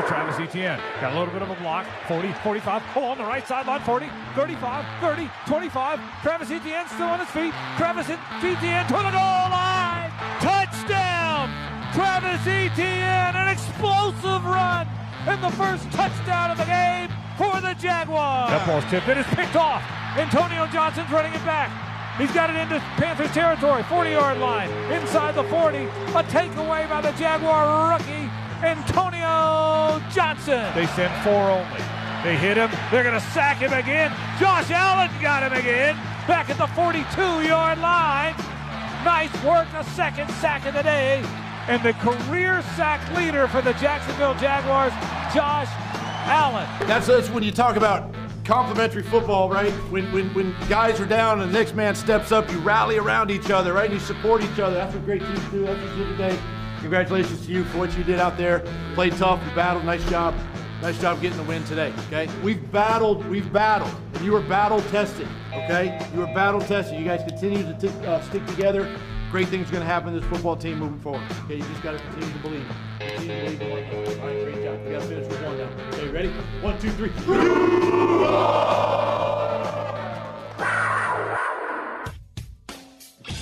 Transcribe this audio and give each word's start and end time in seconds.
to 0.00 0.08
Travis 0.08 0.38
Etienne. 0.38 0.80
Got 1.00 1.12
a 1.12 1.18
little 1.18 1.32
bit 1.32 1.42
of 1.42 1.50
a 1.50 1.54
block. 1.56 1.86
40, 2.08 2.32
45. 2.44 2.82
Oh, 2.96 3.04
on 3.04 3.18
the 3.18 3.24
right 3.24 3.46
sideline. 3.46 3.80
40, 3.80 4.08
35, 4.34 4.84
30, 5.00 5.30
25. 5.46 6.00
Travis 6.22 6.50
Etienne 6.50 6.86
still 6.88 7.08
on 7.08 7.20
his 7.20 7.28
feet. 7.30 7.52
Travis 7.76 8.08
Etienne 8.08 8.86
to 8.86 8.94
the 8.94 9.12
goal 9.12 9.46
line. 9.50 10.10
Touchdown! 10.40 11.50
Travis 11.92 12.46
Etienne, 12.46 13.34
an 13.34 13.48
explosive 13.48 14.44
run 14.44 14.86
and 15.26 15.42
the 15.42 15.50
first 15.50 15.90
touchdown 15.90 16.50
of 16.50 16.58
the 16.58 16.64
game 16.64 17.10
for 17.36 17.60
the 17.60 17.74
Jaguars. 17.74 18.50
That 18.50 18.64
ball's 18.66 18.84
tipped. 18.88 19.08
It 19.08 19.18
is 19.18 19.26
picked 19.34 19.56
off. 19.56 19.82
Antonio 20.16 20.66
Johnson's 20.68 21.10
running 21.10 21.34
it 21.34 21.44
back. 21.44 21.68
He's 22.16 22.32
got 22.32 22.50
it 22.50 22.56
into 22.56 22.78
Panthers 22.96 23.30
territory, 23.32 23.82
40 23.84 24.10
yard 24.10 24.38
line, 24.38 24.70
inside 24.92 25.34
the 25.34 25.44
40. 25.44 25.78
A 25.78 26.22
takeaway 26.30 26.88
by 26.88 27.00
the 27.00 27.12
Jaguar 27.12 27.92
rookie, 27.92 28.29
Antonio 28.62 30.02
Johnson. 30.12 30.66
They 30.74 30.86
sent 30.88 31.12
four 31.24 31.50
only. 31.50 31.80
They 32.22 32.36
hit 32.36 32.56
him. 32.56 32.70
They're 32.90 33.02
going 33.02 33.18
to 33.18 33.26
sack 33.32 33.58
him 33.58 33.72
again. 33.72 34.10
Josh 34.38 34.70
Allen 34.70 35.10
got 35.22 35.42
him 35.42 35.58
again. 35.58 35.96
Back 36.28 36.50
at 36.50 36.58
the 36.58 36.66
42 36.68 37.48
yard 37.48 37.78
line. 37.78 38.34
Nice 39.04 39.32
work. 39.42 39.66
A 39.74 39.84
second 39.84 40.30
sack 40.32 40.66
of 40.66 40.74
the 40.74 40.82
day. 40.82 41.24
And 41.68 41.82
the 41.82 41.94
career 41.94 42.62
sack 42.76 43.00
leader 43.16 43.48
for 43.48 43.62
the 43.62 43.72
Jacksonville 43.74 44.34
Jaguars, 44.34 44.92
Josh 45.34 45.68
Allen. 46.26 46.66
That's, 46.86 47.06
that's 47.06 47.30
when 47.30 47.42
you 47.42 47.52
talk 47.52 47.76
about 47.76 48.14
complementary 48.44 49.02
football, 49.02 49.48
right? 49.48 49.72
When, 49.90 50.10
when 50.12 50.34
when 50.34 50.54
guys 50.68 51.00
are 51.00 51.06
down 51.06 51.40
and 51.40 51.50
the 51.50 51.58
next 51.58 51.74
man 51.74 51.94
steps 51.94 52.32
up, 52.32 52.50
you 52.50 52.58
rally 52.58 52.98
around 52.98 53.30
each 53.30 53.50
other, 53.50 53.72
right? 53.72 53.90
And 53.90 53.94
you 53.94 54.00
support 54.00 54.42
each 54.42 54.58
other. 54.58 54.74
That's 54.74 54.94
what 54.94 55.04
great 55.04 55.22
teams 55.22 55.44
do. 55.50 55.64
That's 55.64 55.80
what 55.80 55.96
you 55.96 56.04
do 56.04 56.10
today. 56.12 56.38
Congratulations 56.80 57.46
to 57.46 57.52
you 57.52 57.64
for 57.64 57.78
what 57.78 57.96
you 57.96 58.04
did 58.04 58.18
out 58.18 58.36
there. 58.36 58.64
Played 58.94 59.16
tough, 59.16 59.40
you 59.46 59.54
battled. 59.54 59.84
Nice 59.84 60.08
job. 60.08 60.34
Nice 60.80 60.98
job 60.98 61.20
getting 61.20 61.36
the 61.36 61.44
win 61.44 61.62
today. 61.64 61.92
Okay, 62.06 62.26
we've 62.42 62.72
battled, 62.72 63.26
we've 63.26 63.52
battled, 63.52 63.94
and 64.14 64.24
you 64.24 64.32
were 64.32 64.40
battle 64.40 64.80
tested. 64.82 65.28
Okay, 65.48 66.00
you 66.14 66.20
were 66.20 66.26
battle 66.26 66.60
tested. 66.60 66.98
You 66.98 67.04
guys 67.04 67.22
continue 67.22 67.62
to 67.78 68.08
uh, 68.08 68.22
stick 68.22 68.46
together. 68.46 68.90
Great 69.30 69.48
things 69.48 69.68
are 69.68 69.72
going 69.72 69.82
to 69.82 69.86
happen 69.86 70.14
to 70.14 70.20
this 70.20 70.28
football 70.30 70.56
team 70.56 70.78
moving 70.78 70.98
forward. 71.00 71.22
Okay, 71.44 71.56
you 71.56 71.62
just 71.62 71.82
got 71.82 71.92
to 71.92 71.98
continue 71.98 72.32
to 72.32 72.38
believe. 72.38 72.66
Continue 72.98 73.50
to 73.50 73.56
believe. 73.58 74.20
All 74.20 74.26
right, 74.26 74.44
great 74.44 74.64
job. 74.64 74.80
We 74.84 74.90
got 74.92 75.02
to 75.02 75.06
finish 75.06 75.28
with 75.28 75.42
one 75.42 75.58
now. 75.58 75.68
Okay, 75.90 76.08
ready? 76.08 76.28
One, 76.62 76.78
two, 76.80 76.90
three. 76.92 77.10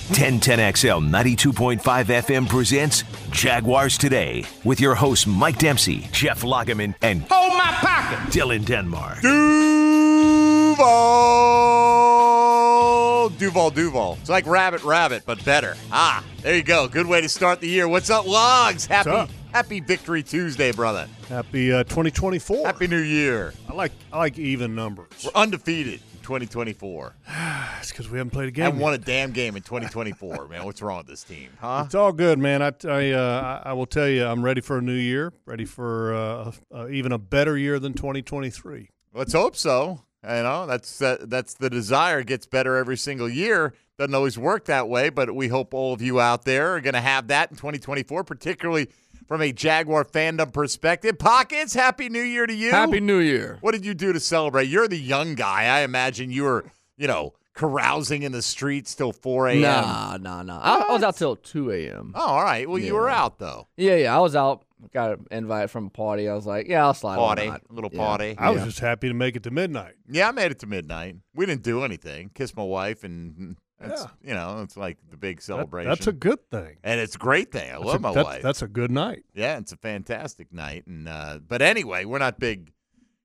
1010XL 0.09 1.07
92.5 1.07 1.77
FM 1.79 2.49
presents 2.49 3.03
Jaguars 3.29 3.95
Today 3.95 4.43
with 4.63 4.81
your 4.81 4.95
hosts 4.95 5.27
Mike 5.27 5.59
Dempsey, 5.59 6.07
Jeff 6.11 6.41
Lageman, 6.41 6.95
and 7.03 7.21
Hold 7.29 7.53
my 7.53 7.71
pocket. 7.79 8.17
Dylan 8.33 8.65
Denmark. 8.65 9.21
Duval! 9.21 10.79
Duval, 13.37 13.69
Duval. 13.69 14.17
It's 14.21 14.29
like 14.31 14.47
Rabbit, 14.47 14.83
Rabbit, 14.83 15.23
but 15.27 15.45
better. 15.45 15.75
Ah, 15.91 16.23
there 16.41 16.55
you 16.55 16.63
go. 16.63 16.87
Good 16.87 17.05
way 17.05 17.21
to 17.21 17.29
start 17.29 17.59
the 17.61 17.67
year. 17.69 17.87
What's 17.87 18.09
up, 18.09 18.25
Logs? 18.25 18.87
Happy, 18.87 19.11
up? 19.11 19.29
happy 19.53 19.79
Victory 19.79 20.23
Tuesday, 20.23 20.71
brother. 20.71 21.07
Happy 21.29 21.71
uh, 21.71 21.83
2024. 21.83 22.65
Happy 22.65 22.87
New 22.87 22.97
Year. 22.97 23.53
I 23.69 23.73
like 23.73 23.91
I 24.11 24.17
like 24.17 24.39
even 24.39 24.73
numbers. 24.73 25.07
We're 25.23 25.39
undefeated 25.39 26.01
in 26.08 26.08
2024. 26.19 27.15
It's 27.79 27.89
because 27.91 28.09
we 28.09 28.17
haven't 28.17 28.31
played 28.31 28.49
a 28.49 28.51
game. 28.51 28.65
Haven't 28.65 28.79
yet. 28.79 28.83
won 28.83 28.93
a 28.93 28.97
damn 28.97 29.31
game 29.31 29.55
in 29.55 29.61
2024, 29.63 30.47
man. 30.47 30.65
What's 30.65 30.81
wrong 30.81 30.97
with 30.99 31.07
this 31.07 31.23
team, 31.23 31.49
huh? 31.59 31.83
It's 31.85 31.95
all 31.95 32.11
good, 32.11 32.39
man. 32.39 32.61
I 32.61 32.71
I, 32.85 33.11
uh, 33.11 33.61
I 33.65 33.69
I 33.69 33.73
will 33.73 33.85
tell 33.85 34.07
you, 34.07 34.25
I'm 34.25 34.43
ready 34.43 34.61
for 34.61 34.77
a 34.77 34.81
new 34.81 34.93
year. 34.93 35.33
Ready 35.45 35.65
for 35.65 36.13
uh, 36.13 36.51
uh, 36.73 36.87
even 36.89 37.11
a 37.11 37.17
better 37.17 37.57
year 37.57 37.79
than 37.79 37.93
2023. 37.93 38.89
Let's 39.13 39.33
hope 39.33 39.55
so. 39.55 40.03
You 40.23 40.43
know, 40.43 40.65
that's 40.65 40.97
that, 40.99 41.29
that's 41.29 41.53
the 41.53 41.69
desire. 41.69 42.19
It 42.19 42.27
gets 42.27 42.45
better 42.45 42.75
every 42.75 42.97
single 42.97 43.29
year. 43.29 43.73
Doesn't 43.97 44.13
always 44.13 44.37
work 44.37 44.65
that 44.65 44.87
way, 44.89 45.09
but 45.09 45.33
we 45.33 45.47
hope 45.47 45.73
all 45.73 45.93
of 45.93 46.01
you 46.01 46.19
out 46.19 46.45
there 46.45 46.75
are 46.75 46.81
going 46.81 46.93
to 46.93 47.01
have 47.01 47.27
that 47.27 47.51
in 47.51 47.57
2024, 47.57 48.23
particularly 48.23 48.89
from 49.29 49.41
a 49.41 49.53
Jaguar 49.53 50.03
fandom 50.03 50.51
perspective. 50.51 51.17
Pockets, 51.17 51.73
happy 51.75 52.09
New 52.09 52.21
Year 52.23 52.45
to 52.47 52.53
you. 52.53 52.71
Happy 52.71 52.99
New 52.99 53.19
Year. 53.19 53.59
What 53.61 53.71
did 53.71 53.85
you 53.85 53.93
do 53.93 54.11
to 54.11 54.19
celebrate? 54.19 54.65
You're 54.67 54.87
the 54.89 54.97
young 54.99 55.35
guy. 55.35 55.65
I 55.65 55.81
imagine 55.81 56.31
you 56.31 56.43
were, 56.43 56.65
you 56.97 57.07
know, 57.07 57.33
carousing 57.53 58.23
in 58.23 58.31
the 58.31 58.41
streets 58.41 58.95
till 58.95 59.13
4 59.13 59.49
a.m. 59.49 59.61
Nah, 59.61 60.17
nah, 60.17 60.41
nah. 60.43 60.59
I, 60.59 60.79
I 60.89 60.91
was 60.93 61.03
out 61.03 61.15
till 61.15 61.35
2 61.35 61.71
a.m. 61.71 62.13
Oh, 62.15 62.19
all 62.21 62.43
right. 62.43 62.67
Well, 62.67 62.79
you 62.79 62.95
were 62.95 63.07
out 63.09 63.37
though. 63.37 63.67
Yeah, 63.77 63.95
yeah. 63.95 64.17
I 64.17 64.19
was 64.19 64.35
out. 64.35 64.63
Got 64.93 65.19
an 65.19 65.25
invite 65.29 65.69
from 65.69 65.87
a 65.87 65.89
party. 65.89 66.27
I 66.27 66.33
was 66.33 66.45
like, 66.47 66.67
yeah, 66.69 66.85
I'll 66.85 66.93
slide. 66.93 67.17
why 67.17 67.35
Party, 67.35 67.47
a 67.47 67.59
little 67.69 67.89
Yeah. 67.93 67.99
party. 67.99 68.35
I 68.37 68.49
was 68.49 68.61
Yeah. 68.61 68.65
just 68.65 68.79
happy 68.79 69.09
to 69.09 69.13
make 69.13 69.35
it 69.35 69.43
to 69.43 69.51
midnight. 69.51 69.93
Yeah, 70.09 70.29
I 70.29 70.31
made 70.31 70.51
it 70.51 70.59
to 70.59 70.67
midnight. 70.67 71.17
We 71.35 71.45
didn't 71.45 71.63
do 71.63 71.83
anything. 71.83 72.31
Kissed 72.33 72.55
my 72.57 72.63
wife, 72.63 73.03
and 73.03 73.57
that's 73.79 74.01
Yeah. 74.01 74.07
you 74.29 74.33
know, 74.33 74.61
it's 74.63 74.77
like 74.77 74.97
the 75.09 75.17
big 75.17 75.37
That- 75.37 75.43
celebration. 75.43 75.89
that's 75.89 76.07
a 76.07 76.11
good 76.13 76.39
thing. 76.51 76.77
and 76.83 76.99
it's 76.99 77.15
a 77.15 77.19
great 77.19 77.51
thing. 77.51 77.69
I 77.69 77.73
That's 77.73 77.85
love 77.85 77.95
a, 77.95 77.99
my 77.99 78.13
that's, 78.13 78.25
wife. 78.25 78.41
That's 78.43 78.61
a 78.61 78.67
good 78.67 78.91
night. 78.91 79.23
yeah, 79.33 79.57
it's 79.57 79.71
a 79.71 79.77
fantastic 79.77 80.51
night. 80.53 80.85
And 80.87 81.07
uh, 81.07 81.39
but 81.47 81.61
anyway, 81.61 82.05
we're 82.05 82.19
not 82.19 82.39
big. 82.39 82.73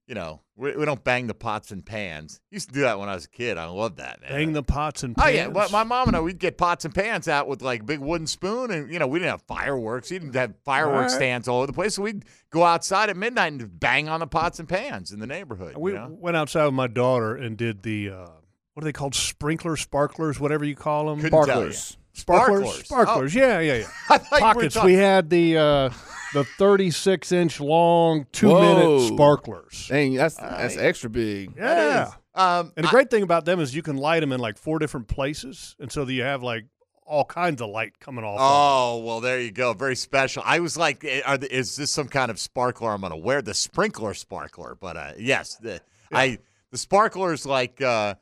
You 0.07 0.15
know, 0.15 0.43
we, 0.55 0.77
we 0.77 0.85
don't 0.85 1.03
bang 1.03 1.29
the 1.29 1.35
pots 1.35 1.71
and 1.71 1.85
pans. 1.85 2.39
Used 2.51 2.69
to 2.69 2.75
do 2.75 2.83
that 2.83 2.99
when 3.01 3.09
I 3.09 3.15
was 3.15 3.25
a 3.25 3.29
kid. 3.31 3.57
I 3.57 3.65
love 3.65 3.97
that. 3.97 4.21
Man. 4.21 4.31
Bang 4.33 4.53
the 4.53 4.63
pots 4.63 5.03
and 5.03 5.17
pans. 5.17 5.27
Oh 5.31 5.33
yeah, 5.35 5.47
well, 5.47 5.67
my 5.71 5.83
mom 5.83 6.09
and 6.09 6.17
I 6.17 6.21
we'd 6.21 6.39
get 6.39 6.59
pots 6.59 6.85
and 6.85 6.95
pans 6.95 7.27
out 7.27 7.49
with 7.49 7.63
like 7.63 7.87
big 7.87 8.01
wooden 8.01 8.27
spoon, 8.27 8.71
and 8.71 8.93
you 8.93 8.99
know 8.99 9.07
we 9.07 9.19
didn't 9.19 9.31
have 9.31 9.43
fireworks. 9.49 10.11
We 10.11 10.19
didn't 10.19 10.35
have 10.35 10.53
fireworks 10.63 11.13
Right. 11.15 11.17
stands 11.19 11.49
all 11.49 11.57
over 11.61 11.69
the 11.69 11.73
place, 11.73 11.95
so 11.95 12.03
we'd 12.03 12.27
go 12.51 12.65
outside 12.65 13.09
at 13.09 13.17
midnight 13.17 13.55
and 13.55 13.81
bang 13.81 14.11
on 14.11 14.21
the 14.21 14.27
pots 14.27 14.59
and 14.59 14.69
pans 14.69 15.11
in 15.11 15.21
the 15.21 15.27
neighborhood. 15.27 15.75
we 15.79 15.93
you 15.93 15.97
know? 15.99 16.09
went 16.21 16.37
outside 16.37 16.67
with 16.67 16.75
my 16.75 16.87
daughter 16.87 17.35
and 17.35 17.57
did 17.57 17.83
the 17.83 18.11
uh, 18.11 18.27
what 18.75 18.83
are 18.83 18.87
they 18.87 18.93
called? 18.93 19.15
Sprinklers, 19.15 19.81
sparklers, 19.81 20.39
whatever 20.39 20.65
you 20.65 20.75
call 20.77 21.07
them. 21.07 21.21
Couldn't 21.21 21.31
tell. 21.47 21.71
Sparklers. 21.73 21.97
Sparklers, 22.13 22.69
Sparklers. 22.69 22.87
sparklers. 22.87 23.35
Yeah, 23.35 23.59
yeah, 23.61 23.75
yeah. 23.79 23.87
I 24.11 24.19
thought 24.19 24.39
you 24.41 24.47
were 24.47 24.53
Pockets. 24.55 24.75
talking- 24.75 24.87
We 24.91 24.95
had 24.95 25.31
the 25.31 25.57
uh, 25.59 25.91
the 26.33 26.45
36 26.45 27.33
inch 27.33 27.61
long, 27.61 28.27
two 28.33 28.49
Whoa. 28.51 28.61
minute 28.99 29.09
sparklers. 29.15 29.89
Dang, 29.89 30.15
that's 30.15 30.37
that's 30.37 30.77
extra 30.77 31.11
big. 31.11 31.55
Yeah. 31.57 32.13
Um, 32.37 32.73
And 32.77 32.85
the 32.85 32.89
I- 32.89 32.91
great 32.93 33.11
thing 33.11 33.23
about 33.25 33.45
them 33.45 33.59
is 33.61 33.75
you 33.75 33.83
can 33.83 33.97
light 33.97 34.21
them 34.21 34.33
in 34.33 34.39
like 34.41 34.59
four 34.59 34.79
different 34.79 35.09
places, 35.09 35.75
and 35.81 35.91
so 35.91 36.05
that 36.05 36.13
you 36.13 36.23
have 36.23 36.43
like 36.43 36.67
all 37.07 37.25
kinds 37.25 37.61
of 37.61 37.69
light 37.71 37.99
coming 38.01 38.25
off. 38.25 38.39
of 38.39 38.41
Oh 38.41 39.05
well, 39.05 39.21
there 39.21 39.41
you 39.41 39.51
go. 39.51 39.73
Very 39.73 39.97
special. 39.97 40.43
I 40.47 40.61
was 40.61 40.77
like, 40.77 41.05
eh, 41.05 41.21
are 41.27 41.37
the, 41.37 41.53
is 41.53 41.75
this 41.77 41.91
some 41.91 42.07
kind 42.09 42.31
of 42.31 42.39
sparkler 42.39 42.93
I'm 42.93 43.01
going 43.01 43.11
to 43.11 43.17
wear? 43.17 43.43
The 43.43 43.55
sprinkler 43.55 44.15
sparkler, 44.15 44.77
but 44.81 44.97
uh, 44.97 45.13
yes, 45.19 45.57
the, 45.57 45.81
I 46.13 46.39
the 46.71 46.79
sparkler's 46.79 47.45
like 47.45 47.81
uh, 47.83 48.15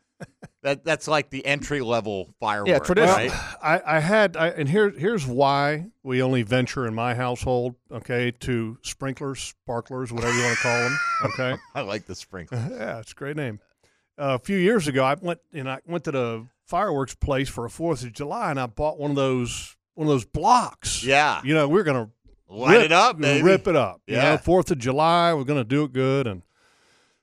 that. 0.62 0.84
That's 0.84 1.08
like 1.08 1.30
the 1.30 1.44
entry 1.46 1.80
level 1.80 2.34
firework. 2.40 2.84
traditional. 2.84 3.16
right? 3.16 3.30
them. 3.30 3.40
I, 3.62 3.80
I 3.84 4.00
had, 4.00 4.36
I, 4.36 4.48
and 4.48 4.68
here, 4.68 4.90
here's 4.90 5.26
why 5.26 5.86
we 6.02 6.22
only 6.22 6.42
venture 6.42 6.86
in 6.86 6.94
my 6.94 7.14
household, 7.14 7.74
okay, 7.90 8.30
to 8.40 8.78
sprinklers, 8.82 9.40
sparklers, 9.40 10.12
whatever 10.12 10.34
you 10.34 10.42
want 10.42 10.56
to 10.56 10.62
call 10.62 10.78
them, 10.78 10.98
okay. 11.24 11.56
I 11.74 11.80
like 11.82 12.06
the 12.06 12.14
sprinkler. 12.14 12.58
yeah, 12.70 12.98
it's 13.00 13.12
a 13.12 13.14
great 13.14 13.36
name. 13.36 13.60
Uh, 14.18 14.36
a 14.40 14.44
few 14.44 14.56
years 14.58 14.88
ago, 14.88 15.04
I 15.04 15.14
went 15.14 15.40
and 15.54 15.68
I 15.70 15.78
went 15.86 16.04
to 16.04 16.10
the 16.12 16.46
fireworks 16.66 17.14
place 17.14 17.48
for 17.48 17.64
a 17.64 17.70
Fourth 17.70 18.04
of 18.04 18.12
July, 18.12 18.50
and 18.50 18.60
I 18.60 18.66
bought 18.66 18.98
one 18.98 19.10
of 19.10 19.16
those 19.16 19.74
one 19.94 20.06
of 20.06 20.12
those 20.12 20.24
blocks. 20.26 21.02
Yeah, 21.02 21.40
you 21.44 21.54
know, 21.54 21.66
we're 21.66 21.82
gonna 21.82 22.10
light 22.48 22.76
rip, 22.76 22.84
it 22.84 22.92
up, 22.92 23.16
we're 23.16 23.22
baby. 23.22 23.42
Rip 23.42 23.66
it 23.68 23.74
up. 23.76 24.02
You 24.06 24.16
Yeah. 24.16 24.22
know, 24.32 24.36
Fourth 24.36 24.70
of 24.70 24.78
July, 24.78 25.32
we're 25.32 25.44
gonna 25.44 25.64
do 25.64 25.84
it 25.84 25.92
good, 25.94 26.26
and 26.26 26.42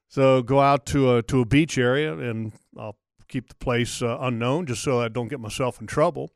so 0.10 0.42
go 0.42 0.60
out 0.60 0.86
to 0.88 1.16
a 1.16 1.24
to 1.24 1.42
a 1.42 1.46
beach 1.46 1.78
area, 1.78 2.18
and 2.18 2.52
I'll 2.78 2.98
keep 3.28 3.48
the 3.48 3.56
place 3.56 4.02
uh, 4.02 4.18
unknown 4.20 4.66
just 4.66 4.84
so 4.84 5.00
I 5.00 5.08
don't 5.08 5.28
get 5.28 5.40
myself 5.40 5.80
in 5.80 5.88
trouble. 5.88 6.32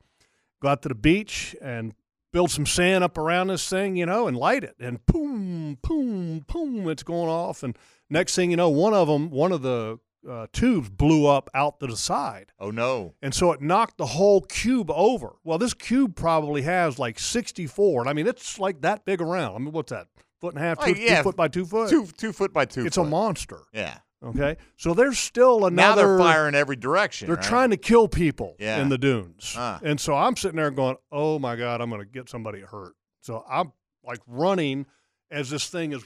Go 0.62 0.70
out 0.70 0.84
to 0.84 0.90
the 0.90 0.96
beach 0.96 1.56
and 1.62 1.94
build 2.32 2.52
some 2.52 2.66
sand 2.66 3.04
up 3.04 3.18
around 3.18 3.48
this 3.48 3.68
thing, 3.68 3.96
you 3.96 4.06
know, 4.06 4.28
and 4.28 4.38
light 4.38 4.64
it, 4.64 4.76
and 4.80 5.06
boom, 5.08 5.78
boom, 5.82 6.46
boom, 6.48 6.88
it's 6.88 7.04
going 7.04 7.30
off, 7.30 7.64
and 7.64 7.78
next 8.10 8.36
thing 8.36 8.52
you 8.52 8.58
know, 8.58 8.70
one 8.70 8.94
of 8.94 9.08
them, 9.08 9.30
one 9.30 9.52
of 9.52 9.64
the 9.64 10.00
uh, 10.30 10.48
tubes 10.54 10.90
blew 10.90 11.26
up 11.26 11.50
out 11.54 11.80
to 11.80 11.88
the 11.88 11.98
side. 11.98 12.52
Oh 12.60 12.72
no! 12.72 13.16
And 13.22 13.34
so 13.34 13.52
it 13.52 13.62
knocked 13.62 13.98
the 13.98 14.06
whole 14.06 14.42
cube 14.42 14.90
over. 14.92 15.34
Well, 15.44 15.58
this 15.58 15.74
cube 15.74 16.16
probably 16.16 16.62
has 16.62 16.98
like 16.98 17.20
64. 17.20 18.02
And 18.02 18.10
I 18.10 18.14
mean, 18.14 18.28
it's 18.28 18.60
like 18.60 18.82
that 18.82 19.04
big 19.04 19.22
around. 19.22 19.56
I 19.56 19.58
mean, 19.58 19.72
what's 19.72 19.92
that? 19.92 20.08
Foot 20.44 20.56
and 20.56 20.62
a 20.62 20.68
half, 20.68 20.78
Oh, 20.82 20.94
two, 20.94 21.00
yeah. 21.00 21.18
two 21.20 21.24
foot 21.24 21.36
by 21.38 21.48
two 21.48 21.66
foot? 21.66 21.90
Two 21.90 22.06
two 22.18 22.34
foot 22.34 22.52
by 22.52 22.66
two. 22.66 22.86
it's 22.86 22.98
foot. 22.98 23.04
a 23.04 23.10
monster. 23.10 23.62
Yeah. 23.72 24.00
Okay. 24.22 24.58
So 24.76 24.94
there's 24.94 25.18
still 25.18 25.66
another. 25.66 25.72
Now 25.72 25.96
they're 25.96 26.18
firing 26.18 26.54
every 26.54 26.76
direction. 26.76 27.28
They're 27.28 27.38
right? 27.38 27.46
trying 27.46 27.70
to 27.70 27.78
kill 27.78 28.10
people 28.10 28.58
Yeah. 28.60 28.82
in 28.82 28.90
the 28.90 28.98
dunes. 28.98 29.56
Ah. 29.58 29.80
And 29.82 30.02
so 30.02 30.14
I'm 30.16 30.36
sitting 30.36 30.58
there 30.58 30.70
going, 30.70 30.98
oh 31.14 31.40
my 31.40 31.56
God, 31.56 31.80
I'm 31.80 31.90
going 31.90 32.02
to 32.02 32.06
get 32.08 32.28
somebody 32.30 32.60
hurt. 32.60 32.94
So 33.22 33.46
I'm 33.50 33.72
like 34.06 34.20
running 34.28 34.86
as 35.32 35.50
this 35.50 35.68
thing 35.70 35.94
is, 35.94 36.04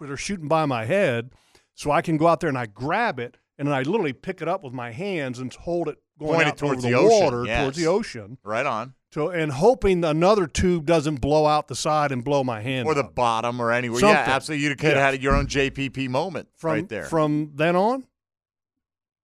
they're 0.00 0.16
shooting 0.16 0.46
by 0.46 0.64
my 0.64 0.84
head. 0.84 1.30
So 1.74 1.90
I 1.90 2.02
can 2.02 2.18
go 2.18 2.28
out 2.28 2.38
there 2.38 2.48
and 2.48 2.56
I 2.58 2.66
grab 2.66 3.18
it 3.18 3.36
and 3.58 3.66
then 3.66 3.74
I 3.74 3.82
literally 3.82 4.12
pick 4.12 4.42
it 4.42 4.46
up 4.48 4.62
with 4.62 4.72
my 4.72 4.92
hands 4.92 5.40
and 5.40 5.52
hold 5.52 5.88
it 5.88 5.98
going 6.20 6.36
Point 6.36 6.48
it 6.48 6.56
towards 6.56 6.82
the 6.84 6.90
the, 6.90 6.96
ocean, 6.96 7.20
water 7.24 7.44
yes. 7.46 7.62
towards 7.62 7.76
the 7.76 7.86
ocean 7.88 8.38
Right 8.44 8.64
on. 8.64 8.94
So 9.16 9.30
and 9.30 9.50
hoping 9.50 10.04
another 10.04 10.46
tube 10.46 10.84
doesn't 10.84 11.22
blow 11.22 11.46
out 11.46 11.68
the 11.68 11.74
side 11.74 12.12
and 12.12 12.22
blow 12.22 12.44
my 12.44 12.60
hand 12.60 12.86
or 12.86 12.92
the 12.92 13.04
out. 13.04 13.14
bottom 13.14 13.62
or 13.62 13.72
anywhere. 13.72 14.00
Something. 14.00 14.14
Yeah, 14.14 14.34
absolutely. 14.34 14.66
You 14.68 14.76
could 14.76 14.88
have 14.88 14.96
Yeah. 14.96 15.10
had 15.12 15.22
your 15.22 15.34
own 15.34 15.46
JPP 15.46 16.06
moment 16.06 16.48
from 16.54 16.70
right 16.72 16.86
there. 16.86 17.04
from 17.04 17.52
then 17.54 17.76
on. 17.76 18.04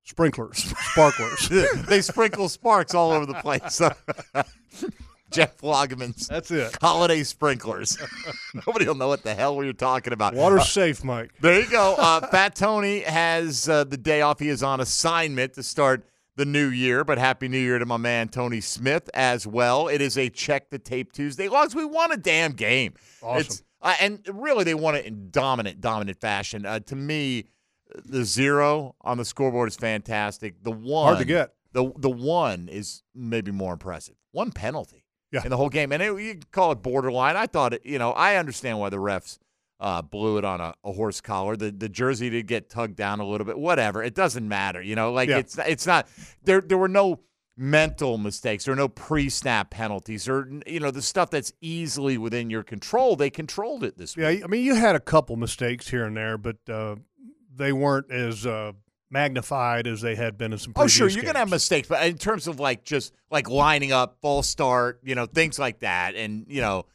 Sprinklers, 0.05 0.65
sparklers. 0.93 1.47
they 1.89 2.01
sprinkle 2.01 2.49
sparks 2.49 2.95
all 2.95 3.13
over 3.13 3.27
the 3.27 3.35
place. 3.35 3.83
Jeff 5.31 5.59
Lageman's 5.59 6.27
That's 6.27 6.51
it. 6.51 6.75
holiday 6.81 7.23
sprinklers. 7.23 7.99
Nobody 8.67 8.87
will 8.87 8.95
know 8.95 9.09
what 9.09 9.23
the 9.25 9.35
hell 9.35 9.57
we 9.57 9.67
were 9.67 9.75
talking 9.75 10.15
about. 10.15 10.33
Water's 10.35 10.71
safe, 10.71 11.05
Mike. 11.05 11.33
There 11.43 11.61
you 11.61 11.69
go. 11.69 11.97
Uh, 11.99 12.27
Fat 12.29 12.55
Tony 12.55 13.01
has 13.01 13.69
uh, 13.69 13.85
the 13.85 13.99
day 13.99 14.23
off. 14.23 14.39
He 14.41 14.49
is 14.49 14.63
on 14.63 14.81
assignment 14.81 15.53
to 15.55 15.63
start 15.63 16.07
the 16.43 16.51
new 16.51 16.69
year. 16.69 17.05
But 17.05 17.19
Happy 17.19 17.47
New 17.49 17.59
Year 17.59 17.79
to 17.79 17.87
my 17.87 17.97
man 17.97 18.29
Tony 18.29 18.61
Smith 18.61 19.09
as 19.15 19.47
well. 19.47 19.89
It 19.89 20.01
is 20.01 20.19
a 20.19 20.29
check 20.29 20.71
the 20.71 20.79
tape 20.79 21.13
Tuesday. 21.13 21.49
Logs, 21.49 21.75
we 21.75 21.85
won 21.85 22.11
a 22.13 22.17
damn 22.17 22.53
game. 22.53 22.95
Awesome. 23.23 23.41
It's, 23.41 23.63
uh, 23.81 23.95
and 24.01 24.21
really, 24.33 24.65
they 24.65 24.75
won 24.75 24.95
it 24.97 25.07
in 25.07 25.31
dominant, 25.31 25.81
dominant 25.81 26.21
fashion. 26.21 26.67
Uh, 26.67 26.81
to 26.81 26.97
me, 26.97 27.45
the 28.05 28.25
zero 28.25 28.95
on 29.03 29.19
the 29.19 29.25
scoreboard 29.25 29.69
is 29.69 29.77
fantastic. 29.77 30.63
The 30.63 30.71
one 30.73 31.07
Hard 31.15 31.19
to 31.19 31.25
get. 31.25 31.53
The 31.73 31.91
the 31.97 32.11
one 32.11 32.69
is 32.69 33.03
maybe 33.15 33.51
more 33.51 33.73
impressive. 33.73 34.15
One 34.33 34.51
penalty 34.53 35.05
Yeah. 35.31 35.43
in 35.45 35.51
the 35.51 35.57
whole 35.57 35.69
game, 35.71 35.91
and 35.93 36.03
it, 36.03 36.07
you 36.21 36.39
call 36.53 36.73
it 36.73 36.77
borderline. 36.83 37.37
I 37.37 37.47
thought 37.47 37.73
it. 37.75 37.87
You 37.87 37.99
know, 37.99 38.13
I 38.13 38.37
understand 38.37 38.79
why 38.79 38.91
the 38.91 38.99
refs 38.99 39.39
uh, 39.83 40.01
blew 40.01 40.39
it 40.39 40.45
on 40.45 40.61
a, 40.61 40.73
a 40.85 40.93
horse 40.93 41.21
collar. 41.21 41.57
The 41.57 41.71
the 41.71 41.89
jersey 41.91 42.31
did 42.31 42.47
get 42.47 42.71
tugged 42.71 42.97
down 42.97 43.21
a 43.21 43.27
little 43.27 43.45
bit. 43.45 43.59
Whatever. 43.59 44.03
It 44.03 44.15
doesn't 44.15 44.49
matter. 44.49 44.81
You 44.81 44.95
know, 44.95 45.13
like 45.13 45.29
Yeah. 45.29 45.39
it's 45.39 45.59
it's 45.59 45.87
not 45.87 46.07
there. 46.45 46.61
There 46.63 46.79
were 46.79 46.89
no 46.89 47.21
mental 47.57 48.17
mistakes. 48.17 48.65
There 48.65 48.73
were 48.73 48.77
no 48.81 48.89
pre-snap 48.89 49.71
penalties, 49.71 50.29
or 50.29 50.49
you 50.67 50.81
know 50.81 50.91
the 50.91 51.03
stuff 51.03 51.31
that's 51.31 51.53
easily 51.61 52.17
within 52.17 52.49
your 52.49 52.63
control. 52.63 53.17
They 53.17 53.29
controlled 53.29 53.85
it 53.85 53.99
this 53.99 54.17
week. 54.17 54.39
Yeah, 54.39 54.45
I 54.45 54.47
mean, 54.47 54.65
you 54.65 54.75
had 54.75 54.95
a 54.97 55.01
couple 55.01 55.37
mistakes 55.37 55.89
here 55.89 56.05
and 56.05 56.17
there, 56.17 56.39
but 56.39 56.57
uh, 56.69 56.97
they 57.55 57.73
weren't 57.73 58.11
as 58.11 58.47
uh, 58.47 58.73
magnified 59.11 59.87
as 59.87 60.01
they 60.01 60.15
had 60.15 60.39
been 60.39 60.53
in 60.53 60.59
some. 60.59 60.73
Oh, 60.77 60.87
sure, 60.87 61.09
you're 61.09 61.25
gonna 61.25 61.39
have 61.41 61.51
mistakes, 61.51 61.89
but 61.89 62.07
in 62.07 62.17
terms 62.19 62.47
of 62.47 62.59
like 62.61 62.85
just 62.85 63.13
like 63.31 63.49
lining 63.51 63.93
up, 63.93 64.17
false 64.23 64.49
start, 64.49 65.01
you 65.03 65.15
know, 65.15 65.27
things 65.27 65.59
like 65.59 65.81
that, 65.81 66.15
and 66.15 66.47
you 66.49 66.61
know, 66.61 66.87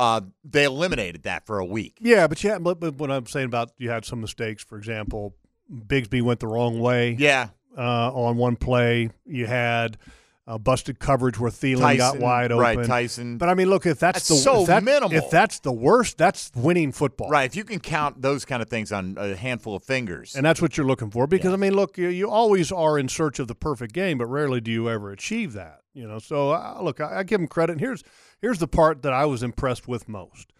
uh, 0.00 0.20
they 0.44 0.64
eliminated 0.64 1.22
that 1.24 1.46
for 1.46 1.58
a 1.58 1.64
week. 1.64 1.98
Yeah, 2.00 2.26
but 2.26 2.42
yeah, 2.42 2.58
but, 2.58 2.80
but 2.80 2.94
what 2.96 3.10
I'm 3.10 3.26
saying 3.26 3.46
about 3.46 3.72
you 3.78 3.90
had 3.90 4.04
some 4.04 4.20
mistakes. 4.20 4.64
For 4.64 4.78
example, 4.78 5.34
Bigsby 5.70 6.22
went 6.22 6.40
the 6.40 6.46
wrong 6.48 6.80
way. 6.80 7.16
Yeah, 7.18 7.48
uh, 7.76 8.10
on 8.12 8.36
one 8.36 8.56
play. 8.56 9.10
You 9.26 9.46
had 9.46 9.98
uh, 10.46 10.58
busted 10.58 10.98
coverage 10.98 11.38
where 11.38 11.50
Thielen 11.50 11.96
got 11.98 12.18
wide 12.18 12.50
open. 12.50 12.62
right, 12.62 12.84
Tyson. 12.86 13.38
But 13.38 13.48
I 13.50 13.54
mean, 13.54 13.68
look, 13.68 13.86
if 13.86 14.00
that's, 14.00 14.18
That's 14.20 14.28
the 14.28 14.34
so 14.36 14.62
if 14.62 14.66
that- 14.66 14.82
minimal. 14.82 15.12
if 15.16 15.30
that's 15.30 15.60
the 15.60 15.70
worst, 15.70 16.18
that's 16.18 16.50
winning 16.56 16.90
football. 16.92 17.28
right. 17.28 17.44
If 17.48 17.54
you 17.54 17.62
can 17.62 17.78
count 17.78 18.20
those 18.22 18.44
kind 18.44 18.60
of 18.62 18.68
things 18.68 18.90
on 18.90 19.16
a 19.18 19.36
handful 19.36 19.76
of 19.76 19.84
fingers, 19.84 20.34
And 20.34 20.44
that's 20.44 20.60
what 20.60 20.76
you're 20.76 20.86
looking 20.86 21.10
for 21.10 21.26
because 21.28 21.52
I 21.52 21.56
mean, 21.56 21.74
look, 21.74 21.96
you, 21.98 22.08
you 22.08 22.28
always 22.28 22.72
are 22.72 22.98
in 22.98 23.08
search 23.08 23.38
of 23.38 23.46
the 23.46 23.54
perfect 23.54 23.92
game, 23.92 24.18
but 24.18 24.26
rarely 24.26 24.60
do 24.60 24.70
you 24.72 24.88
ever 24.90 25.12
achieve 25.12 25.52
that. 25.52 25.82
You 25.94 26.08
know, 26.08 26.18
so 26.18 26.50
uh, 26.52 26.78
look, 26.82 27.00
I, 27.00 27.18
I 27.18 27.22
give 27.22 27.40
him 27.40 27.46
credit. 27.48 27.72
And 27.72 27.80
here's 27.80 28.02
here's 28.40 28.58
the 28.58 28.68
part 28.68 29.02
that 29.02 29.12
I 29.12 29.26
was 29.26 29.42
impressed 29.42 29.86
with 29.88 30.08
most 30.08 30.52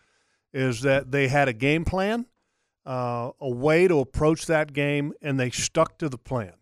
is 0.52 0.82
that 0.82 1.10
they 1.10 1.28
had 1.28 1.48
a 1.48 1.52
game 1.52 1.84
plan, 1.84 2.26
uh, 2.86 3.30
a 3.40 3.48
way 3.48 3.86
to 3.86 4.00
approach 4.00 4.46
that 4.46 4.72
game, 4.72 5.12
and 5.22 5.38
they 5.38 5.50
stuck 5.50 5.98
to 5.98 6.08
the 6.08 6.18
plan. 6.18 6.54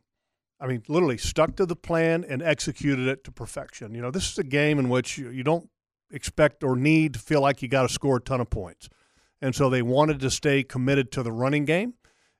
I 0.60 0.66
mean, 0.66 0.82
literally 0.88 1.18
stuck 1.18 1.56
to 1.56 1.66
the 1.66 1.76
plan 1.76 2.24
and 2.28 2.42
executed 2.42 3.06
it 3.06 3.24
to 3.24 3.32
perfection. 3.32 3.94
You 3.94 4.02
know, 4.02 4.10
this 4.10 4.30
is 4.30 4.38
a 4.38 4.44
game 4.44 4.78
in 4.78 4.88
which 4.88 5.16
you, 5.16 5.30
you 5.30 5.44
don't 5.44 5.70
expect 6.10 6.64
or 6.64 6.76
need 6.76 7.14
to 7.14 7.20
feel 7.20 7.40
like 7.40 7.62
you 7.62 7.68
got 7.68 7.82
to 7.82 7.88
score 7.88 8.16
a 8.16 8.20
ton 8.20 8.40
of 8.40 8.50
points. 8.50 8.88
And 9.40 9.54
so 9.54 9.70
they 9.70 9.82
wanted 9.82 10.18
to 10.20 10.30
stay 10.30 10.64
committed 10.64 11.12
to 11.12 11.22
the 11.22 11.30
running 11.30 11.64
game, 11.64 11.94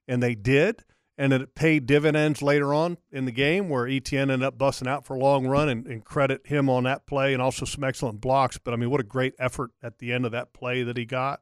and 0.09 0.23
they 0.23 0.35
did. 0.35 0.83
And 1.21 1.33
it 1.33 1.57
paid 1.57 1.87
dividends 1.87 2.43
later 2.43 2.73
on 2.73 2.97
in 3.11 3.25
the 3.25 3.33
game 3.33 3.69
where 3.69 3.89
Etienne 3.89 4.31
ended 4.31 4.47
up 4.47 4.57
busting 4.57 4.87
out 4.87 5.05
for 5.05 5.17
a 5.17 5.19
long 5.19 5.49
run 5.49 5.69
and, 5.69 5.85
and 5.85 6.05
credit 6.05 6.47
him 6.47 6.71
on 6.71 6.85
that 6.85 7.07
play 7.07 7.33
and 7.33 7.43
also 7.43 7.65
some 7.65 7.83
excellent 7.83 8.21
blocks. 8.21 8.57
But 8.57 8.73
I 8.73 8.77
mean, 8.77 8.89
what 8.89 9.01
a 9.01 9.05
great 9.05 9.35
effort 9.37 9.73
at 9.83 9.99
the 9.99 10.13
end 10.13 10.25
of 10.27 10.31
that 10.31 10.53
play 10.53 10.85
that 10.85 10.97
he 10.97 11.05
got. 11.05 11.41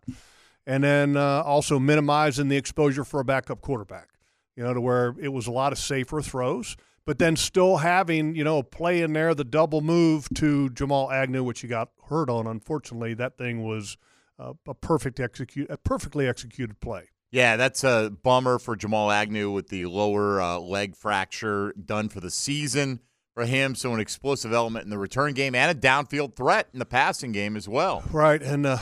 And 0.66 0.82
then 0.82 1.18
uh, 1.18 1.42
also 1.42 1.78
minimizing 1.78 2.48
the 2.48 2.56
exposure 2.56 3.04
for 3.04 3.20
a 3.20 3.24
backup 3.24 3.60
quarterback, 3.60 4.08
you 4.56 4.64
know, 4.64 4.72
to 4.72 4.80
where 4.80 5.14
it 5.20 5.28
was 5.28 5.46
a 5.46 5.52
lot 5.52 5.72
of 5.72 5.78
safer 5.78 6.22
throws, 6.22 6.74
but 7.04 7.18
then 7.18 7.36
still 7.36 7.76
having, 7.76 8.34
you 8.34 8.44
know, 8.44 8.58
a 8.58 8.64
play 8.64 9.02
in 9.02 9.12
there, 9.12 9.34
the 9.34 9.44
double 9.44 9.82
move 9.82 10.26
to 10.36 10.70
Jamal 10.70 11.12
Agnew, 11.12 11.44
which 11.44 11.60
he 11.60 11.68
got 11.68 11.90
hurt 12.08 12.30
on. 12.30 12.46
Unfortunately, 12.46 13.12
that 13.12 13.36
thing 13.36 13.62
was 13.62 13.98
uh, 14.38 14.54
a 14.66 14.74
perfect 14.74 15.20
execute, 15.20 15.70
a 15.70 15.76
perfectly 15.76 16.26
executed 16.26 16.80
play. 16.80 17.10
Yeah, 17.36 17.58
that's 17.58 17.84
a 17.84 18.10
bummer 18.22 18.58
for 18.58 18.74
Jamal 18.76 19.10
Agnew 19.10 19.50
with 19.50 19.68
the 19.68 19.84
lower 19.84 20.40
uh, 20.40 20.58
leg 20.58 20.96
fracture 20.96 21.74
done 21.74 22.08
for 22.08 22.18
the 22.18 22.30
season 22.30 23.00
for 23.34 23.44
him. 23.44 23.74
So 23.74 23.92
an 23.92 24.00
explosive 24.00 24.54
element 24.54 24.84
in 24.84 24.90
the 24.90 24.96
return 24.96 25.34
game 25.34 25.54
and 25.54 25.70
a 25.70 25.78
downfield 25.78 26.34
threat 26.34 26.70
in 26.72 26.78
the 26.78 26.86
passing 26.86 27.32
game 27.32 27.54
as 27.54 27.68
well. 27.68 28.02
Right, 28.10 28.42
and 28.42 28.64
uh, 28.64 28.78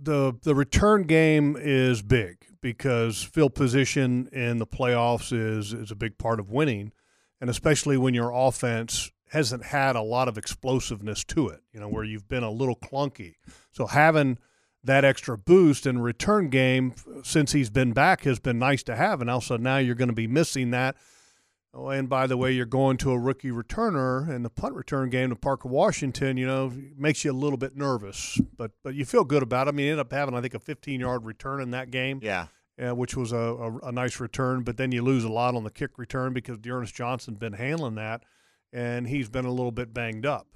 the 0.00 0.32
the 0.44 0.54
return 0.54 1.02
game 1.02 1.58
is 1.60 2.00
big 2.00 2.38
because 2.62 3.22
field 3.22 3.54
position 3.54 4.30
in 4.32 4.56
the 4.56 4.66
playoffs 4.66 5.30
is 5.30 5.74
is 5.74 5.90
a 5.90 5.94
big 5.94 6.16
part 6.16 6.40
of 6.40 6.48
winning, 6.48 6.90
and 7.38 7.50
especially 7.50 7.98
when 7.98 8.14
your 8.14 8.32
offense 8.32 9.10
hasn't 9.28 9.62
had 9.62 9.94
a 9.94 10.00
lot 10.00 10.26
of 10.26 10.38
explosiveness 10.38 11.22
to 11.24 11.48
it. 11.48 11.60
You 11.74 11.80
know, 11.80 11.88
where 11.88 12.02
you've 12.02 12.30
been 12.30 12.44
a 12.44 12.50
little 12.50 12.76
clunky. 12.76 13.34
So 13.72 13.86
having 13.86 14.38
that 14.86 15.04
extra 15.04 15.36
boost 15.36 15.86
and 15.86 16.02
return 16.02 16.48
game 16.48 16.94
since 17.22 17.52
he's 17.52 17.70
been 17.70 17.92
back 17.92 18.22
has 18.22 18.38
been 18.38 18.58
nice 18.58 18.82
to 18.84 18.96
have, 18.96 19.20
and 19.20 19.28
also 19.30 19.56
now 19.56 19.76
you're 19.78 19.94
going 19.94 20.08
to 20.08 20.14
be 20.14 20.26
missing 20.26 20.70
that. 20.70 20.96
Oh, 21.74 21.88
and 21.90 22.08
by 22.08 22.26
the 22.26 22.38
way, 22.38 22.52
you're 22.52 22.64
going 22.64 22.96
to 22.98 23.10
a 23.10 23.18
rookie 23.18 23.50
returner 23.50 24.26
and 24.30 24.42
the 24.44 24.48
punt 24.48 24.74
return 24.74 25.10
game 25.10 25.28
to 25.28 25.36
Parker 25.36 25.68
Washington. 25.68 26.38
You 26.38 26.46
know, 26.46 26.72
makes 26.96 27.22
you 27.24 27.30
a 27.30 27.34
little 27.34 27.58
bit 27.58 27.76
nervous, 27.76 28.40
but 28.56 28.70
but 28.82 28.94
you 28.94 29.04
feel 29.04 29.24
good 29.24 29.42
about 29.42 29.66
it. 29.66 29.70
I 29.70 29.72
mean, 29.72 29.84
he 29.84 29.90
ended 29.90 30.06
up 30.06 30.12
having 30.12 30.34
I 30.34 30.40
think 30.40 30.54
a 30.54 30.58
15 30.58 31.00
yard 31.00 31.26
return 31.26 31.60
in 31.60 31.72
that 31.72 31.90
game, 31.90 32.20
Yeah. 32.22 32.46
uh, 32.80 32.94
which 32.94 33.14
was 33.16 33.32
a, 33.32 33.36
a, 33.36 33.76
a 33.88 33.92
nice 33.92 34.20
return. 34.20 34.62
But 34.62 34.78
then 34.78 34.90
you 34.92 35.02
lose 35.02 35.24
a 35.24 35.28
lot 35.28 35.54
on 35.54 35.64
the 35.64 35.70
kick 35.70 35.98
return 35.98 36.32
because 36.32 36.56
D'Ernest 36.58 36.94
Johnson's 36.94 37.38
been 37.38 37.52
handling 37.54 37.96
that, 37.96 38.22
and 38.72 39.06
he's 39.06 39.28
been 39.28 39.44
a 39.44 39.50
little 39.52 39.72
bit 39.72 39.92
banged 39.92 40.24
up. 40.24 40.46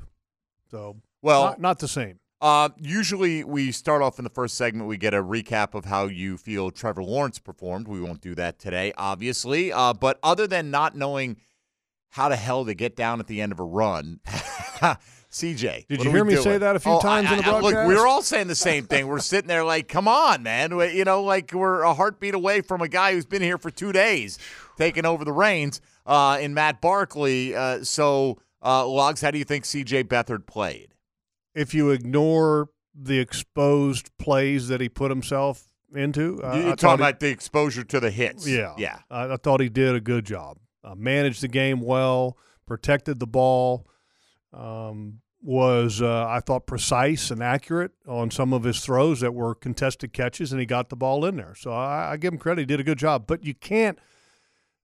So 0.70 0.96
Well, 1.20 1.42
not, 1.44 1.60
not 1.60 1.78
the 1.80 1.88
same. 1.88 2.19
Uh, 2.40 2.70
usually 2.80 3.44
we 3.44 3.70
start 3.70 4.00
off 4.02 4.18
in 4.18 4.24
the 4.24 4.30
first 4.30 4.56
segment. 4.56 4.88
We 4.88 4.96
get 4.96 5.12
a 5.12 5.22
recap 5.22 5.74
of 5.74 5.84
how 5.84 6.06
you 6.06 6.36
feel 6.38 6.70
Trevor 6.70 7.02
Lawrence 7.02 7.38
performed. 7.38 7.86
We 7.86 8.00
won't 8.00 8.20
do 8.22 8.34
that 8.36 8.58
today, 8.58 8.92
obviously. 8.96 9.72
Uh, 9.72 9.92
but 9.92 10.18
other 10.22 10.46
than 10.46 10.70
not 10.70 10.96
knowing 10.96 11.36
how 12.10 12.28
the 12.30 12.36
hell 12.36 12.64
to 12.64 12.74
get 12.74 12.96
down 12.96 13.20
at 13.20 13.26
the 13.26 13.40
end 13.42 13.52
of 13.52 13.60
a 13.60 13.64
run, 13.64 14.20
CJ, 15.30 15.86
Did 15.86 16.02
you 16.02 16.10
hear 16.10 16.24
me 16.24 16.34
say 16.36 16.58
that 16.58 16.74
a 16.74 16.80
few 16.80 16.92
Oh, 16.92 17.00
times 17.00 17.28
I- 17.30 17.36
in 17.36 17.38
the 17.42 17.46
I- 17.46 17.50
Look, 17.52 17.62
we 17.62 17.70
broadcast? 17.72 17.88
were 18.00 18.06
all 18.06 18.22
saying 18.22 18.48
the 18.48 18.54
same 18.56 18.84
thing. 18.86 19.06
We're 19.06 19.20
sitting 19.20 19.46
there 19.46 19.62
like, 19.62 19.86
come 19.86 20.08
on, 20.08 20.42
man. 20.42 20.76
We- 20.76 20.96
You 20.96 21.04
know, 21.04 21.22
like 21.22 21.52
we're 21.52 21.82
a 21.82 21.94
heartbeat 21.94 22.34
away 22.34 22.62
from 22.62 22.80
a 22.80 22.88
guy 22.88 23.12
who's 23.12 23.26
been 23.26 23.42
here 23.42 23.58
for 23.58 23.70
two 23.70 23.92
days, 23.92 24.38
taking 24.76 25.04
over 25.06 25.24
the 25.24 25.32
reins 25.32 25.80
uh, 26.06 26.38
in 26.40 26.54
Matt 26.54 26.80
Barkley. 26.80 27.54
Uh, 27.54 27.84
so, 27.84 28.38
uh, 28.64 28.84
Logs, 28.86 29.20
how 29.20 29.30
do 29.30 29.38
you 29.38 29.44
think 29.44 29.64
CJ 29.64 30.04
Beathard 30.04 30.46
played? 30.46 30.89
If 31.54 31.74
you 31.74 31.90
ignore 31.90 32.68
the 32.94 33.18
exposed 33.18 34.10
plays 34.18 34.68
that 34.68 34.80
he 34.80 34.88
put 34.88 35.10
himself 35.10 35.64
into, 35.94 36.40
uh, 36.42 36.56
You're 36.56 36.76
talking 36.76 36.98
he- 37.04 37.08
about 37.08 37.20
the 37.20 37.28
exposure 37.30 37.84
to 37.84 38.00
the 38.00 38.10
hits. 38.10 38.46
Yeah, 38.46 38.74
Yeah. 38.78 38.98
I, 39.10 39.32
I 39.32 39.36
thought 39.36 39.60
he 39.60 39.68
did 39.68 39.94
a 39.94 40.00
good 40.00 40.24
job. 40.24 40.58
Uh, 40.84 40.94
managed 40.96 41.42
the 41.42 41.48
game 41.48 41.80
well, 41.80 42.38
protected 42.66 43.18
the 43.20 43.26
ball. 43.26 43.86
Um, 44.52 45.20
was 45.42 46.02
uh, 46.02 46.26
I 46.28 46.40
thought 46.40 46.66
precise 46.66 47.30
and 47.30 47.42
accurate 47.42 47.92
on 48.06 48.30
some 48.30 48.52
of 48.52 48.62
his 48.64 48.80
throws 48.84 49.20
that 49.20 49.32
were 49.32 49.54
contested 49.54 50.12
catches, 50.12 50.52
and 50.52 50.60
he 50.60 50.66
got 50.66 50.90
the 50.90 50.96
ball 50.96 51.24
in 51.24 51.36
there. 51.36 51.54
So 51.56 51.72
I, 51.72 52.12
I 52.12 52.16
give 52.18 52.32
him 52.34 52.38
credit; 52.38 52.60
he 52.60 52.66
did 52.66 52.78
a 52.80 52.82
good 52.84 52.98
job. 52.98 53.26
But 53.26 53.42
you 53.44 53.54
can't 53.54 53.98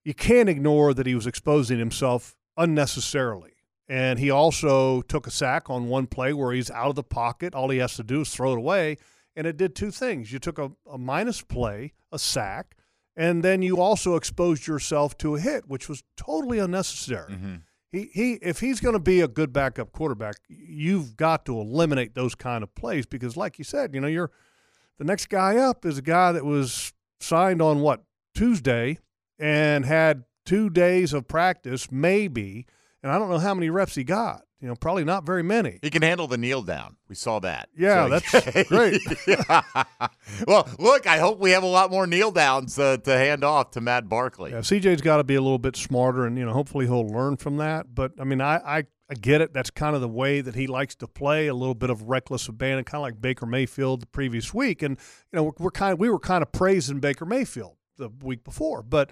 you 0.03 0.15
can't 0.15 0.49
ignore 0.49 0.95
that 0.95 1.07
he 1.07 1.15
was 1.15 1.27
exposing 1.27 1.79
himself 1.79 2.37
unnecessarily. 2.57 3.53
And 3.89 4.19
he 4.19 4.31
also 4.31 5.03
took 5.03 5.27
a 5.27 5.31
sack 5.31 5.71
on 5.71 5.89
one 5.89 6.07
play 6.07 6.33
where 6.33 6.53
he's 6.53 6.71
out 6.71 6.89
of 6.89 6.97
the 6.97 7.05
pocket. 7.05 7.55
All 7.55 7.71
he 7.71 7.79
has 7.79 7.95
to 7.97 8.03
do 8.03 8.23
is 8.23 8.35
throw 8.35 8.53
it 8.53 8.59
away. 8.59 8.99
And 9.37 9.47
it 9.47 9.57
did 9.57 9.75
two 9.75 9.91
things. 9.91 10.33
You 10.33 10.39
took 10.39 10.59
a, 10.59 10.73
a 10.91 10.99
minus 10.99 11.43
play, 11.43 11.93
a 12.11 12.19
sack, 12.19 12.77
and 13.17 13.43
then 13.43 13.63
you 13.63 13.81
also 13.81 14.17
exposed 14.17 14.67
yourself 14.67 15.17
to 15.19 15.37
a 15.37 15.41
hit, 15.41 15.69
which 15.69 15.89
was 15.89 16.03
totally 16.17 16.59
unnecessary. 16.59 17.33
Mm-hmm. 17.33 17.55
He, 17.93 18.11
he, 18.13 18.33
if 18.43 18.61
he's 18.61 18.81
going 18.81 18.95
to 18.95 19.01
be 19.01 19.21
a 19.21 19.29
good 19.29 19.53
backup 19.53 19.93
quarterback, 19.93 20.37
you've 20.49 21.17
got 21.17 21.47
to 21.47 21.59
eliminate 21.59 22.15
those 22.15 22.35
kind 22.35 22.63
of 22.63 22.75
plays 22.75 23.07
because, 23.07 23.37
like 23.37 23.59
you 23.59 23.65
said, 23.65 23.95
you 23.95 24.01
know, 24.01 24.09
you're 24.09 24.31
the 24.99 25.05
next 25.05 25.29
guy 25.29 25.57
up 25.57 25.85
is 25.85 25.99
a 25.99 26.03
guy 26.03 26.33
that 26.33 26.45
was 26.45 26.93
signed 27.21 27.63
on 27.63 27.81
what 27.81 28.03
Tuesday 28.35 28.99
and 29.39 29.85
had 29.85 30.25
two 30.45 30.71
days 30.71 31.13
of 31.13 31.29
practice, 31.29 31.91
maybe, 31.91 32.67
and 33.03 33.13
I 33.13 33.19
don't 33.19 33.29
know 33.31 33.39
how 33.39 33.55
many 33.55 33.71
reps 33.71 33.95
he 33.95 34.05
got. 34.05 34.43
You 34.61 34.69
know, 34.69 34.75
probably 34.75 35.05
not 35.05 35.27
very 35.27 35.43
many. 35.43 35.79
He 35.83 35.91
can 35.91 36.01
handle 36.01 36.27
the 36.27 36.39
kneel 36.39 36.63
down. 36.63 36.97
We 37.11 37.15
saw 37.15 37.41
that. 37.41 37.69
Yeah, 37.77 38.09
So- 38.09 38.09
that's 38.33 38.69
great. 38.69 39.01
Yeah. 39.27 39.63
Well, 40.47 40.69
look, 40.79 41.07
I 41.07 41.19
hope 41.19 41.39
we 41.39 41.53
have 41.53 41.63
a 41.63 41.67
lot 41.69 41.91
more 41.91 42.07
kneel 42.07 42.33
downs 42.33 42.79
uh, 42.79 42.97
to 42.97 43.17
hand 43.17 43.45
off 43.45 43.71
to 43.73 43.81
Matt 43.81 44.09
Barkley. 44.09 44.51
Yeah, 44.51 44.59
CJ's 44.59 45.01
got 45.01 45.19
to 45.19 45.25
be 45.25 45.37
a 45.37 45.41
little 45.41 45.59
bit 45.59 45.77
smarter, 45.77 46.27
and 46.27 46.37
you 46.37 46.45
know, 46.45 46.53
hopefully 46.53 46.87
he'll 46.87 47.07
learn 47.07 47.37
from 47.37 47.59
that. 47.59 47.95
But 47.95 48.13
I 48.21 48.25
mean, 48.25 48.41
I, 48.41 48.57
I 48.57 48.85
I 49.09 49.15
get 49.15 49.41
it. 49.41 49.53
That's 49.53 49.71
kind 49.71 49.95
of 49.95 50.01
the 50.01 50.09
way 50.09 50.41
that 50.41 50.57
he 50.57 50.67
likes 50.67 50.97
to 50.97 51.07
play, 51.07 51.47
a 51.47 51.55
little 51.55 51.77
bit 51.77 51.91
of 51.91 52.03
reckless 52.03 52.49
abandon, 52.49 52.85
kind 52.85 52.97
of 52.99 53.03
like 53.03 53.21
Baker 53.21 53.47
Mayfield 53.47 54.03
the 54.03 54.07
previous 54.07 54.53
week. 54.53 54.83
And 54.83 54.99
you 55.33 55.37
know, 55.37 55.45
we're, 55.45 55.53
we're 55.59 55.71
kind 55.71 55.93
of, 55.93 56.01
we 56.01 56.11
were 56.11 56.19
kind 56.19 56.43
of 56.43 56.51
praising 56.51 56.99
Baker 56.99 57.25
Mayfield 57.25 57.77
the 57.99 58.09
week 58.23 58.43
before, 58.43 58.83
but 58.83 59.11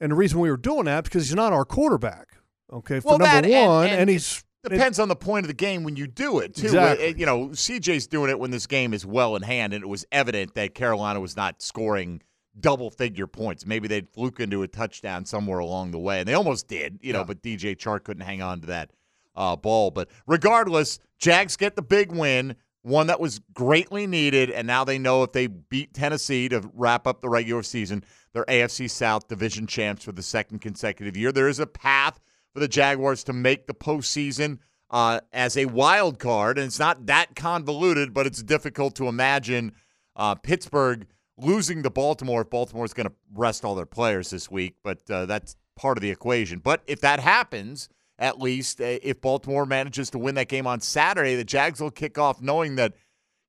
and 0.00 0.10
the 0.10 0.16
reason 0.16 0.40
we 0.40 0.50
were 0.50 0.56
doing 0.56 0.86
that 0.86 1.04
because 1.04 1.28
he's 1.28 1.36
not 1.36 1.52
our 1.52 1.64
quarterback. 1.64 2.28
Okay, 2.72 3.00
for 3.00 3.08
Well, 3.10 3.18
number 3.18 3.24
that 3.42 3.44
and- 3.46 3.66
one, 3.66 3.86
and 3.88 4.10
he's 4.10 4.44
Depends 4.68 4.98
on 4.98 5.08
the 5.08 5.16
point 5.16 5.44
of 5.44 5.48
the 5.48 5.54
game 5.54 5.84
when 5.84 5.96
you 5.96 6.06
do 6.08 6.40
it, 6.40 6.54
too. 6.56 6.66
Exactly. 6.66 7.14
You 7.16 7.24
know, 7.24 7.48
CJ's 7.50 8.06
doing 8.08 8.28
it 8.28 8.38
when 8.38 8.50
this 8.50 8.66
game 8.66 8.92
is 8.92 9.06
well 9.06 9.36
in 9.36 9.42
hand, 9.42 9.72
and 9.72 9.82
it 9.82 9.86
was 9.86 10.04
evident 10.12 10.54
that 10.54 10.74
Carolina 10.74 11.20
was 11.20 11.36
not 11.36 11.62
scoring 11.62 12.20
double 12.58 12.90
figure 12.90 13.28
points. 13.28 13.64
Maybe 13.64 13.86
they'd 13.88 14.08
fluke 14.10 14.40
into 14.40 14.62
a 14.64 14.68
touchdown 14.68 15.24
somewhere 15.24 15.60
along 15.60 15.92
the 15.92 15.98
way, 15.98 16.18
and 16.18 16.28
they 16.28 16.34
almost 16.34 16.66
did, 16.66 16.98
you 17.00 17.12
know, 17.12 17.20
Yeah. 17.20 17.24
but 17.24 17.40
DJ 17.40 17.76
Chark 17.76 18.02
couldn't 18.02 18.24
hang 18.24 18.42
on 18.42 18.60
to 18.62 18.66
that 18.66 18.90
uh, 19.36 19.54
ball. 19.54 19.92
But 19.92 20.08
regardless, 20.26 20.98
Jags 21.18 21.56
get 21.56 21.76
the 21.76 21.82
big 21.82 22.10
win, 22.10 22.56
one 22.82 23.06
that 23.06 23.20
was 23.20 23.38
greatly 23.54 24.06
needed, 24.08 24.50
and 24.50 24.66
now 24.66 24.84
they 24.84 24.98
know 24.98 25.22
if 25.22 25.30
they 25.32 25.46
beat 25.46 25.94
Tennessee 25.94 26.48
to 26.48 26.68
wrap 26.74 27.06
up 27.06 27.22
the 27.22 27.28
regular 27.28 27.62
season, 27.62 28.02
they're 28.32 28.44
AFC 28.46 28.88
South 28.90 29.28
division 29.28 29.68
champs 29.68 30.02
for 30.04 30.12
the 30.12 30.22
second 30.22 30.58
consecutive 30.60 31.16
year. 31.16 31.30
There 31.30 31.48
is 31.48 31.60
a 31.60 31.66
path 31.66 32.18
for 32.52 32.60
the 32.60 32.68
Jaguars 32.68 33.24
to 33.24 33.32
make 33.32 33.66
the 33.66 33.74
postseason 33.74 34.58
uh, 34.90 35.20
as 35.32 35.56
a 35.56 35.66
wild 35.66 36.18
card, 36.18 36.58
and 36.58 36.66
it's 36.66 36.78
not 36.78 37.06
that 37.06 37.36
convoluted, 37.36 38.14
but 38.14 38.26
it's 38.26 38.42
difficult 38.42 38.94
to 38.96 39.06
imagine 39.06 39.72
uh, 40.16 40.34
Pittsburgh 40.34 41.06
losing 41.36 41.82
to 41.82 41.90
Baltimore 41.90 42.42
if 42.42 42.50
Baltimore's 42.50 42.94
going 42.94 43.08
to 43.08 43.14
rest 43.34 43.64
all 43.64 43.74
their 43.74 43.86
players 43.86 44.30
this 44.30 44.50
week. 44.50 44.76
But 44.82 45.08
uh, 45.10 45.26
that's 45.26 45.56
part 45.76 45.98
of 45.98 46.02
the 46.02 46.10
equation. 46.10 46.58
But 46.58 46.82
if 46.86 47.00
that 47.02 47.20
happens, 47.20 47.88
at 48.18 48.40
least 48.40 48.80
uh, 48.80 48.98
if 49.02 49.20
Baltimore 49.20 49.66
manages 49.66 50.10
to 50.10 50.18
win 50.18 50.34
that 50.36 50.48
game 50.48 50.66
on 50.66 50.80
Saturday, 50.80 51.36
the 51.36 51.44
Jags 51.44 51.80
will 51.80 51.90
kick 51.90 52.18
off 52.18 52.40
knowing 52.40 52.76
that 52.76 52.94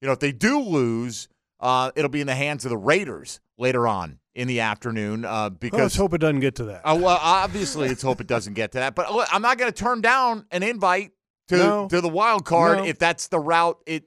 you 0.02 0.08
know 0.08 0.14
if 0.14 0.20
they 0.20 0.32
do 0.32 0.60
lose, 0.60 1.28
uh, 1.60 1.92
it'll 1.96 2.10
be 2.10 2.22
in 2.22 2.28
the 2.28 2.36
hands 2.36 2.66
of 2.66 2.70
the 2.70 2.78
Raiders 2.78 3.40
later 3.58 3.88
on 3.88 4.20
in 4.40 4.48
the 4.48 4.62
afternoon 4.62 5.26
uh, 5.26 5.30
well, 5.30 5.50
because 5.50 5.80
let's 5.80 5.96
hope 5.98 6.14
it 6.14 6.20
doesn't 6.22 6.40
get 6.40 6.56
to 6.56 6.64
that. 6.66 6.82
uh, 6.86 6.98
well, 7.00 7.20
obviously, 7.22 7.90
let's 7.90 8.02
hope 8.02 8.22
it 8.22 8.28
doesn't 8.28 8.54
get 8.54 8.72
to 8.72 8.78
that. 8.80 8.96
But 8.96 9.12
look, 9.14 9.28
I'm 9.34 9.42
not 9.42 9.58
going 9.58 9.72
to 9.72 9.78
turn 9.78 10.00
down 10.00 10.46
an 10.52 10.64
invite 10.64 11.12
to 11.50 11.58
No. 11.58 11.88
to 11.90 12.00
the 12.00 12.08
wild 12.08 12.46
card 12.46 12.78
No. 12.78 12.86
if 12.86 12.98
that's 12.98 13.28
the 13.28 13.40
route 13.40 13.78
it 13.86 14.06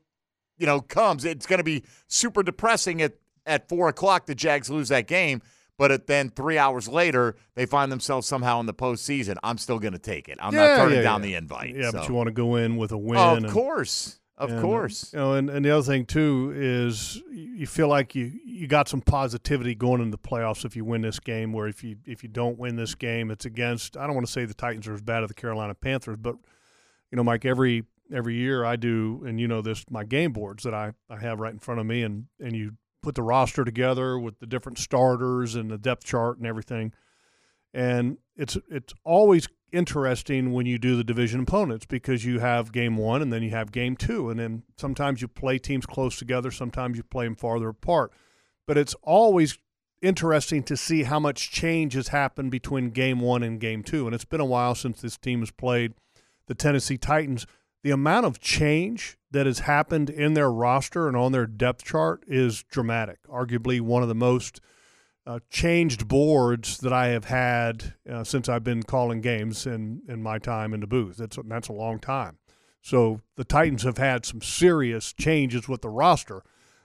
you 0.57 0.67
know 0.67 0.81
comes. 0.81 1.25
It's 1.25 1.45
going 1.47 1.59
to 1.59 1.65
be 1.65 1.85
super 2.09 2.43
depressing 2.43 3.03
at 3.03 3.13
at 3.45 3.69
four 3.69 3.89
o'clock. 3.89 4.25
The 4.27 4.35
Jags 4.35 4.71
lose 4.71 4.89
that 4.89 5.07
game, 5.07 5.43
but 5.77 5.91
it, 5.91 6.07
then 6.07 6.31
three 6.31 6.57
hours 6.57 6.89
later 6.89 7.37
they 7.55 7.67
find 7.67 7.93
themselves 7.93 8.27
somehow 8.27 8.59
in 8.61 8.67
the 8.67 8.75
postseason. 8.75 9.37
I'm 9.43 9.59
still 9.59 9.79
going 9.79 9.93
to 9.93 9.99
take 9.99 10.29
it. 10.31 10.39
I'm 10.41 10.55
not 10.55 10.77
turning 10.79 10.97
yeah, 10.97 11.03
down 11.03 11.21
yeah. 11.23 11.27
the 11.27 11.35
invite. 11.35 11.77
yeah, 11.77 11.91
so. 11.91 11.99
but 11.99 12.09
you 12.09 12.15
want 12.15 12.29
to 12.29 12.33
go 12.33 12.57
in 12.57 12.77
with 12.79 12.93
a 12.93 12.99
win. 12.99 13.19
Oh, 13.19 13.33
of 13.33 13.39
and- 13.45 13.51
course, 13.53 14.19
of 14.43 14.51
And, 14.51 14.59
uh, 14.59 14.63
course. 14.63 15.13
You 15.13 15.19
know, 15.19 15.35
and, 15.35 15.49
and 15.49 15.65
the 15.65 15.71
other 15.71 15.83
thing 15.83 16.05
too 16.05 16.53
is 16.55 17.23
you 17.31 17.67
feel 17.67 17.89
like 17.89 18.15
you 18.15 18.33
you 18.45 18.67
got 18.67 18.89
some 18.89 19.01
positivity 19.01 19.75
going 19.75 20.01
into 20.01 20.11
the 20.11 20.19
playoffs 20.19 20.65
if 20.65 20.75
you 20.77 20.85
win 20.85 21.03
this 21.03 21.21
game. 21.21 21.53
Where 21.53 21.69
if 21.69 21.85
you 21.85 21.97
if 22.05 22.23
you 22.23 22.29
don't 22.29 22.59
win 22.59 22.77
this 22.77 22.95
game, 22.95 23.31
it's 23.31 23.45
against. 23.45 23.97
I 23.97 24.07
don't 24.07 24.15
want 24.15 24.27
to 24.27 24.33
say 24.33 24.45
the 24.45 24.55
Titans 24.55 24.89
are 24.89 24.95
as 24.95 25.03
bad 25.03 25.23
as 25.23 25.29
the 25.29 25.35
Carolina 25.35 25.75
Panthers, 25.75 26.17
but 26.19 26.37
you 27.11 27.17
know, 27.17 27.25
Mike, 27.25 27.45
every 27.45 27.85
every 28.13 28.35
year 28.35 28.65
I 28.65 28.77
do, 28.77 29.23
and 29.27 29.41
you 29.41 29.49
know 29.49 29.63
this, 29.63 29.85
my 29.91 30.05
game 30.05 30.33
boards 30.33 30.65
that 30.65 30.75
I 30.75 30.93
I 31.09 31.21
have 31.21 31.41
right 31.41 31.53
in 31.53 31.59
front 31.59 31.81
of 31.81 31.87
me, 31.87 32.03
and 32.03 32.27
and 32.41 32.57
you 32.57 32.73
put 33.03 33.15
the 33.15 33.23
roster 33.23 33.65
together 33.65 34.19
with 34.19 34.39
the 34.39 34.47
different 34.47 34.79
starters 34.79 35.55
and 35.55 35.71
the 35.71 35.79
depth 35.79 36.05
chart 36.05 36.39
and 36.39 36.47
everything, 36.47 36.93
and 37.73 38.19
it's 38.37 38.57
it's 38.69 38.93
always 39.05 39.49
interesting 39.73 40.53
when 40.53 40.67
you 40.67 40.79
do 40.79 40.97
the 40.97 41.05
division 41.05 41.41
opponents 41.41 41.87
because 41.87 42.25
you 42.25 42.39
have 42.41 42.73
game 42.73 42.97
one 42.97 43.23
and 43.23 43.33
then 43.33 43.43
you 43.43 43.51
have 43.51 43.73
game 43.73 43.97
two, 43.97 44.31
and 44.31 44.39
then 44.39 44.63
sometimes 44.77 45.21
you 45.23 45.29
play 45.29 45.59
teams 45.59 45.87
close 45.87 46.17
together, 46.17 46.51
sometimes 46.51 46.97
you 46.97 47.03
play 47.03 47.25
them 47.25 47.35
farther 47.35 47.69
apart. 47.69 48.13
But 48.67 48.79
it's 48.79 48.95
always 49.03 49.59
interesting 50.03 50.63
to 50.65 50.77
see 50.77 51.05
how 51.05 51.19
much 51.19 51.51
change 51.51 51.95
has 51.95 52.09
happened 52.09 52.51
between 52.51 52.91
game 52.91 53.21
one 53.21 53.43
and 53.43 53.61
game 53.61 53.83
two. 53.83 54.07
And 54.07 54.15
it's 54.15 54.25
been 54.25 54.41
a 54.41 54.45
while 54.45 54.75
since 54.75 55.01
this 55.01 55.17
team 55.17 55.41
has 55.41 55.51
played 55.51 55.95
the 56.47 56.55
Tennessee 56.55 56.99
Titans. 56.99 57.47
The 57.83 57.91
amount 57.91 58.27
of 58.27 58.41
change 58.41 59.17
that 59.31 59.47
has 59.47 59.61
happened 59.61 60.11
in 60.11 60.35
their 60.35 60.51
roster 60.51 61.09
and 61.09 61.17
on 61.17 61.33
their 61.33 61.47
depth 61.47 61.85
chart 61.85 62.23
is 62.27 62.63
dramatic. 62.65 63.19
Arguably 63.29 63.81
one 63.81 64.03
of 64.03 64.09
the 64.09 64.15
most 64.15 64.61
uh, 65.27 65.39
changed 65.51 66.09
boards 66.09 66.79
that 66.79 66.93
I 66.93 67.09
have 67.09 67.27
had 67.27 67.95
uh, 68.11 68.25
since 68.25 68.49
I've 68.49 68.65
been 68.65 68.83
calling 68.83 69.21
games 69.21 69.67
in, 69.67 70.03
in 70.09 70.23
my 70.23 70.39
time 70.39 70.75
in 70.75 70.81
the 70.81 70.87
booth. 70.87 71.17
That's 71.17 71.39
that's 71.47 71.69
a 71.69 71.73
long 71.73 71.99
time. 71.99 72.39
So 72.81 73.21
the 73.37 73.45
Titans 73.45 73.85
have 73.85 73.99
had 73.99 74.27
some 74.27 74.43
serious 74.43 75.13
changes 75.13 75.69
with 75.69 75.83
the 75.83 75.89
roster, 75.89 76.43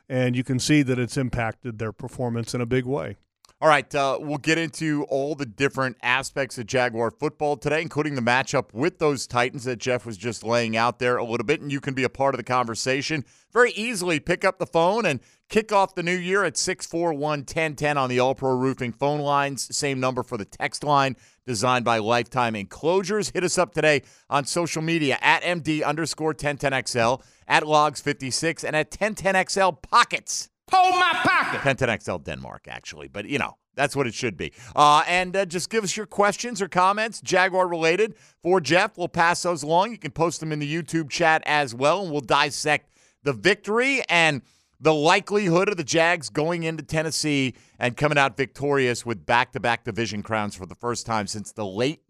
and 0.07 0.35
you 0.35 0.43
can 0.43 0.59
see 0.59 0.83
that 0.83 0.99
it's 0.99 1.17
impacted 1.17 1.79
their 1.79 1.91
performance 1.91 2.53
in 2.53 2.61
a 2.61 2.67
big 2.67 2.85
way. 2.85 3.17
All 3.59 3.67
right, 3.67 3.95
uh, 3.95 4.19
we'll 4.21 4.37
get 4.37 4.59
into 4.59 5.03
all 5.05 5.33
the 5.33 5.47
different 5.47 5.97
aspects 6.03 6.59
of 6.59 6.67
Jaguar 6.67 7.09
football 7.09 7.57
today, 7.57 7.81
including 7.81 8.13
the 8.13 8.21
matchup 8.21 8.71
with 8.71 8.99
those 8.99 9.25
Titans 9.25 9.63
that 9.63 9.79
Jeff 9.79 10.05
was 10.05 10.15
just 10.15 10.43
laying 10.43 10.77
out 10.77 10.99
there 10.99 11.17
a 11.17 11.23
little 11.23 11.43
bit. 11.43 11.59
And 11.61 11.71
you 11.71 11.81
can 11.81 11.95
be 11.95 12.03
a 12.03 12.09
part 12.09 12.35
of 12.35 12.37
the 12.37 12.43
conversation 12.43 13.25
very 13.51 13.71
easily. 13.71 14.19
Pick 14.19 14.45
up 14.45 14.59
the 14.59 14.67
phone 14.67 15.07
and 15.07 15.21
kick 15.49 15.71
off 15.71 15.95
the 15.95 16.03
new 16.03 16.15
year 16.15 16.43
at 16.43 16.55
641 16.55 17.39
1010 17.39 17.97
on 17.97 18.11
the 18.11 18.19
All 18.19 18.35
Pro 18.35 18.55
Roofing 18.55 18.91
phone 18.91 19.21
lines. 19.21 19.75
Same 19.75 19.99
number 19.99 20.21
for 20.21 20.37
the 20.37 20.45
text 20.45 20.83
line, 20.83 21.15
designed 21.47 21.83
by 21.83 21.97
Lifetime 21.97 22.55
Enclosures. 22.55 23.31
Hit 23.31 23.43
us 23.43 23.57
up 23.57 23.73
today 23.73 24.03
on 24.29 24.45
social 24.45 24.83
media 24.83 25.17
at 25.19 25.41
MD 25.41 25.83
underscore 25.83 26.35
1010XL, 26.35 27.23
at 27.47 27.63
Logs56, 27.63 28.63
and 28.63 28.75
at 28.75 28.91
1010XL 28.91 29.81
Pockets. 29.81 30.49
Hold 30.71 30.95
my 30.95 31.11
pocket. 31.13 31.61
1010XL 31.61 32.23
Denmark, 32.23 32.67
actually, 32.69 33.07
but 33.07 33.25
you 33.25 33.39
know, 33.39 33.55
that's 33.75 33.95
what 33.95 34.07
it 34.07 34.13
should 34.13 34.35
be. 34.37 34.51
Uh, 34.75 35.03
and 35.07 35.35
uh, 35.35 35.45
just 35.45 35.69
give 35.69 35.83
us 35.83 35.95
your 35.95 36.05
questions 36.05 36.61
or 36.61 36.67
comments, 36.67 37.21
Jaguar 37.21 37.67
related, 37.67 38.15
for 38.41 38.59
Jeff. 38.59 38.97
We'll 38.97 39.07
pass 39.07 39.43
those 39.43 39.63
along. 39.63 39.91
You 39.91 39.97
can 39.97 40.11
post 40.11 40.39
them 40.39 40.51
in 40.51 40.59
the 40.59 40.71
YouTube 40.71 41.09
chat 41.09 41.43
as 41.45 41.73
well, 41.73 42.01
and 42.01 42.11
we'll 42.11 42.21
dissect 42.21 42.91
the 43.23 43.33
victory 43.33 44.01
and 44.09 44.41
the 44.79 44.93
likelihood 44.93 45.69
of 45.69 45.77
the 45.77 45.83
Jags 45.83 46.29
going 46.29 46.63
into 46.63 46.83
Tennessee 46.83 47.55
and 47.79 47.97
coming 47.97 48.17
out 48.17 48.37
victorious 48.37 49.05
with 49.05 49.25
back 49.25 49.53
to 49.53 49.59
back 49.59 49.83
division 49.83 50.21
crowns 50.21 50.55
for 50.55 50.65
the 50.65 50.75
first 50.75 51.05
time 51.05 51.27
since 51.27 51.51
the 51.51 51.65
late 51.65 52.01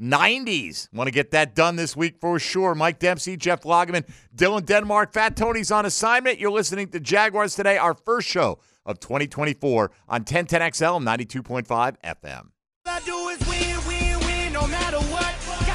1990s. 0.00 0.88
Want 0.92 1.08
to 1.08 1.12
get 1.12 1.30
that 1.32 1.54
done 1.54 1.76
this 1.76 1.96
week 1.96 2.16
for 2.20 2.38
sure. 2.38 2.74
Mike 2.74 2.98
Dempsey, 2.98 3.36
Jeff 3.36 3.62
Lageman, 3.62 4.08
Dylan 4.34 4.64
Denmark, 4.64 5.12
Fat 5.12 5.36
Tony's 5.36 5.70
on 5.70 5.86
assignment. 5.86 6.38
You're 6.38 6.50
listening 6.50 6.88
to 6.88 7.00
Jaguars 7.00 7.54
Today, 7.54 7.76
our 7.76 7.94
first 7.94 8.28
show 8.28 8.58
of 8.86 9.00
2024 9.00 9.90
on 10.08 10.24
1010XL 10.24 11.02
92.5 11.02 11.96
FM. 12.02 12.48
I 12.86 13.00
do 13.00 13.28
is 13.28 13.38
win, 13.46 13.86
win, 13.86 14.20
win, 14.26 14.52
no. 14.52 14.66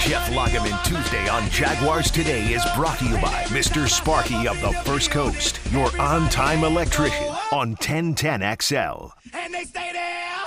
Jeff 0.05 0.29
Lageman 0.29 0.83
Tuesday 0.83 1.27
on 1.29 1.49
Jaguars 1.49 2.11
Today 2.11 2.53
is 2.53 2.63
brought 2.75 2.99
to 2.99 3.05
you 3.05 3.15
by 3.15 3.43
Mr. 3.45 3.89
Sparky 3.89 4.47
of 4.47 4.61
the 4.61 4.71
First 4.83 5.09
Coast, 5.09 5.59
your 5.71 5.89
on 5.99 6.29
time 6.29 6.63
electrician 6.63 7.25
on 7.51 7.75
1010XL. 7.77 9.09
And 9.33 9.51
they 9.51 9.63
stay 9.63 9.89
there, 9.93 10.43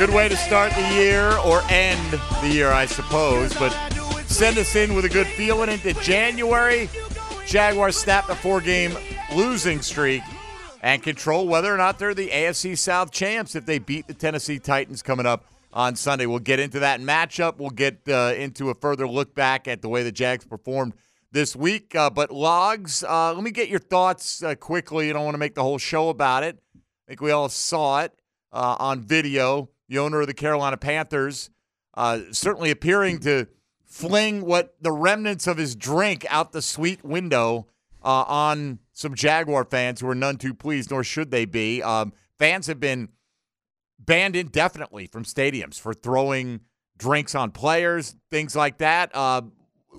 Good 0.00 0.14
way 0.14 0.30
to 0.30 0.36
start 0.36 0.72
the 0.72 0.94
year 0.94 1.36
or 1.44 1.60
end 1.68 2.18
the 2.40 2.48
year, 2.48 2.68
I 2.70 2.86
suppose. 2.86 3.52
But 3.58 3.68
send 4.24 4.56
us 4.56 4.74
in 4.74 4.94
with 4.94 5.04
a 5.04 5.10
good 5.10 5.26
feeling 5.26 5.68
into 5.68 5.92
January. 5.92 6.88
Jaguars 7.44 7.98
snap 7.98 8.26
the 8.26 8.34
four 8.34 8.62
game 8.62 8.96
losing 9.36 9.82
streak 9.82 10.22
and 10.80 11.02
control 11.02 11.46
whether 11.46 11.70
or 11.70 11.76
not 11.76 11.98
they're 11.98 12.14
the 12.14 12.30
AFC 12.30 12.78
South 12.78 13.10
champs 13.10 13.54
if 13.54 13.66
they 13.66 13.78
beat 13.78 14.06
the 14.06 14.14
Tennessee 14.14 14.58
Titans 14.58 15.02
coming 15.02 15.26
up 15.26 15.44
on 15.70 15.96
Sunday. 15.96 16.24
We'll 16.24 16.38
get 16.38 16.60
into 16.60 16.78
that 16.78 17.02
matchup. 17.02 17.58
We'll 17.58 17.68
get 17.68 18.00
uh, 18.08 18.32
into 18.34 18.70
a 18.70 18.74
further 18.74 19.06
look 19.06 19.34
back 19.34 19.68
at 19.68 19.82
the 19.82 19.90
way 19.90 20.02
the 20.02 20.12
Jags 20.12 20.46
performed 20.46 20.94
this 21.30 21.54
week. 21.54 21.94
Uh, 21.94 22.08
but 22.08 22.30
Logs, 22.30 23.04
uh, 23.04 23.34
let 23.34 23.44
me 23.44 23.50
get 23.50 23.68
your 23.68 23.78
thoughts 23.78 24.42
uh, 24.42 24.54
quickly. 24.54 25.08
You 25.08 25.12
don't 25.12 25.26
want 25.26 25.34
to 25.34 25.38
make 25.38 25.54
the 25.54 25.62
whole 25.62 25.76
show 25.76 26.08
about 26.08 26.42
it. 26.42 26.58
I 26.74 26.80
think 27.06 27.20
we 27.20 27.32
all 27.32 27.50
saw 27.50 28.00
it 28.00 28.14
uh, 28.50 28.76
on 28.78 29.02
video. 29.02 29.68
The 29.90 29.98
owner 29.98 30.22
of 30.22 30.28
the 30.28 30.34
Carolina 30.34 30.78
Panthers 30.78 31.50
uh, 31.94 32.20
certainly 32.30 32.70
appearing 32.70 33.18
to 33.20 33.46
fling 33.84 34.42
what 34.42 34.74
the 34.80 34.92
remnants 34.92 35.46
of 35.46 35.58
his 35.58 35.74
drink 35.74 36.24
out 36.30 36.52
the 36.52 36.62
suite 36.62 37.04
window 37.04 37.66
uh, 38.02 38.24
on 38.26 38.78
some 38.92 39.14
Jaguar 39.14 39.64
fans 39.64 40.00
who 40.00 40.08
are 40.08 40.14
none 40.14 40.36
too 40.36 40.54
pleased, 40.54 40.90
nor 40.90 41.02
should 41.02 41.30
they 41.30 41.44
be. 41.44 41.82
Um, 41.82 42.12
fans 42.38 42.68
have 42.68 42.80
been 42.80 43.08
banned 43.98 44.36
indefinitely 44.36 45.06
from 45.06 45.24
stadiums 45.24 45.78
for 45.78 45.92
throwing 45.92 46.60
drinks 46.96 47.34
on 47.34 47.50
players, 47.50 48.14
things 48.30 48.54
like 48.54 48.78
that. 48.78 49.10
Uh, 49.14 49.42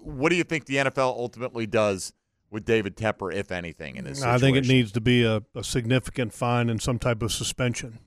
what 0.03 0.29
do 0.29 0.35
you 0.35 0.43
think 0.43 0.65
the 0.65 0.77
NFL 0.77 1.17
ultimately 1.17 1.67
does 1.67 2.13
with 2.49 2.65
David 2.65 2.95
Tepper, 2.95 3.33
if 3.33 3.51
anything, 3.51 3.97
in 3.97 4.05
this 4.05 4.19
situation? 4.19 4.35
I 4.35 4.39
think 4.39 4.57
it 4.57 4.67
needs 4.67 4.91
to 4.93 5.01
be 5.01 5.23
a, 5.23 5.43
a 5.53 5.63
significant 5.63 6.33
fine 6.33 6.69
and 6.69 6.81
some 6.81 6.97
type 6.97 7.21
of 7.21 7.31
suspension, 7.31 7.99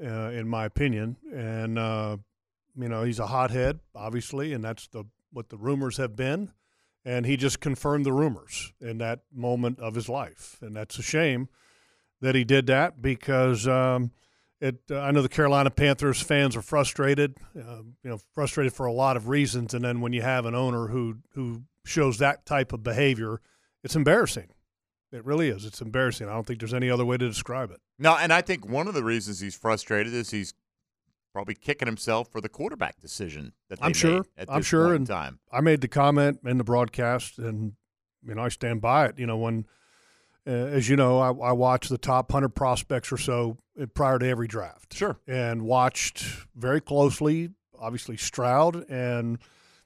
uh, 0.00 0.30
in 0.30 0.48
my 0.48 0.64
opinion. 0.64 1.16
And 1.32 1.78
uh, 1.78 2.18
you 2.76 2.88
know, 2.88 3.02
he's 3.02 3.18
a 3.18 3.26
hothead, 3.26 3.80
obviously, 3.94 4.52
and 4.52 4.64
that's 4.64 4.88
the 4.88 5.04
what 5.32 5.48
the 5.48 5.56
rumors 5.56 5.96
have 5.96 6.16
been. 6.16 6.52
And 7.04 7.26
he 7.26 7.36
just 7.36 7.60
confirmed 7.60 8.06
the 8.06 8.12
rumors 8.12 8.72
in 8.80 8.98
that 8.98 9.20
moment 9.34 9.80
of 9.80 9.96
his 9.96 10.08
life, 10.08 10.58
and 10.60 10.76
that's 10.76 10.98
a 10.98 11.02
shame 11.02 11.48
that 12.20 12.36
he 12.36 12.44
did 12.44 12.68
that 12.68 13.02
because 13.02 13.66
um, 13.66 14.12
it. 14.60 14.80
Uh, 14.90 15.00
I 15.00 15.10
know 15.10 15.20
the 15.20 15.28
Carolina 15.28 15.70
Panthers 15.70 16.22
fans 16.22 16.56
are 16.56 16.62
frustrated, 16.62 17.36
uh, 17.56 17.82
you 18.04 18.10
know, 18.10 18.18
frustrated 18.32 18.72
for 18.72 18.86
a 18.86 18.92
lot 18.92 19.16
of 19.16 19.28
reasons. 19.28 19.74
And 19.74 19.84
then 19.84 20.00
when 20.00 20.12
you 20.12 20.22
have 20.22 20.46
an 20.46 20.54
owner 20.54 20.86
who 20.86 21.16
who 21.34 21.64
shows 21.84 22.18
that 22.18 22.46
type 22.46 22.72
of 22.72 22.84
behavior, 22.84 23.40
it's 23.82 23.96
embarrassing. 23.96 24.48
It 25.12 25.24
really 25.24 25.48
is. 25.48 25.64
It's 25.64 25.80
embarrassing. 25.80 26.28
I 26.28 26.32
don't 26.32 26.46
think 26.46 26.58
there's 26.60 26.72
any 26.74 26.90
other 26.90 27.04
way 27.04 27.18
to 27.18 27.28
describe 27.28 27.70
it. 27.70 27.80
No, 27.98 28.16
and 28.16 28.32
I 28.32 28.40
think 28.40 28.66
one 28.66 28.88
of 28.88 28.94
the 28.94 29.04
reasons 29.04 29.40
he's 29.40 29.54
frustrated 29.54 30.14
is 30.14 30.30
he's 30.30 30.54
probably 31.32 31.54
kicking 31.54 31.86
himself 31.86 32.28
for 32.30 32.40
the 32.40 32.48
quarterback 32.48 33.00
decision 33.00 33.52
that 33.68 33.80
they 33.80 33.86
I'm 33.86 33.92
sure. 33.92 34.24
I'm 34.48 34.62
sure. 34.62 34.94
And 34.94 35.06
time. 35.06 35.38
I 35.50 35.60
made 35.60 35.80
the 35.80 35.88
comment 35.88 36.40
in 36.44 36.58
the 36.58 36.64
broadcast, 36.64 37.38
and 37.38 37.74
you 38.26 38.34
know 38.34 38.42
I 38.42 38.48
stand 38.48 38.80
by 38.80 39.06
it. 39.06 39.18
You 39.18 39.26
know 39.26 39.36
when, 39.36 39.66
uh, 40.46 40.50
as 40.50 40.88
you 40.88 40.96
know, 40.96 41.18
I, 41.20 41.48
I 41.48 41.52
watch 41.52 41.88
the 41.88 41.98
top 41.98 42.32
hundred 42.32 42.50
prospects 42.54 43.12
or 43.12 43.18
so 43.18 43.58
uh, 43.80 43.86
prior 43.86 44.18
to 44.18 44.26
every 44.26 44.48
draft. 44.48 44.94
Sure. 44.94 45.18
and 45.26 45.62
watched 45.62 46.24
very 46.54 46.80
closely, 46.80 47.50
obviously 47.78 48.16
Stroud 48.16 48.84
and 48.90 49.38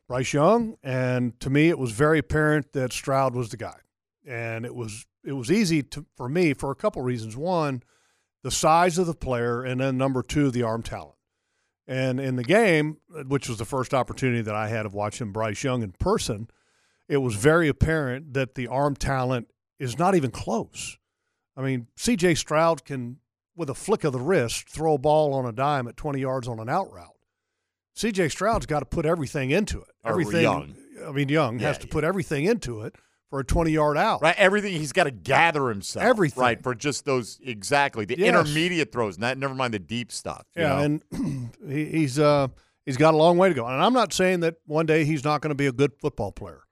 Bryce 0.09 0.33
Young, 0.33 0.77
and 0.83 1.39
to 1.41 1.51
me 1.51 1.69
it 1.69 1.79
was 1.79 1.93
very 1.93 2.19
apparent 2.19 2.73
that 2.73 2.93
Stroud 2.93 3.35
was 3.35 3.51
the 3.51 3.57
guy, 3.57 3.77
and 4.27 4.67
it 4.67 4.75
was 4.75 5.07
it 5.25 5.33
was 5.33 5.51
easy 5.51 5.83
to, 5.83 6.05
for 6.17 6.29
me 6.29 6.53
for 6.55 6.71
a 6.71 6.77
couple 6.77 7.03
reasons. 7.03 7.37
One, 7.37 7.83
the 8.43 8.51
size 8.51 8.99
of 8.99 9.07
the 9.07 9.15
player, 9.15 9.63
and 9.63 9.81
then 9.81 9.97
number 9.97 10.23
two, 10.23 10.51
the 10.51 10.63
arm 10.63 10.83
talent. 10.83 11.17
And 11.89 12.19
in 12.19 12.37
the 12.37 12.45
game, 12.45 12.99
which 13.27 13.49
was 13.49 13.59
the 13.59 13.65
first 13.65 13.95
opportunity 13.95 14.43
that 14.43 14.55
I 14.55 14.69
had 14.69 14.87
of 14.87 14.95
watching 14.95 15.33
Bryce 15.33 15.63
Young 15.63 15.83
in 15.83 15.93
person, 15.93 16.49
it 17.09 17.19
was 17.19 17.37
very 17.37 17.69
apparent 17.69 18.35
that 18.35 18.57
the 18.57 18.67
arm 18.67 18.97
talent 18.97 19.49
is 19.79 19.99
not 19.99 20.17
even 20.17 20.31
close. 20.31 20.99
I 21.57 21.63
mean, 21.63 21.87
CJ 21.97 22.39
Stroud 22.39 22.85
can, 22.85 23.19
with 23.55 23.71
a 23.71 23.75
flick 23.75 24.03
of 24.03 24.13
the 24.13 24.21
wrist, 24.21 24.69
throw 24.69 24.95
a 24.95 24.99
ball 24.99 25.33
on 25.33 25.47
a 25.47 25.53
dime 25.53 25.87
at 25.87 25.97
20 25.97 26.21
yards 26.21 26.49
on 26.49 26.59
an 26.59 26.69
out 26.69 26.93
route. 26.93 27.15
CJ 27.97 28.33
Stroud's 28.33 28.67
got 28.67 28.81
to 28.81 28.87
put 28.87 29.07
everything 29.07 29.51
into 29.51 29.81
it. 29.81 29.89
Or 30.05 30.11
Everything. 30.11 30.43
Young. 30.43 30.77
I 31.07 31.13
mean, 31.13 31.29
Young 31.29 31.61
has 31.61 31.79
to 31.79 31.87
yeah. 31.87 31.93
put 31.93 32.05
everything 32.05 32.45
into 32.45 32.83
it 32.83 32.97
for 33.37 33.41
a 33.41 33.45
20 33.45 33.71
yard 33.71 33.99
out. 33.99 34.23
Right, 34.23 34.35
everything 34.39 34.73
he's 34.73 34.93
got 34.93 35.05
to 35.05 35.11
gather 35.11 35.69
himself. 35.69 36.03
Everything. 36.07 36.41
right 36.43 36.63
for 36.63 36.75
just 36.75 37.05
those 37.05 37.39
exactly 37.45 38.07
the 38.07 38.17
Yes. 38.19 38.29
intermediate 38.29 38.93
throws. 38.93 39.19
Not 39.19 39.37
never 39.37 39.55
mind 39.55 39.75
the 39.75 39.79
deep 39.79 40.11
stuff. 40.11 40.47
you 40.57 40.63
Yeah, 40.63 40.69
know? 40.87 41.01
and 41.13 41.53
he's 41.69 42.19
uh, 42.19 42.49
he's 42.87 42.97
got 42.97 43.13
a 43.13 43.17
long 43.19 43.37
way 43.37 43.51
to 43.51 43.55
go. 43.55 43.67
And 43.67 43.83
I'm 43.83 43.93
not 43.93 44.15
saying 44.15 44.41
that 44.41 44.55
one 44.65 44.87
day 44.87 45.05
he's 45.05 45.23
not 45.23 45.43
going 45.43 45.51
to 45.51 45.55
be 45.55 45.67
a 45.67 45.73
good 45.73 45.93
football 46.01 46.33
player, 46.33 46.63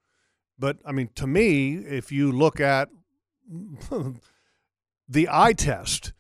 but 0.59 0.78
I 0.87 0.92
mean, 0.92 1.11
to 1.16 1.26
me, 1.26 1.75
if 1.75 2.11
you 2.11 2.33
look 2.33 2.61
at 2.61 2.88
the 5.09 5.28
eye 5.30 5.52
test, 5.52 6.12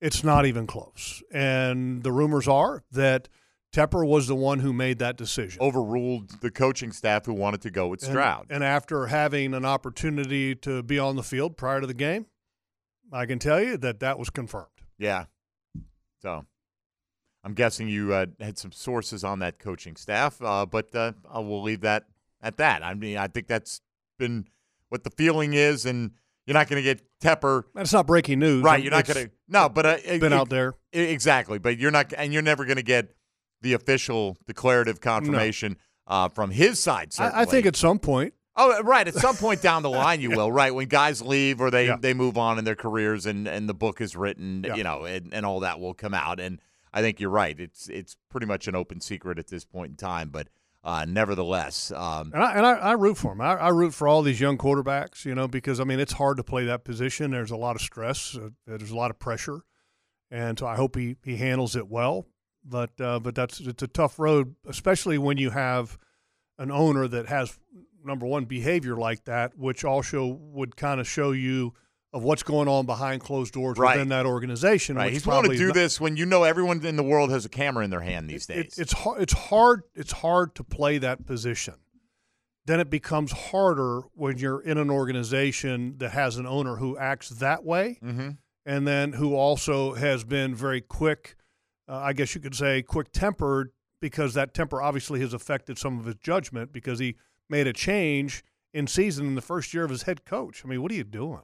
it's 0.00 0.24
not 0.24 0.46
even 0.46 0.66
close. 0.66 1.22
And 1.32 2.02
the 2.02 2.10
rumors 2.12 2.48
are 2.48 2.82
that 2.90 3.28
Tepper 3.72 4.06
was 4.06 4.26
the 4.26 4.34
one 4.36 4.58
who 4.58 4.72
made 4.72 4.98
that 4.98 5.16
decision. 5.16 5.60
overruled 5.62 6.40
the 6.42 6.50
coaching 6.50 6.92
staff 6.92 7.24
who 7.24 7.32
wanted 7.32 7.62
to 7.62 7.70
go 7.70 7.88
with 7.88 8.02
Stroud. 8.02 8.46
And, 8.50 8.62
after 8.62 9.06
having 9.06 9.54
an 9.54 9.64
opportunity 9.64 10.54
to 10.56 10.82
be 10.82 10.98
on 10.98 11.16
the 11.16 11.22
field 11.22 11.56
prior 11.56 11.80
to 11.80 11.86
the 11.86 11.94
game, 11.94 12.26
I 13.10 13.24
can 13.26 13.38
tell 13.38 13.62
you 13.62 13.76
that 13.78 14.00
that 14.00 14.18
was 14.18 14.30
confirmed. 14.30 14.66
yeah, 14.98 15.24
so 16.20 16.44
I'm 17.44 17.54
guessing 17.54 17.88
you 17.88 18.12
uh, 18.12 18.26
had 18.38 18.58
some 18.58 18.72
sources 18.72 19.24
on 19.24 19.40
that 19.40 19.58
coaching 19.58 19.96
staff, 19.96 20.40
uh, 20.42 20.66
but 20.66 20.94
uh, 20.94 21.12
I 21.30 21.40
will 21.40 21.62
leave 21.62 21.80
that 21.80 22.04
at 22.42 22.58
that. 22.58 22.84
I 22.84 22.94
mean, 22.94 23.16
I 23.16 23.26
think 23.26 23.48
that's 23.48 23.80
been 24.18 24.46
what 24.90 25.02
the 25.02 25.10
feeling 25.10 25.54
is, 25.54 25.84
and 25.86 26.12
you're 26.46 26.54
not 26.54 26.68
going 26.68 26.82
to 26.82 26.82
get 26.82 27.02
Tepper. 27.20 27.64
That's 27.74 27.92
not 27.92 28.06
breaking 28.06 28.38
news. 28.38 28.62
Right, 28.62 28.82
you're 28.82 28.92
not 28.92 29.06
going 29.06 29.26
to 29.26 29.32
no, 29.48 29.68
but 29.68 29.86
uh, 29.86 29.96
been 30.04 30.24
it- 30.24 30.32
out 30.32 30.50
there. 30.50 30.74
Exactly, 30.92 31.58
but 31.58 31.78
you're 31.78 31.90
not, 31.90 32.12
and 32.16 32.32
you're 32.32 32.42
never 32.42 32.64
going 32.64 32.76
to 32.76 32.82
get 32.82 33.14
the 33.62 33.72
official 33.72 34.36
declarative 34.46 35.00
confirmation 35.00 35.76
uh, 36.06 36.28
from 36.28 36.50
his 36.50 36.78
side. 36.78 37.12
Certainly. 37.12 37.38
I, 37.38 37.42
I 37.42 37.44
think 37.46 37.66
at 37.66 37.76
some 37.76 37.98
point, 37.98 38.34
Oh, 38.54 38.82
right. 38.82 39.08
At 39.08 39.14
some 39.14 39.34
point 39.36 39.62
down 39.62 39.82
the 39.82 39.88
line, 40.04 40.20
you 40.20 40.28
will. 40.30 40.52
Right 40.52 40.74
when 40.74 40.86
guys 40.88 41.22
leave 41.22 41.58
or 41.60 41.70
they, 41.70 41.86
Yeah. 41.86 41.96
they 41.98 42.12
move 42.12 42.36
on 42.36 42.58
in 42.58 42.66
their 42.66 42.74
careers, 42.76 43.24
and, 43.24 43.48
and 43.48 43.66
the 43.66 43.72
book 43.72 43.98
is 44.02 44.14
written, 44.14 44.62
Yeah. 44.66 44.74
you 44.74 44.84
know, 44.84 45.04
and, 45.04 45.32
and 45.32 45.46
all 45.46 45.60
that 45.60 45.80
will 45.80 45.94
come 45.94 46.12
out. 46.12 46.38
And 46.38 46.60
I 46.92 47.00
think 47.00 47.18
you're 47.18 47.30
right. 47.30 47.58
It's 47.58 47.88
it's 47.88 48.14
pretty 48.28 48.46
much 48.46 48.68
an 48.68 48.74
open 48.76 49.00
secret 49.00 49.38
at 49.38 49.46
this 49.48 49.64
point 49.64 49.92
in 49.92 49.96
time. 49.96 50.28
But 50.28 50.48
uh, 50.84 51.06
nevertheless, 51.08 51.90
um, 51.92 52.32
and 52.34 52.42
I, 52.42 52.52
and 52.54 52.66
I, 52.66 52.72
I 52.72 52.92
root 52.92 53.16
for 53.16 53.32
him. 53.32 53.40
I, 53.40 53.54
I 53.54 53.68
root 53.70 53.94
for 53.94 54.06
all 54.06 54.20
these 54.20 54.38
young 54.40 54.58
quarterbacks, 54.58 55.24
you 55.24 55.34
know, 55.34 55.48
because 55.48 55.80
I 55.80 55.84
mean 55.84 55.98
it's 56.00 56.12
hard 56.12 56.36
to 56.36 56.44
play 56.44 56.66
that 56.66 56.84
position. 56.84 57.30
There's 57.30 57.52
a 57.52 57.56
lot 57.56 57.76
of 57.76 57.80
stress. 57.80 58.36
Uh, 58.36 58.50
there's 58.66 58.90
a 58.90 58.96
lot 58.96 59.10
of 59.10 59.18
pressure, 59.18 59.60
and 60.30 60.58
so 60.58 60.66
I 60.66 60.76
hope 60.76 60.96
he, 60.96 61.16
he 61.24 61.36
handles 61.36 61.74
it 61.74 61.88
well. 61.88 62.26
But 62.64 63.00
uh, 63.00 63.18
but 63.20 63.34
that's 63.34 63.60
it's 63.60 63.82
a 63.82 63.88
tough 63.88 64.18
road, 64.18 64.54
especially 64.66 65.18
when 65.18 65.36
you 65.36 65.50
have 65.50 65.98
an 66.58 66.70
owner 66.70 67.08
that 67.08 67.26
has 67.26 67.58
number 68.04 68.26
one 68.26 68.44
behavior 68.44 68.96
like 68.96 69.24
that, 69.24 69.56
which 69.58 69.84
also 69.84 70.26
would 70.26 70.76
kind 70.76 71.00
of 71.00 71.08
show 71.08 71.32
you 71.32 71.72
of 72.12 72.22
what's 72.22 72.42
going 72.42 72.68
on 72.68 72.84
behind 72.84 73.22
closed 73.22 73.54
doors 73.54 73.78
Right. 73.78 73.94
within 73.96 74.08
that 74.10 74.26
organization. 74.26 74.96
right, 74.96 75.10
he's 75.12 75.26
willing 75.26 75.50
to 75.50 75.56
do 75.56 75.66
not- 75.68 75.74
this 75.74 75.98
when 76.00 76.16
you 76.16 76.26
know 76.26 76.42
everyone 76.44 76.84
in 76.84 76.96
the 76.96 77.02
world 77.02 77.30
has 77.30 77.46
a 77.46 77.48
camera 77.48 77.82
in 77.84 77.90
their 77.90 78.02
hand 78.02 78.28
these 78.28 78.48
it- 78.50 78.54
days. 78.54 78.78
it's 78.78 78.92
hard. 78.92 79.22
It's 79.22 79.32
hard. 79.32 79.82
It's 79.94 80.12
hard 80.12 80.54
to 80.56 80.64
play 80.64 80.98
that 80.98 81.24
position. 81.26 81.74
Then 82.66 82.78
it 82.80 82.90
becomes 82.90 83.32
harder 83.32 84.02
when 84.14 84.36
you're 84.38 84.60
in 84.60 84.78
an 84.78 84.90
organization 84.90 85.96
that 85.98 86.10
has 86.12 86.36
an 86.36 86.46
owner 86.46 86.76
who 86.76 86.96
acts 86.98 87.28
that 87.30 87.64
way, 87.64 87.98
mm-hmm. 88.04 88.30
and 88.66 88.86
then 88.86 89.14
who 89.14 89.34
also 89.34 89.94
has 89.94 90.22
been 90.22 90.54
very 90.54 90.80
quick. 90.80 91.34
Uh, 91.92 91.98
I 91.98 92.14
guess 92.14 92.34
you 92.34 92.40
could 92.40 92.54
say 92.54 92.80
quick 92.80 93.12
tempered 93.12 93.70
because 94.00 94.32
that 94.32 94.54
temper 94.54 94.80
obviously 94.80 95.20
has 95.20 95.34
affected 95.34 95.76
some 95.78 95.98
of 95.98 96.06
his 96.06 96.14
judgment 96.16 96.72
because 96.72 96.98
he 96.98 97.16
made 97.50 97.66
a 97.66 97.72
change 97.74 98.42
in 98.72 98.86
season 98.86 99.26
in 99.26 99.34
the 99.34 99.42
first 99.42 99.74
year 99.74 99.84
of 99.84 99.90
his 99.90 100.04
head 100.04 100.24
coach. 100.24 100.62
I 100.64 100.68
mean, 100.68 100.80
what 100.80 100.90
are 100.90 100.94
you 100.94 101.04
doing? 101.04 101.42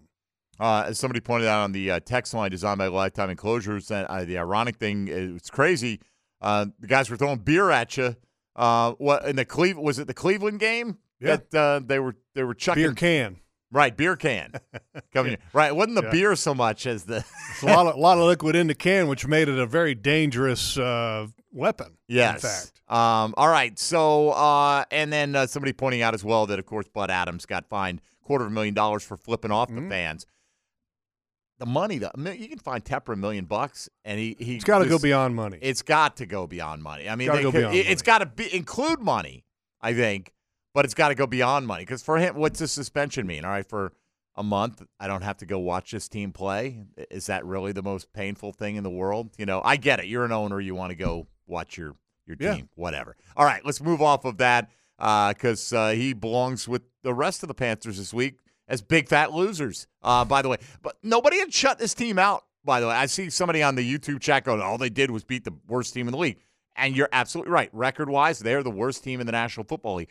Uh, 0.58 0.84
as 0.86 0.98
somebody 0.98 1.20
pointed 1.20 1.48
out 1.48 1.64
on 1.64 1.72
the 1.72 1.90
uh, 1.90 2.00
text 2.00 2.32
line 2.32 2.50
designed 2.50 2.78
by 2.78 2.86
Lifetime 2.86 3.28
Enclosures, 3.30 3.90
uh, 3.90 4.24
the 4.26 4.38
ironic 4.38 4.76
thing, 4.78 5.08
uh, 5.10 5.36
it's 5.36 5.50
crazy. 5.50 6.00
Uh, 6.40 6.66
the 6.80 6.86
guys 6.86 7.10
were 7.10 7.16
throwing 7.18 7.38
beer 7.38 7.70
at 7.70 7.96
you. 7.98 8.16
Uh, 8.56 8.92
what 8.92 9.24
in 9.26 9.36
the 9.36 9.44
Cleve 9.44 9.76
was 9.76 9.98
it 9.98 10.06
the 10.06 10.14
Cleveland 10.14 10.60
game 10.60 10.96
Yeah. 11.20 11.36
that 11.36 11.54
uh, 11.54 11.80
they 11.84 11.98
were 11.98 12.16
they 12.34 12.42
were 12.42 12.54
chucking 12.54 12.82
Beer 12.82 12.92
can. 12.94 13.36
Right 13.70 13.96
beer 13.96 14.16
can 14.16 14.52
coming 15.12 15.32
in. 15.34 15.38
right. 15.52 15.68
It 15.68 15.76
wasn't 15.76 15.96
the 15.96 16.02
Yeah. 16.04 16.10
beer 16.10 16.36
so 16.36 16.54
much 16.54 16.86
as 16.86 17.04
the 17.04 17.24
a 17.62 17.66
lot 17.66 17.86
of, 17.86 17.96
lot 17.98 18.18
of 18.18 18.24
liquid 18.24 18.56
in 18.56 18.66
the 18.66 18.74
can, 18.74 19.08
which 19.08 19.26
made 19.26 19.48
it 19.48 19.58
a 19.58 19.66
very 19.66 19.94
dangerous 19.94 20.78
uh, 20.78 21.26
weapon. 21.52 21.96
yes. 22.08 22.42
In 22.44 22.50
fact. 22.50 22.72
Um, 22.90 23.34
all 23.36 23.48
right. 23.48 23.78
So 23.78 24.30
uh, 24.30 24.84
and 24.90 25.12
then 25.12 25.36
uh, 25.36 25.46
somebody 25.46 25.72
pointing 25.74 26.00
out 26.02 26.14
as 26.14 26.24
well 26.24 26.46
that 26.46 26.58
of 26.58 26.64
course 26.66 26.88
Bud 26.88 27.10
Adams 27.10 27.44
got 27.46 27.68
fined 27.68 28.00
quarter 28.22 28.44
of 28.46 28.50
a 28.50 28.54
million 28.54 28.74
dollars 28.74 29.02
for 29.04 29.16
flipping 29.16 29.50
off 29.50 29.68
Mm-hmm. 29.68 29.84
the 29.84 29.90
fans. 29.90 30.26
The 31.58 31.66
money, 31.66 31.98
though, 31.98 32.12
you 32.16 32.46
can 32.48 32.58
find 32.60 32.84
Tepper 32.84 33.14
a 33.14 33.16
million 33.16 33.44
bucks, 33.44 33.88
and 34.04 34.16
he 34.20 34.36
he 34.38 34.54
It's 34.56 34.64
got 34.64 34.78
to 34.78 34.86
go 34.86 34.96
beyond 34.96 35.34
money. 35.34 35.58
It's 35.60 35.82
got 35.82 36.16
to 36.18 36.26
go 36.26 36.46
beyond 36.46 36.84
money. 36.84 37.08
I 37.08 37.16
mean, 37.16 37.26
Gotta 37.26 37.38
they 37.38 37.42
go 37.42 37.50
could- 37.50 37.58
beyond 37.58 37.74
it- 37.74 37.86
it's 37.88 38.02
got 38.02 38.18
to 38.18 38.26
be 38.26 38.54
include 38.54 39.00
money, 39.00 39.44
I 39.80 39.92
think, 39.92 40.32
but 40.78 40.84
it's 40.84 40.94
got 40.94 41.08
to 41.08 41.16
go 41.16 41.26
beyond 41.26 41.66
money 41.66 41.82
because 41.82 42.04
for 42.04 42.18
him, 42.18 42.36
what's 42.36 42.60
the 42.60 42.68
suspension 42.68 43.26
mean? 43.26 43.44
All 43.44 43.50
right, 43.50 43.68
for 43.68 43.92
a 44.36 44.44
month, 44.44 44.80
I 45.00 45.08
don't 45.08 45.22
have 45.22 45.38
to 45.38 45.44
go 45.44 45.58
watch 45.58 45.90
this 45.90 46.08
team 46.08 46.30
play. 46.30 46.84
Is 47.10 47.26
that 47.26 47.44
really 47.44 47.72
the 47.72 47.82
most 47.82 48.12
painful 48.12 48.52
thing 48.52 48.76
in 48.76 48.84
the 48.84 48.90
world? 48.90 49.30
You 49.38 49.44
know, 49.44 49.60
I 49.64 49.74
get 49.74 49.98
it. 49.98 50.04
You're 50.06 50.24
an 50.24 50.30
owner. 50.30 50.60
You 50.60 50.76
want 50.76 50.90
to 50.90 50.94
go 50.94 51.26
watch 51.48 51.76
your 51.76 51.96
your 52.26 52.36
Yeah. 52.38 52.54
team, 52.54 52.68
whatever. 52.76 53.16
All 53.36 53.44
right, 53.44 53.60
let's 53.66 53.80
move 53.80 54.00
off 54.00 54.24
of 54.24 54.36
that 54.38 54.70
because 54.96 55.72
uh, 55.72 55.88
he 55.90 56.12
belongs 56.12 56.68
with 56.68 56.82
the 57.02 57.12
rest 57.12 57.42
of 57.42 57.48
the 57.48 57.54
Panthers 57.54 57.98
this 57.98 58.14
week 58.14 58.38
as 58.68 58.80
big 58.80 59.08
fat 59.08 59.32
losers. 59.32 59.88
Uh, 60.00 60.24
by 60.24 60.42
the 60.42 60.48
way, 60.48 60.58
but 60.80 60.96
nobody 61.02 61.40
had 61.40 61.52
shut 61.52 61.80
this 61.80 61.92
team 61.92 62.20
out. 62.20 62.44
By 62.64 62.78
the 62.78 62.86
way, 62.86 62.94
I 62.94 63.06
see 63.06 63.30
somebody 63.30 63.64
on 63.64 63.74
the 63.74 63.98
YouTube 63.98 64.20
chat 64.20 64.44
going, 64.44 64.60
"All 64.62 64.78
they 64.78 64.90
did 64.90 65.10
was 65.10 65.24
beat 65.24 65.42
the 65.42 65.54
worst 65.66 65.92
team 65.92 66.06
in 66.06 66.12
the 66.12 66.18
league," 66.18 66.38
and 66.76 66.94
you're 66.96 67.08
absolutely 67.10 67.50
right. 67.50 67.70
Record 67.72 68.08
wise, 68.08 68.38
they're 68.38 68.62
the 68.62 68.70
worst 68.70 69.02
team 69.02 69.18
in 69.20 69.26
the 69.26 69.32
National 69.32 69.64
Football 69.64 69.96
League, 69.96 70.10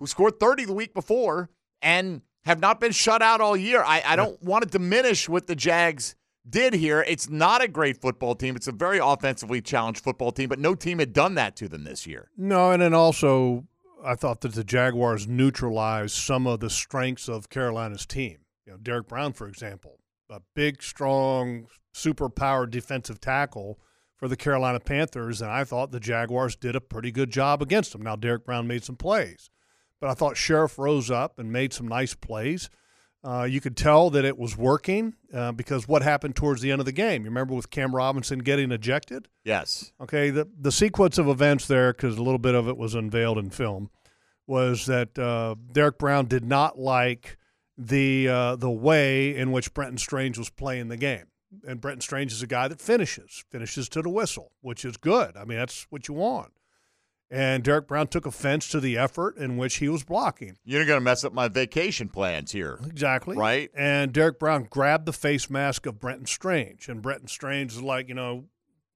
who 0.00 0.06
scored 0.06 0.40
30 0.40 0.64
the 0.64 0.72
week 0.72 0.92
before 0.92 1.50
and 1.80 2.22
have 2.44 2.58
not 2.58 2.80
been 2.80 2.90
shut 2.90 3.22
out 3.22 3.40
all 3.40 3.56
year. 3.56 3.84
I, 3.84 4.02
I 4.04 4.16
don't 4.16 4.42
want 4.42 4.64
to 4.64 4.68
diminish 4.68 5.28
what 5.28 5.46
the 5.46 5.54
Jags 5.54 6.16
did 6.48 6.74
here. 6.74 7.04
It's 7.06 7.28
not 7.28 7.62
a 7.62 7.68
great 7.68 8.00
football 8.00 8.34
team. 8.34 8.56
It's 8.56 8.66
a 8.66 8.72
very 8.72 8.98
offensively 8.98 9.60
challenged 9.60 10.02
football 10.02 10.32
team, 10.32 10.48
but 10.48 10.58
no 10.58 10.74
team 10.74 10.98
had 10.98 11.12
done 11.12 11.34
that 11.34 11.54
to 11.56 11.68
them 11.68 11.84
this 11.84 12.06
year. 12.06 12.30
No, 12.36 12.72
and 12.72 12.82
then 12.82 12.94
also 12.94 13.66
I 14.04 14.14
thought 14.14 14.40
that 14.40 14.54
the 14.54 14.64
Jaguars 14.64 15.28
neutralized 15.28 16.16
some 16.16 16.46
of 16.46 16.60
the 16.60 16.70
strengths 16.70 17.28
of 17.28 17.50
Carolina's 17.50 18.06
team. 18.06 18.38
You 18.66 18.72
know, 18.72 18.78
Derrick 18.78 19.08
Brown, 19.08 19.34
for 19.34 19.46
example, 19.46 20.00
a 20.30 20.40
big, 20.54 20.82
strong, 20.82 21.66
super 21.92 22.28
powered 22.28 22.70
defensive 22.70 23.20
tackle 23.20 23.78
for 24.16 24.28
the 24.28 24.36
Carolina 24.36 24.80
Panthers, 24.80 25.40
and 25.40 25.50
I 25.50 25.64
thought 25.64 25.92
the 25.92 26.00
Jaguars 26.00 26.54
did 26.54 26.76
a 26.76 26.80
pretty 26.80 27.10
good 27.10 27.30
job 27.30 27.62
against 27.62 27.94
him. 27.94 28.02
Now, 28.02 28.16
Derrick 28.16 28.44
Brown 28.44 28.66
made 28.66 28.84
some 28.84 28.96
plays, 28.96 29.50
but 30.00 30.10
I 30.10 30.14
thought 30.14 30.36
Scherff 30.36 30.78
rose 30.78 31.10
up 31.10 31.38
and 31.38 31.52
made 31.52 31.72
some 31.72 31.86
nice 31.86 32.14
plays. 32.14 32.70
Uh, 33.22 33.46
you 33.48 33.60
could 33.60 33.76
tell 33.76 34.08
that 34.10 34.24
it 34.24 34.38
was 34.38 34.56
working 34.56 35.14
uh, 35.34 35.52
because 35.52 35.86
what 35.86 36.02
happened 36.02 36.34
towards 36.34 36.62
the 36.62 36.72
end 36.72 36.80
of 36.80 36.86
the 36.86 36.92
game. 36.92 37.22
You 37.22 37.28
remember 37.28 37.52
with 37.52 37.70
Cam 37.70 37.94
Robinson 37.94 38.38
getting 38.38 38.72
ejected? 38.72 39.28
Yes. 39.44 39.92
Okay, 40.00 40.30
the 40.30 40.48
the 40.58 40.72
sequence 40.72 41.18
of 41.18 41.28
events 41.28 41.66
there, 41.66 41.92
because 41.92 42.16
a 42.16 42.22
little 42.22 42.38
bit 42.38 42.54
of 42.54 42.66
it 42.66 42.78
was 42.78 42.94
unveiled 42.94 43.36
in 43.36 43.50
film, 43.50 43.90
was 44.46 44.86
that 44.86 45.18
uh, 45.18 45.54
Derrick 45.72 45.98
Brown 45.98 46.26
did 46.26 46.44
not 46.44 46.78
like 46.78 47.36
the 47.76 48.26
uh, 48.28 48.56
the 48.56 48.70
way 48.70 49.36
in 49.36 49.52
which 49.52 49.74
Brenton 49.74 49.98
Strange 49.98 50.38
was 50.38 50.48
playing 50.48 50.88
the 50.88 50.96
game. 50.96 51.26
And 51.66 51.80
Brenton 51.80 52.00
Strange 52.00 52.32
is 52.32 52.42
a 52.42 52.46
guy 52.46 52.68
that 52.68 52.80
finishes, 52.80 53.44
finishes 53.50 53.88
to 53.90 54.02
the 54.02 54.08
whistle, 54.08 54.52
which 54.60 54.84
is 54.84 54.96
good. 54.96 55.36
I 55.36 55.44
mean, 55.44 55.58
that's 55.58 55.86
what 55.90 56.06
you 56.06 56.14
want. 56.14 56.52
And 57.30 57.62
Derrick 57.62 57.86
Brown 57.86 58.08
took 58.08 58.26
offense 58.26 58.66
to 58.70 58.80
the 58.80 58.98
effort 58.98 59.36
in 59.36 59.56
which 59.56 59.76
he 59.76 59.88
was 59.88 60.02
blocking. 60.02 60.56
You're 60.64 60.84
going 60.84 60.96
to 60.96 61.04
mess 61.04 61.22
up 61.22 61.32
my 61.32 61.46
vacation 61.46 62.08
plans 62.08 62.50
here. 62.50 62.80
Exactly. 62.86 63.36
Right. 63.36 63.70
And 63.76 64.12
Derrick 64.12 64.40
Brown 64.40 64.66
grabbed 64.68 65.06
the 65.06 65.12
face 65.12 65.48
mask 65.48 65.86
of 65.86 66.00
Brenton 66.00 66.26
Strange. 66.26 66.88
And 66.88 67.00
Brenton 67.00 67.28
Strange 67.28 67.72
is 67.74 67.82
like, 67.82 68.08
you 68.08 68.14
know, 68.14 68.46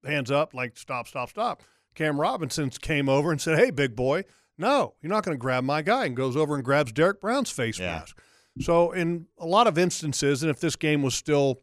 hands 0.05 0.33
up, 0.33 0.53
like, 0.53 0.77
stop, 0.77 1.07
stop, 1.07 1.31
stop. 1.31 1.63
Cam 1.95 2.21
Robinson 2.21 2.71
came 2.71 3.09
over 3.09 3.31
and 3.31 3.41
said, 3.41 3.57
hey, 3.57 3.71
big 3.71 3.95
boy, 3.95 4.25
no, 4.59 4.95
you're 5.01 5.13
not 5.13 5.23
going 5.25 5.37
to 5.37 5.41
grab 5.41 5.63
my 5.63 5.81
guy, 5.81 6.05
and 6.07 6.17
goes 6.17 6.37
over 6.37 6.57
and 6.57 6.65
grabs 6.65 6.91
Derrick 6.93 7.21
Brown's 7.21 7.51
face 7.51 7.79
Yeah. 7.79 7.99
mask. 7.99 8.21
So, 8.61 8.91
in 8.93 9.27
a 9.39 9.47
lot 9.47 9.67
of 9.69 9.79
instances, 9.79 10.43
and 10.43 10.51
if 10.51 10.59
this 10.61 10.75
game 10.77 11.03
was 11.03 11.15
still 11.15 11.63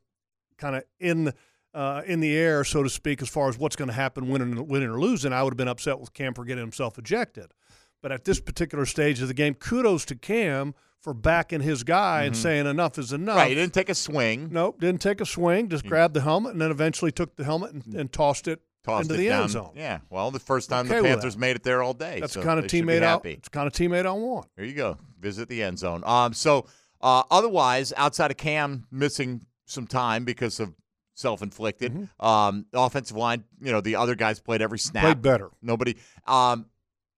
kind 0.58 0.76
of 0.78 0.84
in 1.00 1.34
uh, 1.74 2.02
in 2.06 2.20
the 2.20 2.36
air, 2.36 2.64
so 2.64 2.84
to 2.84 2.90
speak, 2.90 3.22
as 3.22 3.30
far 3.30 3.50
as 3.50 3.58
what's 3.58 3.76
going 3.76 3.88
to 3.88 3.94
happen, 3.94 4.28
winning, 4.30 4.68
winning 4.68 4.90
or 4.90 5.00
losing, 5.00 5.34
I 5.34 5.44
would 5.44 5.54
have 5.54 5.58
been 5.58 5.68
upset 5.68 6.00
with 6.00 6.14
Cam 6.14 6.34
for 6.34 6.44
getting 6.46 6.64
himself 6.64 6.98
ejected. 6.98 7.54
But 8.02 8.12
at 8.12 8.26
this 8.26 8.40
particular 8.40 8.86
stage 8.86 9.22
of 9.22 9.28
the 9.28 9.34
game, 9.34 9.54
kudos 9.54 10.06
to 10.06 10.16
Cam 10.16 10.74
for 11.00 11.14
backing 11.14 11.62
his 11.62 11.84
guy 11.84 12.24
and 12.24 12.36
saying 12.38 12.68
enough 12.68 12.98
is 12.98 13.12
enough. 13.14 13.30
Mm-hmm. 13.34 13.38
Right. 13.38 13.50
He 13.50 13.56
didn't 13.56 13.74
take 13.74 13.90
a 13.90 13.96
swing. 13.96 14.50
Nope, 14.52 14.80
didn't 14.80 15.02
take 15.02 15.22
a 15.22 15.26
swing. 15.26 15.70
Just 15.70 15.86
grabbed 15.86 16.14
the 16.14 16.22
helmet 16.22 16.54
and 16.54 16.62
then 16.62 16.72
eventually 16.72 17.12
took 17.12 17.36
the 17.36 17.44
helmet 17.44 17.72
and, 17.74 17.94
and 17.96 18.12
tossed 18.12 18.48
it 18.48 18.62
Tossed 18.84 19.10
into 19.10 19.22
the 19.22 19.28
down. 19.30 19.44
end 19.44 19.52
zone. 19.52 19.72
Yeah. 19.76 20.00
Well, 20.10 20.32
the 20.32 20.40
first 20.40 20.70
time 20.70 20.88
Okay 20.88 20.98
the 20.98 21.04
Panthers 21.04 21.38
made 21.38 21.56
it 21.56 21.64
there 21.64 21.84
all 21.84 21.94
day. 21.94 22.20
That's 22.20 22.34
so 22.34 22.40
the 22.40 22.46
kind 22.46 22.60
of 22.60 22.66
teammate 22.66 23.04
I, 23.04 23.10
happy. 23.12 23.34
it's 23.34 23.48
the 23.48 23.52
kind 23.52 23.68
of 23.68 23.74
teammate 23.74 24.06
I 24.06 24.12
want. 24.12 24.48
There 24.56 24.66
you 24.66 24.74
go. 24.74 24.98
Visit 25.20 25.50
the 25.50 25.62
end 25.62 25.78
zone. 25.80 26.04
Um, 26.06 26.34
so 26.34 26.66
uh, 27.02 27.24
otherwise, 27.30 27.94
outside 27.98 28.32
of 28.32 28.38
Cam 28.38 28.86
missing 28.92 29.46
some 29.66 29.88
time 29.88 30.26
because 30.26 30.60
of 30.60 30.74
self-inflicted, 31.22 31.94
Mm-hmm. 31.94 32.26
um, 32.26 32.66
offensive 32.74 33.16
line, 33.16 33.44
you 33.62 33.72
know, 33.72 33.80
the 33.82 33.96
other 33.96 34.16
guys 34.16 34.40
played 34.40 34.62
every 34.62 34.80
snap. 34.80 35.04
Played 35.04 35.22
better. 35.22 35.50
Nobody. 35.62 35.96
Um, 36.28 36.66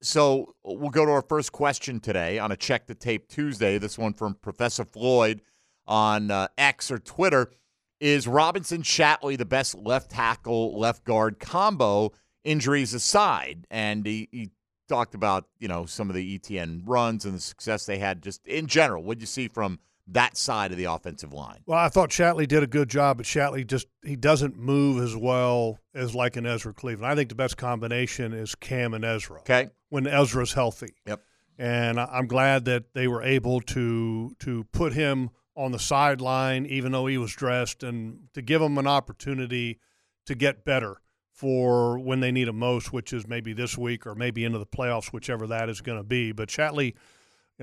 so 0.01 0.53
we'll 0.63 0.89
go 0.91 1.05
to 1.05 1.11
our 1.11 1.21
first 1.21 1.51
question 1.51 1.99
today 1.99 2.37
on 2.37 2.51
a 2.51 2.57
check 2.57 2.87
the 2.87 2.95
tape 2.95 3.27
Tuesday. 3.29 3.77
This 3.77 3.97
one 3.97 4.13
from 4.13 4.35
Professor 4.35 4.83
Floyd 4.83 5.41
on 5.87 6.29
uh, 6.29 6.47
X 6.57 6.91
or 6.91 6.99
Twitter. 6.99 7.51
Is 7.99 8.27
Robinson 8.27 8.81
Shatley 8.81 9.37
the 9.37 9.45
best 9.45 9.75
left 9.75 10.11
tackle 10.11 10.77
left 10.77 11.05
guard 11.05 11.39
combo? 11.39 12.11
Injuries 12.43 12.93
aside, 12.93 13.65
and 13.71 14.05
he, 14.05 14.27
he 14.29 14.49
talked 14.89 15.15
about 15.15 15.47
you 15.59 15.69
know 15.69 15.85
some 15.85 16.09
of 16.09 16.15
the 16.17 16.35
Etienne 16.35 16.83
runs 16.85 17.23
and 17.23 17.33
the 17.33 17.39
success 17.39 17.85
they 17.85 17.97
had 17.99 18.21
just 18.21 18.45
in 18.45 18.67
general. 18.67 19.01
What 19.01 19.07
would 19.07 19.21
you 19.21 19.27
see 19.27 19.47
from 19.47 19.79
that 20.07 20.37
side 20.37 20.71
of 20.71 20.77
the 20.77 20.85
offensive 20.85 21.33
line? 21.33 21.59
Well, 21.65 21.79
I 21.79 21.89
thought 21.89 22.09
Shatley 22.09 22.47
did 22.47 22.63
a 22.63 22.67
good 22.67 22.89
job, 22.89 23.17
but 23.17 23.25
Shatley 23.25 23.65
just 23.65 23.87
he 24.03 24.15
doesn't 24.15 24.57
move 24.57 25.01
as 25.01 25.15
well 25.15 25.79
as 25.93 26.13
like 26.13 26.35
an 26.35 26.45
Ezra 26.45 26.73
Cleveland. 26.73 27.11
I 27.11 27.15
think 27.15 27.29
the 27.29 27.35
best 27.35 27.57
combination 27.57 28.33
is 28.33 28.55
Cam 28.55 28.93
and 28.93 29.05
Ezra. 29.05 29.39
Okay. 29.39 29.69
When 29.89 30.07
Ezra's 30.07 30.53
healthy. 30.53 30.95
Yep. 31.05 31.21
And 31.57 31.99
I'm 31.99 32.27
glad 32.27 32.65
that 32.65 32.93
they 32.93 33.07
were 33.07 33.21
able 33.21 33.61
to 33.61 34.35
to 34.39 34.63
put 34.71 34.93
him 34.93 35.29
on 35.55 35.71
the 35.71 35.79
sideline, 35.79 36.65
even 36.65 36.91
though 36.91 37.05
he 37.05 37.17
was 37.17 37.31
dressed, 37.31 37.83
and 37.83 38.27
to 38.33 38.41
give 38.41 38.61
him 38.61 38.77
an 38.77 38.87
opportunity 38.87 39.79
to 40.25 40.35
get 40.35 40.65
better 40.65 40.97
for 41.31 41.99
when 41.99 42.19
they 42.19 42.31
need 42.31 42.47
him 42.47 42.57
most, 42.57 42.93
which 42.93 43.13
is 43.13 43.27
maybe 43.27 43.53
this 43.53 43.77
week 43.77 44.05
or 44.07 44.15
maybe 44.15 44.45
into 44.45 44.59
the 44.59 44.65
playoffs, 44.65 45.07
whichever 45.13 45.47
that 45.47 45.69
is 45.69 45.81
going 45.81 45.97
to 45.97 46.03
be. 46.03 46.31
But 46.31 46.49
Shatley, 46.49 46.93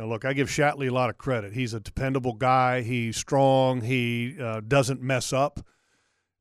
know, 0.01 0.09
look, 0.09 0.25
I 0.25 0.33
give 0.33 0.49
Shatley 0.49 0.89
a 0.89 0.95
lot 0.95 1.11
of 1.11 1.19
credit. 1.19 1.53
He's 1.53 1.75
a 1.75 1.81
dependable 1.81 2.35
guy. 2.35 2.83
He's 2.83 3.17
strong. 3.17 3.83
He 3.83 4.37
uh, 4.41 4.61
doesn't 4.67 5.03
mess 5.03 5.33
up. 5.33 5.61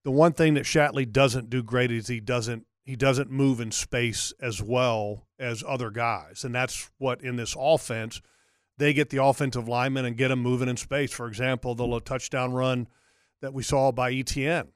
The 0.04 0.12
one 0.12 0.34
thing 0.34 0.54
that 0.56 0.64
Shatley 0.64 1.10
doesn't 1.10 1.50
do 1.50 1.62
great 1.62 1.92
is 1.92 2.08
he 2.08 2.20
doesn't 2.20 2.66
he 2.86 2.96
doesn't 2.96 3.30
move 3.30 3.60
in 3.60 3.72
space 3.72 4.34
as 4.42 4.64
well 4.64 5.28
as 5.38 5.64
other 5.68 5.92
guys, 5.92 6.44
and 6.44 6.56
that's 6.56 6.90
what 6.98 7.22
in 7.22 7.36
this 7.36 7.56
offense 7.60 8.22
they 8.78 8.94
get 8.94 9.10
the 9.10 9.22
offensive 9.22 9.68
lineman 9.68 10.06
and 10.06 10.18
get 10.18 10.30
them 10.30 10.40
moving 10.40 10.70
in 10.70 10.78
space. 10.78 11.12
For 11.12 11.28
example, 11.28 11.76
the 11.76 11.84
little 11.84 12.00
touchdown 12.00 12.54
run 12.54 12.88
that 13.42 13.54
we 13.54 13.62
saw 13.62 13.92
by 13.92 14.12
Etienne. 14.12 14.70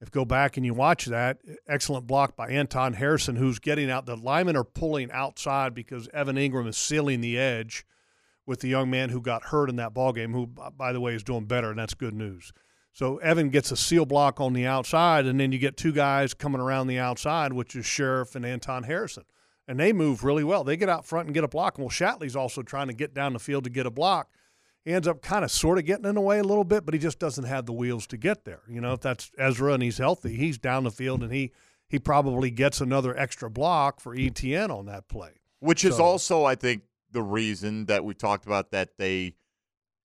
If 0.00 0.10
go 0.10 0.26
back 0.26 0.58
and 0.58 0.66
you 0.66 0.74
watch 0.74 1.06
that, 1.06 1.38
excellent 1.66 2.06
block 2.06 2.36
by 2.36 2.48
Anton 2.48 2.92
Harrison, 2.92 3.36
who's 3.36 3.58
getting 3.58 3.90
out. 3.90 4.04
The 4.04 4.14
linemen 4.14 4.56
are 4.56 4.62
pulling 4.62 5.10
outside 5.10 5.74
because 5.74 6.06
Evan 6.12 6.36
Engram 6.36 6.68
is 6.68 6.76
sealing 6.76 7.22
the 7.22 7.38
edge 7.38 7.86
with 8.46 8.60
the 8.60 8.68
young 8.68 8.88
man 8.90 9.10
who 9.10 9.20
got 9.20 9.44
hurt 9.44 9.68
in 9.68 9.76
that 9.76 9.92
ball 9.92 10.12
game, 10.12 10.32
who, 10.32 10.46
by 10.46 10.92
the 10.92 11.00
way, 11.00 11.14
is 11.14 11.22
doing 11.24 11.44
better, 11.46 11.70
and 11.70 11.78
that's 11.78 11.94
good 11.94 12.14
news. 12.14 12.52
So 12.92 13.18
Evan 13.18 13.50
gets 13.50 13.70
a 13.72 13.76
seal 13.76 14.06
block 14.06 14.40
on 14.40 14.52
the 14.54 14.66
outside, 14.66 15.26
and 15.26 15.38
then 15.38 15.52
you 15.52 15.58
get 15.58 15.76
two 15.76 15.92
guys 15.92 16.32
coming 16.32 16.60
around 16.60 16.86
the 16.86 16.98
outside, 16.98 17.52
which 17.52 17.76
is 17.76 17.84
Scherff 17.84 18.34
and 18.34 18.46
Anton 18.46 18.84
Harrison. 18.84 19.24
And 19.68 19.78
they 19.80 19.92
move 19.92 20.22
really 20.24 20.44
well. 20.44 20.62
They 20.64 20.76
get 20.76 20.88
out 20.88 21.04
front 21.04 21.26
and 21.26 21.34
get 21.34 21.42
a 21.44 21.48
block. 21.48 21.76
Well, 21.78 21.88
Shatley's 21.88 22.36
also 22.36 22.62
trying 22.62 22.86
to 22.86 22.94
get 22.94 23.12
down 23.12 23.32
the 23.32 23.38
field 23.40 23.64
to 23.64 23.70
get 23.70 23.84
a 23.84 23.90
block. 23.90 24.30
He 24.84 24.92
ends 24.92 25.08
up 25.08 25.20
kind 25.20 25.44
of 25.44 25.50
sort 25.50 25.78
of 25.78 25.84
getting 25.84 26.04
in 26.06 26.14
the 26.14 26.20
way 26.20 26.38
a 26.38 26.44
little 26.44 26.62
bit, 26.62 26.84
but 26.86 26.94
he 26.94 27.00
just 27.00 27.18
doesn't 27.18 27.44
have 27.44 27.66
the 27.66 27.72
wheels 27.72 28.06
to 28.06 28.16
get 28.16 28.44
there. 28.44 28.60
You 28.68 28.80
know, 28.80 28.92
if 28.92 29.00
that's 29.00 29.32
Ezra 29.36 29.72
and 29.72 29.82
he's 29.82 29.98
healthy, 29.98 30.36
he's 30.36 30.56
down 30.56 30.84
the 30.84 30.92
field 30.92 31.22
and 31.24 31.32
he 31.32 31.50
he 31.88 31.98
probably 31.98 32.50
gets 32.52 32.80
another 32.80 33.16
extra 33.18 33.50
block 33.50 34.00
for 34.00 34.14
Etienne 34.16 34.70
on 34.70 34.86
that 34.86 35.08
play. 35.08 35.32
Which 35.58 35.84
is 35.84 35.96
So- 35.96 36.04
also, 36.04 36.44
I 36.44 36.54
think, 36.54 36.82
the 37.16 37.22
reason 37.22 37.86
that 37.86 38.04
we 38.04 38.12
talked 38.12 38.44
about 38.44 38.72
that 38.72 38.98
they 38.98 39.32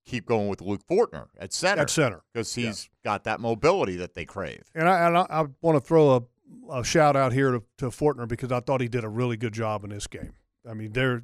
keep 0.05 0.25
going 0.25 0.47
with 0.47 0.61
Luke 0.61 0.79
Fortner 0.89 1.27
at 1.37 1.51
center. 1.51 1.81
At 1.81 1.89
center. 1.89 2.21
Because 2.33 2.55
he's 2.55 2.89
got 3.03 3.25
that 3.25 3.41
mobility 3.41 3.97
that 3.97 4.15
they 4.15 4.23
crave. 4.23 4.63
And 4.73 4.87
I, 4.87 5.07
and 5.07 5.17
I, 5.17 5.25
I 5.29 5.45
want 5.61 5.75
to 5.75 5.81
throw 5.81 6.15
a, 6.15 6.79
a 6.79 6.83
shout 6.85 7.17
out 7.17 7.33
here 7.33 7.51
to, 7.51 7.63
to 7.79 7.87
Fortner 7.87 8.29
because 8.29 8.49
I 8.53 8.61
thought 8.61 8.79
he 8.79 8.87
did 8.87 9.03
a 9.03 9.09
really 9.09 9.35
good 9.35 9.51
job 9.51 9.83
in 9.83 9.89
this 9.89 10.07
game. 10.07 10.31
I 10.65 10.73
mean, 10.73 10.93
there 10.93 11.23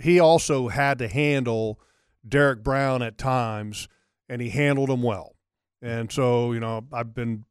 he 0.00 0.18
also 0.18 0.66
had 0.66 0.98
to 0.98 1.06
handle 1.06 1.78
Derrick 2.26 2.64
Brown 2.64 3.00
at 3.00 3.16
times, 3.16 3.86
and 4.28 4.42
he 4.42 4.48
handled 4.48 4.90
him 4.90 5.02
well. 5.02 5.36
And 5.80 6.10
so, 6.10 6.52
you 6.52 6.58
know, 6.58 6.84
I've 6.92 7.14
been 7.14 7.44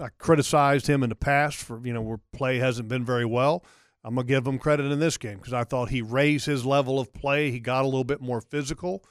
I 0.00 0.08
criticized 0.16 0.86
him 0.86 1.02
in 1.02 1.10
the 1.10 1.16
past 1.16 1.58
for 1.58 1.80
you 1.84 1.92
know 1.92 2.00
where 2.00 2.20
play 2.32 2.58
hasn't 2.58 2.88
been 2.88 3.04
very 3.04 3.26
well. 3.26 3.64
I'm 4.08 4.14
gonna 4.14 4.26
give 4.26 4.46
him 4.46 4.58
credit 4.58 4.90
in 4.90 4.98
this 5.00 5.18
game 5.18 5.36
because 5.36 5.52
I 5.52 5.64
thought 5.64 5.90
he 5.90 6.00
raised 6.00 6.46
his 6.46 6.64
level 6.64 6.98
of 6.98 7.12
play. 7.12 7.50
He 7.50 7.60
got 7.60 7.82
a 7.82 7.84
little 7.84 8.04
bit 8.04 8.22
more 8.22 8.40
physical, 8.40 9.04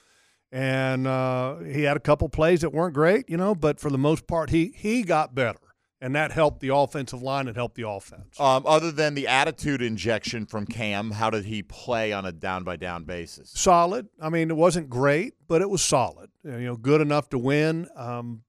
and 0.51 1.05
uh, 1.05 1.57
he 1.59 1.83
had 1.83 1.95
a 1.95 1.99
couple 1.99 2.27
plays 2.29 2.61
that 2.61 2.73
weren't 2.73 2.95
great, 2.95 3.29
you 3.29 3.37
know, 3.37 3.53
but 3.53 3.79
for 3.79 3.91
the 3.91 3.99
most 3.99 4.25
part, 4.25 4.49
he 4.49 4.73
he 4.75 5.03
got 5.03 5.35
better, 5.35 5.59
and 6.01 6.15
that 6.15 6.31
helped 6.31 6.61
the 6.61 6.73
offensive 6.73 7.21
line. 7.21 7.47
It 7.47 7.55
helped 7.55 7.75
the 7.75 7.87
offense. 7.87 8.39
Um, 8.39 8.63
other 8.65 8.91
than 8.91 9.13
the 9.13 9.27
attitude 9.27 9.83
injection 9.83 10.47
from 10.47 10.65
Cam, 10.65 11.11
how 11.11 11.29
did 11.29 11.45
he 11.45 11.61
play 11.61 12.11
on 12.11 12.25
a 12.25 12.31
down 12.31 12.63
by 12.63 12.75
down 12.75 13.03
basis? 13.03 13.51
solid. 13.53 14.07
I 14.19 14.29
mean, 14.29 14.49
it 14.49 14.57
wasn't 14.57 14.89
great, 14.89 15.35
but 15.47 15.61
it 15.61 15.69
was 15.69 15.83
solid. 15.83 16.31
You 16.43 16.57
know, 16.57 16.75
good 16.75 17.01
enough 17.01 17.29
to 17.29 17.37
win. 17.37 17.87
Um, 17.95 18.41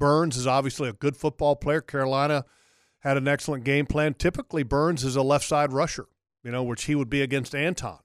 Burns 0.00 0.36
is 0.36 0.48
obviously 0.48 0.88
a 0.88 0.92
good 0.92 1.16
football 1.16 1.54
player. 1.54 1.80
Carolina 1.80 2.44
had 3.00 3.16
an 3.16 3.28
excellent 3.28 3.64
game 3.64 3.86
plan. 3.86 4.14
Typically, 4.14 4.62
Burns 4.62 5.04
is 5.04 5.16
a 5.16 5.22
left 5.22 5.44
side 5.46 5.72
rusher, 5.72 6.06
you 6.42 6.50
know, 6.50 6.62
which 6.62 6.84
he 6.84 6.94
would 6.94 7.10
be 7.10 7.22
against 7.22 7.54
Anton. 7.54 7.98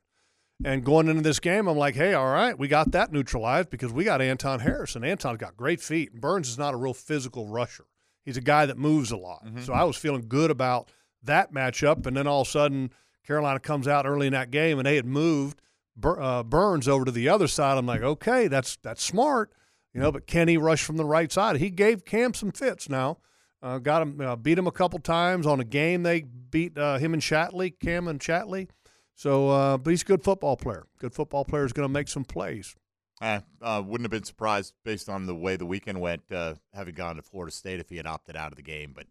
And 0.64 0.86
going 0.86 1.10
into 1.10 1.22
this 1.22 1.40
game, 1.42 1.68
I'm 1.68 1.78
like, 1.78 1.96
hey, 1.96 2.14
all 2.14 2.32
right, 2.32 2.58
we 2.58 2.70
got 2.70 2.92
that 2.94 3.12
neutralized 3.12 3.70
because 3.70 3.92
we 3.92 4.06
got 4.06 4.22
Anton 4.22 4.62
Harris, 4.62 4.96
and 4.96 5.04
Anton's 5.04 5.38
got 5.38 5.58
great 5.58 5.82
feet. 5.82 6.14
Burns 6.22 6.48
is 6.48 6.58
not 6.58 6.74
a 6.74 6.78
real 6.78 6.94
physical 6.94 7.48
rusher. 7.48 7.86
He's 8.24 8.38
a 8.38 8.42
guy 8.42 8.66
that 8.66 8.78
moves 8.78 9.12
a 9.12 9.18
lot. 9.18 9.46
So 9.64 9.74
I 9.74 9.84
was 9.84 9.98
feeling 9.98 10.26
good 10.30 10.50
about 10.50 10.90
that 11.24 11.54
matchup. 11.54 12.06
And 12.08 12.16
then 12.16 12.26
all 12.26 12.42
of 12.42 12.48
a 12.48 12.52
sudden, 12.52 12.92
Carolina 13.28 13.60
comes 13.60 13.88
out 13.88 14.06
early 14.06 14.28
in 14.28 14.34
that 14.34 14.50
game, 14.50 14.80
and 14.80 14.86
they 14.86 14.96
had 14.96 15.06
moved 15.06 15.60
Bur- 15.98 16.20
uh, 16.22 16.42
Burns 16.44 16.88
over 16.88 17.04
to 17.06 17.12
the 17.12 17.28
other 17.30 17.48
side. 17.48 17.78
I'm 17.78 17.86
like, 17.86 18.02
okay, 18.02 18.48
that's 18.48 18.78
that's 18.78 19.04
smart. 19.04 19.52
you 19.94 20.00
know. 20.00 20.12
But 20.12 20.26
Kenny 20.26 20.58
rushed 20.58 20.86
from 20.86 20.98
the 20.98 21.06
right 21.06 21.32
side. 21.32 21.58
He 21.58 21.70
gave 21.70 22.06
Cam 22.06 22.34
some 22.34 22.52
fits. 22.52 22.90
Now, 22.90 23.18
uh, 23.66 23.80
got 23.80 24.04
him, 24.04 24.22
uh, 24.22 24.36
beat 24.36 24.58
him 24.58 24.68
a 24.68 24.72
couple 24.72 25.00
times 25.00 25.48
on 25.48 25.60
a 25.60 25.64
game. 25.64 26.04
They 26.04 26.22
beat 26.22 26.78
uh, 26.78 27.00
him 27.00 27.14
and 27.14 27.22
Shatley, 27.22 27.74
Cam 27.80 28.08
and 28.08 28.20
Shatley. 28.20 28.70
So, 29.16 29.50
uh, 29.50 29.78
but 29.78 29.90
he's 29.90 30.04
a 30.04 30.06
good 30.06 30.24
football 30.24 30.56
player. 30.56 30.86
Good 31.00 31.16
football 31.16 31.46
player 31.46 31.66
is 31.66 31.74
going 31.74 31.88
to 31.88 31.92
make 31.92 32.08
some 32.08 32.26
plays. 32.26 32.76
I 33.20 33.42
uh, 33.62 33.82
wouldn't 33.84 34.06
have 34.06 34.12
been 34.12 34.26
surprised 34.26 34.74
based 34.84 35.10
on 35.10 35.26
the 35.26 35.34
way 35.34 35.56
the 35.56 35.66
weekend 35.66 36.00
went, 36.00 36.24
uh, 36.32 36.56
having 36.74 36.94
gone 36.94 37.16
to 37.16 37.24
Florida 37.24 37.52
State 37.52 37.80
if 37.80 37.90
he 37.90 37.98
had 37.98 38.06
opted 38.06 38.36
out 38.36 38.52
of 38.52 38.58
the 38.58 38.62
game. 38.62 38.94
But 38.94 39.08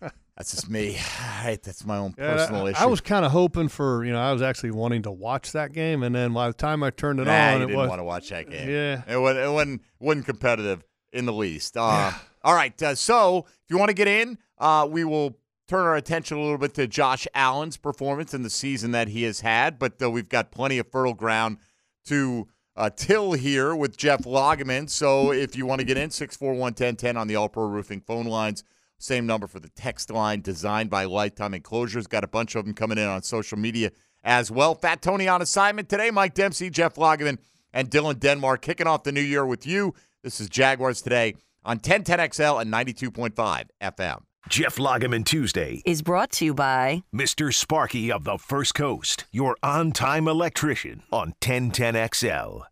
that's 0.36 0.52
just 0.52 0.70
me. 0.70 0.98
Right, 1.42 1.60
that's 1.60 1.84
my 1.84 1.96
own 1.96 2.14
Yeah, 2.16 2.34
personal 2.34 2.66
I, 2.66 2.70
issue. 2.70 2.82
I 2.82 2.86
was 2.86 3.00
kind 3.00 3.24
of 3.24 3.32
hoping 3.32 3.68
for, 3.68 4.04
you 4.04 4.12
know, 4.12 4.20
I 4.20 4.32
was 4.32 4.42
actually 4.42 4.72
wanting 4.72 5.02
to 5.02 5.10
watch 5.10 5.52
that 5.52 5.72
game, 5.72 6.04
and 6.04 6.14
then 6.14 6.32
by 6.34 6.46
the 6.46 6.54
time 6.54 6.84
I 6.84 6.90
turned 6.90 7.18
it 7.18 7.24
nah, 7.24 7.32
on, 7.32 7.52
you 7.52 7.56
it 7.56 7.66
didn't 7.68 7.78
was 7.78 7.88
want 7.88 8.00
to 8.00 8.04
watch 8.04 8.28
that 8.28 8.48
game. 8.48 8.68
Yeah. 8.68 9.02
it 9.08 9.16
wasn't, 9.16 9.46
it 9.46 9.50
wasn't, 9.50 9.82
wasn't 9.98 10.26
competitive 10.26 10.84
in 11.12 11.26
the 11.26 11.32
least. 11.32 11.76
Uh, 11.76 12.12
all 12.42 12.54
right, 12.54 12.80
uh, 12.82 12.94
so 12.94 13.46
if 13.46 13.70
you 13.70 13.78
want 13.78 13.88
to 13.90 13.94
get 13.94 14.08
in, 14.08 14.38
uh, 14.58 14.86
we 14.90 15.04
will 15.04 15.36
turn 15.68 15.84
our 15.84 15.96
attention 15.96 16.36
a 16.36 16.40
little 16.40 16.58
bit 16.58 16.74
to 16.74 16.86
Josh 16.86 17.26
Allen's 17.34 17.76
performance 17.76 18.34
in 18.34 18.42
the 18.42 18.50
season 18.50 18.92
that 18.92 19.08
he 19.08 19.22
has 19.22 19.40
had, 19.40 19.78
but 19.78 20.00
uh, 20.02 20.10
we've 20.10 20.28
got 20.28 20.50
plenty 20.50 20.78
of 20.78 20.90
fertile 20.90 21.14
ground 21.14 21.58
to 22.06 22.48
uh, 22.76 22.90
till 22.94 23.32
here 23.32 23.74
with 23.74 23.96
Jeff 23.96 24.22
Lageman. 24.22 24.88
So 24.88 25.32
if 25.32 25.56
you 25.56 25.66
want 25.66 25.80
to 25.80 25.86
get 25.86 25.96
in, 25.96 26.10
641 26.10 26.60
1010 26.60 27.16
on 27.16 27.28
the 27.28 27.36
All 27.36 27.48
Pro 27.48 27.64
Roofing 27.64 28.00
phone 28.00 28.26
lines. 28.26 28.64
Same 28.98 29.26
number 29.26 29.46
for 29.46 29.60
the 29.60 29.68
text 29.70 30.10
line 30.10 30.40
designed 30.42 30.88
by 30.88 31.04
Lifetime 31.04 31.54
Enclosures. 31.54 32.06
Got 32.06 32.24
a 32.24 32.28
bunch 32.28 32.54
of 32.54 32.64
them 32.64 32.72
coming 32.72 32.98
in 32.98 33.08
on 33.08 33.22
social 33.22 33.58
media 33.58 33.90
as 34.22 34.50
well. 34.50 34.74
Fat 34.74 35.02
Tony 35.02 35.26
on 35.26 35.42
assignment 35.42 35.88
today. 35.88 36.10
Mike 36.10 36.34
Dempsey, 36.34 36.70
Jeff 36.70 36.94
Lageman, 36.94 37.38
and 37.72 37.90
Dylan 37.90 38.20
Denmark 38.20 38.62
kicking 38.62 38.86
off 38.86 39.02
the 39.02 39.12
new 39.12 39.20
year 39.20 39.44
with 39.44 39.66
you. 39.66 39.94
This 40.24 40.40
is 40.40 40.48
Jaguars 40.48 41.02
today 41.02 41.34
on 41.64 41.80
1010XL 41.80 42.60
and 42.62 42.72
92.5 42.72 43.64
FM. 43.82 44.20
Jeff 44.48 44.76
Lageman 44.76 45.24
Tuesday. 45.24 45.82
is 45.84 46.00
brought 46.00 46.30
to 46.32 46.44
you 46.44 46.54
by 46.54 47.02
Mr. 47.12 47.52
Sparky 47.52 48.12
of 48.12 48.22
the 48.22 48.38
First 48.38 48.76
Coast, 48.76 49.24
your 49.32 49.56
on 49.64 49.90
time 49.90 50.28
electrician 50.28 51.02
on 51.10 51.32
1010XL. 51.40 52.62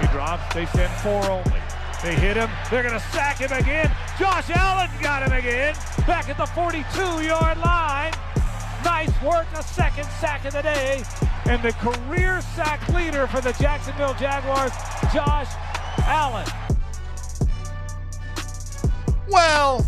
He 0.00 0.06
drops. 0.08 0.54
They 0.54 0.66
send 0.66 0.92
four 1.02 1.22
only. 1.30 1.62
They 2.02 2.16
hit 2.16 2.36
him. 2.36 2.50
They're 2.68 2.82
going 2.82 2.94
to 2.94 3.06
sack 3.12 3.38
him 3.38 3.52
again. 3.52 3.92
Josh 4.18 4.50
Allen 4.50 4.90
got 5.00 5.22
him 5.22 5.30
again. 5.38 5.76
Back 6.04 6.28
at 6.28 6.36
the 6.36 6.46
42-yard 6.46 7.58
line. 7.58 8.12
Nice 8.84 9.22
work. 9.22 9.46
A 9.54 9.62
second 9.62 10.06
sack 10.20 10.44
of 10.44 10.52
the 10.52 10.62
day. 10.62 11.02
And 11.46 11.62
the 11.62 11.72
career 11.72 12.40
sack 12.40 12.86
leader 12.90 13.26
for 13.26 13.40
the 13.40 13.52
Jacksonville 13.52 14.14
Jaguars, 14.14 14.72
Josh 15.12 15.48
Allen. 16.04 16.46
Well, 19.28 19.86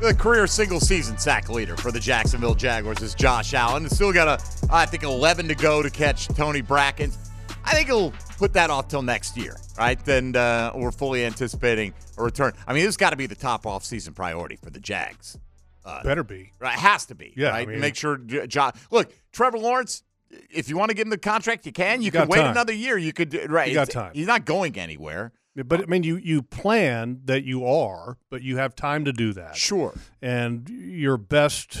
the 0.00 0.14
career 0.14 0.46
single 0.46 0.80
season 0.80 1.18
sack 1.18 1.48
leader 1.48 1.76
for 1.76 1.92
the 1.92 2.00
Jacksonville 2.00 2.54
Jaguars 2.54 3.02
is 3.02 3.14
Josh 3.14 3.54
Allen. 3.54 3.88
Still 3.88 4.12
got 4.12 4.28
a, 4.28 4.42
I 4.72 4.86
think, 4.86 5.02
11 5.02 5.48
to 5.48 5.54
go 5.54 5.82
to 5.82 5.90
catch 5.90 6.28
Tony 6.28 6.62
Brackens. 6.62 7.18
I 7.64 7.74
think 7.74 7.88
he'll 7.88 8.12
put 8.38 8.52
that 8.54 8.70
off 8.70 8.88
till 8.88 9.02
next 9.02 9.36
year, 9.36 9.56
right? 9.78 10.02
Then 10.04 10.34
uh, 10.34 10.72
we're 10.74 10.90
fully 10.90 11.24
anticipating 11.24 11.92
a 12.16 12.22
return. 12.22 12.52
I 12.66 12.72
mean, 12.72 12.80
this 12.80 12.88
has 12.88 12.96
got 12.96 13.10
to 13.10 13.16
be 13.16 13.26
the 13.26 13.34
top 13.34 13.66
off-season 13.66 14.14
priority 14.14 14.56
for 14.56 14.70
the 14.70 14.80
Jags. 14.80 15.38
Better 16.04 16.22
be. 16.24 16.52
Right? 16.58 16.74
It 16.74 16.80
has 16.80 17.06
to 17.06 17.14
be. 17.14 17.32
Yeah, 17.36 17.48
I 17.48 17.50
Right? 17.58 17.68
mean- 17.68 17.80
Make 17.80 17.96
sure 17.96 18.16
John. 18.18 18.72
Look, 18.90 19.12
Trevor 19.32 19.58
Lawrence. 19.58 20.02
If 20.48 20.68
you 20.68 20.76
want 20.78 20.90
to 20.90 20.94
give 20.94 21.06
him 21.06 21.10
the 21.10 21.18
contract, 21.18 21.66
you 21.66 21.72
can. 21.72 22.00
You, 22.02 22.06
You 22.06 22.12
can 22.12 22.28
wait 22.28 22.38
time. 22.38 22.50
another 22.52 22.72
year. 22.72 22.96
You 22.96 23.12
could. 23.12 23.30
do- 23.30 23.46
Right. 23.48 23.66
You 23.68 23.74
got 23.74 23.90
time. 23.90 24.12
He's 24.14 24.28
not 24.28 24.44
going 24.44 24.78
anywhere. 24.78 25.32
But 25.56 25.82
I 25.82 25.86
mean, 25.86 26.04
you 26.04 26.16
you 26.16 26.42
plan 26.42 27.22
that 27.24 27.42
you 27.44 27.66
are, 27.66 28.16
but 28.30 28.40
you 28.42 28.56
have 28.58 28.76
time 28.76 29.04
to 29.06 29.12
do 29.12 29.32
that. 29.32 29.56
Sure. 29.56 29.92
And 30.22 30.68
your 30.68 31.16
best, 31.16 31.76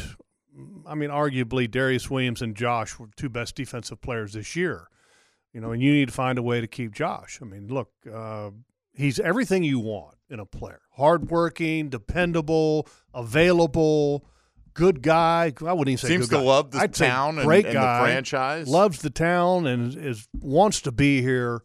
I 0.86 0.96
mean, 0.96 1.10
arguably 1.10 1.68
Darious 1.70 2.10
Williams 2.10 2.42
and 2.42 2.56
Josh 2.56 2.98
were 2.98 3.08
two 3.16 3.28
best 3.28 3.54
defensive 3.54 4.00
players 4.00 4.32
this 4.32 4.56
year. 4.56 4.88
You 5.52 5.60
know, 5.60 5.70
and 5.70 5.80
you 5.80 5.92
need 5.92 6.08
to 6.08 6.14
find 6.14 6.36
a 6.38 6.42
way 6.42 6.60
to 6.60 6.66
keep 6.66 6.92
Josh. 6.92 7.38
I 7.40 7.44
mean, 7.44 7.68
look, 7.68 7.90
uh, 8.12 8.50
he's 8.92 9.20
everything 9.20 9.62
you 9.62 9.78
want 9.78 10.16
in 10.30 10.40
a 10.40 10.46
player: 10.46 10.80
hardworking, 10.92 11.88
dependable, 11.88 12.86
available, 13.14 14.26
good 14.74 15.02
guy. 15.02 15.52
I 15.66 15.72
wouldn't 15.72 15.88
even 15.88 15.98
say 15.98 16.08
Seems 16.08 16.28
to 16.28 16.36
guy. 16.36 16.42
love 16.42 16.70
the 16.70 16.78
I'd 16.78 16.94
town 16.94 17.38
and- 17.38 17.46
great 17.46 17.66
and 17.66 17.74
the 17.76 17.80
guy, 17.80 18.00
franchise. 18.02 18.68
Loves 18.68 19.02
the 19.02 19.10
town 19.10 19.66
and 19.66 19.96
is 19.96 20.28
wants 20.34 20.80
to 20.82 20.92
be 20.92 21.22
here. 21.22 21.62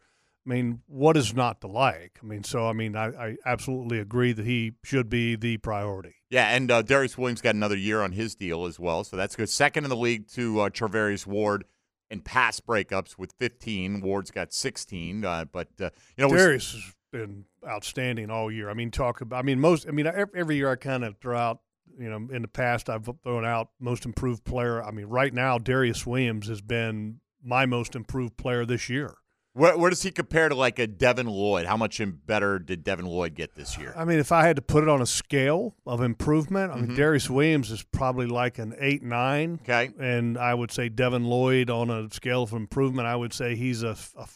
I 0.47 0.51
mean, 0.51 0.81
what 0.85 1.17
is 1.17 1.33
not 1.33 1.61
to 1.61 1.67
like? 1.67 2.19
I 2.21 2.25
mean, 2.25 2.43
so 2.43 2.67
I 2.67 2.73
mean, 2.73 2.95
I, 2.95 3.07
I 3.07 3.37
absolutely 3.47 3.97
agree 3.99 4.31
that 4.31 4.45
he 4.45 4.73
should 4.83 5.09
be 5.09 5.35
the 5.35 5.57
priority. 5.57 6.13
Yeah, 6.29 6.49
and 6.55 6.69
uh, 6.69 6.83
Darious 6.83 7.17
Williams 7.17 7.41
got 7.41 7.55
another 7.55 7.75
year 7.77 8.01
on 8.01 8.11
his 8.11 8.35
deal 8.35 8.65
as 8.65 8.79
well, 8.79 9.03
so 9.03 9.17
that's 9.17 9.35
good. 9.35 9.49
Second 9.49 9.85
in 9.85 9.89
the 9.89 9.95
league 9.95 10.27
to 10.33 10.59
uh, 10.61 10.69
Charvarius 10.69 11.25
Ward 11.25 11.65
in 12.11 12.21
pass 12.21 12.59
breakups 12.59 13.17
with 13.17 13.33
15. 13.39 14.01
Ward's 14.01 14.29
got 14.29 14.53
16, 14.53 15.25
uh, 15.25 15.45
but 15.51 15.69
uh, 15.81 15.89
you 16.15 16.27
know, 16.27 16.29
Darious 16.29 16.73
has 16.73 16.93
been 17.17 17.45
outstanding 17.67 18.29
all 18.29 18.51
year. 18.51 18.69
I 18.69 18.73
mean, 18.73 18.91
talk 18.91 19.21
about. 19.21 19.39
I 19.39 19.41
mean, 19.41 19.59
most. 19.59 19.87
I 19.87 19.91
mean, 19.91 20.07
every, 20.07 20.55
year 20.57 20.71
I 20.71 20.75
kind 20.75 21.03
of 21.03 21.17
throw 21.17 21.37
out. 21.37 21.59
You 21.97 22.09
know, 22.09 22.27
in 22.35 22.41
the 22.41 22.47
past 22.49 22.89
I've 22.89 23.07
thrown 23.23 23.45
out 23.45 23.69
most 23.79 24.05
improved 24.05 24.43
player. 24.43 24.83
I 24.83 24.91
mean, 24.91 25.05
right 25.05 25.33
now 25.33 25.57
Darious 25.57 26.05
Williams 26.05 26.47
has 26.49 26.59
been 26.59 27.21
my 27.41 27.65
most 27.65 27.95
improved 27.95 28.35
player 28.35 28.65
this 28.65 28.89
year. 28.89 29.15
where, 29.53 29.77
where 29.77 29.89
does 29.89 30.01
he 30.03 30.11
compare 30.11 30.49
to 30.49 30.55
like 30.55 30.77
a 30.79 30.87
Devin 30.87 31.27
Lloyd? 31.27 31.65
How 31.67 31.77
much 31.77 32.01
better 32.25 32.59
did 32.59 32.83
Devin 32.83 33.05
Lloyd 33.05 33.33
get 33.35 33.55
this 33.55 33.77
year? 33.77 33.93
I 33.95 34.03
mean, 34.03 34.19
if 34.19 34.33
I 34.33 34.45
had 34.45 34.57
to 34.57 34.61
put 34.61 34.83
it 34.83 34.89
on 34.89 35.01
a 35.01 35.05
scale 35.05 35.75
of 35.85 36.01
improvement, 36.01 36.73
I 36.73 36.75
mean, 36.75 36.85
Mm-hmm. 36.87 36.95
Darious 36.97 37.29
Williams 37.29 37.71
is 37.71 37.83
probably 37.83 38.25
like 38.25 38.59
an 38.59 38.75
eight 38.79 39.01
nine. 39.03 39.59
Okay. 39.63 39.91
and 39.97 40.37
I 40.37 40.53
would 40.53 40.71
say 40.71 40.89
Devin 40.89 41.23
Lloyd 41.23 41.69
on 41.69 41.89
a 41.89 42.09
scale 42.11 42.43
of 42.43 42.51
improvement, 42.51 43.07
I 43.07 43.15
would 43.15 43.31
say 43.31 43.55
he's 43.55 43.83
a, 43.83 43.95
a 44.17 44.27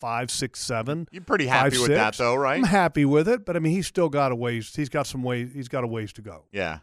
five, 0.00 0.30
six, 0.30 0.60
seven. 0.60 1.06
You're 1.10 1.22
pretty 1.22 1.46
happy 1.46 1.76
five, 1.76 1.80
with 1.88 1.90
that, 1.96 2.16
though, 2.16 2.34
right? 2.34 2.56
I'm 2.58 2.64
happy 2.64 3.04
with 3.04 3.28
it, 3.28 3.44
but 3.44 3.56
I 3.56 3.58
mean, 3.58 3.72
he's 3.72 3.86
still 3.86 4.08
got 4.08 4.32
a 4.32 4.36
ways. 4.36 4.74
He's 4.74 4.88
got 4.88 5.06
some 5.06 5.22
ways. 5.22 5.50
He's 5.52 5.68
got 5.68 5.84
a 5.84 5.86
ways 5.86 6.12
to 6.14 6.22
go. 6.22 6.44
Yeah, 6.52 6.78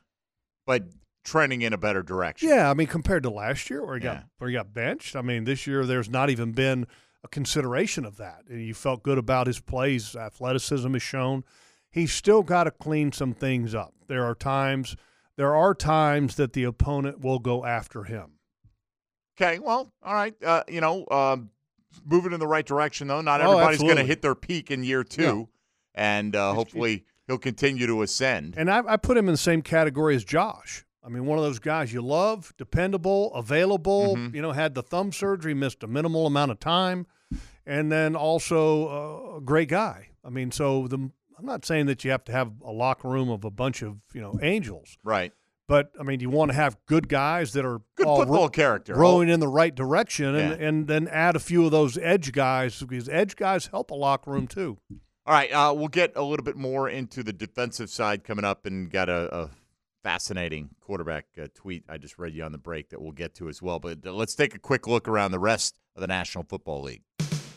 but 0.65 0.83
trending 1.25 1.61
in 1.61 1.71
a 1.73 1.77
better 1.77 2.03
direction. 2.03 2.49
Yeah, 2.49 2.69
I 2.69 2.73
mean, 2.73 2.87
compared 2.87 3.23
to 3.23 3.29
last 3.29 3.69
year 3.69 3.85
where 3.85 3.97
he 3.97 4.03
Yeah. 4.03 4.13
got 4.15 4.25
where 4.39 4.49
he 4.49 4.53
got 4.55 4.73
benched. 4.73 5.15
I 5.15 5.21
mean, 5.21 5.45
this 5.45 5.65
year 5.65 5.85
there's 5.85 6.09
not 6.09 6.29
even 6.29 6.51
been 6.51 6.85
a 7.23 7.27
consideration 7.29 8.03
of 8.05 8.17
that. 8.17 8.41
And 8.49 8.61
you 8.61 8.73
felt 8.73 9.01
good 9.03 9.17
about 9.17 9.47
his 9.47 9.59
plays. 9.61 10.15
Athleticism 10.15 10.93
is 10.93 11.01
shown. 11.01 11.45
He's 11.89 12.11
still 12.11 12.43
got 12.43 12.65
to 12.65 12.71
clean 12.71 13.13
some 13.13 13.33
things 13.33 13.73
up. 13.73 13.93
There 14.07 14.25
are 14.25 14.35
times. 14.35 14.97
There 15.37 15.55
are 15.55 15.73
times 15.73 16.35
that 16.35 16.51
the 16.53 16.65
opponent 16.65 17.21
will 17.21 17.39
go 17.39 17.63
after 17.65 18.03
him. 18.03 18.33
Okay, 19.39 19.59
well, 19.59 19.91
all 20.03 20.13
right. 20.13 20.35
Uh, 20.43 20.63
you 20.67 20.81
know, 20.81 21.07
um, 21.09 21.49
moving 22.05 22.33
in 22.33 22.39
the 22.39 22.47
right 22.47 22.65
direction 22.65 23.07
though. 23.07 23.21
Not 23.21 23.41
Oh, 23.41 23.51
everybody's 23.51 23.81
going 23.81 23.97
to 23.97 24.03
hit 24.03 24.21
their 24.21 24.35
peak 24.35 24.71
in 24.71 24.83
year 24.83 25.03
two, 25.03 25.49
and 25.95 26.35
uh, 26.35 26.53
hopefully 26.53 27.05
he'll 27.27 27.37
continue 27.37 27.87
to 27.87 28.01
ascend. 28.01 28.55
And 28.57 28.69
I, 28.69 28.81
I 28.85 28.97
put 28.97 29.17
him 29.17 29.27
in 29.27 29.33
the 29.33 29.37
same 29.37 29.61
category 29.61 30.15
as 30.15 30.23
Josh. 30.23 30.85
I 31.05 31.09
mean, 31.09 31.25
one 31.25 31.37
of 31.37 31.43
those 31.43 31.59
guys 31.59 31.91
you 31.91 32.01
love, 32.01 32.53
dependable, 32.57 33.33
available. 33.33 34.15
Mhm. 34.15 34.33
You 34.33 34.41
know, 34.41 34.51
had 34.53 34.73
the 34.73 34.83
thumb 34.83 35.11
surgery, 35.11 35.53
missed 35.53 35.83
a 35.83 35.87
minimal 35.87 36.25
amount 36.25 36.51
of 36.51 36.59
time, 36.59 37.07
and 37.65 37.91
then 37.91 38.15
also 38.15 39.33
uh, 39.33 39.37
a 39.37 39.41
great 39.41 39.67
guy. 39.69 40.09
I 40.23 40.29
mean, 40.29 40.51
so 40.51 40.87
the 40.87 40.97
I'm 41.37 41.45
not 41.45 41.65
saying 41.65 41.87
that 41.87 42.05
you 42.05 42.11
have 42.11 42.23
to 42.25 42.31
have 42.31 42.53
a 42.63 42.71
locker 42.71 43.09
room 43.09 43.29
of 43.29 43.43
a 43.43 43.51
bunch 43.51 43.81
of 43.81 43.97
you 44.13 44.21
know 44.21 44.39
angels, 44.41 44.97
right. 45.03 45.33
But 45.67 45.91
I 45.99 46.03
mean, 46.03 46.19
you 46.19 46.29
want 46.29 46.51
to 46.51 46.55
have 46.55 46.77
good 46.85 47.07
guys 47.07 47.53
that 47.53 47.65
are 47.65 47.81
Good 47.95 48.05
all 48.07 48.17
football 48.19 48.43
ro- 48.43 48.49
character. 48.49 48.93
growing 48.93 49.29
in 49.29 49.39
the 49.39 49.47
right 49.47 49.73
direction, 49.73 50.35
and, 50.35 50.59
Yeah. 50.59 50.67
and 50.67 50.87
then 50.87 51.07
add 51.07 51.35
a 51.35 51.39
few 51.39 51.65
of 51.65 51.71
those 51.71 51.97
edge 51.97 52.31
guys 52.31 52.79
because 52.79 53.07
edge 53.09 53.35
guys 53.35 53.67
help 53.67 53.91
a 53.91 53.95
locker 53.95 54.31
room 54.31 54.47
too. 54.47 54.77
All 55.25 55.33
right, 55.33 55.49
uh, 55.53 55.73
we'll 55.73 55.87
get 55.87 56.11
a 56.17 56.21
little 56.21 56.43
bit 56.43 56.57
more 56.57 56.89
into 56.89 57.23
the 57.23 57.31
defensive 57.31 57.89
side 57.89 58.23
coming 58.25 58.43
up, 58.43 58.65
and 58.65 58.89
got 58.91 59.07
a, 59.07 59.33
a 59.43 59.49
fascinating 60.03 60.69
quarterback 60.81 61.25
uh, 61.41 61.47
tweet 61.55 61.85
I 61.87 61.97
just 61.97 62.19
read 62.19 62.33
you 62.33 62.43
on 62.43 62.51
the 62.51 62.57
break 62.57 62.89
that 62.89 63.01
we'll 63.01 63.13
get 63.13 63.33
to 63.35 63.47
as 63.47 63.61
well. 63.61 63.79
But 63.79 63.99
uh, 64.05 64.11
let's 64.11 64.35
take 64.35 64.53
a 64.53 64.59
quick 64.59 64.85
look 64.85 65.07
around 65.07 65.31
the 65.31 65.39
rest 65.39 65.79
of 65.95 66.01
the 66.01 66.07
National 66.07 66.43
Football 66.43 66.81
League. 66.83 67.03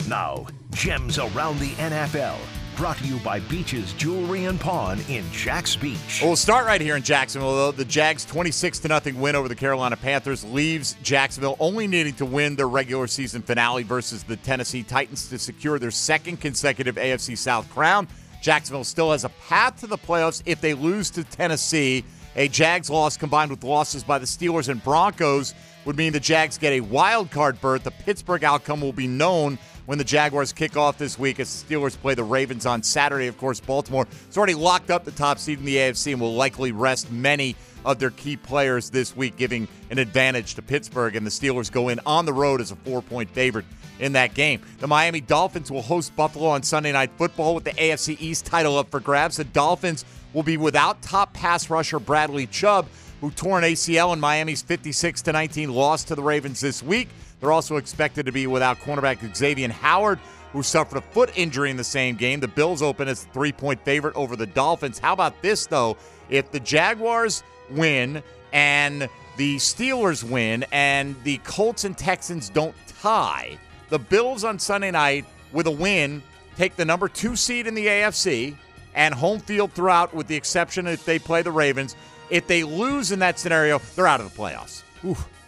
Now, 0.07 0.47
gems 0.71 1.19
around 1.19 1.59
the 1.59 1.71
NFL. 1.71 2.37
Brought 2.77 2.97
to 2.97 3.07
you 3.07 3.17
by 3.21 3.39
Beaches 3.39 3.93
Jewelry 3.93 4.45
and 4.45 4.59
Pawn 4.59 4.99
in 5.09 5.25
Jax 5.31 5.75
Beach. 5.75 6.19
Well, 6.21 6.29
we'll 6.29 6.35
start 6.35 6.67
right 6.67 6.79
here 6.79 6.95
in 6.95 7.01
Jacksonville. 7.01 7.71
The 7.71 7.83
Jags' 7.83 8.23
26 8.23 8.77
to 8.79 8.87
nothing 8.87 9.19
win 9.19 9.35
over 9.35 9.47
the 9.47 9.55
Carolina 9.55 9.97
Panthers 9.97 10.43
leaves 10.43 10.95
Jacksonville 11.01 11.57
only 11.59 11.87
needing 11.87 12.13
to 12.13 12.25
win 12.25 12.55
their 12.55 12.69
regular 12.69 13.07
season 13.07 13.41
finale 13.41 13.81
versus 13.81 14.21
the 14.21 14.35
Tennessee 14.35 14.83
Titans 14.83 15.27
to 15.29 15.39
secure 15.39 15.79
their 15.79 15.89
second 15.89 16.39
consecutive 16.39 16.97
AFC 16.97 17.35
South 17.35 17.67
crown. 17.71 18.07
Jacksonville 18.43 18.83
still 18.83 19.11
has 19.11 19.23
a 19.23 19.29
path 19.49 19.79
to 19.79 19.87
the 19.87 19.97
playoffs 19.97 20.43
if 20.45 20.61
they 20.61 20.75
lose 20.75 21.09
to 21.09 21.23
Tennessee. 21.23 22.05
A 22.35 22.47
Jags 22.47 22.91
loss 22.91 23.17
combined 23.17 23.49
with 23.49 23.63
losses 23.63 24.03
by 24.03 24.19
the 24.19 24.27
Steelers 24.27 24.69
and 24.69 24.83
Broncos 24.83 25.55
would 25.85 25.97
mean 25.97 26.13
the 26.13 26.19
Jags 26.19 26.59
get 26.59 26.73
a 26.73 26.81
wild 26.81 27.31
card 27.31 27.59
berth. 27.59 27.85
The 27.85 27.91
Pittsburgh 27.91 28.43
outcome 28.43 28.81
will 28.81 28.93
be 28.93 29.07
known 29.07 29.57
when 29.87 29.97
the 29.97 30.03
Jaguars 30.03 30.51
kick 30.51 30.75
off 30.75 30.97
this 30.97 31.17
week 31.17 31.39
as 31.39 31.63
the 31.63 31.75
Steelers 31.75 31.97
play 31.97 32.13
the 32.13 32.23
Ravens 32.23 32.65
on 32.65 32.83
Saturday. 32.83 33.27
Of 33.27 33.37
course, 33.37 33.61
Baltimore 33.61 34.05
has 34.27 34.37
already 34.37 34.53
locked 34.53 34.91
up 34.91 35.05
the 35.05 35.11
top 35.11 35.39
seed 35.39 35.59
in 35.59 35.65
the 35.65 35.77
AFC 35.77 36.11
and 36.11 36.21
will 36.21 36.35
likely 36.35 36.73
rest 36.73 37.09
many 37.09 37.55
of 37.85 37.97
their 37.97 38.09
key 38.09 38.35
players 38.35 38.89
this 38.89 39.15
week, 39.15 39.37
giving 39.37 39.65
an 39.89 39.97
advantage 39.97 40.55
to 40.55 40.61
Pittsburgh. 40.61 41.15
And 41.15 41.25
the 41.25 41.31
Steelers 41.31 41.71
go 41.71 41.87
in 41.87 42.01
on 42.05 42.25
the 42.25 42.33
road 42.33 42.59
as 42.59 42.71
a 42.71 42.75
four 42.75 43.01
point 43.01 43.29
favorite 43.29 43.65
in 43.99 44.11
that 44.11 44.33
game. 44.33 44.61
The 44.79 44.87
Miami 44.87 45.21
Dolphins 45.21 45.71
will 45.71 45.81
host 45.81 46.13
Buffalo 46.17 46.49
on 46.49 46.63
Sunday 46.63 46.91
Night 46.91 47.11
Football 47.17 47.55
with 47.55 47.63
the 47.63 47.71
AFC 47.71 48.19
East 48.19 48.45
title 48.45 48.77
up 48.77 48.91
for 48.91 48.99
grabs. 48.99 49.37
The 49.37 49.45
Dolphins 49.45 50.03
will 50.33 50.43
be 50.43 50.57
without 50.57 51.01
top 51.01 51.33
pass 51.33 51.69
rusher 51.69 51.99
Bradley 51.99 52.45
Chubb, 52.47 52.87
who 53.21 53.31
tore 53.31 53.57
an 53.57 53.63
ACL 53.63 54.11
in 54.11 54.19
Miami's 54.19 54.61
56 54.61 55.25
19 55.25 55.73
loss 55.73 56.03
to 56.03 56.15
the 56.15 56.21
Ravens 56.21 56.59
this 56.59 56.83
week. 56.83 57.07
They're 57.39 57.51
also 57.51 57.77
expected 57.77 58.25
to 58.25 58.31
be 58.31 58.47
without 58.47 58.79
cornerback 58.79 59.19
Xavien 59.19 59.69
Howard, 59.69 60.19
who 60.53 60.63
suffered 60.63 60.97
a 60.97 61.01
foot 61.01 61.31
injury 61.35 61.69
in 61.69 61.77
the 61.77 61.83
same 61.83 62.15
game. 62.15 62.39
The 62.39 62.47
Bills 62.47 62.81
open 62.81 63.07
as 63.07 63.25
a 63.25 63.27
three 63.29 63.51
point 63.51 63.83
favorite 63.83 64.15
over 64.15 64.35
the 64.35 64.47
Dolphins. 64.47 64.99
How 64.99 65.13
about 65.13 65.41
this, 65.41 65.67
though? 65.67 65.97
If 66.29 66.51
the 66.51 66.59
Jaguars 66.59 67.43
win 67.69 68.23
and 68.53 69.07
the 69.37 69.57
Steelers 69.57 70.23
win 70.23 70.65
and 70.71 71.15
the 71.23 71.37
Colts 71.39 71.83
and 71.83 71.97
Texans 71.97 72.49
don't 72.49 72.75
tie, 73.01 73.57
the 73.89 73.99
Bills 73.99 74.43
on 74.43 74.57
Sunday 74.57 74.91
night 74.91 75.25
with 75.51 75.67
a 75.67 75.71
win 75.71 76.23
take 76.57 76.75
the 76.75 76.85
number 76.85 77.07
two 77.07 77.35
seed 77.35 77.67
in 77.67 77.75
the 77.75 77.85
AFC 77.85 78.55
and 78.95 79.13
home 79.13 79.39
field 79.39 79.71
throughout, 79.73 80.13
with 80.13 80.27
the 80.27 80.35
exception 80.35 80.87
if 80.87 81.05
they 81.05 81.19
play 81.19 81.43
the 81.43 81.51
Ravens. 81.51 81.95
If 82.31 82.47
they 82.47 82.63
lose 82.63 83.11
in 83.11 83.19
that 83.19 83.37
scenario, 83.37 83.79
they're 83.95 84.07
out 84.07 84.19
of 84.19 84.33
the 84.33 84.37
playoffs. 84.37 84.81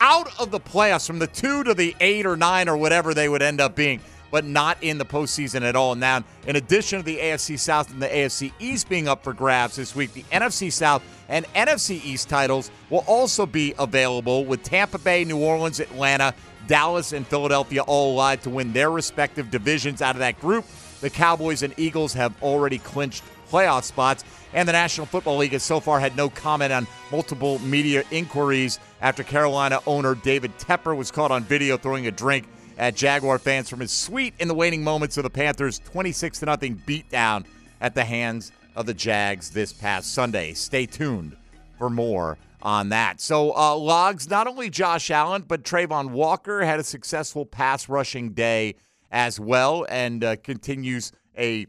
Out 0.01 0.39
of 0.39 0.49
the 0.49 0.61
playoffs 0.61 1.05
from 1.05 1.19
the 1.19 1.27
two 1.27 1.63
to 1.65 1.73
the 1.73 1.93
eight 1.99 2.25
or 2.25 2.37
nine 2.37 2.69
or 2.69 2.77
whatever 2.77 3.13
they 3.13 3.27
would 3.27 3.41
end 3.41 3.59
up 3.59 3.75
being, 3.75 3.99
but 4.31 4.45
not 4.45 4.81
in 4.81 4.97
the 4.97 5.05
postseason 5.05 5.61
at 5.61 5.75
all. 5.75 5.93
Now, 5.95 6.23
in 6.47 6.55
addition 6.55 6.99
to 6.99 7.05
the 7.05 7.17
AFC 7.17 7.59
South 7.59 7.91
and 7.91 8.01
the 8.01 8.07
AFC 8.07 8.53
East 8.59 8.87
being 8.87 9.09
up 9.09 9.25
for 9.25 9.33
grabs 9.33 9.75
this 9.75 9.93
week, 9.95 10.13
the 10.13 10.23
NFC 10.31 10.71
South 10.71 11.03
and 11.27 11.45
NFC 11.53 12.03
East 12.05 12.29
titles 12.29 12.71
will 12.89 13.03
also 13.07 13.45
be 13.45 13.73
available 13.77 14.45
with 14.45 14.63
Tampa 14.63 14.99
Bay, 14.99 15.25
New 15.25 15.37
Orleans, 15.37 15.81
Atlanta, 15.81 16.33
Dallas, 16.67 17.11
and 17.11 17.27
Philadelphia 17.27 17.81
all 17.81 18.13
alive 18.13 18.41
to 18.43 18.49
win 18.49 18.71
their 18.71 18.91
respective 18.91 19.51
divisions 19.51 20.01
out 20.01 20.15
of 20.15 20.19
that 20.19 20.39
group. 20.39 20.63
The 21.01 21.09
Cowboys 21.09 21.61
and 21.61 21.73
Eagles 21.77 22.13
have 22.13 22.41
already 22.41 22.77
clinched 22.77 23.23
playoff 23.49 23.83
spots. 23.83 24.23
And 24.53 24.67
the 24.67 24.73
National 24.73 25.05
Football 25.05 25.37
League 25.37 25.51
has 25.51 25.63
so 25.63 25.79
far 25.79 25.99
had 25.99 26.15
no 26.15 26.29
comment 26.29 26.73
on 26.73 26.87
multiple 27.11 27.59
media 27.59 28.03
inquiries 28.11 28.79
after 29.01 29.23
Carolina 29.23 29.79
owner 29.85 30.15
David 30.15 30.57
Tepper 30.57 30.95
was 30.95 31.11
caught 31.11 31.31
on 31.31 31.43
video 31.43 31.77
throwing 31.77 32.07
a 32.07 32.11
drink 32.11 32.47
at 32.77 32.95
Jaguar 32.95 33.37
fans 33.37 33.69
from 33.69 33.81
his 33.81 33.91
suite 33.91 34.33
in 34.39 34.47
the 34.47 34.55
waning 34.55 34.83
moments 34.83 35.17
of 35.17 35.23
the 35.23 35.29
Panthers' 35.29 35.79
26 35.79 36.39
0 36.39 36.55
beatdown 36.57 37.45
at 37.81 37.93
the 37.93 38.03
hands 38.03 38.51
of 38.75 38.85
the 38.85 38.93
Jags 38.93 39.51
this 39.51 39.73
past 39.73 40.13
Sunday. 40.13 40.53
Stay 40.53 40.85
tuned 40.85 41.35
for 41.77 41.89
more 41.89 42.37
on 42.61 42.89
that. 42.89 43.21
So, 43.21 43.55
uh, 43.55 43.75
logs 43.75 44.29
not 44.29 44.47
only 44.47 44.69
Josh 44.69 45.11
Allen, 45.11 45.43
but 45.47 45.63
Travon 45.63 46.11
Walker 46.11 46.61
had 46.61 46.79
a 46.79 46.83
successful 46.83 47.45
pass 47.45 47.87
rushing 47.87 48.31
day 48.31 48.75
as 49.11 49.39
well 49.39 49.85
and 49.89 50.23
uh, 50.23 50.35
continues 50.37 51.11
a 51.37 51.67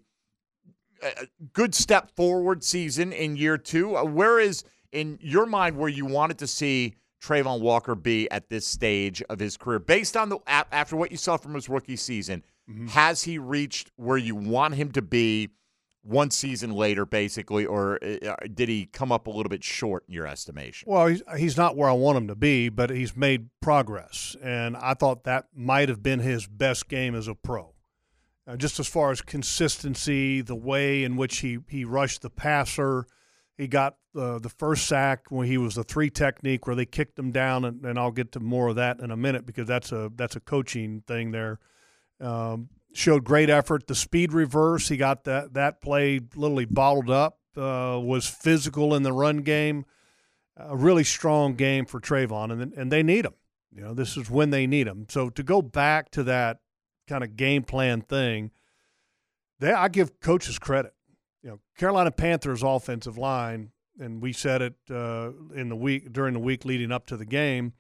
a 1.03 1.27
good 1.53 1.75
step 1.75 2.11
forward 2.17 2.63
season 2.65 3.13
in 3.13 3.37
year 3.37 3.59
two. 3.59 3.97
Uh, 3.97 4.05
Where 4.05 4.39
is, 4.39 4.65
in 4.93 5.19
your 5.21 5.47
mind, 5.47 5.77
where 5.77 5.89
you 5.89 6.07
wanted 6.07 6.39
to 6.39 6.47
see 6.47 6.95
Travon 7.23 7.61
Walker 7.61 7.95
be 7.95 8.31
at 8.31 8.49
this 8.49 8.67
stage 8.67 9.23
of 9.29 9.39
his 9.39 9.57
career, 9.57 9.79
based 9.79 10.17
on 10.17 10.29
the 10.29 10.39
after 10.47 10.97
what 10.97 11.11
you 11.11 11.17
saw 11.17 11.37
from 11.37 11.55
his 11.55 11.69
rookie 11.69 11.97
season? 11.97 12.45
Has 12.91 13.25
he 13.25 13.37
reached 13.37 13.91
where 13.97 14.17
you 14.17 14.37
want 14.37 14.75
him 14.75 14.93
to 14.93 15.03
be 15.03 15.49
one 16.03 16.31
season 16.31 16.71
later, 16.71 17.05
basically, 17.05 17.67
or 17.67 17.99
uh, 18.03 18.37
did 18.55 18.69
he 18.69 18.87
come 18.87 19.11
up 19.13 19.27
a 19.27 19.31
little 19.31 19.51
bit 19.51 19.65
short 19.65 20.05
in 20.09 20.15
your 20.15 20.27
estimation? 20.27 20.91
Well, 20.91 21.09
he's, 21.09 21.23
he's 21.37 21.57
not 21.57 21.77
where 21.77 21.91
I 21.91 21.93
want 21.93 22.17
him 22.17 22.29
to 22.29 22.37
be, 22.37 22.69
but 22.69 22.91
he's 22.91 23.17
made 23.17 23.51
progress. 23.61 24.37
And 24.43 24.77
I 24.77 24.95
thought 24.95 25.25
that 25.25 25.49
might 25.55 25.89
have 25.89 26.03
been 26.03 26.21
his 26.21 26.47
best 26.47 26.89
game 26.89 27.15
as 27.15 27.29
a 27.29 27.35
pro. 27.35 27.75
Uh, 28.51 28.57
just 28.57 28.81
as 28.81 28.89
far 28.89 29.13
as 29.13 29.21
consistency, 29.21 30.41
the 30.41 30.57
way 30.57 31.05
in 31.05 31.17
which 31.17 31.39
he, 31.39 31.59
he 31.69 31.85
rushed 31.85 32.23
the 32.23 32.31
passer, 32.31 33.07
he 33.57 33.69
got 33.69 33.95
uh, 34.19 34.41
the 34.41 34.49
first 34.49 34.87
sack 34.87 35.27
when 35.29 35.47
he 35.47 35.57
was 35.57 35.77
the 35.77 35.85
three 35.85 36.11
technique 36.11 36.67
where 36.67 36.75
they 36.75 36.85
kicked 36.85 37.17
him 37.17 37.31
down, 37.31 37.65
and, 37.65 37.85
and 37.85 37.97
I'll 37.97 38.11
get 38.11 38.33
to 38.33 38.41
more 38.41 38.69
of 38.69 38.77
that 38.77 38.99
in 38.99 39.13
a 39.13 39.17
minute 39.17 39.47
because 39.47 39.69
that's 39.69 39.93
a 39.93 40.11
that's 40.17 40.35
a 40.35 40.41
coaching 40.41 41.05
thing 41.07 41.31
there. 41.31 41.61
Um, 42.21 42.71
showed 42.93 43.23
great 43.23 43.51
effort. 43.51 43.87
The 43.87 43.95
speed 43.95 44.33
reverse, 44.33 44.89
he 44.89 44.97
got 44.97 45.25
that 45.25 45.55
that 45.55 45.81
play 45.81 46.21
literally 46.35 46.65
bottled 46.65 47.11
up. 47.11 47.39
Uh, 47.57 48.01
was 48.03 48.27
physical 48.27 48.95
in 48.95 49.05
the 49.05 49.13
run 49.13 49.39
game. 49.39 49.85
A 50.57 50.77
really 50.77 51.05
strong 51.05 51.55
game 51.55 51.87
for 51.87 52.01
Travon, 52.01 52.51
and 52.51 52.73
and 52.73 52.91
they 52.91 53.05
need 53.05 53.27
him. 53.27 53.35
You 53.73 53.83
know, 53.83 53.95
this 53.95 54.17
is 54.17 54.29
when 54.29 54.51
they 54.51 54.67
need 54.67 54.89
him. 54.89 55.07
So 55.09 55.31
to 55.31 55.43
go 55.45 55.63
back 55.63 56.11
to 56.13 56.25
that 56.25 56.59
kind 57.11 57.25
of 57.25 57.37
game 57.37 57.63
plan 57.63 58.01
thing, 58.01 58.51
they 59.59 59.73
I 59.73 59.89
give 59.89 60.21
coaches 60.21 60.59
credit. 60.59 60.95
You 61.43 61.51
know, 61.51 61.61
Carolina 61.77 62.11
Panthers 62.11 62.63
offensive 62.63 63.19
line, 63.19 63.71
and 63.99 64.23
we 64.23 64.33
said 64.33 64.63
it 64.63 64.75
uh, 64.91 65.33
in 65.55 65.69
the 65.69 65.77
week 65.77 66.13
during 66.13 66.33
the 66.35 66.41
week 66.41 66.65
leading 66.65 66.93
up 66.93 67.07
to 67.07 67.17
the 67.17 67.27
game 67.27 67.75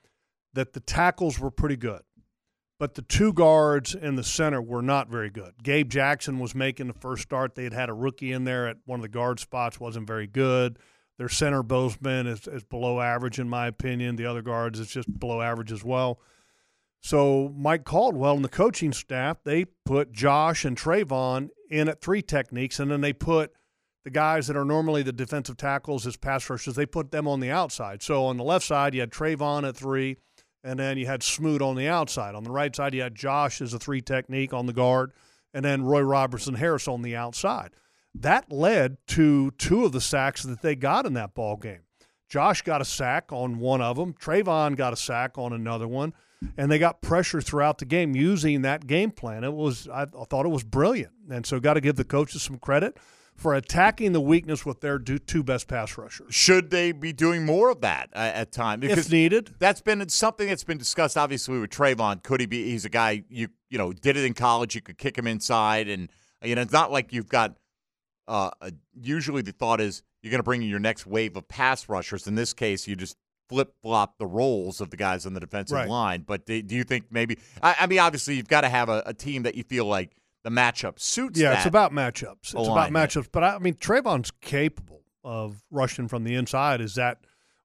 that 0.53 0.73
the 0.73 0.81
tackles 0.81 1.39
were 1.39 1.51
pretty 1.51 1.77
good 1.77 2.03
but 2.81 2.95
the 2.95 3.03
two 3.03 3.31
guards 3.35 3.95
and 3.95 4.17
the 4.17 4.25
center 4.25 4.61
were 4.61 4.81
not 4.81 5.11
very 5.11 5.29
good. 5.29 5.53
Gabe 5.63 5.91
Jackson 5.91 6.39
was 6.39 6.55
making 6.55 6.87
the 6.87 6.95
first 6.95 7.23
start. 7.23 7.55
They 7.55 7.65
had 7.65 7.75
had 7.75 7.91
a 7.91 7.93
rookie 7.93 8.33
in 8.33 8.45
there 8.45 8.67
at 8.67 8.79
one 8.87 8.99
of 8.99 9.03
the 9.03 9.09
guard 9.09 9.39
spots, 9.39 9.79
wasn't 9.79 10.07
very 10.07 10.27
good. 10.27 10.79
Their 11.19 11.29
center 11.29 11.63
Bozeman 11.63 12.27
is, 12.27 12.49
is 12.49 12.65
below 12.65 13.03
average 13.03 13.39
in 13.39 13.51
my 13.51 13.67
opinion. 13.67 14.17
The 14.17 14.25
other 14.25 14.41
guards 14.41 14.81
is 14.81 14.89
just 14.89 15.21
below 15.21 15.43
average 15.43 15.71
as 15.71 15.85
well. 15.85 16.21
So 17.01 17.53
Mike 17.57 17.85
Caldwell 17.85 18.37
and 18.37 18.45
the 18.45 18.49
coaching 18.49 18.93
staff 18.93 19.39
they 19.45 19.65
put 19.65 20.13
Josh 20.13 20.65
and 20.65 20.77
Travon 20.77 21.49
in 21.71 21.89
at 21.89 22.01
three 22.01 22.23
techniques, 22.23 22.79
and 22.79 22.91
then 22.91 23.01
they 23.01 23.13
put 23.13 23.53
the 24.05 24.11
guys 24.11 24.47
that 24.47 24.57
are 24.57 24.65
normally 24.65 25.03
the 25.03 25.13
defensive 25.13 25.57
tackles 25.57 26.07
as 26.07 26.17
pass 26.17 26.49
rushers. 26.49 26.75
They 26.75 26.87
put 26.87 27.11
them 27.11 27.29
on 27.29 27.41
the 27.41 27.51
outside. 27.51 28.03
So 28.03 28.25
on 28.27 28.37
the 28.37 28.45
left 28.45 28.65
side 28.65 28.95
you 28.95 29.01
had 29.01 29.11
Travon 29.11 29.69
at 29.69 29.77
three 29.77 30.17
and 30.63 30.79
then 30.79 30.99
you 30.99 31.07
had 31.07 31.23
Smoot 31.23 31.63
on 31.63 31.77
the 31.77 31.89
outside. 31.89 32.35
On 32.35 32.45
the 32.45 32.51
right 32.51 32.75
side, 32.75 32.95
you 32.95 33.03
had 33.03 33.15
Josh 33.15 33.61
as 33.61 33.73
a 33.73 33.79
three 33.79 34.01
technique 34.01 34.53
on 34.53 34.67
the 34.67 34.73
guard, 34.73 35.13
and 35.55 35.65
then 35.65 35.83
Roy 35.83 36.03
Robertson 36.03 36.55
Harris 36.55 36.87
on 36.87 37.03
the 37.03 37.17
outside. 37.17 37.71
That 38.15 38.53
led 38.53 38.99
to 39.09 39.53
two 39.53 39.85
of 39.85 39.93
the 39.93 40.01
sacks 40.01 40.43
that 40.43 40.63
they 40.63 40.77
got 40.77 41.07
in 41.07 41.15
that 41.15 41.35
ball 41.35 41.57
game. 41.57 41.83
Josh 42.29 42.63
got 42.63 42.81
a 42.81 42.85
sack 42.85 43.33
on 43.33 43.59
one 43.59 43.81
of 43.81 43.97
them. 43.97 44.15
Travon 44.15 44.77
got 44.77 44.93
a 44.93 44.97
sack 44.97 45.39
on 45.39 45.53
another 45.53 45.89
one, 45.89 46.13
and 46.57 46.71
they 46.71 46.79
got 46.79 47.03
pressure 47.03 47.41
throughout 47.41 47.79
the 47.79 47.85
game 47.85 48.15
using 48.15 48.63
that 48.63 48.87
game 48.87 49.11
plan. 49.11 49.45
It 49.45 49.53
was 49.53 49.89
I 49.89 50.07
thought 50.07 50.47
it 50.47 50.51
was 50.51 50.65
brilliant, 50.65 51.13
and 51.31 51.45
so 51.47 51.61
got 51.61 51.75
to 51.75 51.81
give 51.81 51.97
the 51.97 52.05
coaches 52.05 52.43
some 52.43 52.59
credit 52.59 52.99
for 53.41 53.55
attacking 53.55 54.13
the 54.13 54.21
weakness 54.21 54.67
with 54.67 54.83
their 54.83 54.99
two 54.99 55.43
best 55.43 55.67
pass 55.67 55.97
rushers. 55.97 56.35
Should 56.35 56.71
they 56.71 56.93
be 56.93 57.15
doing 57.15 57.47
more 57.47 57.71
of 57.71 57.81
that 57.81 58.11
uh, 58.15 58.19
at 58.35 58.53
times? 58.53 58.85
if 58.85 59.11
needed. 59.11 59.55
that's 59.59 59.81
been 59.81 60.07
something 60.11 60.47
that's 60.47 60.65
been 60.65 60.77
discussed 60.77 61.17
obviously 61.17 61.59
with 61.59 61.71
Travon. 61.71 62.23
Could 62.23 62.41
he 62.41 62.47
be 62.47 62.71
he's 62.71 62.85
a 62.85 62.91
guy 62.91 63.25
you 63.31 63.49
you 63.71 63.79
know, 63.79 63.93
did 63.93 64.17
it 64.17 64.25
in 64.25 64.35
college, 64.35 64.75
you 64.75 64.83
could 64.83 64.99
kick 64.99 65.17
him 65.17 65.27
inside 65.27 65.89
and 65.89 66.11
you 66.43 66.55
know, 66.55 66.63
it's 66.63 66.73
not 66.73 66.93
like 66.93 67.13
you've 67.13 67.29
got 67.29 67.57
uh 68.29 68.51
usually 68.95 69.43
the 69.43 69.53
thought 69.53 69.81
is 69.81 70.03
you're 70.23 70.31
going 70.31 70.39
to 70.39 70.45
bring 70.45 70.63
in 70.63 70.69
your 70.69 70.79
next 70.79 71.07
wave 71.07 71.37
of 71.37 71.49
pass 71.49 71.89
rushers. 71.89 72.27
In 72.27 72.35
this 72.35 72.53
case, 72.53 72.87
you 72.87 72.95
just 72.95 73.17
flip 73.51 73.75
flop 73.83 74.17
the 74.19 74.27
roles 74.27 74.81
of 74.81 74.89
the 74.91 74.97
guys 74.97 75.27
on 75.27 75.35
the 75.35 75.41
defensive 75.41 75.75
Right. 75.77 75.89
line. 75.89 76.23
But 76.27 76.47
do, 76.47 76.63
do 76.63 76.75
you 76.75 76.85
think 76.85 77.07
maybe 77.11 77.37
I, 77.63 77.77
I 77.81 77.87
mean 77.87 77.99
obviously 77.99 78.37
you've 78.37 78.49
got 78.49 78.63
to 78.63 78.69
have 78.71 78.89
a, 78.89 79.03
a 79.05 79.13
team 79.13 79.43
that 79.43 79.55
you 79.57 79.65
feel 79.65 79.85
like 79.85 80.13
the 80.45 80.51
matchup 80.51 80.99
suits 80.99 81.39
Yeah, 81.39 81.55
it's 81.57 81.67
about 81.67 81.93
matchups. 81.93 82.55
It's 82.55 82.69
about 82.69 82.91
matchups. 82.91 83.29
But 83.31 83.45
I, 83.45 83.57
I 83.57 83.59
mean, 83.59 83.75
Travon's 83.75 84.31
capable 84.41 85.03
of 85.23 85.63
rushing 85.71 86.09
from 86.09 86.25
the 86.25 86.35
inside. 86.35 86.81
Is 86.81 86.95
that 86.95 87.19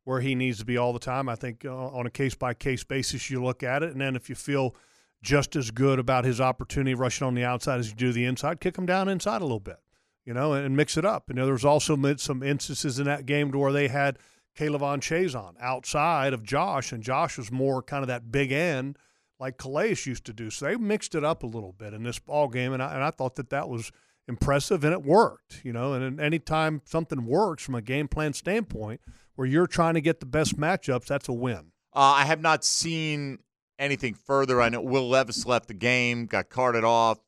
where 0.03 0.19
he 0.19 0.35
needs 0.35 0.57
to 0.59 0.65
be 0.65 0.75
all 0.75 0.91
the 0.91 0.99
time? 0.99 1.29
I 1.29 1.35
think 1.35 1.63
uh, 1.63 1.73
on 1.73 2.05
a 2.05 2.09
case 2.09 2.35
by 2.35 2.53
case 2.53 2.83
basis, 2.83 3.29
you 3.29 3.41
look 3.41 3.63
at 3.63 3.81
it, 3.83 3.91
and 3.91 4.01
then 4.01 4.15
if 4.17 4.27
you 4.27 4.35
feel 4.35 4.75
just 5.21 5.55
as 5.55 5.71
good 5.71 5.99
about 5.99 6.25
his 6.25 6.41
opportunity 6.41 6.93
rushing 6.93 7.25
on 7.25 7.33
the 7.33 7.43
outside 7.45 7.79
as 7.79 7.89
you 7.89 7.95
do 7.95 8.11
the 8.11 8.25
inside, 8.25 8.59
kick 8.59 8.77
him 8.77 8.85
down 8.85 9.07
inside 9.07 9.41
a 9.41 9.45
little 9.45 9.59
bit, 9.61 9.77
you 10.25 10.33
know, 10.33 10.51
and, 10.53 10.65
and 10.65 10.75
mix 10.75 10.97
it 10.97 11.05
up. 11.05 11.29
You 11.29 11.35
know, 11.35 11.45
there 11.45 11.53
was 11.53 11.65
also 11.65 11.95
some 12.17 12.43
instances 12.43 12.99
in 12.99 13.05
that 13.05 13.25
game 13.25 13.51
to 13.53 13.57
where 13.57 13.71
they 13.71 13.87
had 13.87 14.19
K'Lavon 14.55 14.99
Chaisson 14.99 15.55
outside 15.59 16.33
of 16.33 16.43
Josh, 16.43 16.91
and 16.91 17.03
Josh 17.03 17.37
was 17.37 17.51
more 17.51 17.81
kind 17.83 18.03
of 18.03 18.07
that 18.07 18.31
big 18.31 18.51
end 18.51 18.97
like 19.39 19.57
Calais 19.57 19.97
used 20.05 20.25
to 20.25 20.33
do. 20.33 20.49
So 20.49 20.65
they 20.65 20.75
mixed 20.77 21.15
it 21.15 21.23
up 21.23 21.43
a 21.43 21.47
little 21.47 21.73
bit 21.73 21.93
in 21.93 22.03
this 22.03 22.19
ball 22.19 22.47
game, 22.47 22.73
and 22.73 22.81
I, 22.81 22.93
and 22.93 23.03
I 23.03 23.11
thought 23.11 23.35
that 23.35 23.49
that 23.49 23.67
was 23.67 23.91
impressive, 24.27 24.83
and 24.83 24.93
it 24.93 25.03
worked. 25.03 25.61
You 25.63 25.73
know, 25.73 25.93
and 25.93 26.19
anytime 26.19 26.81
something 26.85 27.25
works 27.25 27.63
from 27.63 27.75
a 27.75 27.81
game 27.81 28.07
plan 28.07 28.33
standpoint, 28.33 29.01
where 29.35 29.47
you're 29.47 29.67
trying 29.67 29.95
to 29.95 30.01
get 30.01 30.19
the 30.19 30.25
best 30.25 30.57
matchups, 30.57 31.05
that's 31.05 31.27
a 31.27 31.33
win. 31.33 31.71
Uh, 31.93 32.15
I 32.17 32.25
have 32.25 32.41
not 32.41 32.63
seen 32.63 33.39
anything 33.77 34.13
further. 34.13 34.61
I 34.61 34.69
know 34.69 34.81
Will 34.81 35.07
Levis 35.07 35.45
left 35.45 35.67
the 35.67 35.73
game, 35.73 36.25
got 36.25 36.49
carted 36.49 36.83
off. 36.83 37.19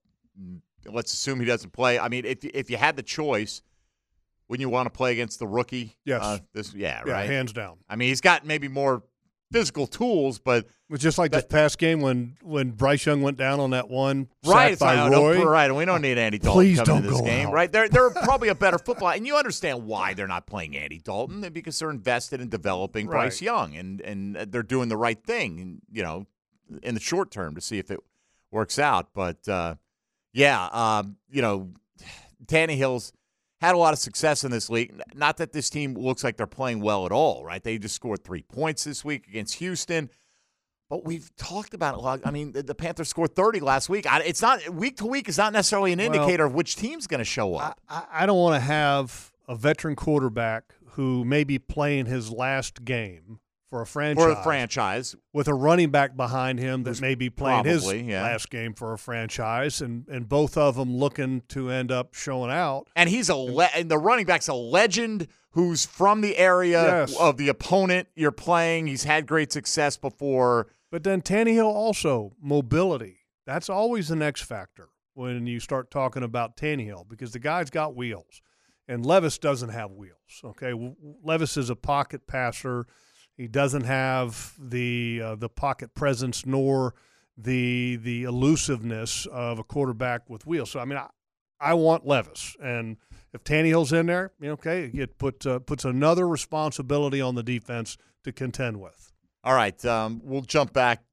Let's 0.86 1.12
assume 1.14 1.40
he 1.40 1.46
doesn't 1.46 1.74
play. 1.74 2.00
I 2.00 2.08
mean, 2.08 2.26
if 2.26 2.44
if 2.46 2.70
you 2.70 2.78
had 2.78 2.96
the 2.96 3.04
choice, 3.04 3.62
wouldn't 4.50 4.62
you 4.62 4.70
want 4.70 4.86
to 4.86 4.90
play 4.90 5.12
against 5.14 5.40
the 5.40 5.48
rookie? 5.48 5.98
Yes. 6.06 6.22
Uh, 6.24 6.40
this, 6.54 6.74
yeah, 6.74 7.02
Yeah, 7.06 7.12
right. 7.14 7.30
hands 7.30 7.54
down. 7.54 7.78
I 7.90 7.96
mean, 7.96 8.10
he's 8.10 8.22
got 8.22 8.46
maybe 8.46 8.68
more 8.68 9.04
physical 9.52 9.88
tools, 9.88 10.40
but 10.40 10.68
It's 10.90 11.02
just 11.04 11.18
like 11.18 11.32
this 11.32 11.44
past 11.46 11.78
game 11.80 12.00
when 12.02 12.36
when 12.42 12.72
Bryce 12.72 13.06
Young 13.06 13.22
went 13.22 13.38
down 13.38 13.60
on 13.60 13.72
that 13.72 13.90
one 13.90 14.28
right, 14.46 14.78
sack 14.78 14.80
by 14.80 14.96
not- 14.96 15.10
don't- 15.12 15.38
Roy. 15.38 15.44
right. 15.46 15.74
We 15.74 15.84
don't 15.86 16.02
need 16.02 16.18
Andy 16.18 16.38
Dalton 16.38 16.60
Please 16.62 16.78
coming 16.80 17.02
don't 17.02 17.04
to 17.04 17.10
this 17.10 17.22
game, 17.22 17.48
out. 17.48 17.54
right? 17.54 17.72
They're 17.72 17.90
they're 17.90 18.10
probably 18.24 18.48
a 18.50 18.56
better 18.56 18.78
football, 18.78 19.10
and 19.10 19.28
you 19.28 19.36
understand 19.36 19.86
why 19.86 20.14
they're 20.14 20.28
not 20.28 20.48
playing 20.48 20.78
Andy 20.78 21.00
Dalton 21.00 21.42
because 21.52 21.78
they're 21.80 21.90
invested 21.92 22.40
in 22.42 22.48
developing 22.50 23.08
Bryce 23.08 23.42
Young, 23.42 23.76
and 23.76 24.00
and 24.02 24.36
they're 24.36 24.64
doing 24.64 24.88
the 24.90 24.96
right 24.98 25.22
thing, 25.22 25.82
you 25.92 26.04
know, 26.04 26.26
in 26.84 26.94
the 26.94 27.02
short 27.02 27.32
term 27.32 27.56
to 27.56 27.62
see 27.62 27.80
if 27.80 27.92
it 27.92 28.00
works 28.52 28.80
out. 28.80 29.10
But 29.14 29.46
uh, 29.50 29.76
yeah, 30.34 30.68
um, 30.72 31.18
you 31.30 31.42
know, 31.42 31.72
Tannehill's 32.46 33.12
had 33.60 33.76
a 33.76 33.78
lot 33.78 33.94
of 33.94 34.00
success 34.00 34.44
in 34.44 34.52
this 34.52 34.70
league. 34.70 35.02
Not 35.16 35.38
that 35.38 35.52
this 35.52 35.70
team 35.70 35.96
looks 35.96 36.24
like 36.24 36.38
they're 36.38 36.48
playing 36.48 36.82
well 36.82 37.06
at 37.06 37.12
all, 37.12 37.44
right? 37.44 37.64
They 37.64 37.78
just 37.78 37.96
scored 37.96 38.24
three 38.24 38.44
points 38.44 38.84
this 38.84 39.04
week 39.04 39.28
against 39.28 39.56
Houston. 39.56 40.10
But 40.90 41.04
we've 41.04 41.36
talked 41.36 41.74
about 41.74 41.96
it 41.96 41.98
a 41.98 42.02
lot. 42.02 42.22
I 42.24 42.32
mean, 42.32 42.54
the, 42.54 42.64
the 42.64 42.76
Panthers 42.76 43.10
scored 43.10 43.36
30 43.36 43.60
last 43.60 43.90
week. 43.90 44.06
I, 44.10 44.22
it's 44.22 44.42
not 44.42 44.70
week 44.70 44.98
to 44.98 45.06
week 45.06 45.28
is 45.28 45.38
not 45.38 45.52
necessarily 45.52 45.92
an 45.92 46.00
Well, 46.00 46.14
indicator 46.14 46.46
of 46.46 46.54
which 46.54 46.76
team's 46.78 47.08
going 47.08 47.20
to 47.20 47.26
show 47.26 47.56
up. 47.56 47.82
I, 47.90 48.04
I 48.12 48.26
don't 48.26 48.38
want 48.38 48.56
to 48.56 48.62
have 48.62 49.34
a 49.50 49.56
veteran 49.56 49.96
quarterback 49.96 50.76
who 50.92 51.26
may 51.26 51.44
be 51.44 51.60
playing 51.60 52.06
his 52.06 52.32
last 52.32 52.86
game 52.86 53.40
for 53.70 53.82
a 53.82 53.86
franchise, 53.86 54.24
for 54.24 54.30
a 54.32 54.44
franchise. 54.44 55.16
with 55.34 55.48
a 55.48 55.54
running 55.54 55.90
back 55.92 56.16
behind 56.16 56.60
him 56.60 56.84
that 56.84 57.02
may 57.02 57.16
be 57.16 57.30
playing 57.30 57.66
his 57.66 57.92
yeah. 57.92 58.24
last 58.24 58.50
game 58.50 58.74
for 58.74 58.94
a 58.94 58.98
franchise, 58.98 59.82
and, 59.82 60.08
and 60.08 60.30
both 60.30 60.58
of 60.58 60.76
them 60.76 60.96
looking 60.96 61.42
to 61.50 61.70
end 61.70 61.92
up 61.92 62.14
showing 62.14 62.52
out. 62.52 62.88
And 62.96 63.10
he's 63.10 63.30
a 63.30 63.36
le- 63.36 63.70
and 63.76 63.92
the 63.92 63.98
running 63.98 64.26
back's 64.26 64.48
a 64.48 64.54
legend 64.54 65.28
who's 65.52 65.86
from 65.86 66.22
the 66.22 66.38
area 66.38 66.82
Yes. 66.82 67.18
of 67.20 67.38
the 67.38 67.50
opponent 67.50 68.08
you're 68.16 68.32
playing. 68.32 68.88
He's 68.88 69.04
had 69.04 69.26
great 69.28 69.52
success 69.52 69.98
before. 69.98 70.68
But 70.92 71.04
then 71.04 71.22
Tannehill 71.22 71.66
also 71.66 72.34
mobility. 72.42 73.18
That's 73.46 73.70
always 73.70 74.08
the 74.08 74.16
next 74.16 74.44
factor 74.44 74.90
when 75.14 75.48
you 75.48 75.60
start 75.60 75.90
talking 75.90 76.24
about 76.24 76.56
Tannehill 76.58 77.10
because 77.10 77.32
the 77.32 77.40
guy's 77.40 77.70
got 77.70 77.96
wheels, 77.96 78.42
and 78.88 79.06
Levis 79.06 79.38
doesn't 79.38 79.70
have 79.70 79.92
wheels. 79.92 80.42
Okay, 80.44 80.74
Levis 81.24 81.58
is 81.58 81.70
a 81.70 81.76
pocket 81.76 82.28
passer. 82.28 82.86
He 83.38 83.48
doesn't 83.48 83.84
have 83.84 84.54
the 84.60 85.22
uh, 85.24 85.36
the 85.36 85.50
pocket 85.50 85.94
presence 85.94 86.46
nor 86.46 86.96
the 87.38 87.98
the 87.98 88.24
elusiveness 88.24 89.28
of 89.28 89.60
a 89.60 89.64
quarterback 89.64 90.28
with 90.30 90.48
wheels. 90.48 90.72
So 90.72 90.80
I 90.80 90.86
mean, 90.86 90.98
I, 90.98 91.08
I 91.60 91.76
want 91.76 92.06
Levis, 92.06 92.56
and 92.62 92.98
if 93.34 93.44
Tannehill's 93.44 93.94
in 93.94 94.08
there, 94.08 94.32
you 94.40 94.48
know, 94.48 94.54
okay, 94.54 94.86
it 94.86 95.20
put 95.20 95.46
uh, 95.46 95.60
puts 95.60 95.86
another 95.86 96.28
responsibility 96.28 97.22
on 97.22 97.36
the 97.36 97.44
defense 97.44 97.98
to 98.24 98.32
contend 98.32 98.82
with. 98.82 99.12
All 99.44 99.54
right, 99.54 99.84
um, 99.86 100.20
we'll 100.24 100.42
jump 100.42 100.74
back 100.74 101.04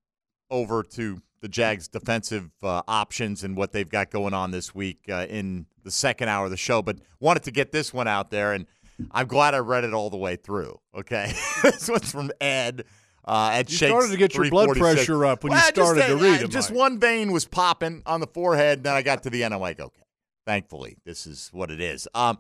over 0.51 0.83
to 0.83 1.21
the 1.43 1.49
Jags' 1.49 1.89
defensive 1.89 2.51
uh, 2.63 2.81
options 2.89 3.45
and 3.45 3.55
what 3.55 3.73
they've 3.73 3.89
got 3.89 4.11
going 4.11 4.33
on 4.33 4.51
this 4.51 4.75
week 4.75 5.01
uh, 5.11 5.27
in 5.29 5.67
the 5.83 5.91
second 5.91 6.29
hour 6.29 6.47
of 6.47 6.51
the 6.51 6.57
show. 6.57 6.81
But 6.81 7.01
wanted 7.21 7.43
to 7.43 7.51
get 7.51 7.71
this 7.71 7.93
one 7.93 8.09
out 8.09 8.31
there, 8.31 8.55
and 8.55 8.67
I'm 9.11 9.27
glad 9.27 9.55
I 9.55 9.59
read 9.59 9.85
it 9.85 9.93
all 9.93 10.11
the 10.11 10.17
way 10.17 10.37
through. 10.37 10.79
Okay, 10.97 11.33
this 11.63 11.89
one's 11.89 12.11
from 12.11 12.31
Ed. 12.41 12.85
Uh, 13.25 13.51
Ed 13.55 13.71
You 13.71 13.77
Shakes 13.77 13.91
started 13.91 14.11
to 14.11 14.17
get 14.19 14.35
your 14.35 14.51
blood 14.51 14.77
pressure 14.77 15.25
up 15.25 15.45
when 15.45 15.53
you 15.53 15.57
Well, 15.57 15.73
just, 15.73 15.75
started 15.75 16.07
to 16.07 16.15
uh, 16.15 16.21
read 16.21 16.43
it, 16.43 16.51
Just 16.51 16.71
one 16.71 17.01
vein 17.01 17.33
was 17.33 17.47
popping 17.47 18.03
on 18.05 18.21
the 18.21 18.27
forehead. 18.27 18.85
Then 18.85 18.95
I 18.95 19.03
got 19.03 19.23
to 19.23 19.31
the 19.31 19.43
end. 19.45 19.55
I'm 19.55 19.61
like, 19.61 19.81
okay, 19.81 20.03
thankfully, 20.47 20.99
this 21.07 21.27
is 21.27 21.49
what 21.53 21.71
it 21.71 21.81
is. 21.81 22.07
Um, 22.15 22.39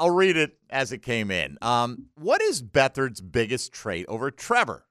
I'll 0.00 0.10
read 0.10 0.36
it 0.36 0.58
as 0.68 0.92
it 0.92 1.02
came 1.02 1.30
in. 1.30 1.58
Um, 1.62 2.06
what 2.16 2.42
is 2.42 2.62
Beathard's 2.62 3.20
biggest 3.20 3.72
trait 3.72 4.06
over 4.08 4.30
Trevor? 4.30 4.86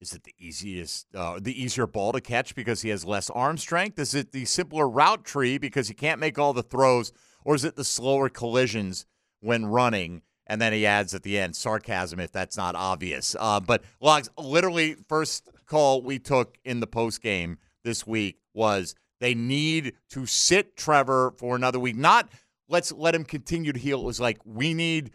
Is 0.00 0.12
it 0.12 0.24
the 0.24 0.34
easiest, 0.38 1.06
uh, 1.14 1.38
the 1.40 1.60
easier 1.60 1.86
ball 1.86 2.12
to 2.12 2.20
catch 2.20 2.54
because 2.54 2.82
he 2.82 2.90
has 2.90 3.06
less 3.06 3.30
arm 3.30 3.56
strength? 3.56 3.98
Is 3.98 4.14
it 4.14 4.32
the 4.32 4.44
simpler 4.44 4.88
route 4.88 5.24
tree 5.24 5.56
because 5.56 5.88
he 5.88 5.94
can't 5.94 6.20
make 6.20 6.38
all 6.38 6.52
the 6.52 6.62
throws, 6.62 7.10
or 7.44 7.54
is 7.54 7.64
it 7.64 7.76
the 7.76 7.84
slower 7.84 8.28
collisions 8.28 9.06
when 9.44 9.66
running? 9.66 10.22
And 10.46 10.60
then 10.60 10.72
he 10.72 10.84
adds 10.84 11.14
at 11.14 11.22
the 11.22 11.38
end 11.38 11.56
sarcasm 11.56 12.20
if 12.20 12.32
that's 12.32 12.56
not 12.56 12.74
obvious. 12.74 13.34
Uh, 13.38 13.60
but 13.60 13.82
logs, 14.00 14.28
literally, 14.36 14.96
first 15.08 15.48
call 15.66 16.02
we 16.02 16.18
took 16.18 16.58
in 16.64 16.80
the 16.80 16.86
post 16.86 17.22
game 17.22 17.58
this 17.82 18.06
week 18.06 18.38
was 18.52 18.94
they 19.20 19.34
need 19.34 19.94
to 20.10 20.26
sit 20.26 20.76
Trevor 20.76 21.34
for 21.38 21.56
another 21.56 21.78
week. 21.78 21.96
Not 21.96 22.28
let's 22.68 22.92
let 22.92 23.14
him 23.14 23.24
continue 23.24 23.72
to 23.72 23.78
heal. 23.78 24.00
It 24.00 24.04
was 24.04 24.20
like 24.20 24.38
we 24.44 24.74
need 24.74 25.12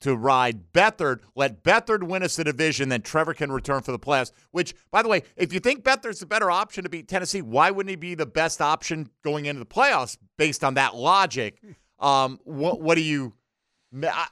to 0.00 0.14
ride 0.14 0.72
Beathard. 0.72 1.20
Let 1.34 1.62
Beathard 1.62 2.04
win 2.04 2.22
us 2.22 2.36
the 2.36 2.44
division, 2.44 2.88
then 2.88 3.02
Trevor 3.02 3.34
can 3.34 3.50
return 3.50 3.82
for 3.82 3.92
the 3.92 3.98
playoffs. 3.98 4.32
Which, 4.50 4.74
by 4.90 5.02
the 5.02 5.08
way, 5.08 5.22
if 5.36 5.52
you 5.52 5.60
think 5.60 5.82
Beathard's 5.82 6.20
the 6.20 6.26
better 6.26 6.50
option 6.50 6.84
to 6.84 6.90
beat 6.90 7.08
Tennessee, 7.08 7.42
why 7.42 7.70
wouldn't 7.70 7.90
he 7.90 7.96
be 7.96 8.14
the 8.14 8.26
best 8.26 8.60
option 8.60 9.10
going 9.24 9.46
into 9.46 9.58
the 9.58 9.66
playoffs 9.66 10.16
based 10.36 10.62
on 10.62 10.74
that 10.74 10.94
logic? 10.94 11.60
Um, 11.98 12.38
what 12.44 12.80
what 12.80 12.94
do 12.94 13.02
you? 13.02 13.34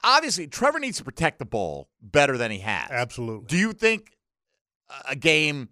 Obviously, 0.03 0.47
Trevor 0.47 0.79
needs 0.79 0.97
to 0.97 1.03
protect 1.03 1.39
the 1.39 1.45
ball 1.45 1.89
better 2.01 2.37
than 2.37 2.51
he 2.51 2.59
has. 2.59 2.89
Absolutely. 2.91 3.47
Do 3.47 3.57
you 3.57 3.73
think 3.73 4.17
a 5.07 5.15
game 5.15 5.69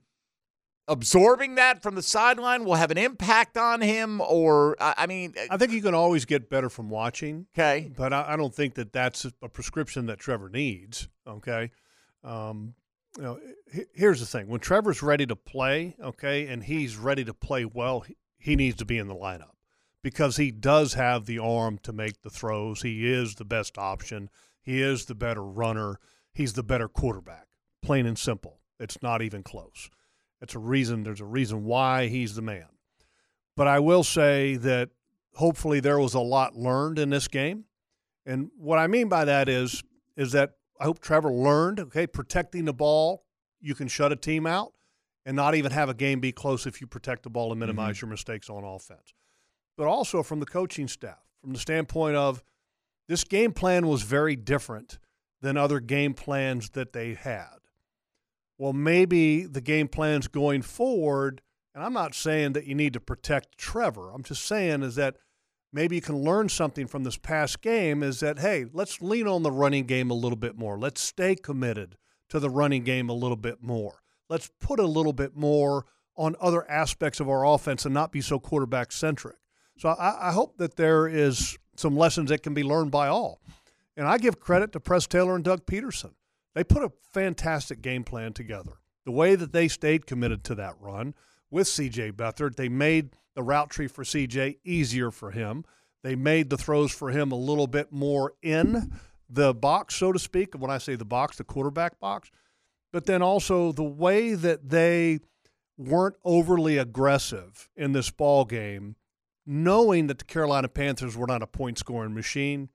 absorbing 0.88 1.56
that 1.56 1.82
from 1.82 1.96
the 1.96 2.02
sideline 2.02 2.64
will 2.66 2.76
have 2.76 2.92
an 2.92 2.98
impact 2.98 3.58
on 3.58 3.82
him, 3.82 4.22
or 4.22 4.76
I 4.80 5.08
mean, 5.08 5.34
I 5.50 5.58
think 5.58 5.72
you 5.72 5.82
can 5.82 5.94
always 5.94 6.26
get 6.26 6.50
better 6.50 6.70
from 6.70 6.90
watching, 6.90 7.48
okay, 7.54 7.92
but 7.96 8.14
I, 8.14 8.36
don't 8.36 8.54
think 8.54 8.76
that 8.76 8.92
that's 8.92 9.26
a 9.42 9.50
prescription 9.50 10.08
that 10.08 10.20
Trevor 10.20 10.50
needs. 10.50 11.08
Okay. 11.28 11.72
Um, 12.24 12.76
you 13.18 13.24
know, 13.24 13.40
here's 13.94 14.20
the 14.20 14.26
thing: 14.26 14.48
when 14.48 14.60
Trevor's 14.60 15.02
ready 15.02 15.26
to 15.26 15.36
play, 15.36 15.96
okay, 16.02 16.48
and 16.48 16.64
he's 16.64 16.98
ready 16.98 17.24
to 17.26 17.34
play 17.34 17.66
well, 17.66 18.06
he 18.38 18.56
needs 18.56 18.78
to 18.78 18.86
be 18.86 18.98
in 18.98 19.08
the 19.08 19.16
lineup 19.16 19.55
because 20.06 20.38
he 20.38 20.51
does 20.51 20.93
have 20.93 21.26
the 21.26 21.39
arm 21.39 21.80
to 21.80 21.91
make 21.91 22.22
the 22.22 22.30
throws. 22.30 22.84
He 22.84 23.12
is 23.12 23.34
the 23.34 23.43
best 23.43 23.76
option. 23.76 24.30
He 24.62 24.80
is 24.80 25.06
the 25.06 25.16
better 25.16 25.43
runner. 25.43 25.99
He's 26.32 26.53
the 26.53 26.62
better 26.62 26.88
quarterback. 26.88 27.47
Plain 27.82 28.06
and 28.06 28.16
simple. 28.16 28.60
It's 28.80 29.01
not 29.01 29.24
even 29.24 29.41
close. 29.41 29.89
It's 30.41 30.53
a 30.53 30.60
reason. 30.60 31.01
There's 31.01 31.22
a 31.22 31.26
reason 31.26 31.64
why 31.64 32.06
he's 32.06 32.36
the 32.36 32.43
man. 32.43 32.68
But 33.58 33.68
I 33.68 33.80
will 33.80 34.03
say 34.03 34.58
that 34.58 34.91
hopefully 35.34 35.80
there 35.80 35.97
was 35.97 36.14
a 36.14 36.20
lot 36.20 36.56
learned 36.56 36.99
in 36.99 37.10
this 37.10 37.28
game. 37.28 37.66
And 38.28 38.51
what 38.60 38.78
I 38.78 38.86
mean 38.86 39.10
by 39.10 39.26
that 39.26 39.49
is 39.49 39.82
is 40.16 40.34
that 40.34 40.51
I 40.80 40.84
hope 40.84 40.99
Trevor 40.99 41.32
learned, 41.32 41.80
okay, 41.80 42.06
protecting 42.06 42.66
the 42.66 42.74
ball, 42.74 43.26
you 43.60 43.74
can 43.74 43.88
shut 43.88 44.12
a 44.12 44.16
team 44.16 44.45
out 44.45 44.72
and 45.26 45.36
not 45.36 45.56
even 45.56 45.72
have 45.72 45.89
a 45.89 45.95
game 45.95 46.20
be 46.20 46.32
close 46.32 46.68
if 46.68 46.80
you 46.80 46.86
protect 46.86 47.24
the 47.24 47.32
ball 47.32 47.49
and 47.49 47.60
minimize 47.60 47.97
mm-hmm. 47.97 48.06
your 48.06 48.12
mistakes 48.12 48.51
on 48.51 48.64
offense. 48.64 49.16
But 49.78 49.88
also 49.88 50.24
from 50.24 50.40
the 50.40 50.46
coaching 50.46 50.88
staff, 50.88 51.20
from 51.42 51.54
the 51.54 51.60
standpoint 51.60 52.16
of 52.16 52.44
this 53.08 53.24
game 53.24 53.52
plan 53.52 53.88
was 53.88 54.04
very 54.04 54.36
different 54.36 55.00
than 55.42 55.58
other 55.58 55.80
game 55.80 56.14
plans 56.14 56.70
that 56.72 56.94
they 56.94 57.14
had. 57.14 57.58
Well, 58.58 58.74
maybe 58.74 59.46
the 59.46 59.62
game 59.62 59.88
plans 59.88 60.28
going 60.28 60.62
forward, 60.62 61.42
and 61.74 61.84
I'm 61.84 61.94
not 61.94 62.16
saying 62.16 62.54
that 62.54 62.66
you 62.66 62.74
need 62.74 62.94
to 62.94 63.00
protect 63.00 63.58
Trevor. 63.58 64.12
I'm 64.12 64.24
just 64.24 64.46
saying 64.46 64.82
is 64.82 64.96
that 64.96 65.18
maybe 65.74 65.98
you 65.98 66.02
can 66.02 66.24
learn 66.24 66.48
something 66.48 66.88
from 66.88 67.04
this 67.04 67.18
past 67.18 67.62
game 67.62 68.02
is 68.02 68.22
that, 68.22 68.40
hey, 68.40 68.66
let's 68.72 69.02
lean 69.02 69.28
on 69.28 69.44
the 69.44 69.52
running 69.52 69.86
game 69.86 70.10
a 70.10 70.16
little 70.16 70.38
bit 70.38 70.58
more. 70.58 70.80
Let's 70.80 71.02
stay 71.02 71.36
committed 71.36 71.98
to 72.30 72.40
the 72.40 72.50
running 72.50 72.84
game 72.84 73.10
a 73.10 73.14
little 73.14 73.36
bit 73.38 73.62
more. 73.62 74.02
Let's 74.30 74.50
put 74.62 74.80
a 74.80 74.88
little 74.88 75.14
bit 75.14 75.36
more 75.36 75.86
on 76.16 76.36
other 76.40 76.70
aspects 76.72 77.20
of 77.20 77.30
our 77.30 77.46
offense 77.46 77.84
and 77.84 77.94
not 77.94 78.14
be 78.14 78.22
so 78.22 78.40
quarterback 78.40 78.94
centric. 78.94 79.36
So 79.78 79.90
I, 79.90 80.30
I 80.30 80.32
hope 80.32 80.58
that 80.58 80.76
there 80.76 81.08
is 81.08 81.58
some 81.76 81.98
lessons 81.98 82.30
that 82.30 82.44
can 82.44 82.54
be 82.54 82.64
learned 82.64 82.92
by 82.92 83.08
all. 83.08 83.42
And 83.98 84.08
I 84.08 84.18
give 84.18 84.40
credit 84.40 84.72
to 84.74 84.80
Press 84.80 85.08
Taylor 85.08 85.36
and 85.36 85.44
Doug 85.44 85.66
Pederson. 85.66 86.14
They 86.54 86.64
put 86.64 86.84
a 86.84 86.92
fantastic 87.14 87.82
game 87.82 88.04
plan 88.04 88.34
together. 88.34 88.74
The 89.06 89.12
way 89.12 89.36
that 89.36 89.52
they 89.52 89.68
stayed 89.68 90.08
committed 90.08 90.44
to 90.46 90.56
that 90.56 90.76
run 90.80 91.14
with 91.52 91.68
CJ 91.68 92.14
Beathard, 92.14 92.56
they 92.56 92.70
made 92.70 93.12
the 93.36 93.44
route 93.44 93.70
tree 93.70 93.88
for 93.88 94.04
CJ 94.04 94.58
easier 94.64 95.12
for 95.12 95.32
him. 95.32 95.66
They 96.02 96.16
made 96.16 96.50
the 96.50 96.58
throws 96.58 96.92
for 96.92 97.10
him 97.10 97.32
a 97.32 97.36
little 97.36 97.68
bit 97.68 97.92
more 97.92 98.34
in 98.42 98.94
the 99.30 99.54
box, 99.54 99.96
so 99.96 100.12
to 100.12 100.20
speak. 100.20 100.54
When 100.56 100.72
I 100.72 100.78
say 100.78 100.96
the 100.96 101.06
box, 101.06 101.38
the 101.38 101.44
quarterback 101.44 102.00
box. 102.00 102.32
But 102.92 103.06
then 103.06 103.22
also 103.22 103.72
the 103.72 103.84
way 103.84 104.34
that 104.34 104.70
they 104.70 105.20
weren't 105.78 106.16
overly 106.24 106.78
aggressive 106.78 107.70
in 107.76 107.92
this 107.92 108.10
ball 108.10 108.46
game, 108.46 108.96
knowing 109.46 110.08
that 110.08 110.20
the 110.20 110.26
Carolina 110.26 110.68
Panthers 110.68 111.16
were 111.16 111.28
not 111.28 111.41
a 111.43 111.48
point 111.48 111.78
scoring 111.78 112.14
machine. 112.14 112.70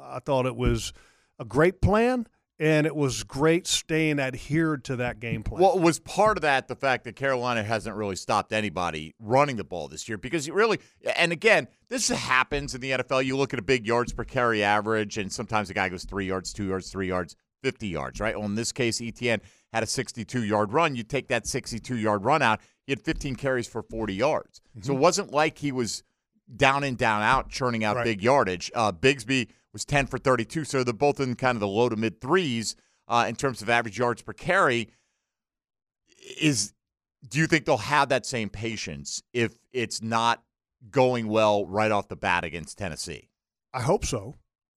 I 0.00 0.18
thought 0.18 0.46
it 0.46 0.56
was 0.56 0.92
a 1.38 1.44
great 1.44 1.80
plan 1.80 2.26
and 2.58 2.86
it 2.86 2.96
was 2.96 3.22
great 3.22 3.66
staying 3.66 4.18
adhered 4.18 4.84
to 4.84 4.96
that 4.96 5.20
game 5.20 5.42
plan. 5.42 5.62
Well, 5.62 5.78
was 5.78 5.98
part 5.98 6.38
of 6.38 6.42
that 6.42 6.68
the 6.68 6.76
fact 6.76 7.04
that 7.04 7.14
Carolina 7.14 7.62
hasn't 7.62 7.94
really 7.94 8.16
stopped 8.16 8.52
anybody 8.52 9.14
running 9.20 9.56
the 9.56 9.64
ball 9.64 9.88
this 9.88 10.08
year? 10.08 10.16
Because 10.16 10.46
you 10.46 10.54
really, 10.54 10.78
and 11.16 11.32
again, 11.32 11.68
this 11.88 12.08
happens 12.08 12.74
in 12.74 12.80
the 12.80 12.92
NFL. 12.92 13.24
You 13.24 13.36
look 13.36 13.52
at 13.52 13.58
a 13.58 13.62
big 13.62 13.86
yards 13.86 14.12
per 14.12 14.24
carry 14.24 14.62
average, 14.62 15.18
and 15.18 15.30
sometimes 15.30 15.68
a 15.68 15.74
guy 15.74 15.88
goes 15.90 16.04
three 16.04 16.26
yards, 16.26 16.52
two 16.52 16.66
yards, 16.66 16.90
three 16.90 17.08
yards, 17.08 17.36
50 17.62 17.88
yards, 17.88 18.20
right? 18.20 18.36
Well, 18.36 18.46
in 18.46 18.54
this 18.54 18.72
case, 18.72 19.02
Etienne 19.02 19.42
had 19.72 19.82
a 19.82 19.86
62 19.86 20.44
yard 20.44 20.72
run. 20.72 20.96
You 20.96 21.02
take 21.02 21.28
that 21.28 21.46
62 21.46 21.96
yard 21.96 22.24
run 22.24 22.40
out, 22.40 22.60
he 22.86 22.92
had 22.92 23.02
15 23.02 23.36
carries 23.36 23.66
for 23.66 23.82
40 23.82 24.14
yards. 24.14 24.62
So 24.80 24.80
mm-hmm. 24.80 24.92
it 24.92 25.00
wasn't 25.00 25.32
like 25.32 25.58
he 25.58 25.72
was 25.72 26.04
down 26.54 26.84
in, 26.84 26.94
down 26.96 27.22
out, 27.22 27.48
churning 27.48 27.82
out 27.84 27.96
Right. 27.96 28.04
big 28.04 28.22
yardage. 28.22 28.70
Uh, 28.74 28.92
Bigsby 28.92 29.48
was 29.72 29.84
10 29.84 30.06
for 30.06 30.18
32. 30.18 30.64
So 30.64 30.84
they're 30.84 30.94
both 30.94 31.18
in 31.20 31.34
kind 31.34 31.56
of 31.56 31.60
the 31.60 31.68
low 31.68 31.88
to 31.88 31.96
mid 31.96 32.20
threes 32.20 32.76
uh, 33.08 33.26
in 33.28 33.36
terms 33.36 33.62
of 33.62 33.68
average 33.70 33.98
yards 33.98 34.22
per 34.22 34.32
carry. 34.32 34.90
Is 36.40 36.72
do 37.28 37.38
you 37.38 37.46
think 37.46 37.64
they'll 37.64 37.76
have 37.78 38.08
that 38.10 38.26
same 38.26 38.48
patience 38.48 39.22
if 39.32 39.58
it's 39.72 40.02
not 40.02 40.42
going 40.90 41.28
well 41.28 41.66
right 41.66 41.90
off 41.90 42.08
the 42.08 42.16
bat 42.16 42.44
against 42.44 42.78
Tennessee? 42.78 43.28
I 43.72 43.82
hope 43.82 44.04
so 44.04 44.34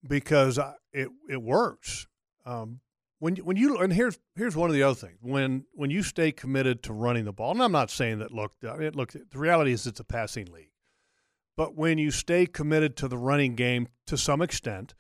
because 0.08 0.58
I, 0.60 0.74
it 0.94 1.10
it 1.30 1.42
works. 1.42 2.08
Um, 2.46 2.80
when 3.20 3.36
when 3.38 3.58
you 3.58 3.78
and 3.78 3.92
here's 3.94 4.20
here's 4.36 4.56
one 4.56 4.70
of 4.70 4.76
the 4.76 4.84
other 4.84 4.96
things 4.96 5.18
when 5.22 5.66
when 5.74 5.90
you 5.90 6.04
stay 6.04 6.32
committed 6.32 6.84
to 6.84 6.94
running 6.94 7.26
the 7.26 7.34
ball, 7.34 7.52
and 7.52 7.62
I'm 7.62 7.72
not 7.72 7.90
saying 7.92 8.20
that 8.20 8.32
look 8.32 8.54
I 8.68 8.78
mean, 8.78 8.92
look 8.94 9.12
the 9.12 9.38
reality 9.38 9.72
is 9.72 9.86
it's 9.88 10.00
a 10.00 10.04
passing 10.06 10.46
league, 10.52 10.72
but 11.60 11.76
when 11.76 11.98
you 11.98 12.10
stay 12.10 12.46
committed 12.46 12.96
to 12.96 13.10
the 13.10 13.18
running 13.18 13.54
game 13.54 13.90
to 14.08 14.18
some 14.18 14.42
extent, 14.42 14.94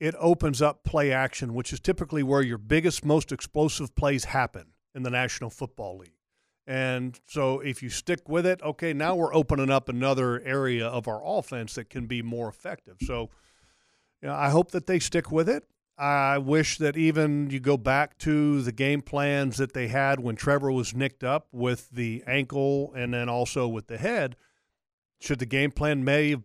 it 0.00 0.12
opens 0.18 0.60
up 0.60 0.82
play 0.82 1.12
action, 1.12 1.54
which 1.54 1.72
is 1.72 1.78
typically 1.78 2.24
where 2.24 2.42
your 2.42 2.58
biggest, 2.58 3.04
most 3.04 3.30
explosive 3.30 3.94
plays 3.94 4.24
happen 4.24 4.72
in 4.92 5.04
the 5.04 5.10
National 5.10 5.50
Football 5.50 5.98
League. 5.98 6.18
And 6.66 7.20
so 7.28 7.60
if 7.60 7.80
you 7.80 7.90
stick 7.90 8.28
with 8.28 8.44
it, 8.44 8.60
okay, 8.60 8.92
now 8.92 9.14
we're 9.14 9.32
opening 9.32 9.70
up 9.70 9.88
another 9.88 10.40
area 10.40 10.84
of 10.84 11.06
our 11.06 11.22
offense 11.24 11.76
that 11.76 11.90
can 11.90 12.06
be 12.06 12.22
more 12.22 12.48
effective. 12.48 12.96
So 13.02 13.30
you 14.20 14.26
know, 14.26 14.34
I 14.34 14.48
hope 14.48 14.72
that 14.72 14.88
they 14.88 14.98
stick 14.98 15.30
with 15.30 15.48
it. 15.48 15.62
I 15.96 16.38
wish 16.38 16.76
that 16.78 16.96
even 16.96 17.50
you 17.50 17.60
go 17.60 17.76
back 17.76 18.18
to 18.18 18.62
the 18.62 18.72
game 18.72 19.00
plans 19.00 19.58
that 19.58 19.74
they 19.74 19.86
had 19.86 20.18
when 20.18 20.34
Trevor 20.34 20.72
was 20.72 20.92
nicked 20.92 21.22
up 21.22 21.46
with 21.52 21.88
the 21.90 22.24
ankle 22.26 22.92
and 22.96 23.14
then 23.14 23.28
also 23.28 23.68
with 23.68 23.86
the 23.86 23.98
head. 23.98 24.34
Should 25.24 25.38
the 25.38 25.46
game 25.46 25.70
plan 25.70 26.04
may 26.04 26.36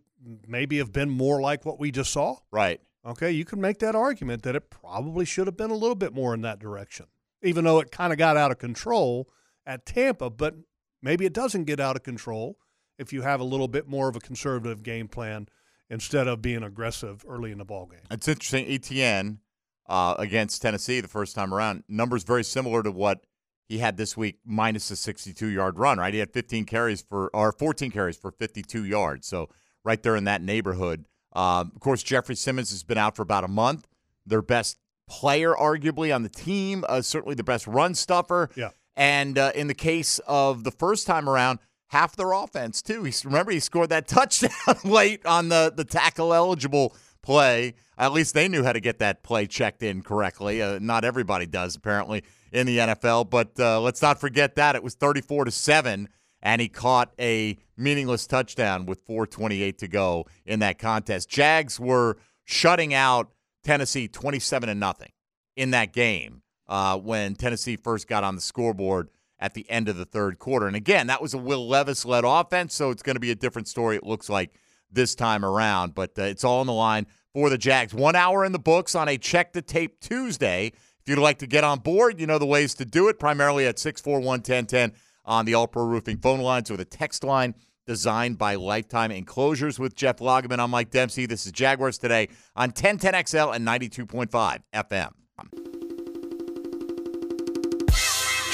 maybe 0.48 0.78
have 0.78 0.94
been 0.94 1.10
more 1.10 1.42
like 1.42 1.66
what 1.66 1.80
we 1.80 1.92
just 1.92 2.14
saw? 2.14 2.38
Right. 2.50 2.80
Okay, 3.06 3.30
you 3.32 3.44
can 3.44 3.60
make 3.60 3.80
that 3.80 3.94
argument 3.94 4.44
that 4.44 4.56
it 4.56 4.70
probably 4.70 5.26
should 5.26 5.48
have 5.48 5.58
been 5.58 5.70
a 5.70 5.76
little 5.76 5.96
bit 5.96 6.14
more 6.14 6.34
in 6.34 6.42
that 6.42 6.60
direction, 6.60 7.08
even 7.44 7.66
though 7.66 7.80
it 7.80 7.92
kind 7.92 8.14
of 8.14 8.20
got 8.20 8.38
out 8.38 8.52
of 8.52 8.58
control 8.58 9.30
at 9.66 9.86
Tampa. 9.86 10.30
But 10.30 10.56
maybe 11.02 11.26
it 11.26 11.34
doesn't 11.34 11.66
get 11.66 11.82
out 11.82 11.98
of 11.98 12.04
control 12.04 12.58
if 12.98 13.12
you 13.12 13.22
have 13.22 13.42
a 13.42 13.44
little 13.44 13.68
bit 13.68 13.86
more 13.86 14.08
of 14.08 14.16
a 14.16 14.22
conservative 14.22 14.82
game 14.82 15.10
plan 15.10 15.50
instead 15.90 16.30
of 16.30 16.42
being 16.42 16.64
aggressive 16.64 17.26
early 17.28 17.52
in 17.52 17.58
the 17.58 17.66
ball 17.66 17.86
game. 17.86 18.00
It's 18.10 18.30
interesting. 18.30 18.66
Etienne 18.66 19.40
uh, 19.88 20.16
against 20.18 20.62
Tennessee 20.62 21.02
the 21.02 21.10
first 21.10 21.36
time 21.36 21.54
around, 21.54 21.84
numbers 21.90 22.24
very 22.24 22.46
similar 22.46 22.82
to 22.84 22.92
what 22.92 23.26
he 23.70 23.78
had 23.78 23.98
this 23.98 24.18
week, 24.18 24.40
minus 24.44 24.92
a 24.92 24.96
62 24.96 25.48
yard 25.48 25.78
run, 25.78 26.00
right? 26.00 26.14
He 26.14 26.20
had 26.20 26.34
15 26.34 26.66
carries 26.66 27.02
for, 27.02 27.30
or 27.34 27.52
14 27.52 27.92
carries 27.92 28.18
for 28.18 28.32
52 28.32 28.84
yards. 28.84 29.28
So 29.28 29.50
right 29.86 30.02
there 30.04 30.16
in 30.16 30.26
that 30.26 30.42
neighborhood. 30.42 31.06
Um, 31.34 31.72
of 31.76 31.80
course, 31.80 32.04
Jeffrey 32.04 32.36
Simmons 32.36 32.72
has 32.72 32.84
been 32.84 32.98
out 32.98 33.16
for 33.16 33.22
about 33.22 33.44
a 33.44 33.48
month. 33.48 33.88
Their 34.26 34.42
best 34.42 34.80
player, 35.08 35.54
arguably, 35.54 36.14
on 36.14 36.24
the 36.24 36.30
team, 36.30 36.84
uh, 36.90 37.02
certainly 37.02 37.36
the 37.36 37.44
best 37.44 37.68
run 37.68 37.94
stuffer. 37.94 38.50
Yeah. 38.56 38.70
And 38.96 39.38
uh, 39.38 39.52
in 39.56 39.68
the 39.68 39.76
case 39.76 40.20
of 40.28 40.64
the 40.64 40.72
first 40.72 41.08
time 41.08 41.30
around, 41.30 41.60
half 41.90 42.16
their 42.16 42.32
offense 42.32 42.82
too. 42.82 43.04
He 43.04 43.14
remember 43.24 43.52
he 43.52 43.60
scored 43.60 43.90
that 43.90 44.08
touchdown 44.08 44.52
late 44.84 45.26
on 45.26 45.50
the 45.50 45.72
the 45.76 45.86
tackle 45.86 46.34
eligible 46.34 46.96
play. 47.22 47.76
At 47.98 48.14
least 48.14 48.34
they 48.34 48.48
knew 48.48 48.64
how 48.64 48.74
to 48.74 48.80
get 48.80 49.00
that 49.00 49.24
play 49.24 49.46
checked 49.46 49.84
in 49.84 50.02
correctly. 50.02 50.62
Uh, 50.62 50.80
not 50.80 51.04
everybody 51.04 51.46
does 51.46 51.76
apparently 51.76 52.24
in 52.52 52.66
the 52.66 52.78
NFL, 52.78 53.30
but 53.30 53.60
uh, 53.60 53.80
let's 53.82 54.02
not 54.02 54.20
forget 54.20 54.56
that 54.56 54.76
it 54.76 54.84
was 54.84 54.96
34 54.96 55.46
to 55.46 55.52
7 55.52 56.10
and 56.42 56.62
he 56.62 56.70
caught 56.70 57.12
a 57.20 57.58
meaningless 57.78 58.26
touchdown 58.26 58.86
with 58.86 59.02
428 59.02 59.78
to 59.80 59.88
go 59.88 60.26
in 60.46 60.60
that 60.60 60.80
contest. 60.80 61.30
Jags 61.30 61.80
were 61.80 62.18
shutting 62.46 62.94
out 62.94 63.32
Tennessee 63.64 64.08
27 64.08 64.68
to 64.68 64.76
nothing 64.76 65.12
in 65.56 65.72
that 65.72 65.94
game 65.94 66.42
uh, 66.68 66.98
when 66.98 67.36
Tennessee 67.36 67.76
first 67.76 68.08
got 68.08 68.24
on 68.24 68.36
the 68.36 68.42
scoreboard 68.42 69.10
at 69.40 69.54
the 69.54 69.70
end 69.70 69.90
of 69.90 69.98
the 69.98 70.06
third 70.06 70.40
quarter. 70.40 70.68
And 70.68 70.76
again, 70.76 71.08
that 71.08 71.22
was 71.22 71.34
a 71.34 71.38
Will 71.38 71.68
Levis 71.68 72.06
led 72.06 72.24
offense, 72.26 72.74
so 72.74 72.90
it's 72.92 73.04
going 73.04 73.16
to 73.16 73.22
be 73.22 73.32
a 73.32 73.36
different 73.36 73.68
story, 73.68 73.96
it 73.96 74.04
looks 74.04 74.30
like, 74.30 74.52
this 74.92 75.16
time 75.16 75.44
around. 75.46 75.96
But 75.96 76.18
uh, 76.18 76.24
it's 76.24 76.44
all 76.44 76.60
on 76.60 76.68
the 76.68 76.74
line 76.74 77.08
for 77.34 77.50
the 77.50 77.58
Jags. 77.58 77.94
One 77.94 78.16
hour 78.16 78.46
in 78.46 78.52
the 78.52 78.60
books 78.60 78.96
on 78.96 79.08
a 79.08 79.18
check 79.18 79.54
the 79.54 79.62
tape 79.62 80.00
Tuesday. 80.00 80.68
If 80.68 81.08
you'd 81.08 81.20
like 81.20 81.40
to 81.40 81.48
get 81.48 81.64
on 81.64 81.80
board, 81.80 82.20
you 82.20 82.28
know 82.28 82.38
the 82.38 82.46
ways 82.46 82.74
to 82.76 82.86
do 82.86 83.08
it, 83.08 83.20
primarily 83.20 83.66
at 83.66 83.80
641 83.80 84.26
1010 84.26 84.94
on 85.26 85.46
the 85.46 85.54
All 85.54 85.68
Pro 85.68 85.84
Roofing 85.84 86.18
phone 86.18 86.40
lines 86.40 86.70
or 86.70 86.78
the 86.78 86.86
text 86.86 87.24
line 87.24 87.56
designed 87.86 88.38
by 88.38 88.56
Lifetime 88.56 89.12
Enclosures 89.12 89.80
with 89.80 89.96
Jeff 89.96 90.18
Lageman. 90.18 90.60
I'm 90.60 90.70
Mike 90.70 90.92
Dempsey. 90.92 91.26
This 91.26 91.46
is 91.46 91.52
Jaguars 91.52 91.98
Today 91.98 92.30
on 92.56 92.72
1010XL 92.72 93.56
and 93.56 93.68
92.5 93.68 94.60
FM. 94.74 95.79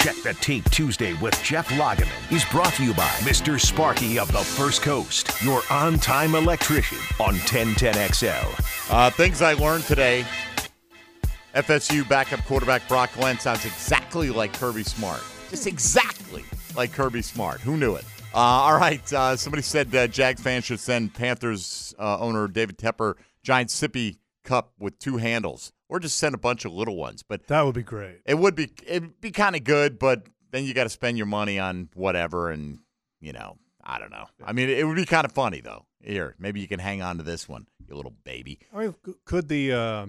Check 0.05 0.21
the 0.21 0.35
Tape 0.35 0.69
Tuesday 0.69 1.13
with 1.15 1.33
Jeff 1.41 1.67
Lageman 1.69 2.31
is 2.31 2.45
brought 2.45 2.71
to 2.75 2.83
you 2.83 2.93
by 2.93 3.09
Mr. 3.21 3.59
Sparky 3.59 4.19
of 4.19 4.31
the 4.31 4.37
First 4.37 4.83
Coast, 4.83 5.41
your 5.41 5.63
on 5.71 5.97
time 5.97 6.35
electrician 6.35 6.99
on 7.19 7.33
1010XL. 7.37 8.91
Uh, 8.93 9.09
things 9.09 9.41
I 9.41 9.53
learned 9.53 9.83
today. 9.85 10.23
FSU 11.55 12.07
backup 12.07 12.41
quarterback 12.45 12.87
Brock 12.87 13.15
Glenn 13.15 13.39
sounds 13.39 13.65
exactly 13.65 14.29
like 14.29 14.53
Kirby 14.53 14.83
Smart. 14.83 15.23
Just 15.49 15.65
exactly 15.65 16.43
like 16.77 16.93
Kirby 16.93 17.23
Smart. 17.23 17.61
Who 17.61 17.75
knew 17.75 17.95
it? 17.95 18.05
Uh, 18.31 18.37
all 18.37 18.77
right. 18.77 19.11
Uh, 19.11 19.35
somebody 19.35 19.63
said 19.63 19.95
uh, 19.95 20.05
Jags 20.05 20.39
fans 20.39 20.65
should 20.65 20.79
send 20.79 21.15
Panthers 21.15 21.95
uh, 21.97 22.19
owner 22.19 22.47
David 22.47 22.77
Tepper 22.77 23.15
giant 23.41 23.71
sippy 23.71 24.19
cup 24.43 24.71
with 24.77 24.99
two 24.99 25.17
handles, 25.17 25.73
or 25.89 25.99
just 25.99 26.17
send 26.17 26.35
a 26.35 26.37
bunch 26.37 26.65
of 26.65 26.71
little 26.73 26.95
ones. 26.95 27.23
But 27.23 27.47
That 27.47 27.63
would 27.65 27.75
be 27.75 27.83
great. 27.83 28.21
it 28.25 28.35
would 28.37 28.55
be 28.55 28.71
it'd 28.85 29.19
be 29.21 29.31
kind 29.31 29.55
of 29.55 29.63
good, 29.63 29.99
but 29.99 30.27
then 30.51 30.63
you 30.65 30.73
got 30.73 30.83
to 30.83 30.89
spend 30.89 31.17
your 31.17 31.27
money 31.27 31.59
on 31.59 31.89
whatever, 31.93 32.49
and 32.51 32.79
you 33.21 33.33
know, 33.33 33.57
I 33.83 33.99
don't 33.99 34.11
know. 34.11 34.25
I 34.43 34.53
mean, 34.53 34.69
it 34.69 34.85
would 34.85 34.95
be 34.95 35.05
kind 35.05 35.25
of 35.25 35.31
funny 35.31 35.61
though. 35.61 35.85
Here, 36.01 36.35
maybe 36.37 36.59
you 36.59 36.67
can 36.67 36.79
hang 36.79 37.01
on 37.01 37.17
to 37.17 37.23
this 37.23 37.49
one, 37.49 37.67
you 37.87 37.95
little 37.95 38.13
baby. 38.23 38.59
I 38.73 38.77
mean, 38.79 38.95
could 39.25 39.47
the 39.47 39.73
uh, 39.73 40.05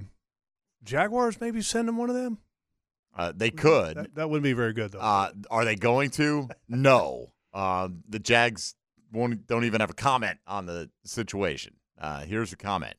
Jaguars 0.85 1.41
maybe 1.41 1.62
send 1.62 1.89
them 1.89 1.97
one 1.97 2.11
of 2.11 2.16
them? 2.16 2.39
Uh, 3.16 3.33
they 3.35 3.51
could. 3.51 3.97
That, 3.97 4.14
that 4.14 4.29
wouldn't 4.31 4.45
be 4.45 4.53
very 4.53 4.74
good 4.74 4.93
though. 4.93 4.99
Uh, 5.01 5.31
are 5.51 5.64
they 5.64 5.74
going 5.77 6.11
to? 6.11 6.49
No. 6.68 7.33
Uh, 7.55 7.89
the 8.07 8.18
Jags 8.18 8.74
won't, 9.11 9.47
don't 9.47 9.64
even 9.64 9.81
have 9.81 9.89
a 9.89 9.95
comment 9.95 10.39
on 10.47 10.66
the 10.66 10.91
situation. 11.07 11.72
Uh, 11.99 12.20
here's 12.20 12.53
a 12.53 12.57
comment 12.57 12.97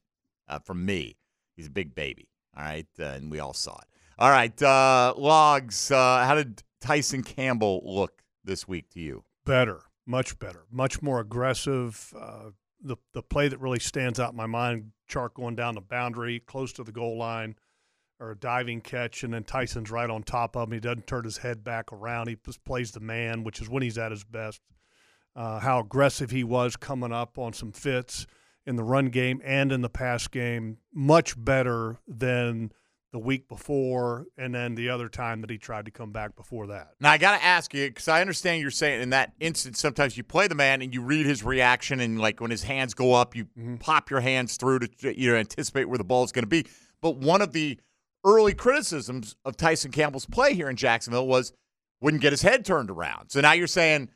uh, 0.47 0.57
from 0.57 0.83
me. 0.83 1.15
He's 1.55 1.67
a 1.67 1.69
big 1.69 1.93
baby. 1.93 2.27
All 2.57 2.63
right, 2.63 2.87
uh, 2.99 3.03
and 3.03 3.29
we 3.29 3.39
all 3.39 3.53
saw 3.53 3.77
it. 3.77 3.87
All 4.17 4.31
right, 4.31 4.61
uh, 4.63 5.13
logs. 5.15 5.91
Uh, 5.91 6.25
how 6.25 6.33
did 6.35 6.63
Tyson 6.81 7.21
Campbell 7.21 7.81
look 7.85 8.23
this 8.43 8.67
week 8.67 8.89
to 8.91 8.99
you? 8.99 9.23
better, 9.47 9.79
much 10.05 10.37
better, 10.37 10.65
much 10.69 11.01
more 11.01 11.19
aggressive. 11.19 12.13
Uh, 12.19 12.51
the 12.81 12.97
the 13.13 13.23
play 13.23 13.47
that 13.47 13.59
really 13.59 13.79
stands 13.79 14.19
out 14.19 14.31
in 14.31 14.37
my 14.37 14.45
mind: 14.45 14.91
Chark 15.09 15.33
going 15.33 15.55
down 15.55 15.73
the 15.73 15.81
boundary, 15.81 16.41
close 16.41 16.71
to 16.73 16.83
the 16.83 16.91
goal 16.91 17.17
line, 17.17 17.55
or 18.19 18.31
a 18.31 18.35
diving 18.35 18.81
catch, 18.81 19.23
and 19.23 19.33
then 19.33 19.43
Tyson's 19.43 19.89
right 19.89 20.09
on 20.09 20.21
top 20.21 20.55
of 20.55 20.67
him. 20.67 20.73
He 20.73 20.79
doesn't 20.79 21.07
turn 21.07 21.23
his 21.23 21.37
head 21.37 21.63
back 21.63 21.91
around. 21.91 22.27
He 22.27 22.37
just 22.45 22.63
plays 22.65 22.91
the 22.91 22.99
man, 22.99 23.43
which 23.43 23.61
is 23.61 23.69
when 23.69 23.81
he's 23.81 23.97
at 23.97 24.11
his 24.11 24.23
best. 24.23 24.61
Uh, 25.35 25.59
how 25.59 25.79
aggressive 25.79 26.31
he 26.31 26.43
was 26.43 26.75
coming 26.75 27.13
up 27.13 27.37
on 27.37 27.53
some 27.53 27.71
fits 27.71 28.27
in 28.67 28.75
the 28.75 28.83
run 28.83 29.07
game 29.07 29.41
and 29.43 29.71
in 29.71 29.81
the 29.81 29.89
pass 29.89 30.27
game, 30.27 30.77
much 30.93 31.41
better 31.43 31.97
than 32.07 32.71
the 33.13 33.19
week 33.19 33.47
before, 33.47 34.25
and 34.37 34.53
then 34.53 34.75
the 34.75 34.89
other 34.89 35.07
time 35.07 35.39
that 35.39 35.49
he 35.49 35.57
tried 35.57 35.85
to 35.85 35.91
come 35.91 36.11
back 36.11 36.35
before 36.35 36.67
that. 36.67 36.89
Now 36.99 37.11
I 37.11 37.17
got 37.17 37.37
to 37.37 37.43
ask 37.43 37.73
you 37.73 37.87
because 37.87 38.09
I 38.09 38.19
understand 38.19 38.61
you're 38.61 38.69
saying 38.69 39.01
in 39.01 39.11
that 39.11 39.31
instance 39.39 39.79
sometimes 39.79 40.17
you 40.17 40.23
play 40.23 40.47
the 40.47 40.55
man 40.55 40.81
and 40.81 40.93
you 40.93 41.01
read 41.01 41.25
his 41.25 41.41
reaction 41.41 42.01
and 42.01 42.19
like 42.19 42.41
when 42.41 42.51
his 42.51 42.63
hands 42.63 42.93
go 42.93 43.13
up 43.13 43.35
you 43.35 43.45
mm-hmm. 43.45 43.77
pop 43.77 44.09
your 44.09 44.19
hands 44.19 44.57
through 44.57 44.79
to 44.79 45.19
you 45.19 45.31
know 45.31 45.37
anticipate 45.37 45.85
where 45.85 45.97
the 45.97 46.03
ball 46.03 46.25
is 46.25 46.33
going 46.33 46.43
to 46.43 46.49
be. 46.49 46.65
But 47.01 47.15
one 47.15 47.41
of 47.41 47.53
the 47.53 47.79
early 48.25 48.53
criticisms 48.53 49.37
of 49.45 49.55
Tyson 49.55 49.91
Campbell's 49.91 50.25
play 50.25 50.53
here 50.53 50.69
in 50.69 50.75
Jacksonville 50.75 51.27
was 51.27 51.53
wouldn't 52.01 52.21
get 52.21 52.33
his 52.33 52.41
head 52.41 52.65
turned 52.65 52.91
around. 52.91 53.29
So 53.29 53.39
now 53.39 53.53
you're 53.53 53.67
saying 53.67 54.09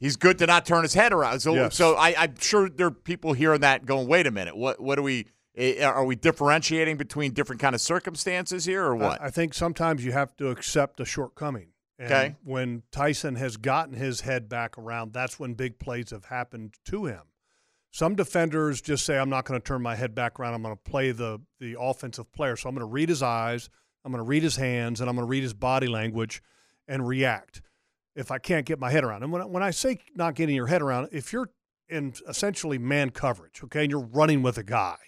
he's 0.00 0.16
good 0.16 0.38
to 0.38 0.46
not 0.46 0.66
turn 0.66 0.82
his 0.82 0.94
head 0.94 1.12
around. 1.12 1.40
So 1.40 1.54
Yes. 1.54 1.76
so 1.76 1.94
I, 1.94 2.14
I'm 2.18 2.34
sure 2.40 2.68
there 2.68 2.88
are 2.88 2.90
people 2.90 3.34
hearing 3.34 3.60
that 3.60 3.86
going, 3.86 4.08
wait 4.08 4.26
a 4.26 4.30
minute, 4.32 4.56
what 4.56 4.80
what 4.80 4.96
do 4.96 5.02
we? 5.02 5.26
Eh, 5.56 5.74
eh, 5.78 5.84
are 5.84 6.04
we 6.04 6.16
differentiating 6.16 6.96
between 6.96 7.32
different 7.32 7.60
kind 7.60 7.74
of 7.74 7.80
circumstances 7.80 8.64
here, 8.64 8.84
or 8.84 8.96
what? 8.96 9.20
I, 9.20 9.26
I 9.26 9.30
think 9.30 9.52
sometimes 9.54 10.04
you 10.04 10.12
have 10.12 10.36
to 10.38 10.48
accept 10.48 10.98
a 11.00 11.04
shortcoming. 11.04 11.68
And 11.98 12.12
Okay. 12.12 12.36
When 12.44 12.82
Tyson 12.90 13.34
has 13.36 13.56
gotten 13.58 13.94
his 13.94 14.22
head 14.22 14.48
back 14.48 14.78
around, 14.78 15.12
that's 15.12 15.38
when 15.38 15.54
big 15.54 15.78
plays 15.78 16.10
have 16.10 16.24
happened 16.26 16.74
to 16.86 17.04
him. 17.04 17.22
Some 17.90 18.14
defenders 18.14 18.80
just 18.80 19.04
say, 19.04 19.18
"I'm 19.18 19.28
not 19.28 19.44
going 19.44 19.60
to 19.60 19.64
turn 19.64 19.82
my 19.82 19.96
head 19.96 20.14
back 20.14 20.38
around. 20.38 20.54
I'm 20.54 20.62
going 20.62 20.76
to 20.76 20.90
play 20.90 21.10
the 21.10 21.40
the 21.58 21.76
offensive 21.78 22.32
player. 22.32 22.56
So 22.56 22.68
I'm 22.68 22.74
going 22.74 22.86
to 22.86 22.90
read 22.92 23.08
his 23.08 23.22
eyes, 23.22 23.68
I'm 24.04 24.12
going 24.12 24.24
to 24.24 24.28
read 24.28 24.42
his 24.44 24.56
hands, 24.56 25.00
and 25.00 25.10
I'm 25.10 25.16
going 25.16 25.26
to 25.26 25.30
read 25.30 25.42
his 25.42 25.52
body 25.54 25.88
language, 25.88 26.42
and 26.88 27.06
react." 27.06 27.60
If 28.20 28.30
I 28.30 28.38
can't 28.38 28.66
get 28.66 28.78
my 28.78 28.90
head 28.90 29.02
around, 29.02 29.22
and 29.22 29.32
when 29.32 29.42
I- 29.42 29.46
when 29.46 29.62
I 29.62 29.70
say 29.70 29.98
not 30.14 30.34
getting 30.34 30.54
your 30.54 30.66
head 30.66 30.82
around, 30.82 31.08
if 31.10 31.32
you're 31.32 31.50
in 31.88 32.12
essentially 32.28 32.78
man 32.78 33.10
coverage, 33.10 33.62
okay, 33.64 33.82
and 33.82 33.90
you're 33.90 34.00
running 34.00 34.42
with 34.42 34.58
a 34.58 34.62
guy, 34.62 34.98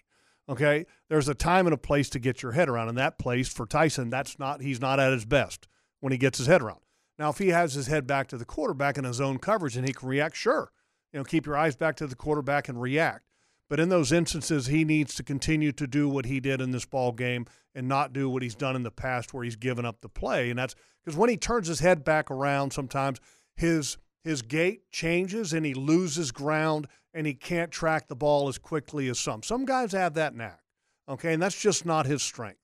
okay, 0.49 0.87
there's 1.09 1.29
a 1.29 1.35
time 1.35 1.67
and 1.67 1.75
a 1.75 1.79
place 1.79 2.09
to 2.11 2.19
get 2.19 2.43
your 2.43 2.53
head 2.53 2.69
around, 2.69 2.89
and 2.89 2.97
that 2.97 3.19
place 3.19 3.49
for 3.49 3.67
Tyson, 3.67 4.09
that's 4.09 4.39
not 4.39 4.63
he's 4.63 4.81
not 4.81 4.99
at 4.99 5.13
his 5.13 5.27
best 5.27 5.69
when 6.01 6.11
he 6.11 6.19
gets 6.19 6.39
his 6.39 6.47
head 6.47 6.63
around. 6.63 6.81
Now, 7.19 7.29
if 7.29 7.39
he 7.39 7.49
has 7.49 7.75
his 7.75 7.87
head 7.87 8.07
back 8.07 8.29
to 8.29 8.39
the 8.39 8.47
quarterback 8.47 8.97
in 8.97 9.05
his 9.05 9.21
own 9.21 9.39
coverage 9.39 9.77
and 9.77 9.87
he 9.87 9.93
can 9.93 10.09
react, 10.09 10.35
sure, 10.35 10.73
you 11.13 11.19
know, 11.21 11.25
keep 11.25 11.45
your 11.45 11.57
eyes 11.57 11.77
back 11.77 11.97
to 11.97 12.07
the 12.07 12.17
quarterback 12.17 12.69
and 12.69 12.81
react. 12.81 13.27
But 13.73 13.81
in 13.81 13.89
those 13.89 14.13
instances, 14.13 14.67
he 14.67 14.85
needs 14.85 15.15
to 15.15 15.23
continue 15.23 15.73
to 15.73 15.87
do 15.87 16.07
what 16.07 16.27
he 16.27 16.41
did 16.41 16.61
in 16.61 16.73
this 16.73 16.85
ball 16.85 17.11
game 17.11 17.47
and 17.75 17.89
not 17.89 18.13
do 18.13 18.29
what 18.29 18.43
he's 18.43 18.55
done 18.55 18.77
in 18.77 18.83
the 18.83 18.91
past, 18.91 19.33
where 19.33 19.45
he's 19.45 19.57
given 19.57 19.87
up 19.87 20.03
the 20.03 20.11
play. 20.11 20.51
And 20.51 20.59
that's 20.59 20.75
because 21.03 21.17
when 21.17 21.31
he 21.31 21.39
turns 21.39 21.69
his 21.69 21.81
head 21.81 22.05
back 22.05 22.31
around, 22.31 22.75
sometimes 22.75 23.19
his 23.57 23.97
his 24.25 24.43
gait 24.43 24.93
changes 24.93 25.55
and 25.55 25.65
he 25.65 25.73
loses 25.73 26.33
ground 26.33 26.87
and 27.15 27.27
he 27.27 27.33
can't 27.33 27.71
track 27.71 28.09
the 28.09 28.15
ball 28.15 28.47
as 28.47 28.59
quickly 28.59 29.09
as 29.09 29.19
some. 29.19 29.43
Some 29.43 29.65
guys 29.65 29.93
have 29.93 30.13
that 30.13 30.35
knack, 30.35 30.61
okay, 31.09 31.33
and 31.33 31.43
that's 31.43 31.59
just 31.59 31.87
not 31.87 32.05
his 32.05 32.23
strength. 32.23 32.59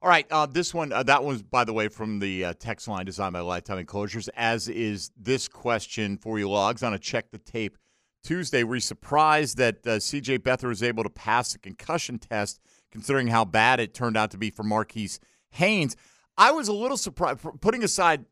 All 0.00 0.08
right, 0.08 0.26
uh, 0.30 0.46
this 0.46 0.72
one, 0.72 0.92
uh, 0.92 1.02
that 1.02 1.24
one's, 1.24 1.42
by 1.42 1.64
the 1.64 1.72
way, 1.72 1.88
from 1.88 2.20
the 2.20 2.44
uh, 2.44 2.54
text 2.60 2.86
line 2.86 3.06
designed 3.06 3.32
by 3.32 3.40
Lifetime 3.40 3.78
Enclosures, 3.78 4.28
as 4.36 4.68
is 4.68 5.10
this 5.16 5.48
question 5.48 6.16
for 6.16 6.38
you 6.38 6.48
logs 6.48 6.84
on 6.84 6.94
a 6.94 6.98
check 7.00 7.32
the 7.32 7.38
tape 7.38 7.76
Tuesday. 8.22 8.62
Were 8.62 8.76
you 8.76 8.80
surprised 8.80 9.56
that 9.58 9.86
uh, 9.86 9.90
CJ 9.96 10.40
Beathard 10.40 10.68
was 10.68 10.82
able 10.82 11.04
to 11.04 11.10
pass 11.10 11.52
the 11.52 11.58
concussion 11.58 12.18
test, 12.18 12.60
considering 12.90 13.28
how 13.28 13.44
bad 13.44 13.80
it 13.80 13.94
turned 13.94 14.16
out 14.16 14.30
to 14.32 14.38
be 14.38 14.50
for 14.50 14.62
Marquis 14.62 15.10
Haynes? 15.50 15.96
I 16.36 16.50
was 16.50 16.68
a 16.68 16.72
little 16.72 16.96
surprised, 16.96 17.40
putting 17.60 17.82
aside 17.82 18.24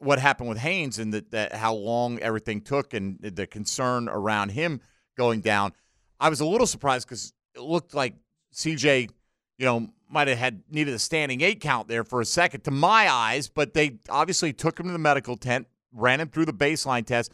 what 0.00 0.18
happened 0.18 0.48
with 0.48 0.58
Haynes 0.58 0.98
and 0.98 1.14
that, 1.14 1.30
that 1.30 1.54
how 1.54 1.74
long 1.74 2.18
everything 2.18 2.60
took 2.60 2.92
and 2.92 3.18
the 3.20 3.46
concern 3.46 4.08
around 4.08 4.50
him 4.50 4.80
going 5.16 5.40
down. 5.40 5.72
I 6.18 6.28
was 6.28 6.40
a 6.40 6.46
little 6.46 6.66
surprised 6.66 7.06
because 7.06 7.32
it 7.54 7.62
looked 7.62 7.94
like 7.94 8.14
CJ, 8.54 9.10
you 9.58 9.66
know, 9.66 9.88
might 10.08 10.28
have 10.28 10.38
had 10.38 10.62
needed 10.70 10.92
a 10.92 10.98
standing 10.98 11.40
eight 11.40 11.60
count 11.60 11.88
there 11.88 12.04
for 12.04 12.20
a 12.20 12.24
second 12.24 12.62
to 12.64 12.70
my 12.70 13.10
eyes, 13.10 13.48
but 13.48 13.74
they 13.74 13.98
obviously 14.10 14.52
took 14.52 14.78
him 14.78 14.86
to 14.86 14.92
the 14.92 14.98
medical 14.98 15.36
tent, 15.36 15.66
ran 15.92 16.20
him 16.20 16.28
through 16.28 16.44
the 16.44 16.52
baseline 16.52 17.06
test. 17.06 17.32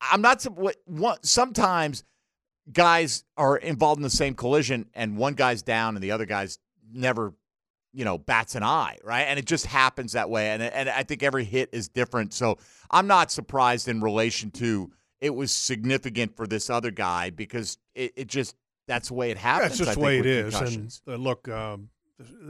I'm 0.00 0.20
not 0.22 0.42
what 0.44 0.76
what 0.86 1.24
sometimes 1.26 2.04
guys 2.72 3.24
are 3.36 3.56
involved 3.56 3.98
in 3.98 4.02
the 4.02 4.10
same 4.10 4.34
collision 4.34 4.86
and 4.94 5.16
one 5.16 5.34
guy's 5.34 5.62
down 5.62 5.96
and 5.96 6.02
the 6.02 6.12
other 6.12 6.26
guy's 6.26 6.58
never 6.92 7.34
you 7.92 8.04
know 8.04 8.18
bats 8.18 8.54
an 8.54 8.62
eye 8.62 8.98
right? 9.02 9.22
And 9.22 9.38
it 9.38 9.46
just 9.46 9.66
happens 9.66 10.12
that 10.12 10.30
way. 10.30 10.50
And 10.50 10.62
and 10.62 10.88
I 10.88 11.02
think 11.02 11.22
every 11.22 11.44
hit 11.44 11.70
is 11.72 11.88
different. 11.88 12.32
So 12.32 12.58
I'm 12.90 13.06
not 13.06 13.30
surprised 13.30 13.88
in 13.88 14.00
relation 14.00 14.50
to 14.52 14.90
it 15.20 15.34
was 15.34 15.52
significant 15.52 16.36
for 16.36 16.46
this 16.46 16.70
other 16.70 16.90
guy 16.90 17.30
because 17.30 17.78
it, 17.94 18.12
it 18.16 18.26
just 18.26 18.56
that's 18.86 19.08
the 19.08 19.14
way 19.14 19.30
it 19.30 19.36
happens 19.36 19.78
That's 19.78 19.90
just 19.90 19.94
the 19.94 20.00
way 20.00 20.18
it 20.18 20.26
is. 20.26 20.54
And 20.60 20.98
uh, 21.06 21.14
look, 21.14 21.48
um, 21.48 21.90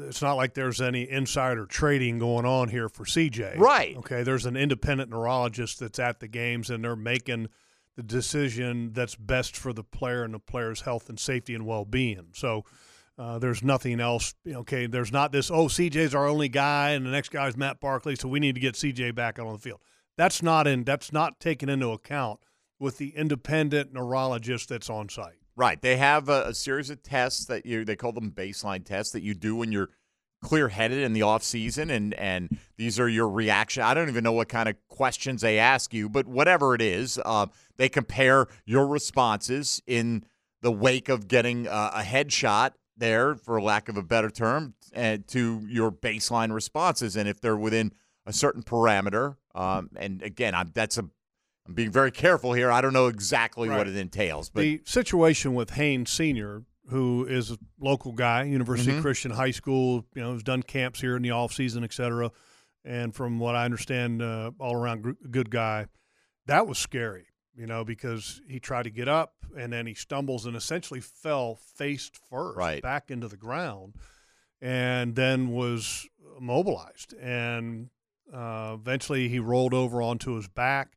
it's 0.09 0.23
not 0.23 0.35
like 0.35 0.55
there's 0.55 0.81
any 0.81 1.09
insider 1.09 1.67
trading 1.67 2.19
going 2.19 2.45
on 2.45 2.69
here 2.69 2.89
for 2.89 3.05
CJ. 3.05 3.59
Right. 3.59 3.97
Okay. 3.99 4.23
There's 4.23 4.47
an 4.47 4.57
independent 4.57 5.11
neurologist 5.11 5.81
that's 5.81 5.99
at 5.99 6.21
the 6.21 6.29
games, 6.29 6.71
and 6.71 6.85
they're 6.85 6.97
making 6.97 7.49
the 7.97 8.03
decision 8.03 8.93
that's 8.93 9.15
best 9.15 9.57
for 9.57 9.73
the 9.73 9.85
player 9.85 10.23
and 10.25 10.35
the 10.35 10.39
player's 10.39 10.83
health 10.83 11.09
and 11.09 11.19
safety 11.19 11.55
and 11.55 11.67
well 11.67 11.85
being. 11.85 12.29
So. 12.33 12.65
Uh, 13.19 13.39
there's 13.39 13.63
nothing 13.63 14.01
else. 14.01 14.33
Okay, 14.49 14.87
there's 14.87 15.13
not 15.13 15.31
this. 15.31 15.51
Oh, 15.51 15.67
CJ's 15.67 16.15
our 16.15 16.27
only 16.27 16.49
guy, 16.49 16.93
and 16.93 17.05
the 17.05 17.11
next 17.11 17.29
guy 17.29 17.47
is 17.49 17.55
Matt 17.55 17.79
Barkley, 17.79 18.17
so 18.17 18.29
we 18.29 18.41
need 18.41 18.55
to 18.55 18.63
get 18.63 18.77
CJ 18.77 19.15
back 19.15 19.39
out 19.39 19.47
on 19.47 19.53
the 19.53 19.59
field. 19.59 19.81
That's 20.17 20.43
not 20.43 20.67
in. 20.67 20.85
That's 20.85 21.13
not 21.13 21.39
taken 21.39 21.69
into 21.69 21.91
account 21.91 22.41
with 22.79 22.97
the 22.97 23.11
independent 23.11 23.93
neurologist 23.93 24.71
that's 24.71 24.89
on 24.89 25.11
site. 25.11 25.37
Right. 25.61 25.83
They 25.83 25.99
have 25.99 26.31
a, 26.31 26.45
a 26.47 26.55
series 26.55 26.89
of 26.89 27.03
tests 27.03 27.45
that 27.45 27.67
you 27.67 27.85
they 27.85 27.95
call 27.95 28.13
them 28.13 28.31
baseline 28.31 28.83
tests 28.83 29.13
that 29.13 29.23
you 29.23 29.35
do 29.35 29.55
when 29.55 29.73
you're 29.73 29.91
clear 30.43 30.69
headed 30.69 31.03
in 31.03 31.13
the 31.13 31.21
off 31.21 31.43
season 31.43 31.91
and 31.91 32.15
and 32.15 32.57
these 32.79 32.99
are 32.99 33.11
your 33.11 33.29
reaction. 33.29 33.83
I 33.83 33.93
don't 33.93 34.09
even 34.09 34.25
know 34.25 34.33
what 34.33 34.49
kind 34.49 34.71
of 34.71 34.77
questions 34.89 35.43
they 35.43 35.59
ask 35.59 35.93
you, 35.93 36.09
but 36.09 36.27
whatever 36.27 36.75
it 36.75 36.81
is, 36.81 37.21
uh, 37.27 37.45
they 37.77 37.91
compare 37.91 38.47
your 38.65 38.87
responses 38.87 39.83
in 39.87 40.25
the 40.63 40.73
wake 40.73 41.11
of 41.11 41.29
getting 41.29 41.67
a 41.67 41.91
headshot 41.97 42.71
there, 42.97 43.35
for 43.35 43.61
lack 43.61 43.91
of 43.91 43.99
a 43.99 44.03
better 44.03 44.31
term, 44.31 44.73
uh, 44.97 45.19
to 45.27 45.61
your 45.69 45.93
baseline 45.93 46.55
responses, 46.55 47.17
and 47.17 47.29
if 47.29 47.39
they're 47.39 47.55
within 47.55 47.93
a 48.25 48.33
certain 48.33 48.63
parameter, 48.63 49.37
um, 49.55 49.91
and 49.97 50.23
again, 50.23 50.55
I'm, 50.55 50.71
that's 50.73 50.97
a 50.97 51.05
I'm 51.71 51.75
being 51.75 51.93
very 51.93 52.11
careful 52.11 52.53
here. 52.53 52.69
I 52.73 52.81
don't 52.81 52.93
know 52.93 53.07
exactly 53.07 53.69
what 53.69 53.87
it 53.87 53.97
entails, 53.97 54.51
but 54.51 54.63
the 54.63 54.81
situation 54.85 55.55
with 55.55 55.71
Haynes 55.71 56.11
Senior, 56.11 56.65
who 56.89 57.25
is 57.25 57.53
a 57.53 57.59
local 57.79 58.11
guy, 58.11 58.43
University 58.43 58.91
Mhm. 58.91 59.01
Christian 59.03 59.31
High 59.31 59.53
School, 59.53 60.05
you 60.17 60.21
know, 60.21 60.33
has 60.33 60.43
done 60.43 60.65
camps 60.65 61.01
here 61.01 61.15
in 61.17 61.23
the 61.23 61.31
off 61.31 61.53
season, 61.53 61.85
et 61.85 61.93
cetera, 61.93 62.33
and 62.85 63.15
from 63.15 63.39
what 63.39 63.55
I 63.55 63.65
understand, 63.65 64.21
uh, 64.21 64.51
all 64.59 64.75
around 64.75 65.03
gr- 65.03 65.11
good 65.31 65.49
guy. 65.51 65.87
That 66.47 66.67
was 66.67 66.77
scary, 66.77 67.27
you 67.55 67.69
know, 67.69 67.85
because 67.85 68.43
he 68.49 68.59
tried 68.59 68.83
to 68.85 68.91
get 68.91 69.07
up 69.07 69.35
and 69.57 69.73
then 69.73 69.87
he 69.87 69.95
stumbles 69.95 70.47
and 70.47 70.57
essentially 70.57 71.01
fell 71.01 71.55
face 71.55 72.11
first 72.29 72.57
Right. 72.59 72.83
back 72.83 73.13
into 73.13 73.29
the 73.29 73.37
ground, 73.37 73.95
and 74.61 75.15
then 75.15 75.51
was 75.51 76.09
immobilized 76.37 77.15
and. 77.21 77.91
Uh, 78.33 78.77
eventually, 78.79 79.29
he 79.29 79.41
rolled 79.41 79.75
over 79.75 80.01
onto 80.01 80.35
his 80.37 80.47
back 80.47 80.93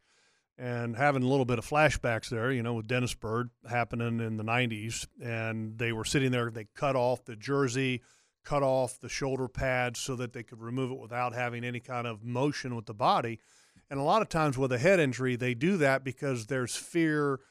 and 0.63 0.95
having 0.95 1.23
a 1.23 1.27
little 1.27 1.43
bit 1.43 1.59
of 1.59 1.67
flashbacks 1.69 2.29
there, 2.29 2.49
you 2.49 2.63
know, 2.63 2.73
with 2.75 2.87
Dennis 2.87 3.13
Byrd 3.13 3.49
happening 3.69 4.21
in 4.21 4.37
the 4.37 4.45
90s. 4.45 5.05
And 5.21 5.77
they 5.77 5.91
were 5.91 6.05
sitting 6.05 6.31
there, 6.31 6.49
they 6.49 6.67
cut 6.73 6.95
off 6.95 7.25
the 7.25 7.35
jersey, 7.35 8.01
cut 8.45 8.63
off 8.63 8.97
the 8.97 9.09
shoulder 9.09 9.49
pads 9.49 9.99
so 9.99 10.15
that 10.15 10.31
they 10.31 10.41
could 10.41 10.61
remove 10.61 10.89
it 10.91 10.99
without 10.99 11.33
having 11.33 11.65
any 11.65 11.81
kind 11.81 12.07
of 12.07 12.23
motion 12.23 12.77
with 12.77 12.85
the 12.85 12.93
body. 12.93 13.41
And 13.89 13.99
a 13.99 14.03
lot 14.03 14.21
of 14.21 14.29
times 14.29 14.57
with 14.57 14.71
a 14.71 14.77
head 14.77 15.01
injury, 15.01 15.35
they 15.35 15.53
do 15.53 15.75
that 15.77 16.05
because 16.05 16.47
there's 16.47 16.77
fear 16.77 17.41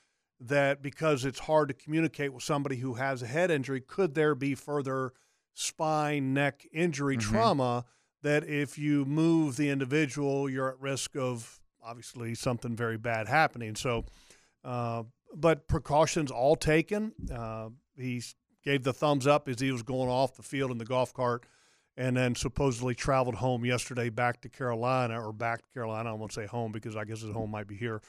that 0.40 0.80
because 0.80 1.26
it's 1.26 1.40
hard 1.40 1.68
to 1.68 1.74
communicate 1.74 2.32
with 2.32 2.42
somebody 2.42 2.76
who 2.76 2.94
has 2.94 3.22
a 3.22 3.26
head 3.26 3.50
injury, 3.50 3.82
could 3.82 4.14
there 4.14 4.34
be 4.34 4.54
further 4.54 5.12
spine, 5.52 6.32
neck 6.32 6.66
injury 6.72 7.18
Mhm. 7.18 7.20
trauma 7.20 7.84
that 8.22 8.42
if 8.44 8.78
you 8.78 9.04
move 9.04 9.56
the 9.56 9.68
individual, 9.68 10.48
you're 10.48 10.70
at 10.70 10.80
risk 10.80 11.14
of 11.14 11.58
obviously 11.82 12.34
something 12.34 12.76
very 12.76 12.96
bad 12.96 13.28
happening. 13.28 13.74
So, 13.74 14.04
uh, 14.64 15.04
but 15.34 15.66
precautions 15.68 16.30
all 16.30 16.56
taken. 16.56 17.12
Uh, 17.32 17.70
he 17.96 18.22
gave 18.64 18.82
the 18.82 18.92
thumbs 18.92 19.26
up 19.26 19.48
as 19.48 19.60
he 19.60 19.72
was 19.72 19.82
going 19.82 20.08
off 20.08 20.36
the 20.36 20.42
field 20.42 20.70
in 20.70 20.78
the 20.78 20.84
golf 20.84 21.12
cart, 21.12 21.44
and 21.96 22.16
then 22.16 22.34
supposedly 22.34 22.94
traveled 22.94 23.36
home 23.36 23.64
yesterday 23.64 24.08
back 24.08 24.40
to 24.42 24.48
Carolina 24.48 25.20
or 25.20 25.32
back 25.32 25.62
to 25.62 25.68
Carolina. 25.72 26.10
I 26.10 26.12
won't 26.14 26.32
say 26.32 26.46
home 26.46 26.72
because 26.72 26.96
I 26.96 27.04
guess 27.04 27.20
his 27.20 27.32
home 27.32 27.50
might 27.50 27.66
be 27.66 27.76
here. 27.76 28.00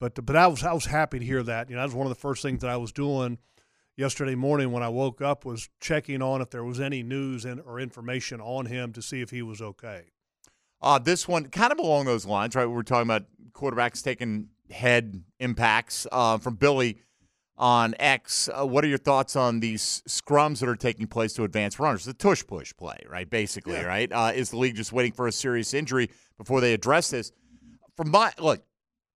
But 0.00 0.24
but 0.24 0.36
I 0.36 0.46
was 0.46 0.62
I 0.62 0.72
was 0.72 0.86
happy 0.86 1.18
to 1.18 1.24
hear 1.24 1.42
that. 1.42 1.68
You 1.68 1.76
know, 1.76 1.82
that 1.82 1.86
was 1.86 1.94
one 1.94 2.06
of 2.06 2.10
the 2.10 2.20
first 2.20 2.42
things 2.42 2.60
that 2.60 2.70
I 2.70 2.76
was 2.76 2.92
doing 2.92 3.38
yesterday 3.96 4.36
morning 4.36 4.70
when 4.70 4.82
I 4.82 4.88
woke 4.88 5.20
up 5.20 5.44
was 5.44 5.68
checking 5.80 6.22
on 6.22 6.40
if 6.40 6.50
there 6.50 6.62
was 6.62 6.78
any 6.78 7.02
news 7.02 7.44
and 7.44 7.60
or 7.60 7.80
information 7.80 8.40
on 8.40 8.66
him 8.66 8.92
to 8.92 9.02
see 9.02 9.20
if 9.20 9.30
he 9.30 9.42
was 9.42 9.60
okay. 9.60 10.12
Uh, 10.80 10.98
this 10.98 11.26
one, 11.26 11.46
kind 11.46 11.72
of 11.72 11.78
along 11.78 12.04
those 12.06 12.24
lines, 12.26 12.54
right? 12.54 12.66
We 12.66 12.72
were 12.74 12.82
talking 12.82 13.08
about 13.08 13.24
quarterbacks 13.52 14.02
taking 14.02 14.48
head 14.70 15.22
impacts 15.40 16.06
uh, 16.12 16.38
from 16.38 16.54
Billy 16.54 16.98
on 17.56 17.94
X. 17.98 18.48
Uh, 18.52 18.64
what 18.64 18.84
are 18.84 18.88
your 18.88 18.98
thoughts 18.98 19.34
on 19.34 19.58
these 19.58 20.02
scrums 20.08 20.60
that 20.60 20.68
are 20.68 20.76
taking 20.76 21.08
place 21.08 21.32
to 21.32 21.42
advance 21.44 21.80
runners? 21.80 22.04
The 22.04 22.14
tush 22.14 22.46
push 22.46 22.72
play, 22.76 22.98
right? 23.08 23.28
Basically, 23.28 23.72
Yeah. 23.74 23.82
right? 23.86 24.12
Uh, 24.12 24.32
is 24.34 24.50
the 24.50 24.58
league 24.58 24.76
just 24.76 24.92
waiting 24.92 25.12
for 25.12 25.26
a 25.26 25.32
serious 25.32 25.74
injury 25.74 26.10
before 26.36 26.60
they 26.60 26.72
address 26.74 27.10
this? 27.10 27.32
From 27.96 28.10
my 28.12 28.32
look, 28.38 28.62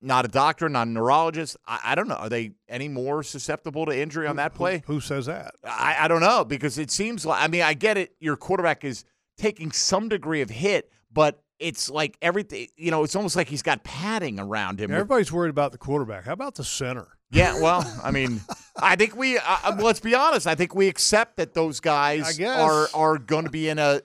not 0.01 0.25
a 0.25 0.29
doctor, 0.29 0.69
not 0.69 0.89
a 0.89 0.91
neurologist. 0.91 1.57
I, 1.69 1.79
I 1.85 1.95
don't 1.95 2.09
know. 2.09 2.17
Are 2.17 2.29
they 2.29 2.51
any 2.69 2.89
more 2.89 3.23
susceptible 3.23 3.87
to 3.87 3.97
injury 3.97 4.27
on 4.27 4.35
that 4.37 4.53
play? 4.55 4.83
Who, 4.87 4.95
who 4.95 5.01
says 5.01 5.27
that? 5.27 5.55
I, 5.63 5.95
I 6.01 6.09
don't 6.09 6.21
know 6.23 6.45
because 6.45 6.77
it 6.79 6.91
seems 6.91 7.25
like 7.25 7.41
I 7.41 7.47
mean 7.47 7.63
I 7.63 7.75
get 7.75 7.97
it. 7.97 8.17
Your 8.19 8.37
quarterback 8.37 8.83
is 8.85 9.05
taking 9.39 9.71
some 9.71 10.09
degree 10.09 10.41
of 10.41 10.51
hit, 10.51 10.91
but 11.13 11.41
it's 11.63 11.89
like 11.89 12.17
everything. 12.21 12.69
You 12.77 12.91
know, 12.91 13.05
it's 13.05 13.17
almost 13.17 13.37
like 13.37 13.49
he's 13.49 13.63
got 13.63 13.85
padding 13.85 14.39
around 14.41 14.81
him. 14.81 14.91
Everybody's 14.91 15.33
worried 15.33 15.51
about 15.51 15.73
the 15.73 15.79
quarterback. 15.79 16.25
How 16.25 16.33
about 16.33 16.57
the 16.57 16.65
center? 16.65 17.09
Yeah, 17.31 17.61
well, 17.61 17.83
I 18.05 18.11
mean, 18.19 18.41
I 18.81 18.97
think 18.97 19.17
we. 19.17 19.39
Uh, 19.39 19.41
uh, 19.65 19.77
let's 19.81 20.01
be 20.01 20.15
honest. 20.15 20.47
I 20.47 20.55
think 20.55 20.75
we 20.75 20.89
accept 20.89 21.37
that 21.39 21.55
those 21.55 21.81
guys 21.81 22.39
are 22.41 22.89
are 22.95 23.19
going 23.19 23.45
to 23.45 23.51
be 23.51 23.69
in 23.69 23.79
a, 23.79 24.03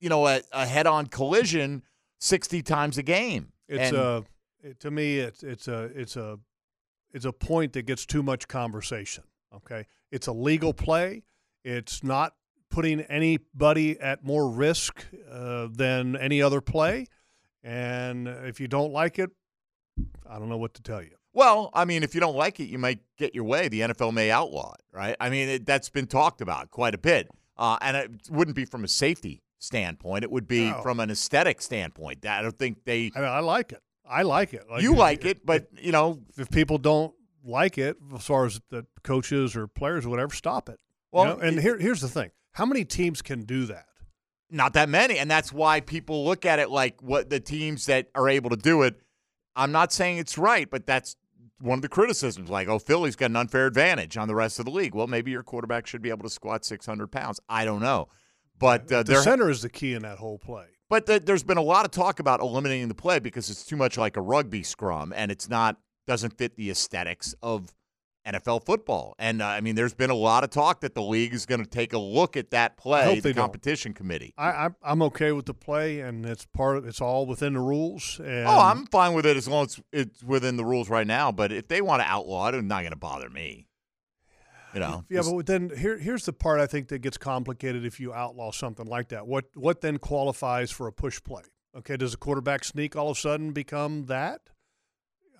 you 0.00 0.08
know, 0.08 0.26
a, 0.26 0.42
a 0.52 0.66
head-on 0.66 1.06
collision 1.06 1.82
sixty 2.20 2.62
times 2.62 2.98
a 2.98 3.02
game. 3.02 3.52
It's 3.68 3.88
And- 3.92 3.96
a 3.96 4.24
it, 4.62 4.80
to 4.80 4.90
me 4.90 5.18
it's 5.18 5.42
it's 5.42 5.68
a 5.68 5.84
it's 5.94 6.16
a 6.16 6.38
it's 7.12 7.24
a 7.24 7.32
point 7.32 7.72
that 7.74 7.82
gets 7.86 8.04
too 8.04 8.22
much 8.22 8.48
conversation. 8.48 9.24
Okay, 9.54 9.86
it's 10.10 10.26
a 10.26 10.32
legal 10.32 10.74
play. 10.74 11.22
It's 11.64 12.04
not 12.04 12.34
putting 12.76 13.00
anybody 13.00 13.98
at 13.98 14.22
more 14.22 14.50
risk 14.50 15.06
uh, 15.32 15.66
than 15.72 16.14
any 16.14 16.42
other 16.42 16.60
play. 16.60 17.06
And 17.64 18.28
if 18.28 18.60
you 18.60 18.68
don't 18.68 18.92
like 18.92 19.18
it, 19.18 19.30
I 20.28 20.38
don't 20.38 20.50
know 20.50 20.58
what 20.58 20.74
to 20.74 20.82
tell 20.82 21.00
you. 21.02 21.16
Well, 21.32 21.70
I 21.72 21.86
mean, 21.86 22.02
if 22.02 22.14
you 22.14 22.20
don't 22.20 22.36
like 22.36 22.60
it, 22.60 22.64
you 22.66 22.78
might 22.78 22.98
get 23.16 23.34
your 23.34 23.44
way. 23.44 23.68
The 23.68 23.80
NFL 23.80 24.12
may 24.12 24.30
outlaw 24.30 24.74
it, 24.74 24.84
right? 24.94 25.16
I 25.18 25.30
mean, 25.30 25.48
it, 25.48 25.64
that's 25.66 25.88
been 25.88 26.06
talked 26.06 26.42
about 26.42 26.70
quite 26.70 26.94
a 26.94 26.98
bit. 26.98 27.28
Uh, 27.56 27.78
and 27.80 27.96
it 27.96 28.10
wouldn't 28.30 28.54
be 28.56 28.66
from 28.66 28.84
a 28.84 28.88
safety 28.88 29.42
standpoint. 29.58 30.22
It 30.24 30.30
would 30.30 30.46
be 30.46 30.68
No. 30.70 30.82
from 30.82 31.00
an 31.00 31.10
aesthetic 31.10 31.62
standpoint. 31.62 32.26
I 32.26 32.42
don't 32.42 32.58
think 32.58 32.84
they. 32.84 33.10
I, 33.16 33.20
mean, 33.20 33.28
I 33.28 33.40
like 33.40 33.72
it. 33.72 33.80
I 34.06 34.20
like 34.22 34.52
it. 34.52 34.64
you 34.80 34.92
if- 34.92 34.98
like 34.98 35.20
if- 35.24 35.38
it, 35.38 35.46
but 35.46 35.68
you 35.80 35.92
know, 35.92 36.20
if 36.36 36.50
people 36.50 36.76
don't 36.76 37.14
like 37.42 37.78
it, 37.78 37.96
as 38.14 38.26
far 38.26 38.44
as 38.44 38.60
the 38.68 38.84
coaches 39.02 39.56
or 39.56 39.66
players 39.66 40.04
or 40.04 40.10
whatever, 40.10 40.34
stop 40.34 40.68
it. 40.68 40.78
You 41.12 41.18
Well, 41.18 41.24
know? 41.24 41.38
and 41.42 41.56
it- 41.58 41.62
here, 41.62 41.78
here's 41.78 42.02
the 42.02 42.08
thing: 42.08 42.30
how 42.56 42.66
many 42.66 42.84
teams 42.84 43.22
can 43.22 43.42
do 43.42 43.66
that? 43.66 43.86
not 44.50 44.74
that 44.74 44.88
many, 44.88 45.18
and 45.18 45.30
that's 45.30 45.52
why 45.52 45.80
people 45.80 46.24
look 46.24 46.46
at 46.46 46.58
it 46.58 46.70
like 46.70 47.02
what 47.02 47.30
the 47.30 47.40
teams 47.40 47.86
that 47.86 48.08
are 48.14 48.28
able 48.28 48.50
to 48.50 48.56
do 48.56 48.82
it. 48.82 49.00
I'm 49.54 49.72
not 49.72 49.92
saying 49.92 50.18
it's 50.18 50.38
right, 50.38 50.70
but 50.70 50.86
that's 50.86 51.16
one 51.60 51.78
of 51.78 51.82
the 51.82 51.88
criticisms. 51.88 52.50
Like, 52.50 52.68
oh, 52.68 52.78
Philly's 52.78 53.16
got 53.16 53.30
an 53.30 53.36
unfair 53.36 53.66
advantage 53.66 54.16
on 54.16 54.28
the 54.28 54.34
rest 54.34 54.58
of 54.58 54.64
the 54.64 54.70
league. 54.70 54.94
Well, 54.94 55.06
maybe 55.06 55.30
your 55.30 55.42
quarterback 55.42 55.86
should 55.86 56.02
be 56.02 56.10
able 56.10 56.24
to 56.24 56.30
squat 56.30 56.64
600 56.64 57.08
pounds. 57.08 57.40
I 57.48 57.64
don't 57.64 57.80
know, 57.80 58.08
but 58.58 58.90
uh, 58.92 59.02
The 59.02 59.22
center 59.22 59.50
is 59.50 59.62
the 59.62 59.70
key 59.70 59.94
in 59.94 60.02
that 60.02 60.18
whole 60.18 60.38
play. 60.38 60.66
But 60.88 61.06
th- 61.06 61.24
there's 61.24 61.42
been 61.42 61.58
a 61.58 61.62
lot 61.62 61.84
of 61.84 61.90
talk 61.90 62.20
about 62.20 62.40
eliminating 62.40 62.88
the 62.88 62.94
play 62.94 63.18
because 63.18 63.50
it's 63.50 63.64
too 63.64 63.76
much 63.76 63.98
like 63.98 64.16
a 64.16 64.20
rugby 64.20 64.62
scrum, 64.62 65.12
and 65.16 65.32
it's 65.32 65.48
not 65.48 65.78
doesn't 66.06 66.38
fit 66.38 66.56
the 66.56 66.70
aesthetics 66.70 67.34
of 67.42 67.74
NFL 68.26 68.64
football. 68.64 69.14
And 69.18 69.40
uh, 69.40 69.46
I 69.46 69.60
mean, 69.60 69.74
there's 69.74 69.94
been 69.94 70.10
a 70.10 70.14
lot 70.14 70.44
of 70.44 70.50
talk 70.50 70.80
that 70.80 70.94
the 70.94 71.02
league 71.02 71.32
is 71.32 71.46
going 71.46 71.62
to 71.62 71.68
take 71.68 71.92
a 71.92 71.98
look 71.98 72.36
at 72.36 72.50
that 72.50 72.76
play, 72.76 73.16
the 73.16 73.20
they 73.20 73.32
don't. 73.32 73.44
competition 73.44 73.94
committee. 73.94 74.34
I, 74.36 74.48
I 74.48 74.68
I'm 74.82 75.02
okay 75.02 75.32
with 75.32 75.46
the 75.46 75.54
play, 75.54 76.00
and 76.00 76.26
it's 76.26 76.44
part 76.46 76.76
of 76.76 76.86
it's 76.86 77.00
all 77.00 77.26
within 77.26 77.54
the 77.54 77.60
rules. 77.60 78.20
And 78.22 78.46
oh, 78.46 78.60
I'm 78.60 78.86
fine 78.86 79.14
with 79.14 79.26
it 79.26 79.36
as 79.36 79.48
long 79.48 79.66
as 79.66 79.80
it's 79.92 80.22
within 80.22 80.56
the 80.56 80.64
rules 80.64 80.88
right 80.88 81.06
now. 81.06 81.32
But 81.32 81.52
if 81.52 81.68
they 81.68 81.80
want 81.80 82.02
to 82.02 82.06
outlaw 82.08 82.48
it, 82.48 82.54
it's 82.54 82.64
not 82.64 82.80
going 82.80 82.92
to 82.92 82.96
bother 82.96 83.30
me. 83.30 83.68
You 84.74 84.80
know, 84.80 85.04
yeah, 85.08 85.22
but 85.24 85.46
then 85.46 85.70
here 85.74 85.96
here's 85.96 86.26
the 86.26 86.34
part 86.34 86.60
I 86.60 86.66
think 86.66 86.88
that 86.88 86.98
gets 86.98 87.16
complicated 87.16 87.86
if 87.86 87.98
you 87.98 88.12
outlaw 88.12 88.50
something 88.50 88.84
like 88.86 89.08
that. 89.08 89.26
What 89.26 89.46
what 89.54 89.80
then 89.80 89.98
qualifies 89.98 90.70
for 90.70 90.86
a 90.86 90.92
push 90.92 91.22
play? 91.22 91.44
Okay, 91.74 91.96
does 91.96 92.14
a 92.14 92.16
quarterback 92.18 92.64
sneak 92.64 92.96
all 92.96 93.10
of 93.10 93.16
a 93.16 93.20
sudden 93.20 93.52
become 93.52 94.06
that? 94.06 94.40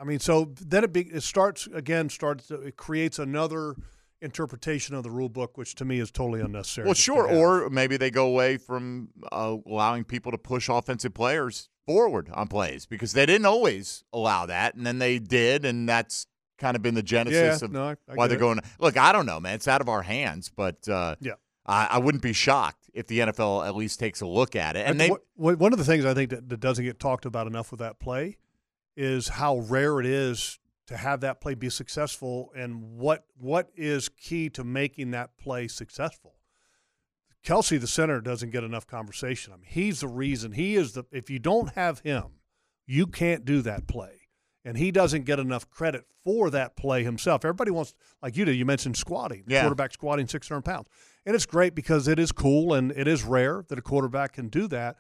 I 0.01 0.05
mean, 0.05 0.18
so 0.18 0.53
then 0.61 0.84
it, 0.84 0.92
be, 0.92 1.03
it 1.03 1.22
starts 1.22 1.66
again. 1.72 2.09
Starts 2.09 2.49
to, 2.49 2.61
it 2.61 2.76
creates 2.76 3.18
another 3.18 3.76
interpretation 4.22 4.94
of 4.94 5.03
the 5.03 5.11
rule 5.11 5.28
book, 5.28 5.57
which 5.59 5.74
to 5.76 5.84
me 5.84 5.99
is 6.01 6.11
totally 6.11 6.40
unnecessary. 6.40 6.86
well, 6.86 6.94
sure. 6.94 7.28
Or 7.28 7.68
maybe 7.70 7.97
they 7.97 8.11
go 8.11 8.26
away 8.26 8.57
from 8.57 9.09
uh, 9.30 9.57
allowing 9.66 10.05
people 10.05 10.32
to 10.32 10.38
push 10.38 10.68
offensive 10.68 11.14
players 11.14 11.68
forward 11.86 12.30
on 12.32 12.49
plays 12.49 12.86
because 12.86 13.12
they 13.12 13.26
didn't 13.26 13.47
always 13.47 14.05
allow 14.12 14.47
that, 14.47 14.74
and 14.74 14.86
then 14.86 14.99
they 14.99 15.18
did, 15.18 15.64
and 15.64 15.88
that's 15.88 16.26
kind 16.59 16.74
of 16.76 16.82
been 16.82 16.94
the 16.94 17.03
genesis 17.03 17.61
Yeah, 17.61 17.64
of 17.66 17.72
no, 17.72 17.84
I- 17.88 17.90
I 18.11 18.14
why 18.14 18.26
they're 18.26 18.38
it. 18.38 18.40
going. 18.40 18.61
Look, 18.80 18.97
I 18.97 19.12
don't 19.12 19.26
know, 19.26 19.38
man. 19.38 19.55
It's 19.55 19.68
out 19.68 19.80
of 19.82 19.88
our 19.88 20.03
hands, 20.03 20.51
but 20.55 20.88
uh, 20.88 21.16
Yeah. 21.20 21.32
I, 21.66 21.86
I 21.92 21.99
wouldn't 21.99 22.22
be 22.22 22.32
shocked 22.32 22.88
if 22.94 23.07
the 23.09 23.18
NFL 23.18 23.66
at 23.66 23.76
least 23.76 24.01
takes 24.01 24.22
a 24.22 24.26
look 24.26 24.57
at 24.57 24.74
it. 24.76 24.86
And 24.86 24.99
they, 24.99 25.11
one 25.34 25.72
of 25.72 25.78
the 25.78 25.84
things 25.84 26.05
I 26.07 26.14
think 26.14 26.30
that, 26.30 26.49
that 26.49 26.61
doesn't 26.61 26.84
get 26.84 26.99
talked 26.99 27.26
about 27.26 27.47
enough 27.47 27.70
with 27.70 27.80
that 27.80 27.99
play 28.01 28.38
is 28.97 29.28
how 29.28 29.59
rare 29.59 30.01
it 30.01 30.07
is 30.07 30.59
to 30.86 30.97
have 30.97 31.20
that 31.20 31.40
play 31.40 31.55
be 31.55 31.68
successful, 31.68 32.51
and 32.57 32.80
what 32.97 33.24
what 33.38 33.70
is 33.76 34.09
key 34.09 34.49
to 34.51 34.62
making 34.64 35.11
that 35.11 35.36
play 35.36 35.66
successful. 35.68 36.34
Kelce, 37.44 37.80
the 37.80 37.86
center, 37.86 38.20
doesn't 38.20 38.51
get 38.51 38.64
enough 38.64 38.86
conversation. 38.86 39.53
I 39.53 39.57
mean, 39.57 39.66
he's 39.68 40.01
the 40.01 40.09
reason. 40.09 40.53
He 40.53 40.74
is 40.76 40.92
the. 40.92 41.05
If 41.12 41.30
you 41.30 41.38
don't 41.38 41.74
have 41.74 42.01
him, 42.01 42.40
you 42.86 43.07
can't 43.07 43.44
do 43.44 43.62
that 43.62 43.86
play, 43.86 44.22
and 44.64 44.76
he 44.76 44.90
doesn't 44.90 45.24
get 45.24 45.38
enough 45.38 45.68
credit 45.70 46.05
for 46.24 46.51
that 46.51 46.76
play 46.76 47.05
himself. 47.05 47.44
Everybody 47.44 47.70
wants, 47.70 47.94
like 48.22 48.36
you 48.36 48.44
did. 48.44 48.57
You 48.57 48.64
mentioned 48.64 48.97
squatting, 48.97 49.44
Yeah. 49.47 49.61
quarterback 49.62 49.92
squatting 49.92 50.26
six 50.26 50.49
hundred 50.49 50.64
pounds, 50.64 50.88
and 51.24 51.34
it's 51.36 51.47
great 51.47 51.74
because 51.76 52.09
it 52.09 52.18
is 52.18 52.32
cool 52.32 52.74
and 52.74 52.90
it 52.92 53.07
is 53.07 53.22
rare 53.22 53.64
that 53.68 53.78
a 53.78 53.82
quarterback 53.82 54.32
can 54.32 54.49
do 54.49 54.66
that. 54.68 54.97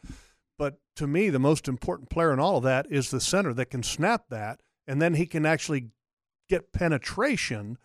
But 0.58 0.78
to 0.96 1.06
me, 1.06 1.30
the 1.30 1.38
most 1.38 1.68
important 1.68 2.10
player 2.10 2.32
in 2.32 2.40
all 2.40 2.58
of 2.58 2.64
that 2.64 2.86
is 2.90 3.10
the 3.10 3.20
center 3.20 3.52
that 3.54 3.70
can 3.70 3.82
snap 3.82 4.24
that, 4.30 4.60
and 4.86 5.00
then 5.00 5.14
he 5.14 5.26
can 5.26 5.44
actually 5.44 5.90
get 6.48 6.72
penetration 6.72 7.78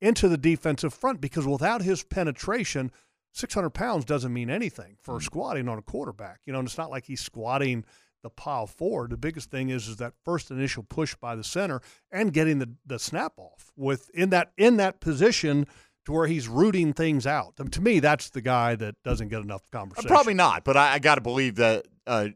into 0.00 0.28
the 0.28 0.36
defensive 0.36 0.92
front 0.92 1.20
because 1.20 1.46
without 1.46 1.82
his 1.82 2.02
penetration, 2.04 2.90
600 3.32 3.70
pounds 3.70 4.04
doesn't 4.04 4.32
mean 4.32 4.50
anything 4.50 4.96
for 5.00 5.18
mm. 5.18 5.22
squatting 5.22 5.68
on 5.68 5.78
a 5.78 5.82
quarterback. 5.82 6.40
You 6.44 6.52
know, 6.52 6.58
and 6.58 6.68
it's 6.68 6.78
not 6.78 6.90
like 6.90 7.06
he's 7.06 7.20
squatting 7.20 7.84
the 8.22 8.30
pile 8.30 8.66
forward. 8.66 9.10
The 9.10 9.16
biggest 9.16 9.50
thing 9.50 9.70
is 9.70 9.88
is 9.88 9.96
that 9.96 10.14
first 10.24 10.50
initial 10.50 10.82
push 10.82 11.14
by 11.14 11.34
the 11.34 11.44
center 11.44 11.80
and 12.10 12.32
getting 12.32 12.58
the, 12.58 12.74
the 12.86 12.98
snap 12.98 13.32
off 13.36 13.72
with 13.76 14.10
in 14.14 14.30
that 14.30 14.52
in 14.56 14.76
that 14.76 15.00
position 15.00 15.66
to 16.04 16.12
where 16.12 16.26
he's 16.26 16.48
rooting 16.48 16.92
things 16.92 17.26
out. 17.26 17.54
And 17.58 17.72
to 17.72 17.80
me, 17.80 18.00
that's 18.00 18.30
the 18.30 18.40
guy 18.40 18.74
that 18.76 18.96
doesn't 19.04 19.28
get 19.28 19.42
enough 19.42 19.70
conversation. 19.70 20.08
probably 20.08 20.34
not, 20.34 20.64
but 20.64 20.76
I, 20.76 20.94
I 20.94 20.98
got 20.98 21.16
to 21.16 21.20
believe 21.20 21.56
that 21.56 21.86
uh, 22.06 22.28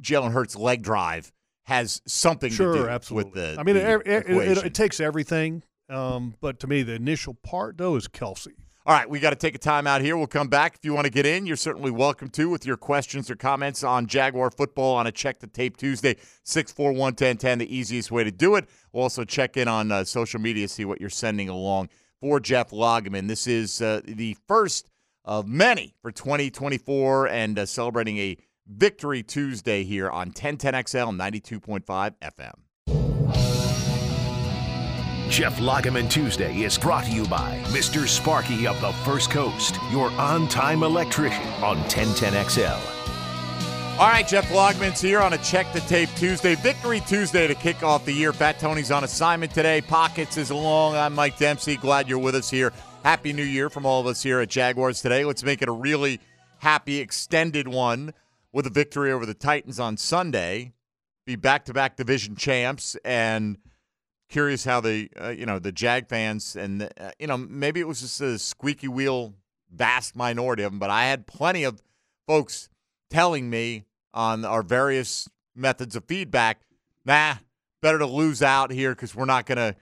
Jalen 0.00 0.32
Hurts' 0.32 0.56
leg 0.56 0.82
drive 0.82 1.32
has 1.64 2.02
something 2.06 2.50
sure, 2.50 2.74
to 2.74 2.82
do 2.82 2.88
absolutely. 2.88 3.30
with 3.30 3.54
the. 3.54 3.60
I 3.60 3.62
mean, 3.62 3.76
the 3.76 4.00
it, 4.00 4.06
it, 4.06 4.30
it, 4.30 4.66
it 4.66 4.74
takes 4.74 5.00
everything. 5.00 5.62
Um, 5.88 6.34
but 6.40 6.58
to 6.60 6.66
me, 6.66 6.82
the 6.82 6.94
initial 6.94 7.34
part 7.34 7.76
though 7.76 7.96
is 7.96 8.08
Kelce. 8.08 8.52
All 8.84 8.96
right, 8.96 9.08
we 9.08 9.20
got 9.20 9.30
to 9.30 9.36
take 9.36 9.54
a 9.54 9.58
time 9.58 9.86
out 9.86 10.00
here. 10.00 10.16
We'll 10.16 10.26
come 10.26 10.48
back. 10.48 10.74
If 10.74 10.84
you 10.84 10.92
want 10.92 11.04
to 11.04 11.12
get 11.12 11.24
in, 11.24 11.46
you're 11.46 11.54
certainly 11.54 11.92
welcome 11.92 12.28
to 12.30 12.50
with 12.50 12.66
your 12.66 12.76
questions 12.76 13.30
or 13.30 13.36
comments 13.36 13.84
on 13.84 14.08
Jaguar 14.08 14.50
football 14.50 14.96
on 14.96 15.06
a 15.06 15.12
Check 15.12 15.38
the 15.38 15.46
Tape 15.46 15.76
Tuesday, 15.76 16.16
641 16.42 16.98
1010, 16.98 17.58
the 17.58 17.76
easiest 17.76 18.10
way 18.10 18.24
to 18.24 18.32
do 18.32 18.56
it. 18.56 18.68
We'll 18.92 19.04
also 19.04 19.22
check 19.22 19.56
in 19.56 19.68
on 19.68 19.92
uh, 19.92 20.02
social 20.02 20.40
media, 20.40 20.66
see 20.66 20.84
what 20.84 21.00
you're 21.00 21.10
sending 21.10 21.48
along 21.48 21.90
for 22.22 22.40
Jeff 22.40 22.70
Lageman. 22.70 23.28
This 23.28 23.46
is 23.46 23.82
uh, 23.82 24.00
the 24.04 24.38
first 24.46 24.88
of 25.24 25.46
many 25.46 25.94
for 26.00 26.10
2024 26.10 27.28
and 27.28 27.58
uh, 27.58 27.66
celebrating 27.66 28.16
a 28.16 28.38
Victory 28.66 29.22
Tuesday 29.22 29.82
here 29.82 30.08
on 30.08 30.30
1010XL 30.30 31.14
92.5 31.18 32.14
FM. 32.22 32.52
Jeff 35.28 35.58
Lageman 35.58 36.08
Tuesday 36.08 36.60
is 36.60 36.78
brought 36.78 37.04
to 37.04 37.10
you 37.10 37.26
by 37.26 37.58
Mr. 37.68 38.06
Sparky 38.06 38.66
of 38.66 38.80
the 38.80 38.92
First 39.04 39.30
Coast, 39.30 39.78
your 39.90 40.10
on 40.12 40.46
time 40.46 40.82
electrician 40.82 41.46
on 41.62 41.78
1010XL. 41.84 43.01
All 43.98 44.08
right, 44.08 44.26
Jeff 44.26 44.48
Lageman's 44.48 45.00
here 45.00 45.20
on 45.20 45.34
a 45.34 45.38
Check 45.38 45.72
the 45.72 45.80
Tape 45.80 46.08
Tuesday. 46.16 46.56
Victory 46.56 47.00
Tuesday 47.00 47.46
to 47.46 47.54
kick 47.54 47.84
off 47.84 48.04
the 48.04 48.12
year. 48.12 48.32
Fat 48.32 48.58
Tony's 48.58 48.90
on 48.90 49.04
assignment 49.04 49.52
today. 49.52 49.80
Pockets 49.80 50.36
is 50.38 50.50
along. 50.50 50.96
I'm 50.96 51.14
Mike 51.14 51.38
Dempsey. 51.38 51.76
Glad 51.76 52.08
you're 52.08 52.18
with 52.18 52.34
us 52.34 52.50
here. 52.50 52.72
Happy 53.04 53.32
New 53.32 53.44
Year 53.44 53.70
from 53.70 53.86
all 53.86 54.00
of 54.00 54.06
us 54.06 54.22
here 54.22 54.40
at 54.40 54.48
Jaguars 54.48 55.02
today. 55.02 55.24
Let's 55.24 55.44
make 55.44 55.62
it 55.62 55.68
a 55.68 55.72
really 55.72 56.20
happy, 56.58 56.98
extended 56.98 57.68
one 57.68 58.14
with 58.50 58.66
a 58.66 58.70
victory 58.70 59.12
over 59.12 59.26
the 59.26 59.34
Titans 59.34 59.78
on 59.78 59.96
Sunday. 59.96 60.72
Be 61.26 61.36
back 61.36 61.66
to 61.66 61.74
back 61.74 61.96
division 61.96 62.34
champs 62.34 62.96
and 63.04 63.58
curious 64.28 64.64
how 64.64 64.80
the 64.80 65.10
uh, 65.20 65.28
you 65.28 65.44
know 65.44 65.58
the 65.58 65.70
Jag 65.70 66.08
fans 66.08 66.56
and 66.56 66.82
uh, 66.82 67.10
you 67.18 67.26
know 67.26 67.36
maybe 67.36 67.78
it 67.78 67.86
was 67.86 68.00
just 68.00 68.20
a 68.20 68.38
squeaky 68.38 68.88
wheel 68.88 69.34
vast 69.70 70.16
minority 70.16 70.62
of 70.62 70.72
them, 70.72 70.78
but 70.78 70.90
I 70.90 71.04
had 71.04 71.26
plenty 71.26 71.62
of 71.62 71.82
folks 72.26 72.68
telling 73.12 73.50
me 73.50 73.84
on 74.14 74.44
our 74.44 74.62
various 74.62 75.28
methods 75.54 75.94
of 75.94 76.04
feedback, 76.06 76.62
nah, 77.04 77.34
better 77.82 77.98
to 77.98 78.06
lose 78.06 78.42
out 78.42 78.72
here 78.72 78.94
because 78.94 79.14
we're 79.14 79.26
not 79.26 79.44
going 79.44 79.58
to 79.58 79.76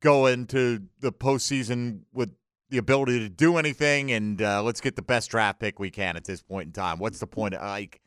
go 0.00 0.26
into 0.26 0.82
the 1.00 1.10
postseason 1.10 2.00
with 2.12 2.30
the 2.70 2.76
ability 2.76 3.20
to 3.20 3.30
do 3.30 3.56
anything, 3.56 4.12
and 4.12 4.42
uh, 4.42 4.62
let's 4.62 4.82
get 4.82 4.94
the 4.94 5.02
best 5.02 5.30
draft 5.30 5.58
pick 5.58 5.78
we 5.78 5.90
can 5.90 6.16
at 6.16 6.24
this 6.24 6.42
point 6.42 6.66
in 6.66 6.72
time. 6.72 6.98
What's 6.98 7.18
the 7.18 7.26
point? 7.26 7.54
Like, 7.54 8.02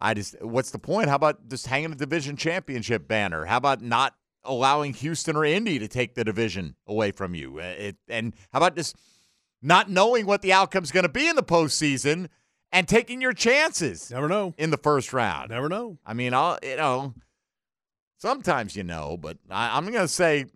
I 0.00 0.14
just, 0.14 0.42
what's 0.42 0.72
the 0.72 0.80
point? 0.80 1.08
How 1.08 1.14
about 1.14 1.48
just 1.48 1.68
hanging 1.68 1.90
the 1.90 1.96
division 1.96 2.36
championship 2.36 3.06
banner? 3.06 3.44
How 3.44 3.58
about 3.58 3.80
not 3.80 4.16
allowing 4.42 4.94
Houston 4.94 5.36
or 5.36 5.44
Indy 5.44 5.78
to 5.78 5.86
take 5.86 6.14
the 6.16 6.24
division 6.24 6.74
away 6.88 7.12
from 7.12 7.36
you? 7.36 7.60
Uh, 7.60 7.74
It, 7.78 7.96
and 8.08 8.34
how 8.52 8.58
about 8.58 8.74
just 8.74 8.96
not 9.62 9.88
knowing 9.88 10.26
what 10.26 10.42
the 10.42 10.52
outcome's 10.52 10.90
going 10.90 11.04
to 11.04 11.08
be 11.08 11.28
in 11.28 11.36
the 11.36 11.44
postseason 11.44 12.28
and 12.72 12.86
taking 12.86 13.20
your 13.20 13.32
chances 13.32 14.10
Never 14.10 14.28
know. 14.28 14.54
in 14.58 14.70
the 14.70 14.76
first 14.76 15.12
round? 15.12 15.50
Never 15.50 15.68
know. 15.68 15.98
I 16.04 16.14
mean, 16.14 16.34
I'll 16.34 16.58
you 16.62 16.76
know, 16.76 17.14
sometimes 18.18 18.76
you 18.76 18.84
know, 18.84 19.16
but 19.16 19.38
I, 19.50 19.76
I'm 19.76 19.84
going 19.86 19.94
to 19.94 20.08
say 20.08 20.46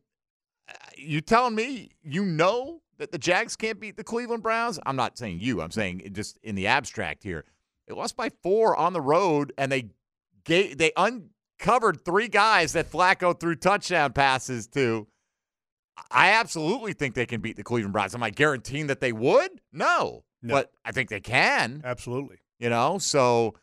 you 0.96 1.20
telling 1.20 1.54
me 1.54 1.90
you 2.02 2.24
know 2.24 2.80
that 2.98 3.12
the 3.12 3.18
Jags 3.18 3.56
can't 3.56 3.80
beat 3.80 3.96
the 3.96 4.04
Cleveland 4.04 4.42
Browns? 4.42 4.78
I'm 4.86 4.96
not 4.96 5.18
saying 5.18 5.40
you. 5.40 5.60
I'm 5.60 5.70
saying 5.70 6.08
just 6.12 6.38
in 6.42 6.54
the 6.54 6.66
abstract 6.66 7.22
here. 7.22 7.44
They 7.86 7.94
lost 7.94 8.16
by 8.16 8.30
four 8.42 8.76
on 8.76 8.92
the 8.92 9.00
road, 9.00 9.52
and 9.58 9.70
they 9.70 9.90
gave, 10.44 10.78
they 10.78 10.92
uncovered 10.96 12.04
three 12.04 12.28
guys 12.28 12.72
that 12.72 12.90
Flacco 12.90 13.38
threw 13.38 13.56
touchdown 13.56 14.12
passes 14.12 14.66
to. 14.68 15.06
I 16.10 16.30
absolutely 16.30 16.92
think 16.92 17.14
they 17.14 17.26
can 17.26 17.40
beat 17.40 17.56
the 17.56 17.62
Cleveland 17.62 17.92
Browns. 17.92 18.14
Am 18.14 18.22
I 18.22 18.30
guaranteeing 18.30 18.86
that 18.88 19.00
they 19.00 19.12
would? 19.12 19.60
No, 19.72 20.24
No. 20.45 20.55
but 20.55 20.70
I 20.84 20.92
think 20.92 21.09
they 21.11 21.20
can. 21.20 21.80
Absolutely. 21.84 22.36
You 22.59 22.70
know, 22.70 22.99
so 22.99 23.55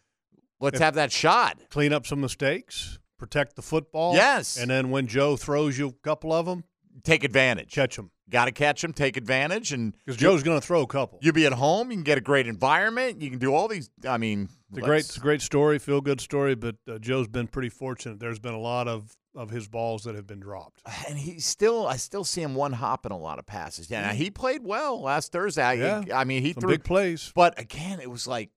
let's 0.59 0.75
If- 0.75 0.82
have 0.82 0.95
that 0.95 1.11
shot. 1.11 1.61
Clean 1.69 1.93
up 1.93 2.05
some 2.05 2.19
mistakes, 2.21 2.99
protect 3.17 3.55
the 3.55 3.61
football. 3.61 4.15
Yes. 4.15 4.57
And 4.57 4.69
then 4.69 4.89
when 4.89 5.07
Joe 5.07 5.38
throws 5.38 5.77
you 5.77 5.88
a 5.89 5.93
couple 6.03 6.34
of 6.34 6.45
them, 6.45 6.63
Take 7.03 7.23
advantage. 7.23 7.71
catch 7.71 7.95
them. 7.95 8.11
Got 8.29 8.45
to 8.45 8.51
catch 8.51 8.82
them. 8.82 8.93
Take 8.93 9.17
advantage, 9.17 9.71
and 9.73 9.93
Because 10.05 10.17
Joe's 10.17 10.41
going 10.43 10.59
to 10.59 10.65
throw 10.65 10.82
a 10.82 10.88
couple. 10.88 11.19
You'll 11.21 11.34
be 11.34 11.45
at 11.45 11.53
home. 11.53 11.89
You 11.91 11.97
can 11.97 12.03
get 12.03 12.17
a 12.17 12.21
great 12.21 12.47
environment. 12.47 13.21
You 13.21 13.29
can 13.29 13.39
do 13.39 13.53
all 13.53 13.67
these. 13.67 13.89
I 14.07 14.17
mean, 14.17 14.49
It's 14.69 14.77
a 14.79 14.82
great, 14.82 14.99
it's 14.99 15.17
a 15.17 15.19
great 15.21 15.41
story, 15.41 15.79
feel 15.79 15.99
good 16.01 16.21
story. 16.21 16.55
But 16.55 16.75
uh, 16.89 16.97
Joe's 16.99 17.27
been 17.27 17.47
pretty 17.47 17.69
fortunate. 17.69 18.19
There's 18.19 18.39
been 18.39 18.53
a 18.53 18.59
lot 18.59 18.88
of 18.88 19.15
of 19.36 19.49
his 19.49 19.67
balls 19.67 20.03
that 20.03 20.15
have 20.15 20.27
been 20.27 20.39
dropped. 20.39 20.82
And 21.07 21.17
he 21.17 21.39
still, 21.39 21.88
I 21.88 21.97
still 21.97 22.23
see 22.23 22.41
him 22.41 22.55
one 22.55 22.73
hopping 22.73 23.11
a 23.11 23.17
lot 23.17 23.39
of 23.39 23.45
passes. 23.45 23.89
Yeah, 23.89 24.01
now, 24.01 24.09
he 24.13 24.29
played 24.32 24.63
well 24.63 25.01
last 25.01 25.32
Thursday. 25.32 25.63
I- 25.63 25.73
Yeah. 25.73 26.03
I 26.13 26.23
mean, 26.25 26.41
he 26.41 26.53
Some 26.53 26.61
threw 26.61 26.71
big 26.71 26.84
plays. 26.84 27.32
But 27.36 27.59
again, 27.59 27.99
it 27.99 28.09
was 28.09 28.27
like, 28.27 28.49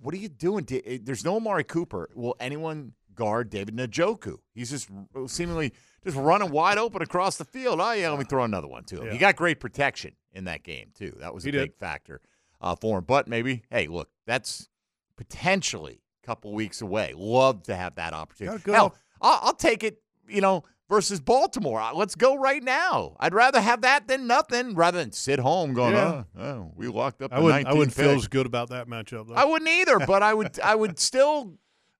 what 0.00 0.12
are 0.14 0.18
you 0.18 0.28
doing? 0.28 0.66
There's 1.02 1.24
no 1.24 1.36
Amari 1.36 1.64
Cooper. 1.64 2.08
Will 2.14 2.34
anyone 2.40 2.92
guard 3.14 3.48
David 3.50 3.76
Njoku? 3.76 4.38
He's 4.54 4.70
just 4.70 4.88
seemingly 5.28 5.72
just 6.04 6.16
running 6.16 6.50
wide 6.50 6.76
open 6.78 7.02
across 7.02 7.36
the 7.36 7.44
field. 7.44 7.80
Oh 7.80 7.92
yeah, 7.92 8.10
let 8.10 8.18
me 8.18 8.24
throw 8.24 8.42
another 8.44 8.66
one 8.68 8.84
to 8.84 9.02
him. 9.02 9.12
He 9.12 9.18
got 9.18 9.36
great 9.36 9.60
protection 9.60 10.12
in 10.32 10.44
that 10.44 10.62
game 10.64 10.90
too. 10.94 11.16
That 11.20 11.32
was 11.32 11.44
a 11.44 11.48
He 11.48 11.52
big 11.52 11.70
did. 11.72 11.78
factor 11.78 12.20
uh, 12.60 12.74
for 12.74 12.98
him. 12.98 13.04
But 13.04 13.28
maybe, 13.28 13.62
hey, 13.70 13.86
look, 13.86 14.10
that's 14.26 14.68
potentially 15.16 16.00
a 16.22 16.26
couple 16.26 16.52
weeks 16.52 16.82
away. 16.82 17.14
Love 17.16 17.62
to 17.64 17.76
have 17.76 17.94
that 17.94 18.12
opportunity. 18.12 18.70
Hell, 18.70 18.94
I'll, 19.20 19.38
I'll 19.42 19.54
take 19.54 19.82
it. 19.84 20.00
You 20.28 20.40
know. 20.40 20.64
Versus 20.88 21.18
Baltimore, 21.18 21.82
let's 21.94 22.14
go 22.14 22.36
right 22.36 22.62
now. 22.62 23.16
I'd 23.18 23.34
rather 23.34 23.60
have 23.60 23.80
that 23.80 24.06
than 24.06 24.28
nothing, 24.28 24.76
rather 24.76 24.98
than 24.98 25.10
sit 25.10 25.40
home 25.40 25.74
going, 25.74 25.94
Yeah. 25.94 26.22
oh, 26.38 26.40
oh, 26.40 26.72
we 26.76 26.86
locked 26.86 27.22
up. 27.22 27.32
I 27.32 27.40
wouldn't. 27.40 27.66
I 27.66 27.72
wouldn't 27.74 27.92
feel 27.92 28.10
as 28.10 28.28
good 28.28 28.46
about 28.46 28.68
that 28.68 28.86
matchup. 28.86 29.26
Though. 29.26 29.34
I 29.34 29.44
wouldn't 29.46 29.68
either, 29.68 29.98
but 29.98 30.22
I 30.22 30.32
would 30.32 30.60
I 30.60 30.76
would 30.76 31.00
still 31.00 31.54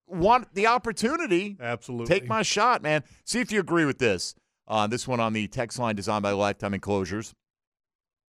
want 0.06 0.54
the 0.54 0.68
opportunity. 0.68 1.56
Absolutely. 1.60 2.06
Take 2.06 2.28
my 2.28 2.42
shot, 2.42 2.80
man. 2.80 3.02
See 3.24 3.40
if 3.40 3.50
you 3.50 3.58
agree 3.58 3.86
with 3.86 3.98
this. 3.98 4.36
Uh, 4.68 4.86
this 4.86 5.08
one 5.08 5.18
on 5.18 5.32
the 5.32 5.48
text 5.48 5.80
line 5.80 5.96
designed 5.96 6.22
by 6.22 6.30
Lifetime 6.30 6.72
Enclosures. 6.72 7.34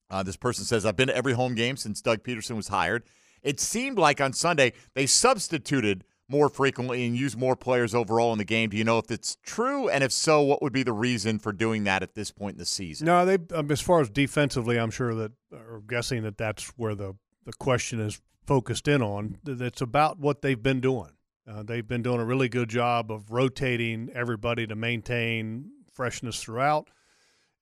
Uh, 0.09 0.23
this 0.23 0.37
person 0.37 0.65
says, 0.65 0.87
I've 0.87 0.95
been 0.95 1.09
to 1.09 1.15
every 1.15 1.33
home 1.33 1.53
game 1.53 1.77
since 1.77 2.01
Doug 2.01 2.23
Pederson 2.23 2.55
was 2.55 2.69
hired. 2.69 3.03
It 3.43 3.59
seemed 3.59 3.99
like 3.99 4.19
on 4.19 4.33
Sunday 4.33 4.73
they 4.95 5.05
substituted 5.05 6.03
more 6.29 6.49
frequently 6.49 7.05
and 7.05 7.15
use 7.15 7.37
more 7.37 7.55
players 7.55 7.95
overall 7.95 8.31
in 8.33 8.37
the 8.37 8.45
game. 8.45 8.69
Do 8.69 8.77
you 8.77 8.83
know 8.83 8.97
if 8.97 9.09
it's 9.11 9.37
true? 9.43 9.89
And 9.89 10.03
if 10.03 10.11
so, 10.11 10.41
what 10.41 10.61
would 10.61 10.73
be 10.73 10.83
the 10.83 10.93
reason 10.93 11.39
for 11.39 11.51
doing 11.53 11.85
that 11.85 12.03
at 12.03 12.15
this 12.15 12.31
point 12.31 12.55
in 12.55 12.59
the 12.59 12.65
season? 12.65 13.05
No, 13.05 13.25
they 13.25 13.37
um, 13.55 13.71
as 13.71 13.81
far 13.81 14.01
as 14.01 14.09
defensively, 14.09 14.77
I'm 14.77 14.91
sure 14.91 15.15
that 15.15 15.31
or 15.51 15.81
guessing 15.87 16.23
that 16.23 16.37
that's 16.37 16.67
where 16.77 16.95
the 16.95 17.15
the 17.45 17.53
question 17.53 17.99
is 17.99 18.21
focused 18.45 18.87
in 18.87 19.01
on. 19.01 19.37
That 19.43 19.61
It's 19.61 19.81
about 19.81 20.19
what 20.19 20.41
they've 20.41 20.61
been 20.61 20.81
doing. 20.81 21.11
Uh, 21.49 21.63
they've 21.63 21.87
been 21.87 22.01
doing 22.01 22.19
a 22.19 22.25
really 22.25 22.49
good 22.49 22.69
job 22.69 23.09
of 23.09 23.31
rotating 23.31 24.09
everybody 24.13 24.67
to 24.67 24.75
maintain 24.75 25.71
freshness 25.93 26.43
throughout. 26.43 26.89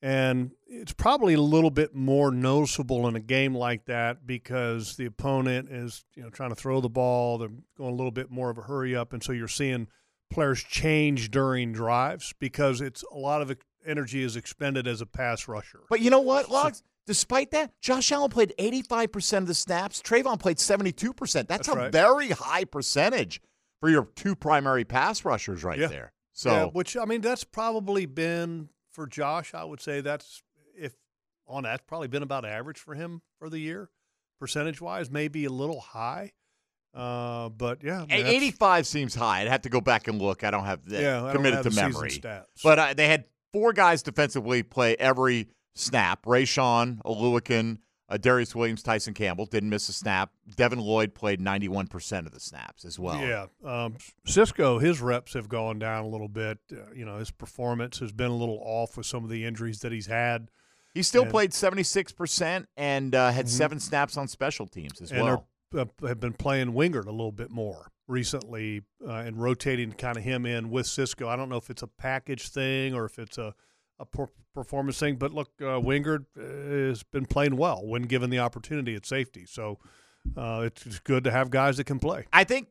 And 0.01 0.51
it's 0.67 0.93
probably 0.93 1.33
a 1.33 1.41
little 1.41 1.71
bit 1.71 1.95
more 1.95 2.31
noticeable 2.31 3.07
in 3.07 3.15
a 3.15 3.19
game 3.19 3.55
like 3.55 3.85
that 3.85 4.27
because 4.27 4.97
the 4.97 5.05
opponent 5.05 5.69
is, 5.71 6.03
you 6.15 6.21
know, 6.23 6.29
trying 6.29 6.49
to 6.49 6.55
throw 6.55 6.79
the 6.81 6.89
ball. 6.89 7.37
They're 7.39 7.49
going 7.77 7.93
a 7.93 7.95
little 7.95 8.11
bit 8.11 8.29
more 8.29 8.49
of 8.49 8.57
a 8.57 8.61
hurry 8.63 8.95
up, 8.95 9.13
and 9.13 9.23
so 9.23 9.31
you're 9.31 9.47
seeing 9.47 9.87
players 10.29 10.63
change 10.63 11.31
during 11.31 11.71
drives 11.71 12.33
because 12.39 12.81
it's 12.81 13.03
a 13.11 13.17
lot 13.17 13.41
of 13.41 13.55
energy 13.85 14.21
is 14.21 14.35
expended 14.35 14.87
as 14.87 15.01
a 15.01 15.05
pass 15.05 15.47
rusher. 15.47 15.81
But 15.89 16.01
you 16.01 16.09
know 16.09 16.21
what, 16.21 16.49
Logs? 16.49 16.83
Despite 17.07 17.51
that, 17.51 17.71
Josh 17.81 18.11
Allen 18.11 18.31
played 18.31 18.51
85% 18.59 19.37
of 19.37 19.47
the 19.47 19.53
snaps. 19.53 20.01
Travon 20.01 20.39
played 20.39 20.57
72%. 20.57 21.15
That's, 21.33 21.47
That's 21.47 21.67
a 21.67 21.73
right. 21.73 21.91
very 21.91 22.29
high 22.29 22.65
percentage 22.65 23.41
for 23.79 23.89
your 23.89 24.07
two 24.15 24.35
primary 24.35 24.83
pass 24.85 25.23
rushers 25.23 25.63
right 25.63 25.77
Yeah. 25.77 25.87
there. 25.87 26.13
So, 26.33 26.49
yeah, 26.51 26.63
which 26.65 26.97
I 26.97 27.05
mean, 27.05 27.21
that's 27.21 27.43
probably 27.43 28.07
been 28.07 28.69
for 28.95 29.05
Josh. 29.05 29.53
I 29.53 29.63
would 29.63 29.81
say 29.81 30.01
that's 30.01 30.41
if 30.77 30.93
on 31.47 31.63
that's 31.63 31.83
probably 31.85 32.07
been 32.07 32.23
about 32.23 32.45
average 32.45 32.79
for 32.79 32.95
him 32.95 33.21
for 33.37 33.49
the 33.49 33.59
year, 33.59 33.89
percentage 34.39 34.81
wise, 34.81 35.11
maybe 35.11 35.45
a 35.45 35.49
little 35.51 35.79
high. 35.81 36.31
Uh, 36.93 37.49
but 37.49 37.83
yeah, 37.83 38.03
I 38.09 38.15
mean, 38.17 38.25
85 38.25 38.87
seems 38.87 39.13
high. 39.13 39.41
I'd 39.41 39.47
have 39.49 39.63
to 39.63 39.69
go 39.69 39.81
back 39.81 40.07
and 40.07 40.19
look. 40.21 40.43
I 40.45 40.49
don't 40.51 40.63
have 40.63 40.85
that 40.89 41.01
Yeah, 41.01 41.29
committed 41.33 41.63
to 41.63 41.71
memory. 41.71 42.09
stats. 42.09 42.45
But 42.63 42.79
uh, 42.79 42.93
they 42.93 43.07
had 43.09 43.25
four 43.51 43.73
guys 43.73 44.01
defensively 44.01 44.63
play 44.63 44.95
every 44.97 45.49
snap. 45.75 46.23
Rayshawn, 46.25 47.01
Oluokun, 47.03 47.79
uh, 48.09 48.17
Darious 48.17 48.53
Williams, 48.53 48.83
Tyson 48.83 49.13
Campbell 49.13 49.45
didn't 49.47 49.69
miss 49.69 49.89
a 49.89 49.93
snap. 49.93 50.31
Devin 50.55 50.79
Lloyd 50.79 51.15
played 51.15 51.39
91% 51.39 52.25
of 52.25 52.31
the 52.31 52.39
snaps 52.39 52.85
as 52.85 52.99
well. 52.99 53.19
Yeah, 53.19 53.45
um, 53.63 53.95
Cisco, 54.25 54.77
his 54.79 55.01
reps 55.01 55.33
have 55.33 55.49
gone 55.49 55.79
down 55.79 56.03
a 56.03 56.07
little 56.07 56.27
bit. 56.27 56.59
Uh, 56.71 56.91
you 56.95 57.05
know, 57.05 57.17
his 57.17 57.31
performance 57.31 57.99
has 57.99 58.11
been 58.11 58.29
a 58.31 58.35
little 58.35 58.59
off 58.63 58.95
with 58.97 59.05
some 59.07 59.23
of 59.23 59.29
the 59.29 59.43
injuries 59.45 59.79
that 59.79 59.91
he's 59.91 60.05
had. 60.07 60.49
He 60.93 61.01
still 61.03 61.23
And- 61.23 61.31
played 61.31 61.51
76% 61.51 62.65
and 62.77 63.15
uh, 63.15 63.31
had 63.31 63.49
seven 63.49 63.79
snaps 63.79 64.17
on 64.17 64.27
special 64.27 64.67
teams 64.67 65.01
as 65.01 65.11
and 65.11 65.23
well. 65.23 65.47
uh, 65.75 65.85
have 66.07 66.19
been 66.19 66.33
playing 66.33 66.73
Wingard 66.73 67.05
a 67.07 67.11
little 67.11 67.31
bit 67.33 67.49
more 67.51 67.91
recently 68.07 68.81
uh, 69.05 69.11
and 69.13 69.41
rotating 69.41 69.91
kind 69.91 70.15
of 70.17 70.23
him 70.23 70.45
in 70.45 70.69
with 70.69 70.85
Cisco. 70.87 71.27
I 71.27 71.35
don't 71.35 71.49
know 71.49 71.57
if 71.57 71.69
it's 71.69 71.81
a 71.81 71.87
package 71.87 72.49
thing 72.49 72.93
or 72.93 73.05
if 73.05 73.19
it's 73.19 73.37
a, 73.37 73.53
a 73.99 74.05
per- 74.05 74.29
performance 74.53 74.99
thing, 74.99 75.15
but 75.15 75.33
look, 75.33 75.49
uh, 75.61 75.79
Wingard 75.79 76.25
uh, 76.37 76.87
has 76.89 77.03
been 77.03 77.25
playing 77.25 77.57
well 77.57 77.85
when 77.85 78.03
given 78.03 78.29
the 78.29 78.39
opportunity 78.39 78.95
at 78.95 79.05
safety. 79.05 79.45
So 79.45 79.79
uh, 80.35 80.63
it's, 80.65 80.85
it's 80.85 80.99
good 80.99 81.23
to 81.25 81.31
have 81.31 81.49
guys 81.49 81.77
that 81.77 81.85
can 81.85 81.99
play. 81.99 82.25
I 82.33 82.43
think 82.43 82.67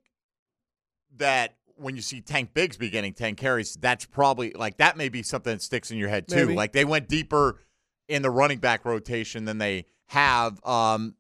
that 1.17 1.57
when 1.77 1.97
you 1.97 2.03
see 2.03 2.21
Tank 2.21 2.55
Bigsby 2.55 2.91
getting 2.91 3.13
10 3.13 3.35
carries, 3.37 3.75
that's 3.75 4.05
probably 4.05 4.53
like 4.53 4.77
that 4.79 4.97
may 4.97 5.09
be 5.09 5.23
something 5.23 5.55
that 5.55 5.63
sticks 5.63 5.91
in 5.91 5.99
your 5.99 6.09
head 6.09 6.29
too. 6.29 6.47
Maybe. 6.47 6.55
Like 6.55 6.73
they 6.73 6.85
went 6.85 7.09
deeper 7.09 7.61
in 8.09 8.23
the 8.23 8.31
running 8.31 8.59
back 8.59 8.85
rotation 8.85 9.45
than 9.45 9.59
they 9.59 9.87
have. 10.07 10.65
Um, 10.65 11.15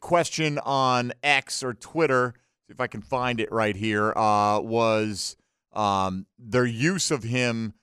question 0.00 0.58
on 0.58 1.12
X 1.22 1.62
or 1.62 1.74
Twitter, 1.74 2.34
if 2.68 2.80
I 2.80 2.86
can 2.86 3.02
find 3.02 3.40
it 3.40 3.50
right 3.52 3.76
here, 3.76 4.12
uh, 4.16 4.60
was 4.60 5.36
um, 5.72 6.26
their 6.38 6.66
use 6.66 7.10
of 7.10 7.22
him. 7.22 7.74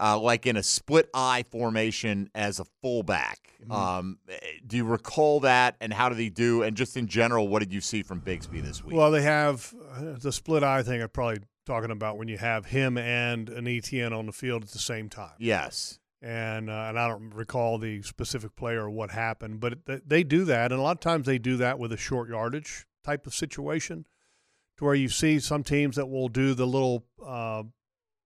Uh, 0.00 0.18
like 0.18 0.46
in 0.46 0.56
a 0.56 0.62
split 0.62 1.10
eye 1.12 1.44
formation 1.50 2.30
as 2.34 2.58
a 2.58 2.64
fullback. 2.80 3.38
Um, 3.70 4.18
do 4.66 4.78
you 4.78 4.84
recall 4.84 5.40
that? 5.40 5.76
And 5.82 5.92
how 5.92 6.08
did 6.08 6.16
he 6.16 6.30
do? 6.30 6.62
And 6.62 6.74
just 6.74 6.96
in 6.96 7.06
general, 7.06 7.48
what 7.48 7.58
did 7.58 7.72
you 7.72 7.82
see 7.82 8.02
from 8.02 8.22
Bigsby 8.22 8.62
this 8.62 8.82
week? 8.82 8.96
Well, 8.96 9.10
they 9.10 9.20
have 9.20 9.74
uh, 9.92 10.14
the 10.18 10.32
split 10.32 10.62
eye 10.62 10.82
thing. 10.82 11.02
I'm 11.02 11.10
probably 11.10 11.40
talking 11.66 11.90
about 11.90 12.16
when 12.16 12.28
you 12.28 12.38
have 12.38 12.64
him 12.64 12.96
and 12.96 13.50
an 13.50 13.68
Etienne 13.68 14.14
on 14.14 14.24
the 14.24 14.32
field 14.32 14.62
at 14.62 14.70
the 14.70 14.78
same 14.78 15.10
time. 15.10 15.34
yes. 15.38 15.98
and 16.22 16.70
uh, 16.70 16.86
and 16.88 16.98
I 16.98 17.08
don't 17.08 17.34
recall 17.34 17.76
the 17.78 18.00
specific 18.02 18.56
player 18.56 18.84
or 18.84 18.90
what 18.90 19.10
happened, 19.10 19.60
but 19.60 19.84
th- 19.84 20.02
they 20.06 20.22
do 20.24 20.44
that, 20.46 20.72
and 20.72 20.80
a 20.80 20.82
lot 20.82 20.96
of 20.96 21.00
times 21.00 21.26
they 21.26 21.38
do 21.38 21.58
that 21.58 21.78
with 21.78 21.92
a 21.92 21.96
short 21.98 22.28
yardage 22.30 22.86
type 23.04 23.26
of 23.26 23.34
situation, 23.34 24.06
to 24.78 24.84
where 24.84 24.94
you 24.94 25.08
see 25.10 25.38
some 25.40 25.62
teams 25.62 25.96
that 25.96 26.06
will 26.06 26.28
do 26.28 26.54
the 26.54 26.66
little 26.66 27.04
uh, 27.24 27.62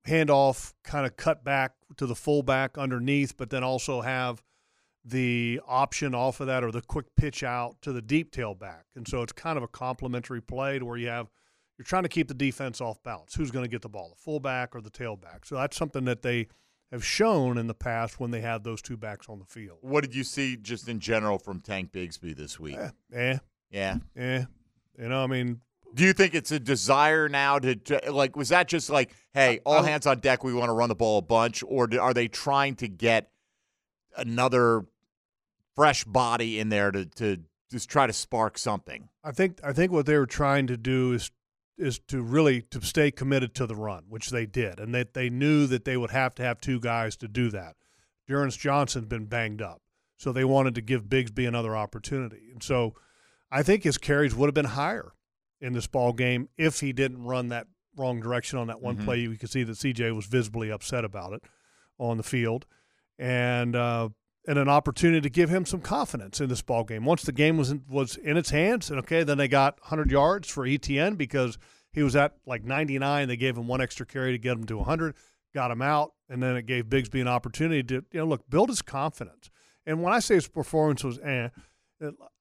handoff, 0.07 0.72
kind 0.82 1.07
of 1.07 1.16
cut 1.16 1.44
back 1.44 1.72
to 1.96 2.07
the 2.07 2.14
fullback 2.14 2.76
underneath, 2.78 3.36
but 3.36 3.50
then 3.50 3.62
also 3.64 4.00
have 4.00 4.42
the 5.05 5.61
option 5.66 6.14
off 6.14 6.40
of 6.40 6.46
that 6.46 6.64
or 6.64 6.70
the 6.70 6.80
quick 6.80 7.07
pitch 7.16 7.42
out 7.42 7.76
to 7.82 7.92
the 7.92 8.00
deep 8.02 8.32
tailback, 8.32 8.82
and 8.96 9.07
so 9.07 9.22
it's 9.22 9.32
kind 9.32 9.57
of 9.57 9.62
a 9.62 9.68
complementary 9.68 10.40
play 10.40 10.78
to 10.78 10.84
where 10.84 10.96
you 10.96 11.09
have. 11.09 11.28
You're 11.76 11.84
trying 11.84 12.05
to 12.05 12.09
keep 12.09 12.28
the 12.28 12.34
defense 12.34 12.80
off 12.80 13.02
balance. 13.02 13.34
Who's 13.34 13.50
going 13.50 13.64
to 13.64 13.68
get 13.68 13.82
the 13.82 13.88
ball, 13.88 14.09
the 14.11 14.22
fullback 14.22 14.76
or 14.76 14.80
the 14.80 14.90
tailback? 14.92 15.44
So 15.44 15.57
that's 15.57 15.76
something 15.76 16.05
that 16.05 16.22
they 16.22 16.46
have 16.92 17.05
shown 17.05 17.59
in 17.59 17.66
the 17.66 17.74
past 17.74 18.20
when 18.20 18.30
they 18.30 18.40
had 18.40 18.62
those 18.62 18.80
two 18.80 18.96
backs 18.96 19.28
on 19.28 19.40
the 19.40 19.44
field. 19.44 19.78
What 19.80 20.02
did 20.05 20.14
you 20.14 20.22
see 20.22 20.57
just 20.57 20.88
in 20.88 21.00
general 21.00 21.36
from 21.38 21.61
Tank 21.61 21.90
Bigsby 21.90 22.36
this 22.36 22.61
week? 22.61 22.76
Eh, 22.78 22.90
eh, 23.12 23.38
Yeah. 23.70 23.96
eh. 24.16 24.44
You 24.96 25.09
know, 25.09 25.24
I 25.24 25.26
mean, 25.26 25.61
Do 25.95 26.05
you 26.05 26.12
think 26.12 26.34
it's 26.34 26.51
a 26.51 26.59
desire 26.59 27.28
now 27.28 27.59
to, 27.59 27.76
to 27.76 28.12
like? 28.12 28.36
Was 28.36 28.49
that 28.49 28.68
just 28.68 28.90
like, 28.90 29.14
hey, 29.32 29.61
all 29.64 29.74
I'm- 29.74 29.84
hands 29.84 30.07
on 30.07 30.18
deck, 30.18 30.42
we 30.42 30.53
want 30.53 30.68
to 30.68 30.74
run 30.74 30.88
the 30.88 30.95
ball 30.95 31.18
a 31.18 31.22
bunch, 31.22 31.62
or 31.66 31.86
do, 31.86 32.01
are 32.01 32.12
they 32.12 32.28
trying 32.28 32.74
to 32.76 32.88
get 32.88 33.30
another 34.16 34.84
fresh 35.74 36.05
body 36.05 36.59
in 36.59 36.68
there 36.68 36.90
to 36.90 37.07
to 37.07 37.38
just 37.70 37.88
try 37.88 38.07
to 38.07 38.12
spark 38.12 38.59
something? 38.59 39.09
I 39.22 39.32
think 39.32 39.61
I 39.62 39.72
think 39.72 39.92
what 39.92 40.07
they 40.07 40.18
were 40.18 40.26
trying 40.26 40.66
to 40.66 40.76
do 40.76 41.12
is 41.12 41.30
is 41.76 41.99
to 41.99 42.22
really 42.22 42.62
to 42.62 42.80
stay 42.80 43.11
committed 43.11 43.55
to 43.55 43.66
the 43.66 43.74
run, 43.76 44.05
which 44.09 44.30
they 44.30 44.47
did, 44.47 44.78
and 44.78 44.95
that 44.95 45.14
they 45.14 45.30
knew 45.30 45.66
that 45.66 45.84
they 45.84 45.97
would 45.97 46.11
have 46.11 46.34
to 46.36 46.42
have 46.42 46.61
two 46.61 46.80
guys 46.80 47.16
to 47.16 47.28
do 47.28 47.51
that. 47.51 47.76
D'Ernest 48.26 48.59
Johnson's 48.59 49.07
been 49.07 49.26
banged 49.26 49.61
up, 49.61 49.82
so 50.16 50.32
they 50.32 50.45
wanted 50.45 50.74
to 50.76 50.80
give 50.80 51.05
Bigsby 51.05 51.47
another 51.47 51.76
opportunity. 51.76 52.51
And 52.53 52.62
so 52.62 52.95
I 53.51 53.62
think 53.62 53.84
his 53.84 53.99
carries 53.99 54.34
would 54.34 54.47
have 54.47 54.55
been 54.55 54.64
higher 54.64 55.12
in 55.64 55.72
this 55.72 55.86
ball 55.86 56.12
game 56.12 56.48
if 56.58 56.80
he 56.80 56.92
didn't 56.92 57.22
run 57.24 57.48
that 57.48 57.66
wrong 57.96 58.20
direction 58.20 58.58
on 58.58 58.66
that 58.66 58.80
one 58.82 58.96
Mhm. 58.96 59.04
play. 59.04 59.18
You 59.20 59.36
could 59.36 59.50
see 59.50 59.62
that 59.64 59.76
CJ 59.76 60.10
was 60.14 60.26
visibly 60.26 60.70
upset 60.70 61.04
about 61.04 61.32
it 61.32 61.42
on 61.98 62.16
the 62.16 62.22
field, 62.22 62.66
and 63.18 63.74
uh, 63.76 64.08
and 64.46 64.58
an 64.58 64.68
opportunity 64.68 65.20
to 65.22 65.30
give 65.30 65.48
him 65.48 65.64
some 65.64 65.80
confidence 65.80 66.40
in 66.40 66.48
this 66.48 66.60
ball 66.62 66.84
game. 66.84 67.04
Once 67.04 67.22
the 67.22 67.32
game 67.32 67.56
was 67.56 67.70
in, 67.70 67.82
was 67.88 68.16
in 68.16 68.36
its 68.36 68.50
hands, 68.50 68.90
and 68.90 68.98
okay, 69.00 69.22
then 69.22 69.38
they 69.38 69.48
got 69.48 69.80
100 69.80 70.10
yards 70.10 70.48
for 70.48 70.66
Etienne 70.66 71.14
because 71.14 71.56
he 71.92 72.02
was 72.02 72.14
at 72.16 72.34
like 72.46 72.64
99. 72.64 73.28
They 73.28 73.36
gave 73.36 73.56
him 73.56 73.66
one 73.68 73.80
extra 73.80 74.04
carry 74.04 74.32
to 74.32 74.38
get 74.38 74.52
him 74.58 74.64
to 74.66 74.78
100, 74.78 75.14
got 75.54 75.70
him 75.70 75.80
out, 75.80 76.12
and 76.28 76.42
then 76.42 76.56
it 76.56 76.66
gave 76.66 76.86
Bigsby 76.86 77.20
an 77.20 77.28
opportunity 77.28 77.82
to 77.84 77.94
you 78.12 78.20
know 78.20 78.26
look 78.26 78.48
build 78.50 78.68
his 78.68 78.82
confidence. 78.82 79.50
And 79.86 80.02
when 80.02 80.12
I 80.12 80.18
say 80.18 80.34
his 80.34 80.48
performance 80.48 81.04
was 81.04 81.18
eh, 81.20 81.48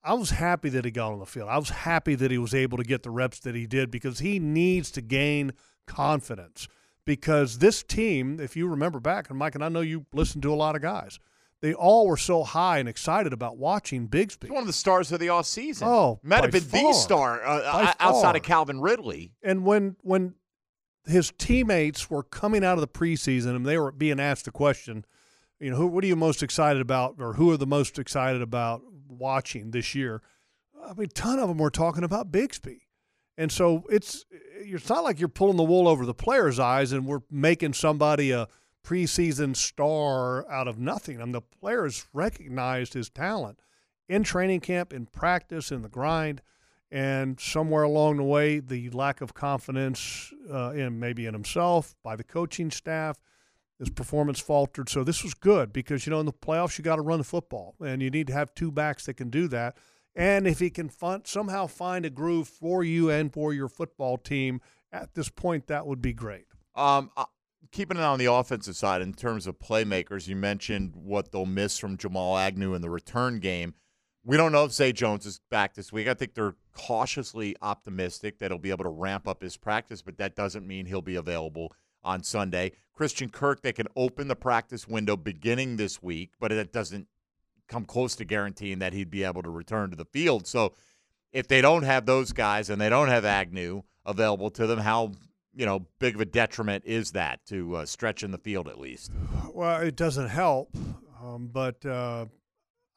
I 0.02 0.14
was 0.14 0.30
happy 0.30 0.68
that 0.70 0.84
he 0.84 0.90
got 0.90 1.12
on 1.12 1.18
the 1.18 1.26
field. 1.26 1.48
I 1.48 1.58
was 1.58 1.70
happy 1.70 2.14
that 2.16 2.30
he 2.30 2.38
was 2.38 2.54
able 2.54 2.78
to 2.78 2.84
get 2.84 3.02
the 3.02 3.10
reps 3.10 3.40
that 3.40 3.54
he 3.54 3.66
did 3.66 3.90
because 3.90 4.18
he 4.18 4.38
needs 4.38 4.90
to 4.92 5.00
gain 5.00 5.52
confidence. 5.86 6.68
Because 7.04 7.58
this 7.58 7.82
team, 7.82 8.40
if 8.40 8.56
you 8.56 8.66
remember 8.66 8.98
back, 8.98 9.28
and 9.28 9.38
Mike 9.38 9.54
and 9.54 9.64
I 9.64 9.68
know 9.68 9.80
you 9.80 10.06
listened 10.12 10.42
to 10.42 10.52
a 10.52 10.56
lot 10.56 10.74
of 10.74 10.82
guys, 10.82 11.18
they 11.60 11.72
all 11.74 12.06
were 12.06 12.16
so 12.16 12.44
high 12.44 12.78
and 12.78 12.88
excited 12.88 13.32
about 13.32 13.56
watching 13.56 14.08
Bigsby. 14.08 14.44
He's 14.44 14.50
one 14.50 14.62
of 14.62 14.66
the 14.66 14.72
stars 14.72 15.12
of 15.12 15.20
the 15.20 15.28
offseason. 15.28 15.82
Oh, 15.86 16.20
might 16.22 16.42
have 16.42 16.52
been 16.52 16.84
the 16.84 16.92
star 16.92 17.44
uh, 17.44 17.60
uh, 17.60 17.92
outside 18.00 18.22
far. 18.22 18.36
of 18.36 18.42
Calvin 18.42 18.80
Ridley. 18.80 19.32
And 19.42 19.64
when 19.64 19.96
when 20.02 20.34
his 21.06 21.32
teammates 21.36 22.10
were 22.10 22.22
coming 22.22 22.64
out 22.64 22.74
of 22.74 22.80
the 22.80 22.88
preseason 22.88 23.56
and 23.56 23.66
they 23.66 23.78
were 23.78 23.92
being 23.92 24.20
asked 24.20 24.46
the 24.46 24.50
question, 24.50 25.04
you 25.64 25.70
know, 25.70 25.76
who 25.76 25.86
what 25.86 26.04
are 26.04 26.06
you 26.06 26.14
most 26.14 26.42
excited 26.42 26.82
about, 26.82 27.14
or 27.18 27.32
who 27.32 27.50
are 27.50 27.56
the 27.56 27.66
most 27.66 27.98
excited 27.98 28.42
about 28.42 28.82
watching 29.08 29.70
this 29.70 29.94
year? 29.94 30.20
I 30.78 30.92
mean, 30.92 31.06
a 31.06 31.08
ton 31.08 31.38
of 31.38 31.48
them 31.48 31.56
were 31.56 31.70
talking 31.70 32.04
about 32.04 32.30
Bigsby, 32.30 32.80
and 33.38 33.50
so 33.50 33.84
it's 33.88 34.26
it's 34.56 34.90
not 34.90 35.04
like 35.04 35.18
you're 35.18 35.30
pulling 35.30 35.56
the 35.56 35.62
wool 35.62 35.88
over 35.88 36.04
the 36.04 36.12
players' 36.12 36.58
eyes 36.58 36.92
and 36.92 37.06
we're 37.06 37.22
making 37.30 37.72
somebody 37.72 38.30
a 38.30 38.46
preseason 38.84 39.56
star 39.56 40.46
out 40.50 40.68
of 40.68 40.78
nothing. 40.78 41.18
I 41.18 41.24
mean, 41.24 41.32
the 41.32 41.40
players 41.40 42.06
recognized 42.12 42.92
his 42.92 43.08
talent 43.08 43.58
in 44.06 44.22
training 44.22 44.60
camp, 44.60 44.92
in 44.92 45.06
practice, 45.06 45.72
in 45.72 45.80
the 45.80 45.88
grind 45.88 46.42
and 46.90 47.40
somewhere 47.40 47.84
along 47.84 48.18
the 48.18 48.22
way, 48.22 48.60
the 48.60 48.90
lack 48.90 49.22
of 49.22 49.32
confidence 49.32 50.30
uh, 50.52 50.72
in 50.72 51.00
maybe 51.00 51.24
in 51.24 51.32
himself 51.32 51.96
by 52.04 52.14
the 52.16 52.22
coaching 52.22 52.70
staff, 52.70 53.18
his 53.78 53.90
performance 53.90 54.38
faltered. 54.38 54.88
So 54.88 55.04
this 55.04 55.22
was 55.22 55.34
good 55.34 55.72
because 55.72 56.06
you 56.06 56.10
know 56.10 56.20
in 56.20 56.26
the 56.26 56.32
playoffs 56.32 56.78
you 56.78 56.84
got 56.84 56.96
to 56.96 57.02
run 57.02 57.18
the 57.18 57.24
football, 57.24 57.74
and 57.84 58.02
you 58.02 58.10
need 58.10 58.26
to 58.28 58.32
have 58.32 58.54
two 58.54 58.70
backs 58.70 59.06
that 59.06 59.14
can 59.14 59.30
do 59.30 59.48
that. 59.48 59.76
And 60.16 60.46
if 60.46 60.60
he 60.60 60.70
can 60.70 60.90
somehow 61.24 61.66
find 61.66 62.06
a 62.06 62.10
groove 62.10 62.46
for 62.46 62.84
you 62.84 63.10
and 63.10 63.32
for 63.32 63.52
your 63.52 63.68
football 63.68 64.16
team 64.16 64.60
at 64.92 65.14
this 65.14 65.28
point, 65.28 65.66
that 65.66 65.86
would 65.86 66.00
be 66.00 66.12
great. 66.12 66.46
Um, 66.76 67.10
uh, 67.16 67.24
keeping 67.72 67.96
it 67.96 68.02
on 68.02 68.20
the 68.20 68.32
offensive 68.32 68.76
side 68.76 69.02
in 69.02 69.12
terms 69.12 69.48
of 69.48 69.58
playmakers, 69.58 70.28
you 70.28 70.36
mentioned 70.36 70.92
what 70.94 71.32
they'll 71.32 71.46
miss 71.46 71.78
from 71.78 71.96
Jamal 71.96 72.38
Agnew 72.38 72.74
in 72.74 72.82
the 72.82 72.90
return 72.90 73.40
game. 73.40 73.74
We 74.24 74.36
don't 74.36 74.52
know 74.52 74.64
if 74.64 74.72
Zay 74.72 74.92
Jones 74.92 75.26
is 75.26 75.40
back 75.50 75.74
this 75.74 75.92
week. 75.92 76.08
I 76.08 76.14
think 76.14 76.34
they're 76.34 76.54
cautiously 76.72 77.56
optimistic 77.60 78.38
that 78.38 78.50
he'll 78.50 78.58
be 78.58 78.70
able 78.70 78.84
to 78.84 78.90
ramp 78.90 79.28
up 79.28 79.42
his 79.42 79.56
practice, 79.56 80.00
but 80.00 80.16
that 80.18 80.36
doesn't 80.36 80.66
mean 80.66 80.86
he'll 80.86 81.02
be 81.02 81.16
available 81.16 81.72
on 82.04 82.22
Sunday. 82.22 82.72
Christian 82.92 83.28
Kirk, 83.28 83.62
they 83.62 83.72
can 83.72 83.88
open 83.96 84.28
the 84.28 84.36
practice 84.36 84.86
window 84.86 85.16
beginning 85.16 85.76
this 85.76 86.02
week, 86.02 86.32
but 86.38 86.52
it 86.52 86.72
doesn't 86.72 87.08
come 87.68 87.84
close 87.84 88.14
to 88.16 88.24
guaranteeing 88.24 88.78
that 88.78 88.92
he'd 88.92 89.10
be 89.10 89.24
able 89.24 89.42
to 89.42 89.50
return 89.50 89.90
to 89.90 89.96
the 89.96 90.04
field. 90.04 90.46
So 90.46 90.74
if 91.32 91.48
they 91.48 91.60
don't 91.60 91.82
have 91.82 92.06
those 92.06 92.32
guys 92.32 92.70
and 92.70 92.80
they 92.80 92.88
don't 92.88 93.08
have 93.08 93.24
Agnew 93.24 93.82
available 94.06 94.50
to 94.52 94.66
them, 94.66 94.78
how 94.78 95.12
you 95.54 95.66
know 95.66 95.86
big 95.98 96.14
of 96.14 96.20
a 96.20 96.24
detriment 96.24 96.84
is 96.86 97.12
that 97.12 97.44
to 97.46 97.76
uh, 97.76 97.86
stretch 97.86 98.22
in 98.22 98.30
the 98.30 98.38
field 98.38 98.68
at 98.68 98.78
least? 98.78 99.10
Well, 99.52 99.80
it 99.80 99.96
doesn't 99.96 100.28
help, 100.28 100.74
um, 101.22 101.48
but 101.52 101.84
uh, 101.84 102.26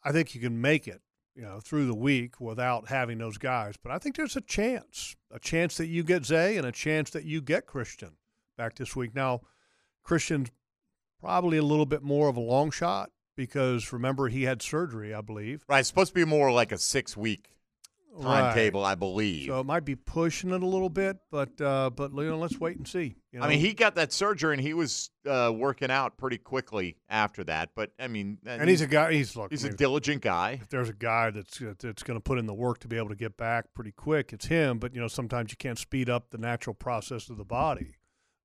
I 0.03 0.11
think 0.11 0.35
you 0.35 0.41
can 0.41 0.61
make 0.61 0.87
it, 0.87 1.01
you 1.35 1.41
know, 1.43 1.59
through 1.59 1.87
the 1.87 1.95
week 1.95 2.39
without 2.39 2.87
having 2.89 3.17
those 3.17 3.37
guys. 3.37 3.75
But 3.81 3.91
I 3.91 3.97
think 3.97 4.15
there's 4.15 4.35
a 4.35 4.41
chance, 4.41 5.15
a 5.31 5.39
chance 5.39 5.77
that 5.77 5.87
you 5.87 6.03
get 6.03 6.25
Zay 6.25 6.57
and 6.57 6.67
a 6.67 6.71
chance 6.71 7.09
that 7.11 7.23
you 7.25 7.41
get 7.41 7.65
Christian 7.65 8.17
back 8.57 8.75
this 8.75 8.95
week. 8.95 9.15
Now, 9.15 9.41
Christian's 10.03 10.49
probably 11.21 11.57
a 11.57 11.63
little 11.63 11.85
bit 11.85 12.03
more 12.03 12.27
of 12.27 12.35
a 12.37 12.41
long 12.41 12.71
shot 12.71 13.11
because 13.35 13.93
remember 13.93 14.27
he 14.27 14.43
had 14.43 14.61
surgery, 14.61 15.13
I 15.13 15.21
believe. 15.21 15.63
Right, 15.69 15.79
it's 15.79 15.87
supposed 15.87 16.09
to 16.09 16.15
be 16.15 16.25
more 16.25 16.51
like 16.51 16.71
a 16.71 16.77
six 16.77 17.15
week 17.15 17.49
Right. 18.19 18.41
timetable, 18.41 18.83
I 18.83 18.95
believe. 18.95 19.45
So 19.45 19.59
it 19.59 19.65
might 19.65 19.85
be 19.85 19.95
pushing 19.95 20.49
it 20.49 20.63
a 20.63 20.65
little 20.65 20.89
bit, 20.89 21.17
but 21.29 21.61
uh, 21.61 21.91
but 21.91 22.11
you 22.15 22.23
know, 22.29 22.39
let's 22.39 22.59
wait 22.59 22.77
and 22.77 22.87
see. 22.87 23.15
You 23.31 23.39
know? 23.39 23.45
I 23.45 23.49
mean, 23.49 23.59
he 23.59 23.73
got 23.73 23.93
that 23.95 24.11
surgery 24.11 24.53
and 24.55 24.61
he 24.61 24.73
was 24.73 25.11
uh, 25.27 25.53
working 25.55 25.91
out 25.91 26.17
pretty 26.17 26.39
quickly 26.39 26.97
after 27.09 27.43
that. 27.43 27.69
But 27.75 27.91
I 27.99 28.07
mean, 28.07 28.39
and 28.47 28.67
he's 28.67 28.81
a 28.81 28.87
guy. 28.87 29.13
He's 29.13 29.35
look. 29.35 29.51
he's 29.51 29.63
I 29.63 29.67
a 29.67 29.71
mean, 29.71 29.77
diligent 29.77 30.23
guy. 30.23 30.57
if 30.63 30.69
there's 30.69 30.89
a 30.89 30.93
guy 30.93 31.29
that's 31.29 31.59
that's 31.59 32.01
going 32.01 32.17
to 32.17 32.23
put 32.23 32.39
in 32.39 32.47
the 32.47 32.55
work 32.55 32.79
to 32.79 32.87
be 32.87 32.97
able 32.97 33.09
to 33.09 33.15
get 33.15 33.37
back 33.37 33.71
pretty 33.75 33.91
quick, 33.91 34.33
it's 34.33 34.47
him. 34.47 34.79
But 34.79 34.95
you 34.95 35.01
know, 35.01 35.07
sometimes 35.07 35.51
you 35.51 35.57
can't 35.57 35.77
speed 35.77 36.09
up 36.09 36.31
the 36.31 36.39
natural 36.39 36.73
process 36.73 37.29
of 37.29 37.37
the 37.37 37.45
body. 37.45 37.96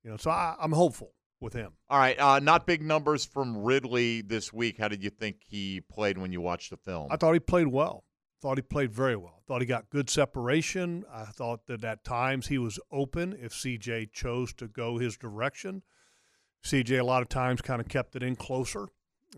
You 0.04 0.10
know, 0.10 0.16
so 0.16 0.30
I, 0.30 0.56
I'm 0.60 0.72
hopeful 0.72 1.12
with 1.40 1.52
him. 1.52 1.72
All 1.90 1.98
right, 1.98 2.18
uh, 2.18 2.38
not 2.38 2.66
big 2.66 2.82
numbers 2.82 3.24
from 3.24 3.58
Ridley 3.58 4.22
this 4.22 4.52
week. 4.52 4.78
How 4.78 4.88
did 4.88 5.02
you 5.02 5.10
think 5.10 5.36
he 5.46 5.80
played 5.80 6.18
when 6.18 6.32
you 6.32 6.40
watched 6.40 6.70
the 6.70 6.76
film? 6.76 7.08
I 7.10 7.16
thought 7.16 7.32
he 7.34 7.40
played 7.40 7.68
well. 7.68 8.04
Thought 8.40 8.58
he 8.58 8.62
played 8.62 8.92
very 8.92 9.14
well. 9.14 9.42
Thought 9.46 9.60
he 9.60 9.66
got 9.66 9.90
good 9.90 10.10
separation. 10.10 11.04
I 11.12 11.24
thought 11.24 11.66
that 11.66 11.84
at 11.84 12.02
times 12.02 12.48
he 12.48 12.58
was 12.58 12.80
open 12.90 13.36
if 13.40 13.52
CJ 13.52 14.12
chose 14.12 14.52
to 14.54 14.66
go 14.66 14.98
his 14.98 15.16
direction. 15.16 15.82
CJ 16.64 17.00
a 17.00 17.04
lot 17.04 17.22
of 17.22 17.28
times 17.28 17.60
kind 17.60 17.80
of 17.80 17.88
kept 17.88 18.16
it 18.16 18.22
in 18.22 18.34
closer, 18.34 18.86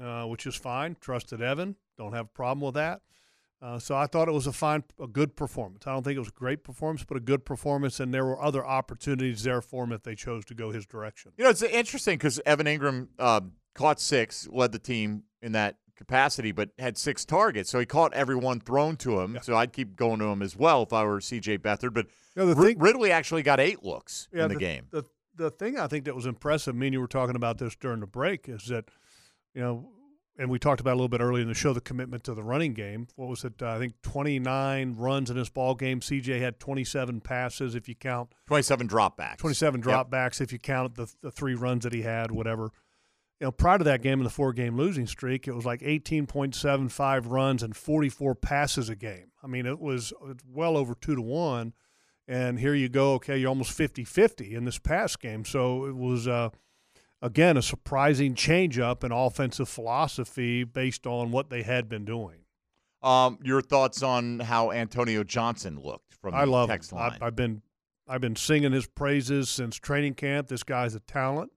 uh, 0.00 0.24
which 0.24 0.46
is 0.46 0.54
fine. 0.54 0.96
Trusted 1.00 1.42
Evan. 1.42 1.76
Don't 1.98 2.14
have 2.14 2.26
a 2.26 2.34
problem 2.34 2.64
with 2.64 2.74
that. 2.74 3.02
Uh, 3.64 3.78
so 3.78 3.96
I 3.96 4.06
thought 4.06 4.28
it 4.28 4.32
was 4.32 4.46
a 4.46 4.52
fine, 4.52 4.84
a 5.02 5.06
good 5.06 5.36
performance. 5.36 5.86
I 5.86 5.92
don't 5.92 6.02
think 6.02 6.16
it 6.16 6.18
was 6.18 6.28
a 6.28 6.32
great 6.32 6.64
performance, 6.64 7.02
but 7.02 7.16
a 7.16 7.20
good 7.20 7.46
performance, 7.46 7.98
and 7.98 8.12
there 8.12 8.24
were 8.26 8.40
other 8.40 8.64
opportunities 8.64 9.42
there 9.42 9.62
for 9.62 9.84
him 9.84 9.92
if 9.92 10.02
they 10.02 10.14
chose 10.14 10.44
to 10.46 10.54
go 10.54 10.70
his 10.70 10.84
direction. 10.84 11.32
You 11.38 11.44
know, 11.44 11.50
it's 11.50 11.62
interesting 11.62 12.18
because 12.18 12.38
Evan 12.44 12.66
Engram 12.66 13.08
uh, 13.18 13.40
caught 13.74 14.00
six, 14.00 14.46
led 14.52 14.72
the 14.72 14.78
team 14.78 15.22
in 15.40 15.52
that 15.52 15.76
capacity, 15.96 16.52
but 16.52 16.70
had 16.78 16.98
six 16.98 17.24
targets. 17.24 17.70
So 17.70 17.78
he 17.78 17.86
caught 17.86 18.12
everyone 18.12 18.60
thrown 18.60 18.96
to 18.98 19.20
him. 19.20 19.38
So 19.40 19.56
I'd 19.56 19.72
keep 19.72 19.96
going 19.96 20.18
to 20.18 20.26
him 20.26 20.42
as 20.42 20.54
well 20.54 20.82
if 20.82 20.92
I 20.92 21.04
were 21.04 21.22
C.J. 21.22 21.58
Beathard. 21.58 21.94
But 21.94 22.08
Yeah, 22.36 22.44
the 22.44 22.54
Ri- 22.54 22.74
thing- 22.74 22.80
Ridley 22.80 23.12
actually 23.12 23.42
got 23.42 23.60
eight 23.60 23.82
looks 23.82 24.28
in 24.30 24.48
the, 24.48 24.56
game. 24.56 24.88
The 24.90 25.04
the 25.36 25.50
thing 25.50 25.78
I 25.78 25.86
think 25.86 26.04
that 26.04 26.14
was 26.14 26.26
impressive. 26.26 26.74
Me 26.74 26.88
and 26.88 26.94
you 26.94 27.00
were 27.00 27.08
talking 27.08 27.34
about 27.34 27.56
this 27.58 27.74
during 27.76 28.00
the 28.00 28.06
break. 28.06 28.46
Is 28.46 28.66
that 28.66 28.90
you 29.54 29.62
know, 29.62 29.88
and 30.38 30.50
we 30.50 30.58
talked 30.58 30.80
about 30.80 30.92
a 30.92 30.96
little 30.96 31.08
bit 31.08 31.20
earlier 31.20 31.42
in 31.42 31.48
the 31.48 31.54
show 31.54 31.72
the 31.72 31.80
commitment 31.80 32.24
to 32.24 32.34
the 32.34 32.42
running 32.42 32.74
game. 32.74 33.06
What 33.16 33.28
was 33.28 33.44
it? 33.44 33.62
Uh, 33.62 33.68
I 33.70 33.78
think 33.78 33.94
twenty 34.02 34.38
nine 34.38 34.94
runs 34.96 35.30
in 35.30 35.36
this 35.36 35.48
ball 35.48 35.74
game. 35.74 36.00
CJ 36.00 36.40
had 36.40 36.58
twenty 36.58 36.84
seven 36.84 37.20
passes 37.20 37.74
if 37.74 37.88
you 37.88 37.94
count 37.94 38.34
27 38.46 38.88
dropbacks. 38.88 39.38
twenty 39.38 39.54
seven 39.54 39.80
Yep. 39.86 40.10
dropbacks 40.10 40.40
if 40.40 40.52
you 40.52 40.58
count 40.58 40.94
the 40.96 41.12
the 41.22 41.30
three 41.30 41.54
runs 41.54 41.84
that 41.84 41.92
he 41.92 42.02
had. 42.02 42.30
Whatever. 42.30 42.70
You 43.40 43.46
know, 43.48 43.52
prior 43.52 43.78
to 43.78 43.84
that 43.84 44.00
game 44.00 44.20
in 44.20 44.24
the 44.24 44.30
four 44.30 44.52
game 44.52 44.76
losing 44.76 45.06
streak, 45.08 45.48
it 45.48 45.54
was 45.54 45.66
like 45.66 45.80
18.75 45.80 47.30
runs 47.30 47.62
and 47.62 47.76
44 47.76 48.34
passes 48.36 48.88
a 48.88 48.96
game. 48.96 49.32
I 49.42 49.46
mean, 49.46 49.66
it 49.66 49.80
was 49.80 50.12
well 50.48 50.76
over 50.76 50.94
two 50.94 51.14
to 51.16 51.22
one. 51.22 51.72
And 52.26 52.58
here 52.58 52.74
you 52.74 52.88
go, 52.88 53.14
okay, 53.14 53.36
you're 53.36 53.48
almost 53.50 53.72
50 53.72 54.04
50 54.04 54.54
in 54.54 54.64
this 54.64 54.78
pass 54.78 55.16
game. 55.16 55.44
So 55.44 55.84
it 55.86 55.94
was, 55.96 56.26
uh, 56.26 56.50
again, 57.24 57.56
a 57.56 57.62
surprising 57.62 58.34
change 58.34 58.78
up 58.78 59.02
in 59.02 59.10
offensive 59.10 59.68
philosophy 59.68 60.62
based 60.62 61.06
on 61.06 61.32
what 61.32 61.48
they 61.48 61.62
had 61.62 61.88
been 61.88 62.04
doing. 62.04 62.40
Um, 63.02 63.38
your 63.42 63.60
thoughts 63.60 64.02
on 64.02 64.40
how 64.40 64.70
Antonio 64.70 65.24
Johnson 65.24 65.80
looked 65.82 66.14
from 66.14 66.32
the 66.32 66.38
I 66.38 66.44
love 66.44 66.68
text 66.68 66.92
him. 66.92 66.98
line? 66.98 67.18
I, 67.20 67.26
I've 67.26 67.36
been 67.36 67.62
I've 68.06 68.20
been 68.20 68.36
singing 68.36 68.72
his 68.72 68.86
praises 68.86 69.48
since 69.48 69.76
training 69.76 70.14
camp. 70.14 70.48
This 70.48 70.62
guy's 70.62 70.94
a 70.94 71.00
talent. 71.00 71.50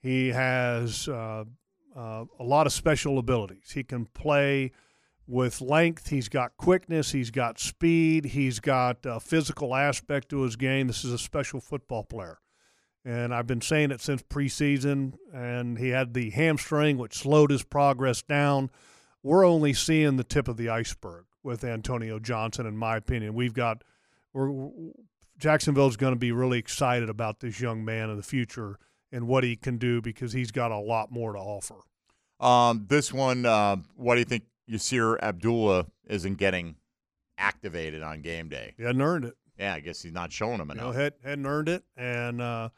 He 0.00 0.28
has 0.28 1.08
uh, 1.08 1.44
uh, 1.96 2.24
a 2.38 2.44
lot 2.44 2.66
of 2.66 2.72
special 2.72 3.18
abilities. 3.18 3.70
He 3.72 3.84
can 3.84 4.06
play 4.06 4.72
with 5.26 5.60
length. 5.60 6.08
He's 6.08 6.28
got 6.28 6.56
quickness. 6.56 7.12
He's 7.12 7.30
got 7.30 7.60
speed. 7.60 8.24
He's 8.26 8.58
got 8.60 8.98
a 9.04 9.20
physical 9.20 9.74
aspect 9.74 10.30
to 10.30 10.42
his 10.42 10.56
game. 10.56 10.86
This 10.88 11.04
is 11.04 11.12
a 11.12 11.18
special 11.18 11.60
football 11.60 12.04
player. 12.04 12.38
And 13.08 13.34
I've 13.34 13.46
been 13.46 13.62
saying 13.62 13.90
it 13.90 14.02
since 14.02 14.22
preseason. 14.22 15.14
And 15.32 15.78
he 15.78 15.88
had 15.88 16.12
the 16.12 16.28
hamstring, 16.28 16.98
which 16.98 17.16
slowed 17.16 17.50
his 17.50 17.62
progress 17.62 18.20
down. 18.20 18.70
We're 19.22 19.46
only 19.46 19.72
seeing 19.72 20.16
the 20.16 20.24
tip 20.24 20.46
of 20.46 20.58
the 20.58 20.68
iceberg 20.68 21.24
with 21.42 21.64
Antonio 21.64 22.18
Johnson, 22.18 22.66
in 22.66 22.76
my 22.76 22.96
opinion. 22.96 23.32
We've 23.32 23.54
got 23.54 23.82
we're 24.34 24.68
Jacksonville's 25.38 25.96
going 25.96 26.12
to 26.12 26.18
be 26.18 26.32
really 26.32 26.58
excited 26.58 27.08
about 27.08 27.40
this 27.40 27.60
young 27.60 27.82
man 27.82 28.10
in 28.10 28.16
the 28.16 28.22
future 28.22 28.78
and 29.10 29.26
what 29.26 29.42
he 29.42 29.56
can 29.56 29.78
do 29.78 30.02
because 30.02 30.34
he's 30.34 30.50
got 30.50 30.70
a 30.70 30.78
lot 30.78 31.10
more 31.10 31.32
to 31.32 31.38
offer. 31.38 31.76
Um, 32.40 32.84
this 32.88 33.12
one, 33.12 33.46
uh, 33.46 33.76
what 33.96 34.16
do 34.16 34.20
you 34.20 34.24
think 34.26 34.44
Yasir 34.70 35.18
Abdullah 35.22 35.86
isn't 36.08 36.34
getting 36.34 36.76
activated 37.38 38.02
on 38.02 38.20
game 38.20 38.48
day? 38.48 38.74
He 38.76 38.82
hadn't 38.82 39.00
earned 39.00 39.24
it. 39.24 39.34
Yeah, 39.58 39.74
I 39.74 39.80
guess 39.80 40.02
he's 40.02 40.12
not 40.12 40.30
showing 40.32 40.60
him 40.60 40.68
You 40.68 40.76
know, 40.76 40.82
enough. 40.90 40.96
had, 40.96 41.14
hadn't 41.24 41.46
earned 41.46 41.68
it, 41.68 41.84
and 41.96 42.40
uh, 42.40 42.68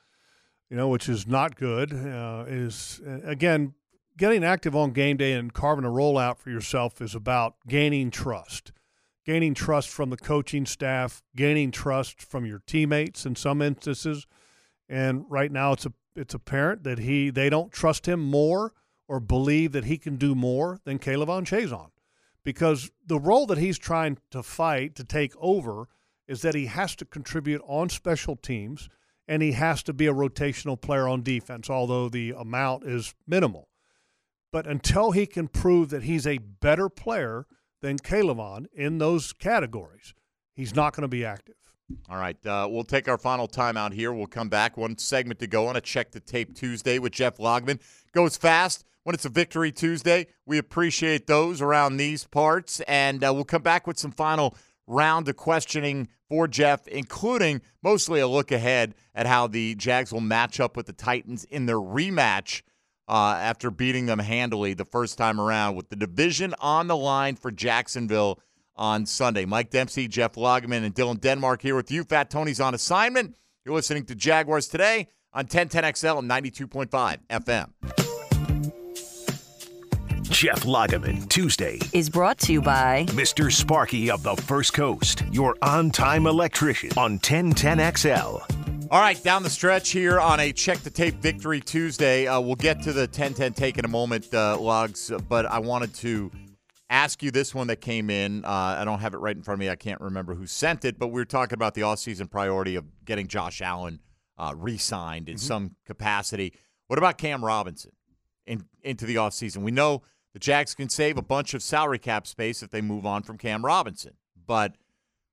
you 0.71 0.77
know, 0.77 0.89
which 0.89 1.09
is 1.09 1.27
not 1.27 1.57
good. 1.57 1.93
Uh, 1.93 2.45
is 2.47 3.01
uh, 3.07 3.19
again 3.25 3.75
getting 4.17 4.45
active 4.45 4.77
on 4.77 4.93
game 4.93 5.17
day 5.17 5.33
and 5.33 5.53
carving 5.53 5.85
a 5.85 5.89
rollout 5.89 6.39
for 6.39 6.51
yourself 6.51 7.01
is 7.01 7.15
about 7.15 7.57
gaining 7.67 8.11
trust, 8.11 8.71
gaining 9.25 9.55
trust 9.55 9.89
from 9.89 10.11
the 10.11 10.17
coaching 10.17 10.67
staff, 10.67 11.23
gaining 11.35 11.71
trust 11.71 12.23
from 12.23 12.47
your 12.47 12.61
teammates 12.67 13.27
in 13.27 13.35
some 13.35 13.61
instances. 13.61 14.27
And 14.89 15.25
right 15.29 15.51
now, 15.51 15.73
it's 15.73 15.87
a 15.87 15.93
it's 16.15 16.35
apparent 16.35 16.85
that 16.85 16.99
he 16.99 17.31
they 17.31 17.51
don't 17.51 17.73
trust 17.73 18.07
him 18.07 18.21
more 18.21 18.73
or 19.09 19.21
believe 19.21 19.73
that 19.73 19.85
he 19.85 19.99
can 19.99 20.17
do 20.17 20.35
more 20.37 20.79
than 20.85 20.99
K'Lavon 20.99 21.45
Chaisson, 21.45 21.91
because 22.45 22.91
the 23.05 23.19
role 23.19 23.47
that 23.47 23.59
he's 23.59 23.79
trying 23.79 24.19
to 24.31 24.43
fight 24.43 24.95
to 24.95 25.05
take 25.05 25.33
over 25.39 25.89
is 26.29 26.43
that 26.43 26.55
he 26.55 26.67
has 26.67 26.95
to 26.95 27.05
contribute 27.05 27.61
on 27.67 27.89
special 27.89 28.37
teams 28.37 28.89
and 29.31 29.43
he 29.43 29.53
has 29.53 29.81
to 29.85 29.93
be 29.93 30.09
a 30.09 30.13
rotational 30.13 30.79
player 30.79 31.07
on 31.07 31.23
defense, 31.23 31.71
although 31.71 32.09
the 32.09 32.35
amount 32.37 32.83
is 32.85 33.15
minimal. 33.29 33.69
But 34.53 34.67
until 34.67 35.13
he 35.13 35.25
can 35.25 35.47
prove 35.47 35.91
that 35.91 36.03
he's 36.03 36.27
a 36.27 36.39
better 36.39 36.89
player 36.89 37.47
than 37.81 37.99
K'Lavon 37.99 38.67
in 38.75 38.99
those 38.99 39.33
categories, 39.33 40.15
he's 40.53 40.75
not 40.75 40.97
going 40.97 41.03
to 41.03 41.09
be 41.09 41.25
active. 41.25 41.55
All 42.09 42.17
right, 42.17 42.45
uh, 42.45 42.67
we'll 42.69 42.83
take 42.83 43.07
our 43.07 43.19
final 43.19 43.47
timeout 43.47 43.93
here. 43.93 44.13
We'll 44.13 44.27
come 44.27 44.49
back. 44.49 44.77
One 44.77 44.99
segment 44.99 45.39
to 45.39 45.47
go 45.47 45.69
on 45.69 45.77
a 45.77 45.81
Check 45.81 46.11
the 46.11 46.19
Tape 46.19 46.53
Tuesday 46.57 46.99
with 46.99 47.13
Jeff 47.13 47.37
Lageman. 47.39 47.81
Goes 48.13 48.37
fast 48.37 48.85
when 49.05 49.15
it's 49.15 49.25
a 49.25 49.31
Victory 49.31 49.71
Tuesday. 49.71 50.27
We 50.45 50.59
appreciate 50.59 51.29
those 51.29 51.63
around 51.63 51.99
these 51.99 52.25
parts. 52.25 52.81
And 52.89 53.23
uh, 53.23 53.33
we'll 53.33 53.45
come 53.45 53.63
back 53.63 53.87
with 53.87 53.99
some 53.99 54.11
final 54.11 54.57
round 54.91 55.29
of 55.29 55.37
questioning 55.37 56.09
for 56.29 56.47
Jeff, 56.49 56.87
including 56.89 57.63
mostly 57.83 58.21
a 58.21 58.29
look 58.29 58.53
ahead 58.53 58.95
at 59.15 59.27
how 59.27 59.47
the 59.47 59.75
Jags 59.77 60.13
will 60.13 60.21
match 60.21 60.61
up 60.61 60.77
with 60.77 60.87
the 60.87 60.93
Titans 60.93 61.45
in 61.45 61.67
their 61.67 61.77
rematch 61.77 62.63
uh, 63.09 63.37
after 63.41 63.71
beating 63.71 64.07
them 64.07 64.19
handily 64.19 64.75
the 64.75 64.85
first 64.85 65.17
time 65.17 65.41
around 65.41 65.77
with 65.77 65.89
the 65.89 65.97
division 65.97 66.55
on 66.61 66.87
the 66.87 66.97
line 66.97 67.37
for 67.37 67.51
Jacksonville 67.51 68.41
on 68.77 69.07
Sunday. 69.07 69.45
Mike 69.45 69.71
Dempsey, 69.71 70.09
Jeff 70.09 70.35
Lageman, 70.35 70.85
and 70.85 70.95
Dylan 70.95 71.21
Denmark 71.21 71.63
here 71.63 71.77
with 71.77 71.91
you. 71.91 72.05
Fat 72.05 72.31
Tony's 72.31 72.61
on 72.61 72.75
assignment. 72.75 73.37
You're 73.65 73.75
listening 73.75 74.05
to 74.07 74.15
Jaguars 74.15 74.69
today 74.69 75.09
on 75.33 75.47
1010XL 75.47 76.19
and 76.21 76.31
92.5 76.31 77.19
FM. 77.29 78.10
Jeff 80.31 80.63
Lageman, 80.63 81.29
Tuesday. 81.29 81.81
is 81.93 82.09
brought 82.09 82.39
to 82.39 82.53
you 82.53 82.63
by 82.63 83.05
Mr. 83.09 83.53
Sparky 83.53 84.11
of 84.11 84.23
the 84.23 84.37
First 84.37 84.73
Coast, 84.73 85.25
your 85.33 85.57
on 85.61 85.91
time 85.91 86.27
electrician 86.27 86.91
on 86.97 87.19
1010XL. 87.19 88.89
All 88.93 89.01
right, 89.01 89.23
down 89.23 89.43
the 89.43 89.51
stretch 89.51 89.91
here 89.91 90.21
on 90.21 90.39
a 90.39 90.53
check 90.53 90.79
the 90.79 90.91
tape 90.91 91.17
victory 91.17 91.61
Tuesday. 91.61 92.29
Uh, 92.29 92.41
we'll 92.41 92.55
get 92.55 92.81
to 92.83 92.93
the 92.93 93.09
10-10 93.09 93.57
take 93.57 93.77
in 93.77 93.85
a 93.85 93.89
moment, 93.89 94.33
uh, 94.33 94.57
logs. 94.59 95.11
But 95.29 95.47
I 95.47 95.59
wanted 95.59 95.95
to 95.97 96.31
ask 96.89 97.23
you 97.25 97.33
this 97.33 97.53
one 97.53 97.67
that 97.67 97.81
came 97.81 98.09
in. 98.09 98.45
Uh, 98.45 98.77
I 98.79 98.85
don't 98.85 99.01
have 99.01 99.15
it 99.15 99.19
right 99.19 99.37
in 99.37 99.43
front 99.43 99.57
of 99.57 99.61
me. 99.61 99.69
I 99.69 99.77
can't 99.77 100.01
remember 100.01 100.35
who 100.35 100.47
sent 100.47 100.85
it, 100.85 100.97
but 100.99 101.09
we 101.09 101.21
were 101.21 101.27
talking 101.27 101.55
about 101.55 101.75
the 101.75 101.83
offseason 101.83 102.31
priority 102.31 102.77
of 102.77 102.85
getting 103.05 103.27
Josh 103.27 103.61
Allen 103.61 103.99
uh, 104.39 104.55
re-signed 104.57 105.29
in 105.29 105.39
some 105.39 105.75
capacity. 105.85 106.55
What 106.87 106.99
about 106.99 107.19
Cam 107.19 107.45
Robinson 107.45 107.93
in, 108.47 108.65
into 108.83 109.07
the 109.07 109.17
offseason? 109.17 109.59
We 109.59 109.73
know 109.73 110.03
the 110.33 110.39
Jags 110.39 110.75
can 110.75 110.89
save 110.89 111.17
a 111.19 111.23
bunch 111.23 111.55
of 111.55 111.63
salary 111.63 111.99
cap 111.99 112.27
space 112.27 112.63
if 112.63 112.71
they 112.71 112.81
move 112.81 113.05
on 113.07 113.23
from 113.23 113.37
Cam 113.39 113.65
Robinson, 113.65 114.15
but 114.47 114.77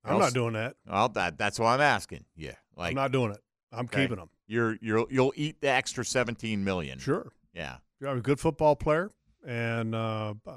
I'm 0.03 0.19
not 0.19 0.33
doing 0.33 0.53
that. 0.53 0.75
well, 0.89 1.09
that 1.09 1.37
that's 1.37 1.59
why 1.59 1.73
I'm 1.73 1.81
asking. 1.81 2.25
Yeah, 2.35 2.53
like 2.75 2.89
I'm 2.91 2.95
not 2.95 3.11
doing 3.11 3.31
it. 3.31 3.39
I'm 3.71 3.85
Okay. 3.85 4.03
keeping 4.03 4.17
him. 4.17 4.29
you're 4.47 4.77
you'll 4.81 5.07
you'll 5.09 5.33
eat 5.35 5.59
the 5.61 5.69
extra 5.69 6.05
17 6.05 6.63
million. 6.63 6.99
Sure. 6.99 7.31
Yeah. 7.53 7.77
You're 7.99 8.15
a 8.15 8.21
good 8.21 8.39
football 8.39 8.75
player, 8.75 9.11
and 9.45 9.93
uh, 9.95 10.35
uh, 10.45 10.51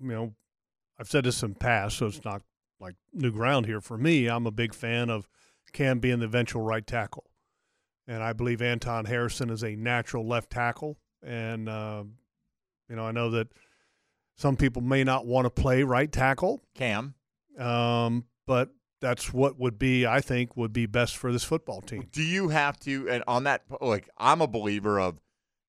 you 0.00 0.08
know, 0.08 0.34
I've 0.98 1.08
said 1.08 1.24
this 1.24 1.42
in 1.42 1.54
past, 1.54 1.98
so 1.98 2.06
it's 2.06 2.24
not 2.24 2.42
like 2.80 2.94
new 3.12 3.30
ground 3.30 3.66
here 3.66 3.80
for 3.80 3.96
me. 3.98 4.26
I'm 4.26 4.46
a 4.46 4.50
big 4.50 4.74
fan 4.74 5.10
of 5.10 5.28
Cam 5.72 5.98
being 6.00 6.18
the 6.18 6.24
eventual 6.24 6.62
right 6.62 6.86
tackle, 6.86 7.30
and 8.08 8.22
I 8.22 8.32
believe 8.32 8.60
Anton 8.62 9.04
Harrison 9.04 9.50
is 9.50 9.62
a 9.62 9.76
natural 9.76 10.26
left 10.26 10.50
tackle. 10.50 10.96
And 11.22 11.68
uh, 11.68 12.04
you 12.92 12.96
know, 12.96 13.06
I 13.06 13.10
know 13.10 13.30
that 13.30 13.48
some 14.36 14.54
people 14.54 14.82
may 14.82 15.02
not 15.02 15.24
want 15.24 15.46
to 15.46 15.50
play 15.50 15.82
right 15.82 16.12
tackle, 16.12 16.62
Cam, 16.74 17.14
um, 17.58 18.26
but 18.46 18.68
that's 19.00 19.32
what 19.32 19.58
would 19.58 19.78
be, 19.78 20.06
I 20.06 20.20
think, 20.20 20.58
would 20.58 20.74
be 20.74 20.84
best 20.84 21.16
for 21.16 21.32
this 21.32 21.42
football 21.42 21.80
team. 21.80 22.06
do 22.12 22.22
you 22.22 22.50
have 22.50 22.78
to 22.80 23.08
and 23.08 23.24
on 23.26 23.44
that 23.44 23.62
like 23.80 24.10
I'm 24.18 24.42
a 24.42 24.46
believer 24.46 25.00
of 25.00 25.18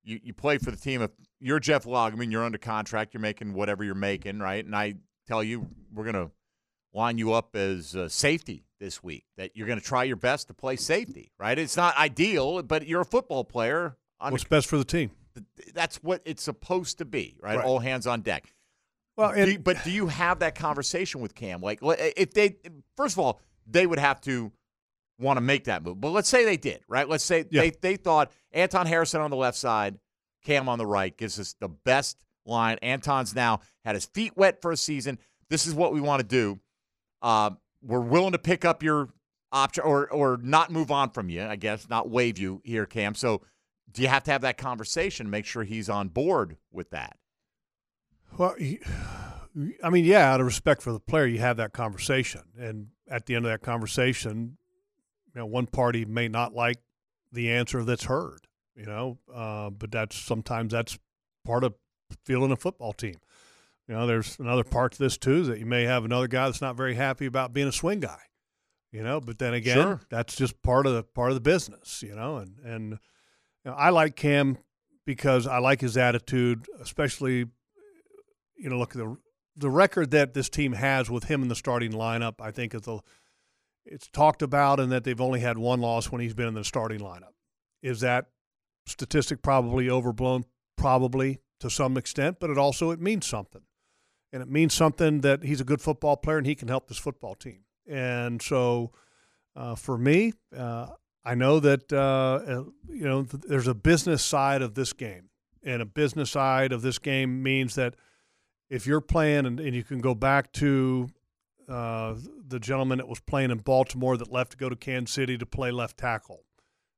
you 0.03 0.19
you 0.21 0.34
play 0.34 0.57
for 0.57 0.69
the 0.69 0.76
team 0.76 1.01
if 1.01 1.11
you're 1.39 1.61
Jeff 1.61 1.86
Lageman, 1.86 2.30
you're 2.30 2.43
under 2.43 2.57
contract, 2.57 3.13
you're 3.13 3.21
making 3.21 3.53
whatever 3.53 3.86
you're 3.86 3.95
making, 3.95 4.39
right? 4.39 4.63
And 4.63 4.76
I 4.76 4.95
tell 5.26 5.41
you 5.41 5.69
we're 5.93 6.03
going 6.03 6.28
to 6.28 6.32
line 6.93 7.17
you 7.17 7.32
up 7.32 7.55
as 7.55 7.95
uh, 7.95 8.09
safety 8.09 8.65
this 8.82 9.01
week. 9.01 9.24
That 9.38 9.51
you're 9.55 9.67
going 9.67 9.80
to 9.80 9.86
try 9.86 10.03
your 10.03 10.17
best 10.17 10.47
to 10.49 10.53
play 10.53 10.76
safety, 10.76 11.32
right? 11.39 11.57
It's 11.57 11.78
not 11.78 11.97
ideal, 11.97 12.61
but 12.63 12.86
you're 12.86 13.01
a 13.01 13.05
football 13.05 13.45
player. 13.45 13.95
What's 14.19 14.43
best 14.43 14.67
for 14.67 14.78
the 14.78 14.84
team? 14.84 15.11
That's 15.74 15.98
what 16.04 16.22
it's 16.26 16.44
supposed 16.44 16.98
to 17.00 17.06
be, 17.06 17.38
right? 17.42 17.58
Right. 17.58 17.66
All 17.66 17.80
hands 17.80 18.08
on 18.08 18.22
deck. 18.22 18.54
Well, 19.18 19.34
Do 19.34 19.52
you- 19.52 19.60
but 19.60 19.84
do 19.84 19.92
you 19.92 20.08
have 20.08 20.40
that 20.40 20.56
conversation 20.56 21.22
with 21.22 21.36
Cam? 21.36 21.62
Like, 21.62 21.80
if 21.82 22.34
they, 22.34 22.58
first 22.98 23.16
of 23.16 23.20
all, 23.20 23.40
they 23.68 23.86
would 23.86 24.00
have 24.00 24.20
to 24.22 24.52
want 25.20 25.38
to 25.38 25.42
make 25.42 25.66
that 25.66 25.84
move. 25.84 26.02
But 26.02 26.10
let's 26.10 26.28
say 26.30 26.44
they 26.46 26.58
did, 26.58 26.82
right? 26.88 27.08
Let's 27.08 27.24
say 27.24 27.46
Yeah. 27.52 27.62
they, 27.62 27.70
they 27.70 27.96
thought 27.96 28.32
Anton 28.52 28.88
Harrison 28.88 29.22
on 29.22 29.30
the 29.30 29.38
left 29.38 29.58
side, 29.58 30.00
Cam 30.44 30.68
on 30.68 30.78
the 30.80 30.86
right 30.88 31.16
gives 31.16 31.40
us 31.40 31.56
the 31.60 31.70
best 31.70 32.18
line. 32.46 32.78
Anton's 32.82 33.34
now 33.36 33.62
had 33.86 33.96
his 33.96 34.06
feet 34.06 34.36
wet 34.36 34.62
for 34.62 34.72
a 34.72 34.78
season. 34.78 35.20
This 35.50 35.66
is 35.68 35.74
what 35.74 35.94
we 35.94 36.02
want 36.02 36.22
to 36.22 36.28
do. 36.28 36.60
Uh, 37.22 37.52
we're 37.82 38.00
willing 38.02 38.32
to 38.34 38.40
pick 38.40 38.66
up 38.66 38.82
your 38.84 39.10
option 39.52 39.84
or 39.84 40.12
or 40.12 40.38
not 40.42 40.72
move 40.72 40.90
on 40.92 41.12
from 41.12 41.30
you, 41.30 41.44
I 41.44 41.56
guess, 41.56 41.88
not 41.88 42.10
waive 42.10 42.40
you 42.40 42.60
here, 42.66 42.86
Cam. 42.88 43.14
So 43.14 43.44
do 43.94 44.02
you 44.02 44.08
have 44.08 44.24
to 44.24 44.32
have 44.32 44.41
that 44.41 44.58
conversation, 44.58 45.30
make 45.30 45.46
sure 45.46 45.64
he's 45.64 45.89
on 45.89 46.10
board 46.10 46.58
with 46.72 46.89
that? 46.91 47.18
Well, 48.38 48.56
I 49.84 49.89
mean, 49.89 50.06
yeah, 50.06 50.34
out 50.34 50.39
of 50.39 50.46
respect 50.48 50.82
for 50.82 50.91
the 50.91 51.00
player, 51.00 51.26
you 51.28 51.39
have 51.39 51.58
that 51.58 51.74
conversation, 51.74 52.41
and 52.58 52.88
at 53.08 53.26
the 53.28 53.36
end 53.36 53.46
of 53.46 53.52
that 53.52 53.62
conversation, 53.62 54.58
you 55.34 55.39
know, 55.39 55.46
one 55.46 55.68
party 55.68 56.06
may 56.06 56.28
not 56.28 56.54
like 56.54 56.78
the 57.32 57.52
answer 57.52 57.84
that's 57.84 58.06
heard, 58.06 58.48
you 58.76 58.86
know, 58.86 59.20
uh, 59.34 59.70
but 59.70 59.91
that's 59.91 60.16
sometimes 60.18 60.72
that's 60.74 60.98
part 61.46 61.64
of 61.64 61.76
feeling 62.26 62.52
a 62.52 62.56
football 62.56 62.94
team. 62.94 63.16
You 63.88 63.94
know, 63.96 64.08
there's 64.08 64.39
another 64.39 64.64
part 64.64 64.94
to 64.94 65.00
this 65.00 65.18
too 65.18 65.44
that 65.44 65.60
you 65.60 65.66
may 65.66 65.84
have 65.84 66.06
another 66.06 66.28
guy 66.28 66.46
that's 66.46 66.62
not 66.62 66.76
very 66.78 66.96
happy 66.96 67.26
about 67.26 67.54
being 67.54 67.68
a 67.68 67.72
swing 67.72 68.00
guy, 68.00 68.22
you 68.91 69.04
know. 69.04 69.20
But 69.20 69.38
then 69.39 69.54
again, 69.54 69.76
Sure. 69.76 70.02
that's 70.10 70.36
just 70.36 70.62
part 70.64 70.88
of 70.88 70.94
the 70.94 71.04
part 71.04 71.30
of 71.32 71.36
the 71.36 71.41
business, 71.41 72.01
you 72.01 72.16
know. 72.16 72.38
And 72.38 72.58
and 72.63 73.00
you 73.64 73.72
know, 73.72 73.78
I 73.78 73.90
like 73.90 74.16
Cam 74.16 74.58
because 75.06 75.48
I 75.48 75.60
like 75.60 75.82
his 75.82 75.98
attitude, 75.98 76.68
especially 76.82 77.46
you 78.58 78.70
know, 78.70 78.78
look 78.78 78.96
at 78.96 78.98
the 78.98 79.18
the 79.56 79.70
record 79.70 80.12
that 80.12 80.34
this 80.34 80.50
team 80.50 80.74
has 80.74 81.10
with 81.10 81.26
him 81.26 81.44
in 81.44 81.48
the 81.48 81.56
starting 81.56 81.92
lineup. 81.92 82.36
I 82.40 82.52
think 82.52 82.74
a 82.74 83.00
it's 83.86 84.08
talked 84.08 84.42
about, 84.42 84.80
and 84.80 84.92
that 84.92 85.04
they've 85.04 85.20
only 85.20 85.42
had 85.42 85.58
one 85.58 85.82
loss 85.82 86.10
when 86.10 86.22
he's 86.22 86.34
been 86.34 86.48
in 86.48 86.54
the 86.54 86.64
starting 86.64 87.00
lineup. 87.00 87.34
Is 87.82 88.00
that 88.00 88.28
statistic 88.88 89.42
probably 89.42 89.90
overblown? 89.90 90.46
Probably 90.78 91.40
to 91.60 91.70
some 91.70 91.98
extent, 91.98 92.38
but 92.40 92.50
it 92.50 92.58
also 92.58 92.92
it 92.92 93.00
means 93.00 93.26
something, 93.26 93.62
and 94.32 94.42
it 94.42 94.50
means 94.50 94.74
something 94.74 95.22
that 95.22 95.44
he's 95.44 95.62
a 95.62 95.66
good 95.66 95.82
football 95.82 96.18
player 96.18 96.38
and 96.38 96.48
he 96.48 96.56
can 96.56 96.68
help 96.68 96.88
this 96.88 96.98
football 96.98 97.36
team. 97.36 97.66
And 97.88 98.42
so, 98.42 98.92
uh, 99.56 99.76
for 99.76 99.98
me, 99.98 100.34
uh, 100.56 100.88
I 101.25 101.36
know 101.36 101.59
that 101.62 101.91
uh, 101.93 101.97
uh, 101.97 102.63
you 102.89 103.05
know 103.05 103.24
th- 103.24 103.43
there's 103.47 103.67
a 103.67 103.74
business 103.74 104.24
side 104.24 104.62
of 104.62 104.74
this 104.75 104.91
game, 104.93 105.29
and 105.63 105.82
a 105.82 105.86
business 105.86 106.32
side 106.32 106.71
of 106.71 106.82
this 106.82 107.00
game 107.00 107.41
means 107.43 107.75
that 107.75 107.95
if 108.70 108.86
you're 108.87 109.01
playing 109.01 109.45
and, 109.45 109.59
and 109.59 109.75
you 109.75 109.83
can 109.83 110.00
go 110.00 110.13
back 110.16 110.51
to 110.54 111.09
uh, 111.70 112.16
the 112.47 112.59
gentleman 112.59 112.97
that 112.97 113.08
was 113.08 113.20
playing 113.21 113.51
in 113.51 113.59
Baltimore 113.59 114.17
that 114.17 114.32
left 114.32 114.51
to 114.51 114.58
go 114.58 114.67
to 114.70 114.75
Kansas 114.75 115.13
City 115.16 115.37
to 115.37 115.45
play 115.45 115.71
left 115.71 115.97
tackle. 115.97 116.43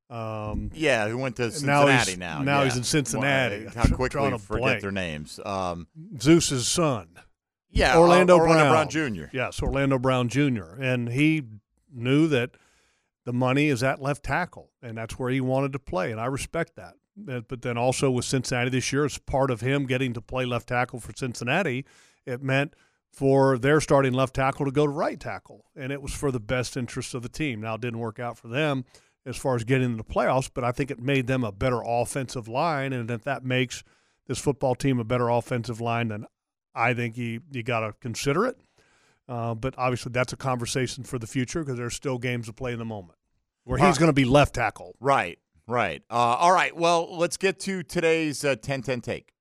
Um, 0.09 0.69
Yeah, 0.73 1.07
who 1.07 1.17
went 1.17 1.35
to 1.37 1.43
Now 1.43 1.49
Cincinnati 1.49 2.05
he's- 2.11 2.17
now? 2.17 2.41
now 2.43 2.59
yeah. 2.59 2.65
he's 2.65 2.77
in 2.77 2.83
Cincinnati. 2.83 3.65
Well, 3.65 3.73
How 3.75 3.85
quickly 3.95 4.27
a 4.31 4.37
forget 4.39 4.61
blank. 4.61 4.81
their 4.81 4.91
names? 4.91 5.39
Um, 5.45 5.87
Zeus's 6.21 6.67
son. 6.67 7.09
yeah, 7.71 7.97
Orlando, 7.97 8.37
uh, 8.37 8.39
Orlando 8.41 8.63
Brown. 8.69 8.87
Brown 8.87 9.13
Jr. 9.15 9.25
Yes, 9.33 9.61
Orlando 9.61 9.97
Brown 9.99 10.29
Jr. 10.29 10.79
And 10.79 11.09
he 11.09 11.43
knew 11.93 12.27
that 12.27 12.51
the 13.25 13.33
money 13.33 13.67
is 13.67 13.83
at 13.83 14.01
left 14.01 14.23
tackle, 14.23 14.71
and 14.81 14.97
that's 14.97 15.19
where 15.19 15.29
he 15.29 15.41
wanted 15.41 15.73
to 15.73 15.79
play, 15.79 16.11
and 16.11 16.21
I 16.21 16.25
respect 16.25 16.75
that. 16.75 16.93
But 17.17 17.61
then 17.61 17.77
also 17.77 18.11
with 18.11 18.25
Cincinnati 18.25 18.69
this 18.69 18.91
year, 18.91 19.05
as 19.05 19.17
part 19.17 19.49
of 19.49 19.61
him 19.61 19.85
getting 19.85 20.13
to 20.13 20.21
play 20.21 20.45
left 20.45 20.67
tackle 20.67 20.99
for 20.99 21.13
Cincinnati, 21.15 21.85
it 22.25 22.41
meant 22.43 22.75
for 23.09 23.57
their 23.57 23.79
starting 23.79 24.13
left 24.13 24.35
tackle 24.35 24.65
to 24.65 24.71
go 24.71 24.85
to 24.85 24.91
right 24.91 25.19
tackle, 25.19 25.65
and 25.75 25.91
it 25.91 26.01
was 26.01 26.13
for 26.13 26.31
the 26.31 26.39
best 26.39 26.75
interest 26.75 27.13
of 27.13 27.23
the 27.23 27.29
team. 27.29 27.61
Now 27.61 27.75
it 27.75 27.81
didn't 27.81 27.99
work 27.99 28.19
out 28.19 28.37
for 28.37 28.49
them 28.49 28.83
as 29.25 29.37
far 29.37 29.55
as 29.55 29.63
getting 29.63 29.85
into 29.85 29.97
the 29.97 30.13
playoffs, 30.13 30.49
but 30.53 30.63
I 30.63 30.71
think 30.71 30.91
it 30.91 30.99
made 30.99 31.25
them 31.27 31.43
a 31.43 31.51
better 31.51 31.81
offensive 31.85 32.47
line, 32.47 32.91
and 32.93 33.09
if 33.09 33.23
that 33.23 33.45
makes 33.45 33.83
this 34.27 34.39
football 34.39 34.75
team 34.75 34.99
a 34.99 35.05
better 35.05 35.29
offensive 35.29 35.79
line, 35.79 36.09
then 36.09 36.25
I 36.75 36.93
think 36.93 37.17
you 37.17 37.41
you 37.51 37.63
got 37.63 37.79
to 37.79 37.93
consider 38.01 38.45
it. 38.45 38.57
Uh, 39.27 39.55
but 39.55 39.73
obviously, 39.77 40.11
that's 40.11 40.33
a 40.33 40.37
conversation 40.37 41.03
for 41.03 41.17
the 41.17 41.27
future 41.27 41.63
because 41.63 41.77
there's 41.77 41.95
still 41.95 42.17
games 42.17 42.45
to 42.47 42.53
play 42.53 42.73
in 42.73 42.79
the 42.79 42.85
moment 42.85 43.17
where 43.63 43.79
he's 43.79 43.97
going 43.97 44.09
to 44.09 44.13
be 44.13 44.25
left 44.25 44.55
tackle. 44.55 44.95
Right, 44.99 45.39
right. 45.67 46.03
Uh, 46.09 46.13
all 46.13 46.51
right. 46.51 46.75
Well, 46.75 47.17
let's 47.17 47.37
get 47.37 47.59
to 47.61 47.83
today's 47.83 48.45
uh, 48.45 48.55
10-10 48.55 49.01
take. 49.01 49.31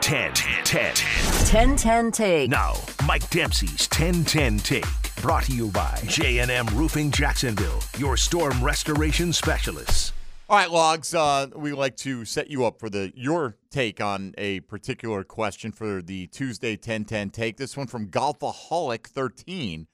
10 0.00 0.34
10. 0.34 0.94
1010 0.94 2.10
Take. 2.10 2.50
Now, 2.50 2.74
Mike 3.06 3.28
Dempsey's 3.30 3.88
1010 3.88 4.58
Take. 4.58 4.84
Brought 5.22 5.44
to 5.44 5.54
you 5.54 5.68
by 5.68 5.96
J&M 6.08 6.66
Roofing 6.74 7.12
Jacksonville, 7.12 7.78
your 7.98 8.16
storm 8.16 8.62
restoration 8.64 9.32
specialists. 9.32 10.12
All 10.52 10.58
right, 10.58 10.70
Logs. 10.70 11.14
Uh, 11.14 11.46
we 11.56 11.72
like 11.72 11.96
to 11.96 12.26
set 12.26 12.50
you 12.50 12.66
up 12.66 12.78
for 12.78 12.90
the 12.90 13.10
your 13.16 13.56
take 13.70 14.02
on 14.02 14.34
a 14.36 14.60
particular 14.60 15.24
question 15.24 15.72
for 15.72 16.02
the 16.02 16.26
Tuesday 16.26 16.76
10-10 16.76 17.32
take. 17.32 17.56
This 17.56 17.74
one 17.74 17.86
from 17.86 18.08
Golfaholic 18.08 19.06
13. 19.06 19.86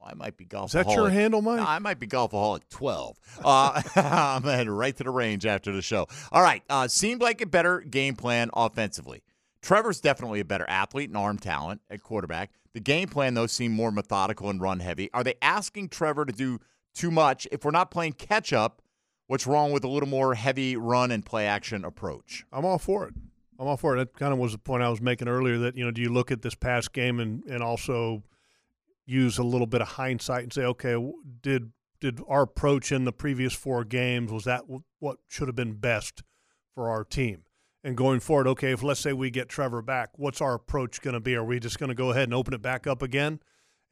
Well, 0.00 0.08
I 0.10 0.14
might 0.14 0.38
be 0.38 0.46
Golfaholic. 0.46 0.64
Is 0.64 0.72
that 0.72 0.90
your 0.92 1.10
handle, 1.10 1.42
Mike? 1.42 1.60
I 1.60 1.78
might 1.80 2.00
be 2.00 2.06
Golfaholic 2.06 2.62
12. 2.70 3.18
Uh, 3.44 3.82
I'm 3.96 4.42
headed 4.42 4.70
right 4.70 4.96
to 4.96 5.04
the 5.04 5.10
range 5.10 5.44
after 5.44 5.70
the 5.70 5.82
show. 5.82 6.06
All 6.32 6.42
right. 6.42 6.62
Uh, 6.70 6.88
seemed 6.88 7.20
like 7.20 7.42
a 7.42 7.46
better 7.46 7.80
game 7.80 8.16
plan 8.16 8.48
offensively. 8.54 9.22
Trevor's 9.60 10.00
definitely 10.00 10.40
a 10.40 10.46
better 10.46 10.64
athlete 10.66 11.10
and 11.10 11.16
arm 11.18 11.36
talent 11.36 11.82
at 11.90 12.02
quarterback. 12.02 12.52
The 12.72 12.80
game 12.80 13.08
plan, 13.08 13.34
though, 13.34 13.46
seemed 13.46 13.74
more 13.74 13.92
methodical 13.92 14.48
and 14.48 14.62
run 14.62 14.80
heavy. 14.80 15.10
Are 15.12 15.22
they 15.22 15.34
asking 15.42 15.90
Trevor 15.90 16.24
to 16.24 16.32
do 16.32 16.58
too 16.94 17.10
much? 17.10 17.46
If 17.52 17.66
we're 17.66 17.70
not 17.70 17.90
playing 17.90 18.14
catch 18.14 18.54
up, 18.54 18.80
what's 19.30 19.46
wrong 19.46 19.70
with 19.70 19.84
a 19.84 19.88
little 19.88 20.08
more 20.08 20.34
heavy 20.34 20.76
run 20.76 21.12
and 21.12 21.24
play 21.24 21.46
action 21.46 21.84
approach? 21.84 22.44
I'm 22.52 22.64
all 22.64 22.78
for 22.78 23.06
it. 23.06 23.14
I'm 23.60 23.68
all 23.68 23.76
for 23.76 23.94
it. 23.94 23.98
That 23.98 24.18
kind 24.18 24.32
of 24.32 24.40
was 24.40 24.50
the 24.50 24.58
point 24.58 24.82
I 24.82 24.88
was 24.88 25.00
making 25.00 25.28
earlier. 25.28 25.56
That 25.56 25.76
you 25.76 25.84
know, 25.84 25.92
do 25.92 26.02
you 26.02 26.12
look 26.12 26.32
at 26.32 26.42
this 26.42 26.56
past 26.56 26.92
game 26.92 27.20
and 27.20 27.44
and 27.44 27.62
also 27.62 28.24
use 29.06 29.38
a 29.38 29.44
little 29.44 29.68
bit 29.68 29.82
of 29.82 29.86
hindsight 29.86 30.42
and 30.42 30.52
say, 30.52 30.62
okay, 30.62 30.96
did 31.42 31.70
did 32.00 32.20
our 32.26 32.42
approach 32.42 32.90
in 32.90 33.04
the 33.04 33.12
previous 33.12 33.54
four 33.54 33.84
games 33.84 34.32
was 34.32 34.44
that 34.44 34.64
what 34.98 35.18
should 35.28 35.46
have 35.46 35.54
been 35.54 35.74
best 35.74 36.24
for 36.74 36.90
our 36.90 37.04
team? 37.04 37.44
And 37.84 37.96
going 37.96 38.18
forward, 38.18 38.48
okay, 38.48 38.72
if 38.72 38.82
let's 38.82 39.00
say 39.00 39.12
we 39.12 39.30
get 39.30 39.48
Trevor 39.48 39.80
back, 39.80 40.10
what's 40.16 40.40
our 40.40 40.54
approach 40.54 41.00
going 41.00 41.14
to 41.14 41.20
be? 41.20 41.36
Are 41.36 41.44
we 41.44 41.60
just 41.60 41.78
going 41.78 41.88
to 41.88 41.94
go 41.94 42.10
ahead 42.10 42.24
and 42.24 42.34
open 42.34 42.52
it 42.52 42.62
back 42.62 42.88
up 42.88 43.00
again 43.00 43.38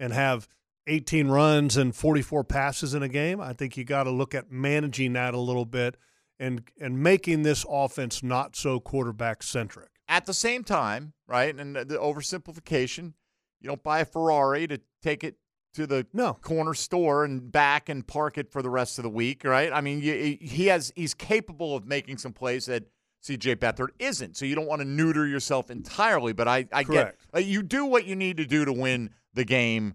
and 0.01 0.13
have 0.13 0.49
18 0.89 1.29
runs 1.29 1.77
and 1.77 1.95
44 1.95 2.45
passes 2.45 2.95
in 2.95 3.03
a 3.03 3.09
game? 3.09 3.41
I 3.41 3.53
think 3.53 3.77
you 3.77 3.85
got 3.85 4.05
to 4.05 4.11
look 4.11 4.35
at 4.35 4.51
managing 4.51 5.13
that 5.13 5.35
a 5.35 5.39
little 5.39 5.65
bit 5.67 5.97
and 6.41 6.63
and 6.81 7.03
making 7.03 7.43
this 7.43 7.65
offense 7.69 8.23
not 8.23 8.57
so 8.57 8.81
quarterback 8.81 9.43
centric. 9.43 9.91
At 10.09 10.25
the 10.27 10.35
same 10.35 10.65
time, 10.65 11.13
right, 11.27 11.55
and 11.55 11.77
the 11.77 11.99
oversimplification, 11.99 13.13
you 13.61 13.69
don't 13.69 13.83
buy 13.83 14.01
a 14.01 14.05
Ferrari 14.05 14.67
to 14.69 14.81
take 15.03 15.25
it 15.25 15.37
to 15.75 15.87
the 15.87 16.07
No. 16.13 16.35
corner 16.35 16.75
store 16.75 17.25
and 17.25 17.53
back 17.53 17.89
and 17.89 18.07
park 18.07 18.39
it 18.39 18.51
for 18.51 18.63
the 18.63 18.71
rest 18.71 18.99
of 18.99 19.03
the 19.03 19.11
week, 19.11 19.45
right? 19.45 19.71
I 19.73 19.81
mean, 19.81 20.01
you, 20.01 20.39
he 20.41 20.67
has 20.67 20.93
he's 20.97 21.13
capable 21.15 21.77
of 21.77 21.87
making 21.87 22.19
some 22.19 22.33
plays 22.33 22.67
that 22.67 22.85
CJ 23.23 23.57
Beathard 23.57 23.89
isn't. 23.99 24.37
So 24.37 24.45
you 24.47 24.55
don't 24.55 24.67
want 24.69 24.81
to 24.81 24.87
neuter 24.89 25.27
yourself 25.27 25.71
entirely, 25.71 26.33
but 26.33 26.49
I, 26.49 26.67
I 26.73 26.85
get 26.85 26.87
Correct. 26.87 27.27
uh, 27.35 27.39
you 27.41 27.63
do 27.63 27.85
what 27.85 28.07
you 28.07 28.17
need 28.17 28.37
to 28.39 28.47
do 28.47 28.65
to 28.65 28.73
win 28.73 29.11
the 29.35 29.45
game, 29.45 29.95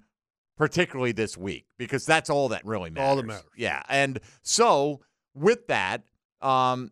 particularly 0.68 1.12
this 1.12 1.38
week, 1.38 1.66
because 1.78 2.06
that's 2.06 2.30
all 2.30 2.48
that 2.50 2.66
really 2.66 2.90
matters. 2.90 3.10
All 3.10 3.16
that 3.18 3.26
matters. 3.26 3.44
Yeah, 3.58 3.82
and 3.90 4.20
so 4.42 5.02
with 5.34 5.68
that, 5.68 6.04
um, 6.42 6.92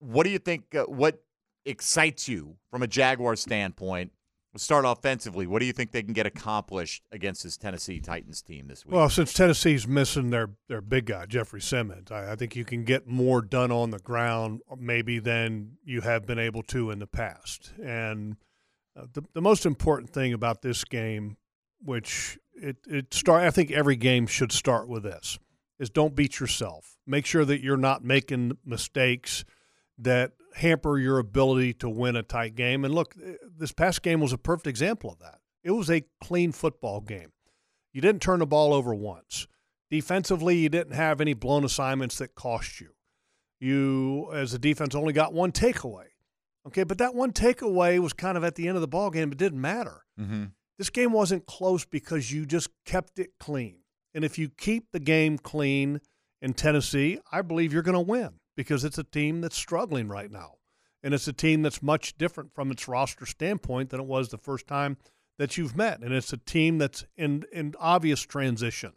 what 0.00 0.24
do 0.24 0.30
you 0.30 0.38
think? 0.38 0.74
Uh, 0.74 0.84
what 0.84 1.22
excites 1.64 2.28
you 2.28 2.56
from 2.68 2.82
a 2.82 2.88
Jaguar 2.88 3.36
standpoint? 3.36 4.10
We'll 4.52 4.58
start 4.58 4.84
offensively. 4.84 5.46
What 5.46 5.60
do 5.60 5.66
you 5.66 5.72
think 5.72 5.92
they 5.92 6.02
can 6.02 6.12
get 6.12 6.26
accomplished 6.26 7.04
against 7.10 7.44
this 7.44 7.56
Tennessee 7.56 8.00
Titans 8.00 8.42
team 8.42 8.66
this 8.66 8.84
week? 8.84 8.94
Well, 8.94 9.08
since 9.08 9.32
Tennessee's 9.32 9.86
missing 9.86 10.30
their 10.30 10.50
their 10.68 10.80
big 10.80 11.06
guy 11.06 11.26
Jeffrey 11.26 11.60
Simmons, 11.60 12.10
I, 12.10 12.32
I 12.32 12.36
think 12.36 12.56
you 12.56 12.64
can 12.64 12.82
get 12.82 13.06
more 13.06 13.40
done 13.40 13.70
on 13.70 13.90
the 13.90 14.00
ground 14.00 14.60
maybe 14.76 15.20
than 15.20 15.78
you 15.84 16.00
have 16.00 16.26
been 16.26 16.40
able 16.40 16.64
to 16.64 16.90
in 16.90 16.98
the 16.98 17.06
past. 17.06 17.72
And 17.82 18.36
uh, 18.94 19.06
the 19.12 19.22
the 19.32 19.40
most 19.40 19.64
important 19.64 20.10
thing 20.10 20.32
about 20.32 20.60
this 20.60 20.82
game, 20.84 21.36
which 21.84 22.38
it 22.54 22.76
it 22.86 23.12
start, 23.14 23.44
I 23.44 23.50
think 23.50 23.70
every 23.70 23.96
game 23.96 24.26
should 24.26 24.52
start 24.52 24.88
with 24.88 25.02
this, 25.02 25.38
is 25.78 25.90
don't 25.90 26.14
beat 26.14 26.40
yourself. 26.40 26.96
Make 27.06 27.26
sure 27.26 27.44
that 27.44 27.62
you're 27.62 27.76
not 27.76 28.04
making 28.04 28.58
mistakes 28.64 29.44
that 29.98 30.32
hamper 30.56 30.98
your 30.98 31.18
ability 31.18 31.74
to 31.74 31.88
win 31.88 32.16
a 32.16 32.22
tight 32.22 32.54
game. 32.54 32.84
And 32.84 32.94
look, 32.94 33.16
this 33.58 33.72
past 33.72 34.02
game 34.02 34.20
was 34.20 34.32
a 34.32 34.38
perfect 34.38 34.66
example 34.66 35.10
of 35.10 35.18
that. 35.20 35.38
It 35.64 35.70
was 35.72 35.90
a 35.90 36.04
clean 36.22 36.52
football 36.52 37.00
game. 37.00 37.32
You 37.92 38.00
didn't 38.00 38.22
turn 38.22 38.40
the 38.40 38.46
ball 38.46 38.72
over 38.72 38.94
once. 38.94 39.46
Defensively, 39.90 40.56
you 40.56 40.68
didn't 40.68 40.94
have 40.94 41.20
any 41.20 41.34
blown 41.34 41.64
assignments 41.64 42.16
that 42.18 42.34
cost 42.34 42.80
you. 42.80 42.90
You, 43.60 44.30
as 44.32 44.54
a 44.54 44.58
defense, 44.58 44.94
only 44.94 45.12
got 45.12 45.32
one 45.32 45.52
takeaway. 45.52 46.06
Okay, 46.66 46.84
but 46.84 46.98
that 46.98 47.14
one 47.14 47.32
takeaway 47.32 47.98
was 47.98 48.12
kind 48.12 48.36
of 48.36 48.44
at 48.44 48.54
the 48.54 48.66
end 48.66 48.76
of 48.76 48.80
the 48.80 48.88
ball 48.88 49.10
game. 49.10 49.30
It 49.30 49.38
didn't 49.38 49.60
matter. 49.60 50.02
mm-hmm. 50.18 50.44
This 50.78 50.90
game 50.90 51.12
wasn't 51.12 51.46
close 51.46 51.84
because 51.84 52.32
you 52.32 52.46
just 52.46 52.68
kept 52.84 53.18
it 53.18 53.32
clean. 53.38 53.78
And 54.14 54.24
if 54.24 54.38
you 54.38 54.48
keep 54.48 54.90
the 54.92 55.00
game 55.00 55.38
clean 55.38 56.00
in 56.40 56.54
Tennessee, 56.54 57.18
I 57.30 57.42
believe 57.42 57.72
you're 57.72 57.82
going 57.82 57.94
to 57.94 58.00
win 58.00 58.40
because 58.56 58.84
it's 58.84 58.98
a 58.98 59.04
team 59.04 59.40
that's 59.40 59.56
struggling 59.56 60.08
right 60.08 60.30
now. 60.30 60.54
And 61.02 61.14
it's 61.14 61.28
a 61.28 61.32
team 61.32 61.62
that's 61.62 61.82
much 61.82 62.16
different 62.16 62.54
from 62.54 62.70
its 62.70 62.86
roster 62.86 63.26
standpoint 63.26 63.90
than 63.90 64.00
it 64.00 64.06
was 64.06 64.28
the 64.28 64.38
first 64.38 64.66
time 64.66 64.96
that 65.38 65.56
you've 65.56 65.76
met. 65.76 66.00
And 66.00 66.12
it's 66.12 66.32
a 66.32 66.36
team 66.36 66.78
that's 66.78 67.04
in, 67.16 67.44
in 67.52 67.74
obvious 67.78 68.22
transition. 68.22 68.92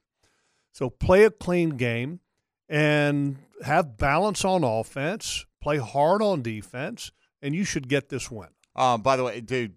So 0.72 0.90
play 0.90 1.24
a 1.24 1.32
clean 1.32 1.72
game 1.72 2.20
and 2.68 3.38
have 3.64 3.98
balance 3.98 4.44
on 4.44 4.64
offense, 4.64 5.46
play 5.62 5.78
hard 5.78 6.22
on 6.22 6.42
defense, 6.42 7.12
and 7.42 7.56
you 7.56 7.64
should 7.64 7.88
get 7.88 8.10
this 8.10 8.30
win. 8.30 8.50
Um, 8.76 9.02
by 9.02 9.16
the 9.16 9.24
way, 9.24 9.42
to 9.42 9.70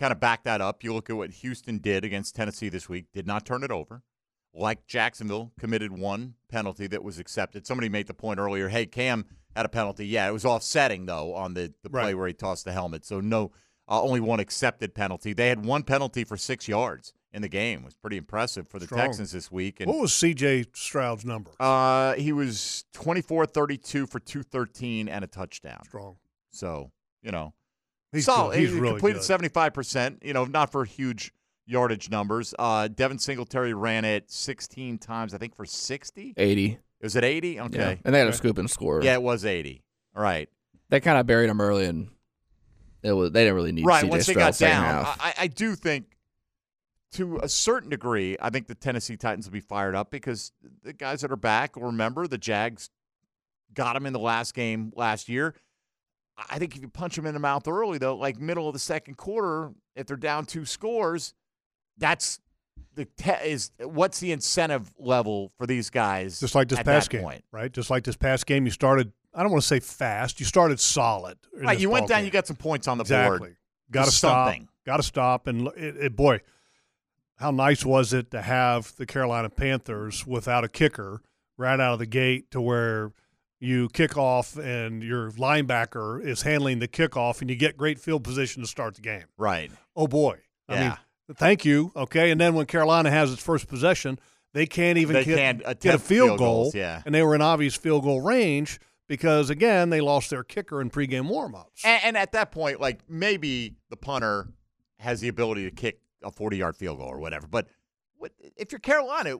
kind 0.00 0.10
of 0.12 0.18
back 0.18 0.42
that 0.44 0.60
up, 0.60 0.82
you 0.82 0.92
look 0.92 1.08
at 1.10 1.16
what 1.16 1.30
Houston 1.30 1.78
did 1.78 2.04
against 2.04 2.34
Tennessee 2.34 2.68
this 2.70 2.88
week, 2.88 3.06
did 3.12 3.26
not 3.26 3.44
turn 3.46 3.62
it 3.62 3.70
over. 3.70 4.02
Like 4.52 4.86
Jacksonville, 4.86 5.52
committed 5.60 5.92
one 5.92 6.34
penalty 6.48 6.88
that 6.88 7.04
was 7.04 7.20
accepted. 7.20 7.66
Somebody 7.68 7.88
made 7.88 8.08
the 8.08 8.14
point 8.14 8.40
earlier 8.40 8.68
hey, 8.68 8.86
Cam 8.86 9.26
had 9.54 9.64
a 9.64 9.68
penalty. 9.68 10.06
Yeah, 10.08 10.28
it 10.28 10.32
was 10.32 10.44
offsetting, 10.44 11.06
though, 11.06 11.34
on 11.34 11.54
the, 11.54 11.72
the 11.84 11.90
play 11.90 12.06
Right. 12.06 12.16
where 12.16 12.26
he 12.26 12.32
tossed 12.32 12.64
the 12.64 12.72
helmet. 12.72 13.04
So, 13.04 13.20
no, 13.20 13.52
uh, 13.88 14.02
only 14.02 14.18
one 14.20 14.40
accepted 14.40 14.92
penalty. 14.94 15.32
They 15.32 15.48
had 15.48 15.64
one 15.64 15.82
penalty 15.84 16.24
for 16.24 16.36
six 16.36 16.66
yards 16.66 17.12
in 17.32 17.42
the 17.42 17.48
game. 17.48 17.80
It 17.80 17.84
was 17.84 17.94
pretty 17.94 18.16
impressive 18.16 18.66
for 18.66 18.78
the 18.80 18.86
Strong. 18.86 19.00
Texans 19.00 19.30
this 19.32 19.52
week. 19.52 19.78
And 19.80 19.88
What 19.88 20.00
was 20.00 20.12
CJ 20.12 20.66
Stroud's 20.74 21.24
number? 21.24 21.50
uh, 21.60 22.14
he 22.14 22.32
was 22.32 22.84
24 22.94 23.46
32 23.46 24.06
for 24.06 24.18
213 24.18 25.08
and 25.08 25.22
a 25.22 25.28
touchdown. 25.28 25.84
Strong. 25.84 26.16
So, 26.50 26.90
you 27.22 27.30
know, 27.30 27.54
He's 28.12 28.24
solid. 28.24 28.54
good. 28.54 28.60
He's 28.60 28.72
he 28.72 28.80
really 28.80 28.94
completed 28.94 29.22
seventy 29.22 29.48
five 29.48 29.72
percent. 29.74 30.22
You 30.22 30.32
know, 30.32 30.44
not 30.44 30.72
for 30.72 30.84
huge 30.84 31.32
yardage 31.66 32.10
numbers. 32.10 32.54
Uh, 32.58 32.88
Devin 32.88 33.18
Singletary 33.18 33.74
ran 33.74 34.04
it 34.04 34.30
sixteen 34.30 34.98
times. 34.98 35.34
I 35.34 35.38
think 35.38 35.54
for 35.54 35.64
sixty. 35.64 36.34
80. 36.36 36.78
Was 37.02 37.16
it 37.16 37.24
eighty? 37.24 37.50
Yeah. 37.50 37.64
Okay. 37.64 38.00
And 38.04 38.14
they 38.14 38.18
had 38.18 38.28
a 38.28 38.32
scoop 38.32 38.58
and 38.58 38.68
score. 38.70 39.02
Yeah, 39.02 39.14
it 39.14 39.22
was 39.22 39.44
eighty. 39.44 39.82
All 40.14 40.22
right. 40.22 40.48
They 40.88 41.00
kind 41.00 41.18
of 41.18 41.26
buried 41.26 41.48
him 41.48 41.60
early, 41.60 41.86
and 41.86 42.08
it 43.02 43.12
was 43.12 43.30
they 43.30 43.42
didn't 43.42 43.54
really 43.54 43.72
need 43.72 43.86
right. 43.86 44.04
CJ 44.04 44.10
Once 44.10 44.26
they 44.26 44.32
Stroud 44.32 44.52
got 44.52 44.58
down. 44.58 45.04
I, 45.20 45.34
I 45.38 45.46
do 45.46 45.74
think. 45.74 46.06
To 47.14 47.40
a 47.42 47.48
certain 47.48 47.90
degree, 47.90 48.36
I 48.40 48.50
think 48.50 48.68
the 48.68 48.74
Tennessee 48.76 49.16
Titans 49.16 49.44
will 49.44 49.52
be 49.52 49.58
fired 49.58 49.96
up 49.96 50.12
because 50.12 50.52
the 50.84 50.92
guys 50.92 51.22
that 51.22 51.32
are 51.32 51.36
back 51.36 51.74
will 51.74 51.86
remember 51.86 52.28
the 52.28 52.38
Jags 52.38 52.88
got 53.74 53.94
them 53.94 54.06
in 54.06 54.12
the 54.12 54.20
last 54.20 54.54
game 54.54 54.92
last 54.94 55.28
year. 55.28 55.56
I 56.48 56.58
think 56.58 56.76
if 56.76 56.82
you 56.82 56.88
punch 56.88 57.16
them 57.16 57.26
in 57.26 57.34
the 57.34 57.40
mouth 57.40 57.66
early, 57.68 57.98
though, 57.98 58.16
like 58.16 58.38
middle 58.38 58.68
of 58.68 58.72
the 58.72 58.78
second 58.78 59.16
quarter, 59.16 59.72
if 59.96 60.06
they're 60.06 60.16
down 60.16 60.46
two 60.46 60.64
scores, 60.64 61.34
that's 61.98 62.40
the 62.94 63.04
te- 63.04 63.48
is 63.48 63.70
what's 63.78 64.20
the 64.20 64.32
incentive 64.32 64.92
level 64.98 65.52
for 65.58 65.66
these 65.66 65.90
guys? 65.90 66.40
Just 66.40 66.54
like 66.54 66.68
this 66.68 66.78
at 66.78 66.84
past 66.84 67.10
game, 67.10 67.22
point? 67.22 67.44
right? 67.52 67.72
Just 67.72 67.90
like 67.90 68.04
this 68.04 68.16
past 68.16 68.46
game, 68.46 68.64
you 68.64 68.70
started. 68.70 69.12
I 69.34 69.42
don't 69.42 69.52
want 69.52 69.62
to 69.62 69.68
say 69.68 69.80
fast. 69.80 70.40
You 70.40 70.46
started 70.46 70.80
solid. 70.80 71.38
Right, 71.54 71.78
you 71.78 71.88
went 71.88 72.08
down, 72.08 72.20
game. 72.20 72.26
you 72.26 72.30
got 72.32 72.46
some 72.46 72.56
points 72.56 72.88
on 72.88 72.98
the 72.98 73.02
exactly. 73.02 73.38
board. 73.38 73.56
Got 73.90 74.06
to 74.06 74.10
stop. 74.10 74.56
Got 74.84 74.96
to 74.96 75.02
stop. 75.02 75.46
And 75.46 75.68
it, 75.76 75.96
it, 75.96 76.16
boy, 76.16 76.40
how 77.36 77.50
nice 77.50 77.84
was 77.84 78.12
it 78.12 78.30
to 78.32 78.42
have 78.42 78.94
the 78.96 79.06
Carolina 79.06 79.48
Panthers 79.48 80.26
without 80.26 80.64
a 80.64 80.68
kicker 80.68 81.22
right 81.56 81.78
out 81.78 81.92
of 81.92 81.98
the 81.98 82.06
gate, 82.06 82.50
to 82.50 82.60
where 82.60 83.12
you 83.60 83.88
kick 83.90 84.16
off 84.16 84.56
and 84.56 85.02
your 85.02 85.30
linebacker 85.32 86.22
is 86.24 86.42
handling 86.42 86.78
the 86.78 86.88
kickoff 86.88 87.40
and 87.42 87.50
you 87.50 87.56
get 87.56 87.76
great 87.76 87.98
field 87.98 88.24
position 88.24 88.62
to 88.62 88.66
start 88.68 88.94
the 88.94 89.02
game. 89.02 89.24
Right. 89.36 89.70
Oh 89.94 90.06
boy. 90.06 90.38
I 90.68 90.74
Yeah. 90.74 90.88
mean, 91.28 91.36
thank 91.36 91.64
you. 91.64 91.92
Okay. 91.94 92.30
And 92.30 92.40
then 92.40 92.54
when 92.54 92.66
Carolina 92.66 93.10
has 93.10 93.32
its 93.32 93.42
first 93.42 93.68
possession, 93.68 94.18
they 94.54 94.66
can't 94.66 94.98
even 94.98 95.14
They 95.14 95.24
get, 95.24 95.36
can't 95.38 95.58
get 95.80 95.94
a 95.94 95.98
field, 95.98 96.02
field 96.02 96.38
goal. 96.38 96.62
goals, 96.64 96.74
yeah. 96.74 97.02
And 97.04 97.14
they 97.14 97.22
were 97.22 97.34
in 97.34 97.42
obvious 97.42 97.76
field 97.76 98.02
goal 98.04 98.20
range 98.22 98.80
because 99.08 99.50
again, 99.50 99.90
they 99.90 100.00
lost 100.00 100.30
their 100.30 100.42
kicker 100.42 100.80
in 100.80 100.88
pregame 100.90 101.28
warmups. 101.30 101.84
And, 101.84 102.02
and 102.04 102.16
at 102.16 102.32
that 102.32 102.50
point, 102.52 102.80
like 102.80 103.00
maybe 103.08 103.74
the 103.90 103.96
punter 103.96 104.48
has 104.98 105.20
the 105.20 105.28
ability 105.28 105.64
to 105.64 105.70
kick 105.70 106.00
a 106.22 106.30
40 106.30 106.56
yard 106.56 106.76
field 106.76 106.98
goal 106.98 107.08
or 107.08 107.18
whatever. 107.18 107.46
But 107.46 107.66
if 108.56 108.72
you're 108.72 108.78
Carolina, 108.78 109.36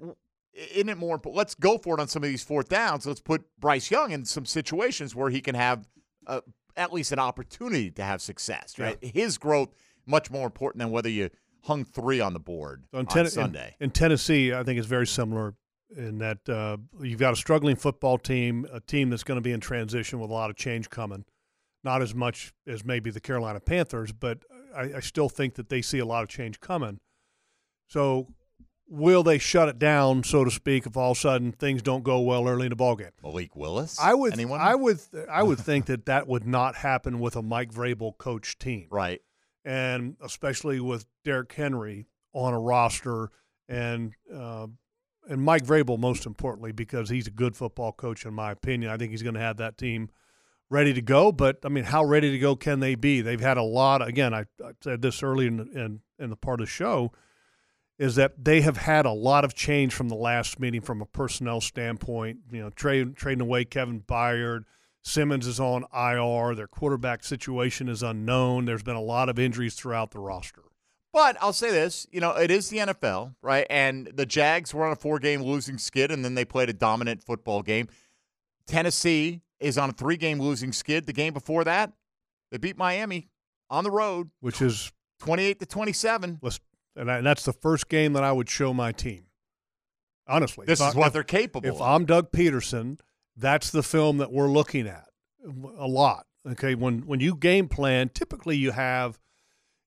isn't 0.53 0.89
it 0.89 0.99
more 0.99 1.15
important? 1.15 1.39
Let's 1.39 1.55
go 1.55 1.79
for 1.79 1.97
it 1.99 2.01
on 2.01 2.09
some 2.09 2.23
of 2.23 2.29
these 2.29 2.43
fourth 2.43 2.69
downs. 2.69 3.07
Let's 3.07 3.21
put 3.21 3.45
Bryce 3.59 3.91
Young 3.91 4.11
in 4.13 4.25
some 4.25 4.47
situations 4.47 5.15
where 5.15 5.31
he 5.31 5.41
can 5.41 5.55
have 5.55 5.89
uh, 6.27 6.41
at 6.77 6.93
least 6.93 7.13
an 7.13 7.19
opportunity 7.19 7.91
to 7.93 8.03
have 8.03 8.21
success, 8.21 8.79
right? 8.79 8.99
His 9.03 9.39
growth 9.39 9.75
much 10.07 10.31
more 10.31 10.47
important 10.47 10.81
than 10.81 10.91
whether 10.91 11.09
you 11.09 11.31
hung 11.65 11.85
three 11.85 12.21
on 12.21 12.33
the 12.33 12.41
board 12.41 12.85
in, 12.93 13.01
on 13.01 13.07
Ten- 13.07 13.27
in- 13.27 13.31
Sunday. 13.31 13.77
In, 13.81 13.91
Tennessee, 13.91 14.53
I 14.53 14.63
think 14.63 14.79
it's 14.79 14.89
very 14.89 15.07
similar 15.07 15.55
in 15.97 16.19
that 16.19 16.49
uh, 16.49 16.77
you've 17.01 17.19
got 17.19 17.33
a 17.33 17.37
struggling 17.37 17.77
football 17.77 18.17
team, 18.19 18.67
a 18.73 18.81
team 18.81 19.11
that's 19.11 19.25
going 19.25 19.37
to 19.37 19.43
be 19.43 19.53
in 19.53 19.61
transition 19.61 20.21
with 20.21 20.31
a 20.31 20.33
lot 20.33 20.51
of 20.51 20.57
change 20.57 20.89
coming. 20.91 21.25
Not 21.83 22.03
as 22.03 22.15
much 22.15 22.53
as 22.67 22.85
maybe 22.85 23.11
the 23.11 23.21
Carolina 23.21 23.59
Panthers, 23.59 24.13
but 24.13 24.39
I, 24.75 24.97
I 24.97 25.01
still 25.01 25.29
think 25.29 25.55
that 25.55 25.69
they 25.69 25.83
see 25.83 25.99
a 25.99 26.05
lot 26.05 26.23
of 26.23 26.29
change 26.29 26.61
coming. 26.61 27.01
So, 27.89 28.29
will 28.91 29.23
they 29.23 29.39
shut 29.39 29.69
it 29.69 29.79
down, 29.79 30.25
so 30.25 30.45
to 30.45 30.51
speak, 30.51 30.85
if 30.85 30.97
all 30.97 31.13
of 31.13 31.17
a 31.17 31.21
sudden 31.21 31.53
things 31.53 31.81
don't 31.81 32.03
go 32.03 32.21
well 32.21 32.47
early 32.49 32.67
in 32.67 32.71
the 32.71 32.77
ballgame? 32.77 33.13
Malik 33.23 33.55
Willis? 33.55 33.99
I 34.01 34.15
would, 34.15 34.33
Anyone? 34.33 34.61
I 34.61 34.75
would, 34.75 35.01
I 35.31 35.43
would 35.43 35.59
think 35.59 35.87
that 35.87 36.07
that 36.07 36.27
would 36.27 36.47
not 36.47 36.75
happen 36.75 37.21
with 37.21 37.37
a 37.37 37.43
Mike 37.43 37.73
Vrabel 37.73 38.19
coach 38.19 38.59
team 38.59 38.89
right. 38.91 39.21
and 39.65 40.17
especially 40.23 40.81
with 40.81 41.07
Derrick 41.25 41.53
Henry 41.53 42.09
on 42.35 42.53
a 42.53 42.59
roster 42.59 43.31
and 43.69 44.13
uh, 44.35 44.67
and 45.29 45.43
Mike 45.43 45.65
Vrabel 45.65 45.99
most 45.99 46.27
importantly 46.27 46.73
because 46.73 47.09
he's 47.09 47.29
a 47.29 47.31
good 47.31 47.57
football 47.57 47.93
coach 47.93 48.27
in 48.27 48.35
my 48.35 48.51
opinion. 48.51 48.91
I 48.91 48.97
think 48.97 49.13
he's 49.13 49.23
going 49.23 49.35
to 49.35 49.41
have 49.41 49.59
that 49.59 49.79
team 49.79 50.11
ready 50.69 50.93
to 50.95 51.03
go. 51.03 51.31
But 51.31 51.59
I 51.65 51.69
mean, 51.69 51.85
how 51.85 52.05
ready 52.05 52.33
to 52.33 52.39
go 52.39 52.57
can 52.57 52.81
they 52.81 52.97
be? 52.97 53.21
They've 53.21 53.41
had 53.41 53.57
a 53.57 53.63
lot. 53.63 54.07
Again, 54.07 54.35
I, 54.35 54.47
I 54.65 54.73
said 54.83 55.03
this 55.03 55.23
early 55.23 55.47
in, 55.47 55.61
in 55.75 56.01
in 56.19 56.31
the 56.31 56.37
part 56.37 56.61
of 56.61 56.67
the 56.67 56.71
show 56.71 57.13
is 58.01 58.15
that 58.15 58.43
they 58.43 58.63
have 58.63 58.79
had 58.79 59.05
a 59.05 59.13
lot 59.13 59.45
of 59.45 59.53
change 59.55 59.93
from 59.93 60.09
the 60.09 60.15
last 60.15 60.59
meeting 60.59 60.81
from 60.81 61.03
a 61.03 61.07
personnel 61.07 61.61
standpoint. 61.61 62.39
You 62.51 62.63
know, 62.63 62.71
trade, 62.71 63.15
trading 63.15 63.43
away 63.43 63.67
Kevin 63.67 64.01
Byard. 64.01 64.65
Simmons 65.03 65.47
is 65.47 65.61
on 65.61 65.85
IR. 65.95 66.55
Their 66.55 66.67
quarterback 66.67 67.23
situation 67.23 67.91
is 67.91 68.03
unknown. 68.03 68.65
There's 68.65 68.83
been 68.83 68.97
a 68.97 69.03
lot 69.03 69.29
of 69.29 69.39
injuries 69.39 69.75
throughout 69.75 70.13
the 70.13 70.19
roster. 70.19 70.63
But 71.13 71.37
I'll 71.43 71.53
say 71.53 71.71
this, 71.71 72.07
you 72.11 72.23
know, 72.23 72.31
it 72.31 72.51
is 72.51 72.71
the 72.71 72.79
NFL, 72.79 73.35
right? 73.43 73.67
And 73.69 74.07
the 74.15 74.25
Jags 74.25 74.73
were 74.73 74.87
on 74.87 74.93
a 74.93 74.97
four-game 74.97 75.43
losing 75.43 75.77
skid, 75.77 76.11
and 76.11 76.25
then 76.25 76.35
they 76.35 76.47
played 76.47 76.71
a 76.71 76.73
dominant 76.73 77.23
football 77.23 77.63
game. 77.63 77.89
Tennessee 78.67 79.43
is 79.59 79.77
on 79.77 79.91
a 79.91 79.93
three-game 79.93 80.41
losing 80.41 80.73
skid. 80.73 81.05
The 81.05 81.13
game 81.13 81.35
before 81.35 81.65
that, 81.65 81.93
they 82.51 82.57
beat 82.57 82.79
Miami 82.79 83.29
on 83.69 83.85
the 83.85 83.91
road, 83.91 84.31
which 84.41 84.63
is 84.63 84.91
twenty-eight 85.19 85.59
to 85.61 85.67
twenty-seven. 85.67 86.39
Let's, 86.41 86.61
and, 86.97 87.11
I, 87.11 87.19
and 87.19 87.27
that's 87.27 87.45
the 87.45 87.53
first 87.53 87.89
game 87.89 88.13
that 88.15 88.25
I 88.25 88.33
would 88.33 88.49
show 88.49 88.73
my 88.75 88.93
team. 88.93 89.25
Honestly, 90.27 90.67
This 90.67 90.81
is 90.81 90.95
I- 90.95 90.99
what 90.99 91.09
if- 91.09 91.13
they're 91.13 91.23
capable 91.25 91.69
of. 91.69 91.75
If 91.77 91.81
of. 91.81 91.87
I'm 91.87 92.05
Doug 92.05 92.31
Pederson, 92.31 92.99
that's 93.37 93.71
the 93.71 93.83
film 93.83 94.19
that 94.19 94.33
we're 94.33 94.51
looking 94.51 94.87
at 94.87 95.09
a 95.45 95.87
lot. 95.87 96.27
Okay, 96.49 96.75
when 96.75 97.01
when 97.07 97.21
you 97.21 97.35
game 97.37 97.69
plan, 97.69 98.09
typically 98.09 98.57
you 98.57 98.71
have 98.71 99.19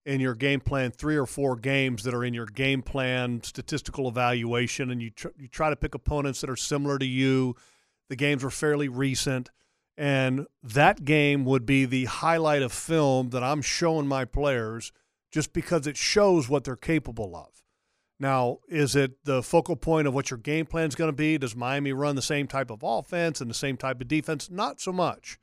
in 0.06 0.20
your 0.20 0.36
game 0.36 0.60
plan 0.60 0.92
three 0.92 1.16
or 1.16 1.26
four 1.26 1.56
games 1.56 2.04
that 2.04 2.14
are 2.14 2.24
in 2.24 2.34
your 2.34 2.46
game 2.46 2.82
plan 2.84 3.42
statistical 3.44 4.08
evaluation, 4.08 4.92
and 4.92 5.02
you 5.02 5.10
tr- 5.10 5.30
you 5.38 5.48
try 5.48 5.70
to 5.70 5.76
pick 5.76 5.96
opponents 5.96 6.42
that 6.42 6.50
are 6.50 6.56
similar 6.56 7.00
to 7.00 7.06
you. 7.06 7.56
The 8.10 8.16
games 8.16 8.44
were 8.44 8.52
fairly 8.52 8.88
recent, 8.90 9.50
and 9.98 10.46
that 10.62 11.06
game 11.06 11.46
would 11.46 11.66
be 11.66 11.86
the 11.86 12.06
highlight 12.06 12.62
of 12.62 12.72
film 12.74 13.30
that 13.30 13.44
I'm 13.44 13.62
showing 13.62 14.08
my 14.08 14.26
players 14.26 14.92
just 15.34 15.52
because 15.52 15.88
it 15.88 15.98
shows 15.98 16.48
what 16.48 16.64
they're 16.64 16.76
capable 16.76 17.36
of. 17.36 17.64
Now, 18.20 18.60
is 18.70 18.96
it 18.96 19.26
the 19.26 19.42
focal 19.42 19.76
point 19.76 20.08
of 20.08 20.14
what 20.14 20.30
your 20.30 20.38
game 20.38 20.68
plan 20.68 20.88
is 20.88 20.96
going 20.96 21.10
to 21.10 21.16
be? 21.16 21.38
Does 21.40 21.56
Miami 21.56 21.92
run 21.92 22.16
the 22.16 22.22
same 22.22 22.48
type 22.48 22.70
of 22.70 22.82
offense 22.84 23.42
and 23.42 23.50
the 23.50 23.56
same 23.56 23.76
type 23.76 24.00
of 24.00 24.08
defense? 24.08 24.50
Not 24.50 24.80
so 24.80 24.94
much. 24.94 25.40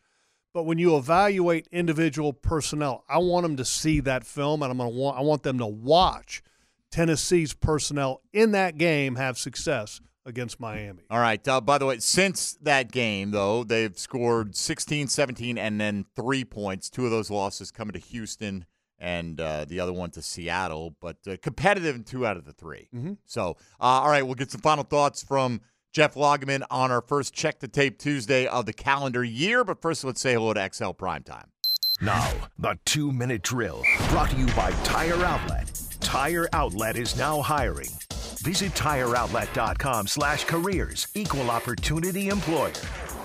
But 0.55 0.62
when 0.62 0.79
you 0.79 0.97
evaluate 0.97 1.69
individual 1.71 2.33
personnel, 2.33 3.05
I 3.09 3.19
want 3.19 3.43
them 3.43 3.57
to 3.57 3.65
see 3.65 4.01
that 4.01 4.25
film, 4.25 4.62
and 4.62 4.71
I'm 4.71 4.79
going 4.79 4.91
to 4.91 4.97
want 4.97 5.19
I 5.19 5.21
want 5.21 5.43
them 5.43 5.59
to 5.59 5.67
watch 5.67 6.43
Tennessee's 6.91 7.53
personnel 7.53 8.23
in 8.33 8.53
that 8.53 8.79
game 8.79 9.17
have 9.17 9.39
success 9.39 10.01
against 10.25 10.59
Miami. 10.61 11.03
All 11.11 11.21
right. 11.21 11.47
Uh, 11.47 11.61
by 11.61 11.79
the 11.79 11.87
way, 11.87 11.99
since 11.99 12.55
that 12.62 12.91
game, 12.93 13.31
though, 13.31 13.65
they've 13.65 13.97
scored 13.99 14.57
16, 14.57 15.09
17, 15.09 15.59
and 15.59 15.81
then 15.81 16.05
three 16.17 16.45
points. 16.45 16.91
Two 16.91 17.05
of 17.05 17.11
those 17.11 17.31
losses 17.31 17.71
coming 17.71 17.93
to 17.93 17.99
Houston 17.99 18.65
and 19.01 19.40
uh, 19.40 19.64
the 19.64 19.81
other 19.81 19.93
one 19.93 20.10
to 20.12 20.22
Seattle, 20.22 20.94
but 21.01 21.16
uh, 21.27 21.36
competitive 21.43 21.97
in 21.97 22.05
two 22.05 22.27
out 22.27 22.36
of 22.36 22.44
the 22.44 22.52
3 22.52 22.89
Mhm. 22.94 23.16
So, 23.27 23.56
uh, 23.81 23.85
all 23.85 24.09
right, 24.10 24.22
we'll 24.22 24.35
get 24.35 24.51
some 24.51 24.60
final 24.60 24.85
thoughts 24.85 25.22
from 25.22 25.62
Jeff 25.93 26.14
Lageman 26.14 26.62
on 26.70 26.90
our 26.93 27.01
first 27.01 27.35
Check 27.35 27.60
the 27.60 27.68
Tape 27.68 27.98
Tuesday 27.98 28.47
of 28.47 28.66
the 28.66 28.72
calendar 28.72 29.24
year. 29.24 29.64
But 29.64 29.81
first, 29.82 30.05
let's 30.05 30.20
say 30.20 30.35
hello 30.35 30.52
to 30.55 30.68
XL 30.72 30.90
Primetime. 30.90 31.47
Now, 32.02 32.31
the 32.59 32.78
two 32.85 33.10
minute 33.12 33.43
drill 33.43 33.82
brought 34.09 34.31
to 34.31 34.36
you 34.36 34.47
by 34.55 34.70
Tire 34.85 35.22
Outlet. 35.24 35.70
Tire 36.01 36.48
Outlet 36.52 36.97
is 36.97 37.16
now 37.16 37.43
hiring. 37.43 37.89
Visit 38.43 38.72
tireoutlet.com 38.72 40.06
slash 40.06 40.44
careers. 40.44 41.09
Equal 41.14 41.51
opportunity 41.51 42.28
employer. 42.28 42.72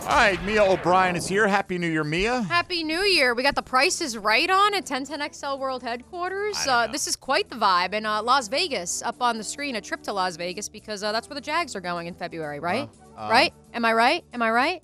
All 0.05 0.11
right, 0.11 0.41
Mia 0.45 0.63
O'Brien 0.63 1.15
is 1.15 1.27
here. 1.27 1.47
Happy 1.47 1.79
New 1.79 1.89
Year, 1.89 2.03
Mia. 2.03 2.43
Happy 2.43 2.83
New 2.83 2.99
Year. 3.01 3.33
We 3.33 3.41
got 3.41 3.55
the 3.55 3.63
prices 3.63 4.15
right 4.19 4.47
on 4.51 4.75
at 4.75 4.85
1010XL 4.85 5.57
World 5.57 5.81
Headquarters. 5.81 6.55
Uh, 6.67 6.85
this 6.85 7.07
is 7.07 7.15
quite 7.15 7.49
the 7.49 7.55
vibe. 7.55 7.93
And 7.93 8.05
uh, 8.05 8.21
Las 8.21 8.47
Vegas, 8.47 9.01
up 9.01 9.15
on 9.19 9.39
the 9.39 9.43
screen, 9.43 9.75
a 9.77 9.81
trip 9.81 10.03
to 10.03 10.13
Las 10.13 10.35
Vegas 10.35 10.69
because 10.69 11.01
uh, 11.03 11.11
that's 11.11 11.27
where 11.27 11.33
the 11.33 11.41
Jags 11.41 11.75
are 11.75 11.81
going 11.81 12.05
in 12.05 12.13
February, 12.13 12.59
right? 12.59 12.87
Uh, 13.17 13.29
right? 13.31 13.51
Am 13.73 13.83
I 13.83 13.93
right? 13.93 14.23
Am 14.31 14.43
I 14.43 14.51
right? 14.51 14.83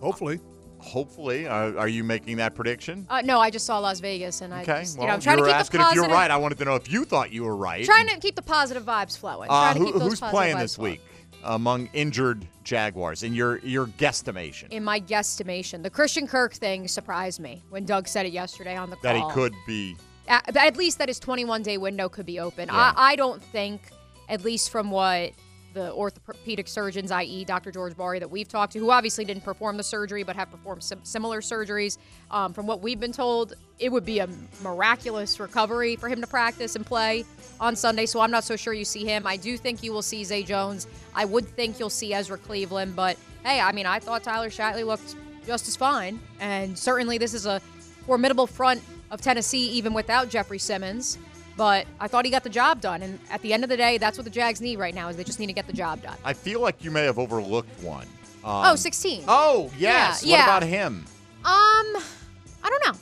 Hopefully. 0.00 0.40
Hopefully. 0.78 1.46
Uh, 1.46 1.72
are 1.74 1.88
you 1.88 2.02
making 2.02 2.38
that 2.38 2.56
prediction? 2.56 3.06
Uh, 3.08 3.20
no, 3.20 3.38
I 3.38 3.50
just 3.50 3.66
saw 3.66 3.78
Las 3.78 4.00
Vegas 4.00 4.40
and 4.40 4.52
I 4.52 4.62
Okay. 4.62 4.80
just, 4.80 4.98
well, 4.98 5.04
you 5.04 5.08
know, 5.08 5.14
I'm 5.14 5.20
trying 5.20 5.38
you 5.38 5.44
to 5.44 5.50
keep 5.50 5.56
asking 5.60 5.78
the 5.78 5.82
if 5.82 5.88
positive, 5.90 6.08
you're 6.08 6.12
right. 6.14 6.30
I 6.30 6.36
wanted 6.38 6.58
to 6.58 6.64
know 6.64 6.74
if 6.74 6.90
you 6.90 7.04
thought 7.04 7.30
you 7.32 7.44
were 7.44 7.56
right. 7.56 7.84
trying 7.84 8.08
to 8.08 8.18
keep 8.18 8.34
the 8.34 8.42
positive 8.42 8.82
vibes 8.84 9.16
flowing. 9.16 9.48
Uh, 9.48 9.72
trying 9.72 9.74
to 9.74 9.78
who- 9.78 9.86
keep 9.86 9.94
those 9.94 10.02
who's 10.10 10.20
positive 10.20 10.36
playing 10.36 10.56
vibes 10.56 10.60
this 10.60 10.74
flowing. 10.74 10.92
week 10.94 11.00
among 11.46 11.88
injured 11.92 12.46
Jaguars 12.64 13.22
in 13.22 13.34
your 13.34 13.58
your 13.58 13.86
guesstimation 13.86 14.68
In 14.70 14.84
my 14.84 15.00
guesstimation, 15.00 15.82
the 15.82 15.90
Christian 15.90 16.26
Kirk 16.26 16.54
thing 16.54 16.88
surprised 16.88 17.40
me 17.40 17.62
when 17.70 17.84
Doug 17.84 18.08
said 18.08 18.26
it 18.26 18.32
yesterday 18.32 18.76
on 18.76 18.90
the 18.90 18.96
call. 18.96 19.02
that 19.02 19.16
he 19.16 19.32
could 19.32 19.54
be? 19.66 19.96
at, 20.28 20.56
at 20.56 20.76
least 20.76 20.98
that 20.98 21.08
his 21.08 21.18
21 21.18 21.62
day 21.62 21.78
window 21.78 22.08
could 22.08 22.26
be 22.26 22.40
open. 22.40 22.68
Yeah. 22.68 22.92
I, 22.96 23.12
I 23.12 23.16
don't 23.16 23.42
think, 23.42 23.82
at 24.28 24.44
least 24.44 24.70
from 24.70 24.90
what 24.90 25.32
the 25.76 25.92
orthopedic 25.92 26.66
surgeons, 26.66 27.12
i.e., 27.12 27.44
Dr. 27.44 27.70
George 27.70 27.94
Barry, 27.96 28.18
that 28.18 28.30
we've 28.30 28.48
talked 28.48 28.72
to, 28.72 28.78
who 28.78 28.90
obviously 28.90 29.26
didn't 29.26 29.44
perform 29.44 29.76
the 29.76 29.82
surgery 29.82 30.22
but 30.22 30.34
have 30.34 30.50
performed 30.50 30.82
sim- 30.82 31.04
similar 31.04 31.42
surgeries, 31.42 31.98
um, 32.30 32.54
from 32.54 32.66
what 32.66 32.80
we've 32.80 32.98
been 32.98 33.12
told, 33.12 33.52
it 33.78 33.92
would 33.92 34.06
be 34.06 34.18
a 34.20 34.28
miraculous 34.62 35.38
recovery 35.38 35.94
for 35.94 36.08
him 36.08 36.22
to 36.22 36.26
practice 36.26 36.76
and 36.76 36.86
play 36.86 37.26
on 37.60 37.76
Sunday. 37.76 38.06
So 38.06 38.20
I'm 38.20 38.30
not 38.30 38.42
so 38.42 38.56
sure 38.56 38.72
you 38.72 38.86
see 38.86 39.04
him. 39.04 39.26
I 39.26 39.36
do 39.36 39.58
think 39.58 39.82
you 39.82 39.92
will 39.92 40.02
see 40.02 40.24
Zay 40.24 40.42
Jones. 40.42 40.86
I 41.14 41.26
would 41.26 41.46
think 41.46 41.78
you'll 41.78 41.90
see 41.90 42.14
Ezra 42.14 42.38
Cleveland, 42.38 42.96
but 42.96 43.18
hey, 43.44 43.60
I 43.60 43.70
mean, 43.72 43.84
I 43.84 43.98
thought 44.00 44.24
Tyler 44.24 44.48
Shatley 44.48 44.84
looked 44.84 45.14
just 45.46 45.68
as 45.68 45.76
fine, 45.76 46.18
and 46.40 46.76
certainly 46.76 47.18
this 47.18 47.34
is 47.34 47.44
a 47.44 47.60
formidable 48.06 48.46
front 48.46 48.82
of 49.10 49.20
Tennessee, 49.20 49.68
even 49.72 49.92
without 49.92 50.30
Jeffrey 50.30 50.58
Simmons. 50.58 51.18
But 51.56 51.86
I 52.00 52.08
thought 52.08 52.24
he 52.26 52.30
got 52.30 52.44
the 52.44 52.50
job 52.50 52.80
done, 52.80 53.02
and 53.02 53.18
at 53.30 53.40
the 53.42 53.52
end 53.52 53.64
of 53.64 53.70
the 53.70 53.76
day, 53.76 53.96
that's 53.96 54.18
what 54.18 54.24
the 54.24 54.30
Jags 54.30 54.60
need 54.60 54.78
right 54.78 54.94
now 54.94 55.08
is 55.08 55.16
they 55.16 55.24
just 55.24 55.40
need 55.40 55.46
to 55.46 55.54
get 55.54 55.66
the 55.66 55.72
job 55.72 56.02
done. 56.02 56.16
I 56.24 56.34
feel 56.34 56.60
like 56.60 56.84
you 56.84 56.90
may 56.90 57.04
have 57.04 57.18
overlooked 57.18 57.82
one. 57.82 58.06
Um, 58.44 58.66
oh, 58.66 58.76
16. 58.76 59.24
Oh, 59.26 59.70
yes. 59.78 60.22
Yeah, 60.22 60.32
what 60.32 60.38
yeah. 60.38 60.44
about 60.44 60.62
him? 60.64 61.04
Um, 61.44 62.02
I 62.62 62.68
don't 62.68 62.86
know. 62.86 63.00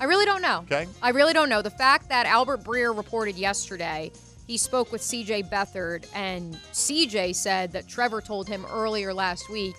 I 0.00 0.04
really 0.04 0.26
don't 0.26 0.42
know. 0.42 0.58
Okay. 0.70 0.86
I 1.02 1.10
really 1.10 1.32
don't 1.32 1.48
know. 1.48 1.62
The 1.62 1.70
fact 1.70 2.08
that 2.10 2.26
Albert 2.26 2.62
Breer 2.62 2.94
reported 2.94 3.36
yesterday, 3.36 4.12
he 4.46 4.58
spoke 4.58 4.92
with 4.92 5.00
CJ 5.00 5.48
Beathard, 5.48 6.06
and 6.14 6.54
CJ 6.72 7.34
said 7.34 7.72
that 7.72 7.88
Trevor 7.88 8.20
told 8.20 8.48
him 8.48 8.66
earlier 8.70 9.14
last 9.14 9.48
week, 9.50 9.76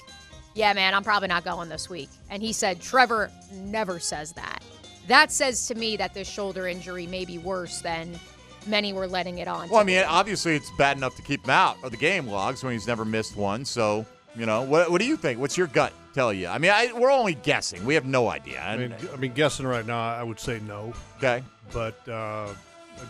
Yeah, 0.56 0.74
man, 0.74 0.94
I'm 0.94 1.04
probably 1.04 1.28
not 1.28 1.44
going 1.44 1.70
this 1.70 1.90
week. 1.90 2.10
And 2.30 2.42
he 2.42 2.54
said, 2.54 2.82
Trevor 2.82 3.30
never 3.54 4.00
says 4.00 4.32
that. 4.34 4.64
That 5.08 5.32
says 5.32 5.68
to 5.68 5.76
me 5.76 5.98
that 5.98 6.14
this 6.14 6.28
shoulder 6.30 6.68
injury 6.68 7.08
may 7.08 7.26
be 7.26 7.38
worse 7.38 7.82
than 7.82 8.20
many 8.68 8.94
were 8.94 9.08
letting 9.08 9.38
it 9.40 9.48
on. 9.48 9.70
Well, 9.70 9.80
I 9.80 9.84
mean, 9.84 10.04
obviously 10.08 10.56
it's 10.56 10.72
bad 10.78 10.98
enough 10.98 11.16
to 11.18 11.22
keep 11.22 11.44
him 11.44 11.52
out 11.52 11.78
of 11.84 11.92
the 11.92 11.98
game 11.98 12.28
logs 12.28 12.64
when 12.64 12.74
he's 12.74 12.88
never 12.88 13.06
missed 13.06 13.36
one. 13.38 13.66
So 13.66 14.06
You 14.38 14.46
know, 14.46 14.64
what, 14.64 14.90
what 14.92 15.00
do 15.00 15.06
you 15.08 15.16
think? 15.16 15.40
What's 15.40 15.58
your 15.58 15.68
gut 15.68 15.94
tell 16.14 16.34
you? 16.34 16.48
I 16.48 16.58
mean, 16.58 16.72
I, 16.72 16.92
we're 16.94 17.12
only 17.12 17.36
guessing. 17.36 17.86
We 17.86 17.94
have 17.94 18.06
no 18.06 18.28
idea. 18.30 18.60
I 18.62 18.76
mean, 18.78 18.94
I 19.14 19.16
mean, 19.18 19.34
guessing 19.34 19.66
right 19.66 19.86
now, 19.86 20.00
I 20.00 20.24
would 20.24 20.40
say 20.40 20.60
no. 20.68 20.94
okay. 21.18 21.42
But 21.72 22.08
uh, 22.10 22.50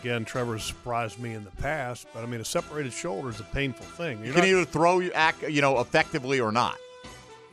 again, 0.00 0.24
Trevor's 0.24 0.62
surprised 0.62 1.18
me 1.18 1.32
in 1.34 1.44
the 1.44 1.50
past. 1.52 2.06
But 2.14 2.22
I 2.22 2.26
mean, 2.26 2.40
a 2.40 2.44
separated 2.44 2.92
shoulder 2.92 3.28
is 3.30 3.40
a 3.40 3.44
painful 3.44 3.86
thing. 3.86 4.18
You 4.20 4.26
You're 4.26 4.34
can 4.34 4.42
not- 4.42 4.48
either 4.50 4.64
throw 4.66 4.98
you 5.00 5.10
act, 5.12 5.42
you 5.48 5.62
know, 5.62 5.80
effectively 5.80 6.38
or 6.40 6.52
not. 6.52 6.76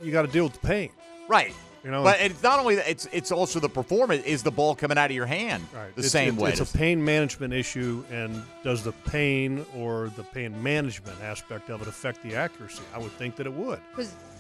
you 0.03 0.11
got 0.11 0.23
to 0.23 0.27
deal 0.31 0.43
with 0.43 0.53
the 0.53 0.67
pain. 0.67 0.89
Right. 1.27 1.53
You 1.83 1.91
know, 1.91 2.01
But 2.03 2.21
it's 2.21 2.41
not 2.41 2.59
only 2.59 2.75
that, 2.75 2.89
it's 2.89 3.07
it's 3.11 3.31
also 3.31 3.59
the 3.59 3.67
performance. 3.67 4.23
Is 4.25 4.41
the 4.41 4.51
ball 4.51 4.73
coming 4.73 4.97
out 4.97 5.09
of 5.09 5.15
your 5.15 5.25
hand 5.25 5.65
Right. 5.73 5.93
the 5.95 5.99
It's- 5.99 6.11
same 6.11 6.35
it's, 6.35 6.41
way? 6.43 6.49
It's 6.51 6.61
a 6.61 6.77
pain 6.77 7.03
management 7.03 7.53
issue, 7.53 8.05
and 8.09 8.41
does 8.63 8.83
the 8.83 8.93
pain 8.93 9.65
or 9.75 10.09
the 10.15 10.23
pain 10.23 10.61
management 10.63 11.21
aspect 11.21 11.69
of 11.69 11.81
it 11.81 11.87
affect 11.89 12.23
the 12.23 12.35
accuracy? 12.35 12.83
I 12.95 12.99
would 12.99 13.11
think 13.17 13.35
that 13.35 13.47
it 13.47 13.53
would. 13.53 13.79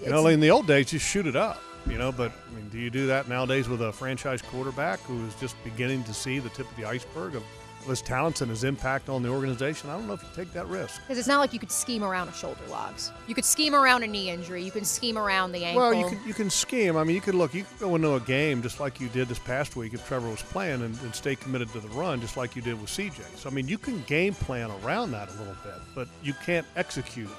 You 0.01 0.09
know, 0.09 0.27
in 0.27 0.39
the 0.39 0.51
old 0.51 0.67
days, 0.67 0.91
just 0.91 1.05
shoot 1.05 1.27
it 1.27 1.35
up. 1.35 1.61
You 1.85 1.97
know, 1.97 2.13
but 2.13 2.31
I 2.49 2.55
mean, 2.55 2.69
do 2.69 2.79
you 2.79 2.89
do 2.89 3.07
that 3.07 3.27
nowadays 3.27 3.67
with 3.67 3.81
a 3.81 3.91
franchise 3.91 4.41
quarterback 4.41 5.01
who 5.01 5.25
is 5.27 5.35
just 5.35 5.61
beginning 5.65 6.05
to 6.05 6.13
see 6.13 6.39
the 6.39 6.47
tip 6.49 6.69
of 6.71 6.77
the 6.77 6.85
iceberg 6.85 7.35
of 7.35 7.43
his 7.89 8.01
talents 8.01 8.41
and 8.41 8.49
his 8.49 8.63
impact 8.63 9.09
on 9.09 9.23
the 9.23 9.29
organization? 9.29 9.89
I 9.89 9.93
don't 9.93 10.07
know 10.07 10.13
if 10.13 10.23
you 10.23 10.29
take 10.35 10.51
that 10.53 10.67
risk. 10.67 11.01
Because 11.01 11.17
it's 11.17 11.27
not 11.27 11.39
like 11.39 11.53
you 11.53 11.59
could 11.59 11.71
scheme 11.71 12.03
around 12.03 12.29
a 12.29 12.33
shoulder 12.33 12.61
logs. 12.69 13.11
You 13.27 13.35
could 13.35 13.45
scheme 13.45 13.75
around 13.75 14.03
a 14.03 14.07
knee 14.07 14.29
injury. 14.29 14.63
You 14.63 14.71
can 14.71 14.85
scheme 14.85 15.17
around 15.17 15.51
the 15.51 15.63
ankle. 15.63 15.81
Well, 15.81 15.93
you 15.93 16.07
can 16.07 16.19
you 16.27 16.33
can 16.33 16.49
scheme. 16.49 16.95
I 16.97 17.03
mean, 17.03 17.15
you 17.15 17.21
could 17.21 17.35
look. 17.35 17.53
You 17.53 17.63
could 17.63 17.79
go 17.79 17.95
into 17.95 18.15
a 18.15 18.19
game 18.19 18.61
just 18.61 18.79
like 18.79 18.99
you 18.99 19.09
did 19.09 19.27
this 19.27 19.39
past 19.39 19.75
week 19.75 19.93
if 19.93 20.05
Trevor 20.07 20.29
was 20.29 20.41
playing, 20.41 20.81
and, 20.81 20.99
and 21.01 21.13
stay 21.13 21.35
committed 21.35 21.69
to 21.73 21.79
the 21.79 21.89
run, 21.89 22.21
just 22.21 22.37
like 22.37 22.55
you 22.55 22.61
did 22.61 22.79
with 22.79 22.89
CJ. 22.89 23.37
So 23.37 23.49
I 23.49 23.53
mean, 23.53 23.67
you 23.67 23.77
can 23.77 24.01
game 24.03 24.33
plan 24.33 24.71
around 24.83 25.11
that 25.11 25.29
a 25.29 25.33
little 25.33 25.57
bit, 25.63 25.75
but 25.95 26.07
you 26.23 26.33
can't 26.45 26.65
execute. 26.75 27.29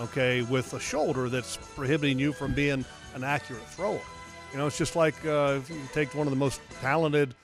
Okay, 0.00 0.42
with 0.42 0.72
a 0.72 0.80
shoulder 0.80 1.28
that's 1.28 1.58
prohibiting 1.74 2.18
you 2.18 2.32
from 2.32 2.54
being 2.54 2.84
an 3.14 3.24
accurate 3.24 3.66
thrower. 3.66 4.00
You 4.52 4.58
know, 4.58 4.66
it's 4.66 4.78
just 4.78 4.96
like 4.96 5.14
uh, 5.24 5.58
if 5.58 5.70
you 5.70 5.76
take 5.92 6.14
one 6.14 6.26
of 6.26 6.30
the 6.30 6.38
most 6.38 6.60
talented, 6.80 7.34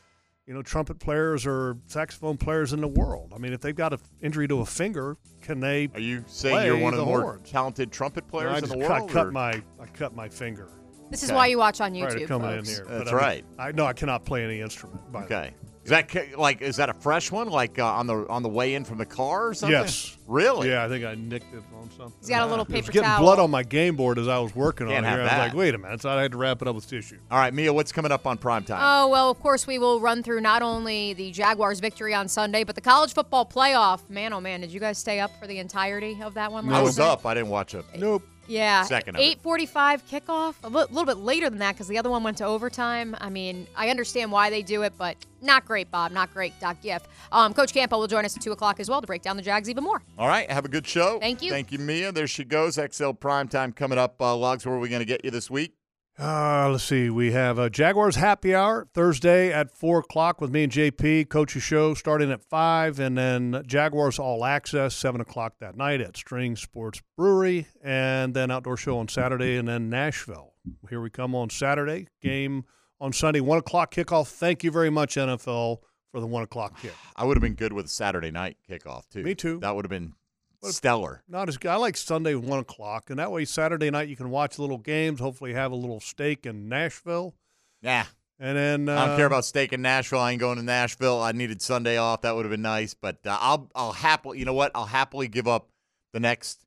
you 0.46 0.54
know, 0.54 0.62
trumpet 0.62 0.98
players 0.98 1.44
or 1.46 1.76
saxophone 1.86 2.36
players 2.36 2.72
in 2.72 2.80
the 2.80 2.88
world. 2.88 3.32
I 3.34 3.38
mean, 3.38 3.52
if 3.52 3.60
they've 3.60 3.74
got 3.74 3.92
an 3.92 3.98
injury 4.22 4.46
to 4.48 4.60
a 4.60 4.66
finger, 4.66 5.16
can 5.42 5.58
they? 5.60 5.88
Are 5.94 6.00
you 6.00 6.24
saying 6.26 6.66
you're 6.66 6.78
one 6.78 6.94
of 6.94 7.00
the, 7.00 7.04
more 7.04 7.22
horns? 7.22 7.50
talented 7.50 7.90
trumpet 7.90 8.28
players 8.28 8.52
I 8.52 8.54
in 8.58 8.60
just 8.60 8.72
the 8.72 8.80
cut, 8.80 8.90
world? 9.00 9.10
cut 9.10 9.26
or- 9.26 9.32
my 9.32 9.50
I 9.80 9.86
cut 9.92 10.14
my 10.14 10.28
finger. 10.28 10.68
this 11.10 11.22
is 11.24 11.30
okay. 11.30 11.36
why 11.36 11.46
you 11.48 11.58
watch 11.58 11.80
on 11.80 11.92
prior 11.92 12.10
to 12.10 12.16
YouTube, 12.20 12.28
coming 12.28 12.56
folks. 12.56 12.68
in 12.68 12.74
here. 12.74 12.84
That's 12.98 13.10
I 13.10 13.14
mean, 13.14 13.22
right. 13.22 13.44
I 13.58 13.72
know 13.72 13.86
I 13.86 13.92
cannot 13.92 14.24
play 14.24 14.44
any 14.44 14.60
instrument. 14.60 15.00
By 15.12 15.24
the 15.26 15.34
way. 15.34 15.36
Okay. 15.36 15.54
Is 15.86 15.90
that 15.90 16.36
like 16.36 16.62
is 16.62 16.76
that 16.76 16.88
a 16.88 16.94
fresh 16.94 17.30
one? 17.30 17.48
Like 17.48 17.78
uh, 17.78 17.86
on 17.86 18.08
the 18.08 18.26
on 18.28 18.42
the 18.42 18.48
way 18.48 18.74
in 18.74 18.84
from 18.84 18.98
the 18.98 19.06
car 19.06 19.46
or 19.48 19.54
something? 19.54 19.72
Yes. 19.78 20.16
Really? 20.26 20.68
Yeah, 20.68 20.84
I 20.84 20.88
think 20.88 21.04
I 21.04 21.14
nicked 21.14 21.54
it 21.54 21.62
on 21.78 21.88
something. 21.90 22.12
He's 22.18 22.28
got 22.28 22.42
a 22.42 22.46
little 22.50 22.64
It 22.64 22.72
was 22.72 22.80
paper 22.80 22.90
getting 22.92 23.08
towel. 23.08 23.20
blood 23.20 23.38
on 23.38 23.48
my 23.52 23.62
game 23.62 23.94
board 23.94 24.18
as 24.18 24.26
I 24.26 24.40
was 24.40 24.52
working 24.56 24.88
Can't 24.88 24.98
on 24.98 25.04
it. 25.04 25.06
have 25.06 25.18
here. 25.18 25.20
I 25.20 25.22
was 25.22 25.30
that. 25.30 25.38
like, 25.38 25.54
wait 25.54 25.74
a 25.76 25.78
minute. 25.78 26.02
So 26.02 26.10
I 26.10 26.20
had 26.20 26.32
to 26.32 26.36
wrap 26.36 26.60
it 26.60 26.66
up 26.66 26.74
with 26.74 26.88
tissue. 26.90 27.18
All 27.30 27.38
right, 27.38 27.54
Mia, 27.54 27.72
what's 27.72 27.92
coming 27.92 28.10
up 28.10 28.26
on 28.26 28.36
prime 28.36 28.64
time? 28.64 28.80
Oh, 28.82 29.08
well, 29.08 29.30
of 29.30 29.38
course, 29.38 29.68
we 29.68 29.78
will 29.78 30.00
run 30.00 30.24
through 30.24 30.40
not 30.40 30.62
only 30.62 31.14
the 31.14 31.30
Jaguars' 31.30 31.78
victory 31.78 32.12
on 32.14 32.26
Sunday, 32.26 32.64
but 32.64 32.74
the 32.74 32.80
college 32.80 33.14
football 33.14 33.46
playoff. 33.46 34.10
Man, 34.10 34.32
oh, 34.32 34.40
man, 34.40 34.62
did 34.62 34.72
you 34.72 34.80
guys 34.80 34.98
stay 34.98 35.20
up 35.20 35.30
for 35.38 35.46
the 35.46 35.60
entirety 35.60 36.18
of 36.20 36.34
that 36.34 36.50
one 36.50 36.68
I 36.72 36.82
was 36.82 36.98
up. 36.98 37.24
I 37.24 37.34
didn't 37.34 37.50
watch 37.50 37.74
it. 37.76 37.84
Nope. 37.96 38.24
Yeah. 38.48 38.82
Second 38.82 39.16
8:45 39.16 40.02
kickoff. 40.08 40.54
A 40.62 40.68
little 40.68 41.04
bit 41.04 41.18
later 41.18 41.50
than 41.50 41.58
that 41.60 41.72
because 41.72 41.88
the 41.88 41.98
other 41.98 42.10
one 42.10 42.22
went 42.22 42.38
to 42.38 42.44
overtime. 42.44 43.16
I 43.20 43.30
mean, 43.30 43.66
I 43.76 43.90
understand 43.90 44.32
why 44.32 44.50
they 44.50 44.62
do 44.62 44.82
it, 44.82 44.92
but 44.96 45.16
not 45.40 45.64
great, 45.64 45.90
Bob. 45.90 46.12
Not 46.12 46.32
great, 46.32 46.58
Doc 46.60 46.76
Giff. 46.82 47.02
Um, 47.32 47.54
Coach 47.54 47.72
Campo 47.72 47.98
will 47.98 48.06
join 48.06 48.24
us 48.24 48.36
at 48.36 48.42
two 48.42 48.52
o'clock 48.52 48.80
as 48.80 48.88
well 48.88 49.00
to 49.00 49.06
break 49.06 49.22
down 49.22 49.36
the 49.36 49.42
Jags 49.42 49.68
even 49.68 49.84
more. 49.84 50.02
All 50.18 50.28
right, 50.28 50.50
have 50.50 50.64
a 50.64 50.68
good 50.68 50.86
show. 50.86 51.18
Thank 51.18 51.42
you. 51.42 51.50
Thank 51.50 51.72
you, 51.72 51.78
Mia. 51.78 52.12
There 52.12 52.26
she 52.26 52.44
goes. 52.44 52.78
XL 52.92 53.10
prime 53.12 53.48
time 53.48 53.72
coming 53.72 53.98
up. 53.98 54.20
Uh, 54.20 54.36
Logs, 54.36 54.66
where 54.66 54.74
are 54.74 54.78
we 54.78 54.88
going 54.88 55.00
to 55.00 55.06
get 55.06 55.24
you 55.24 55.30
this 55.30 55.50
week? 55.50 55.74
Uh, 56.18 56.70
let's 56.70 56.84
see. 56.84 57.10
We 57.10 57.32
have 57.32 57.58
a 57.58 57.68
Jaguars 57.68 58.16
happy 58.16 58.54
hour 58.54 58.86
Thursday 58.94 59.52
at 59.52 59.70
4 59.70 59.98
o'clock 59.98 60.40
with 60.40 60.50
me 60.50 60.64
and 60.64 60.72
JP. 60.72 61.28
Coach's 61.28 61.62
show 61.62 61.92
starting 61.92 62.32
at 62.32 62.42
5. 62.42 62.98
And 62.98 63.18
then 63.18 63.62
Jaguars 63.66 64.18
All 64.18 64.44
Access, 64.44 64.94
7 64.94 65.20
o'clock 65.20 65.54
that 65.60 65.76
night 65.76 66.00
at 66.00 66.16
String 66.16 66.56
Sports 66.56 67.02
Brewery. 67.18 67.66
And 67.82 68.32
then 68.32 68.50
outdoor 68.50 68.78
show 68.78 68.98
on 68.98 69.08
Saturday. 69.08 69.56
And 69.56 69.68
then 69.68 69.90
Nashville. 69.90 70.54
Here 70.88 71.02
we 71.02 71.10
come 71.10 71.34
on 71.34 71.50
Saturday. 71.50 72.08
Game 72.22 72.64
on 72.98 73.12
Sunday, 73.12 73.40
1 73.40 73.58
o'clock 73.58 73.92
kickoff. 73.94 74.28
Thank 74.28 74.64
you 74.64 74.70
very 74.70 74.90
much, 74.90 75.16
NFL, 75.16 75.78
for 76.10 76.20
the 76.20 76.26
1 76.26 76.42
o'clock 76.44 76.80
kick. 76.80 76.94
I 77.14 77.24
would 77.24 77.36
have 77.36 77.42
been 77.42 77.54
good 77.54 77.74
with 77.74 77.90
Saturday 77.90 78.30
night 78.30 78.56
kickoff 78.68 79.06
too. 79.10 79.22
Me 79.22 79.34
too. 79.34 79.58
That 79.60 79.76
would 79.76 79.84
have 79.84 79.90
been 79.90 80.14
If- 80.62 80.72
stellar. 80.74 81.22
Not 81.28 81.48
as 81.48 81.56
good. 81.56 81.70
I 81.70 81.76
like 81.76 81.96
Sunday 81.96 82.34
one 82.34 82.58
o'clock, 82.60 83.10
and 83.10 83.18
that 83.18 83.30
way 83.32 83.44
Saturday 83.44 83.90
night 83.90 84.08
you 84.08 84.16
can 84.16 84.30
watch 84.30 84.58
little 84.58 84.78
games. 84.78 85.20
Hopefully, 85.20 85.52
have 85.54 85.72
a 85.72 85.76
little 85.76 86.00
steak 86.00 86.46
in 86.46 86.68
Nashville, 86.68 87.34
Yeah. 87.82 88.06
and 88.38 88.56
then 88.56 88.88
uh, 88.88 89.00
I 89.00 89.06
don't 89.06 89.16
care 89.16 89.26
about 89.26 89.44
steak 89.44 89.72
in 89.72 89.82
Nashville. 89.82 90.18
I 90.20 90.32
ain't 90.32 90.40
going 90.40 90.56
to 90.56 90.62
Nashville. 90.64 91.20
I 91.20 91.32
needed 91.32 91.60
Sunday 91.62 91.96
off. 91.96 92.22
That 92.22 92.34
would 92.36 92.44
have 92.44 92.50
been 92.50 92.62
nice, 92.62 92.94
but 92.94 93.18
uh, 93.26 93.36
I'll 93.40 93.70
I'll 93.74 93.92
happily. 93.92 94.38
You 94.38 94.44
know 94.44 94.54
what? 94.54 94.72
I'll 94.74 94.86
happily 94.86 95.28
give 95.28 95.46
up 95.48 95.68
the 96.12 96.20
next 96.20 96.64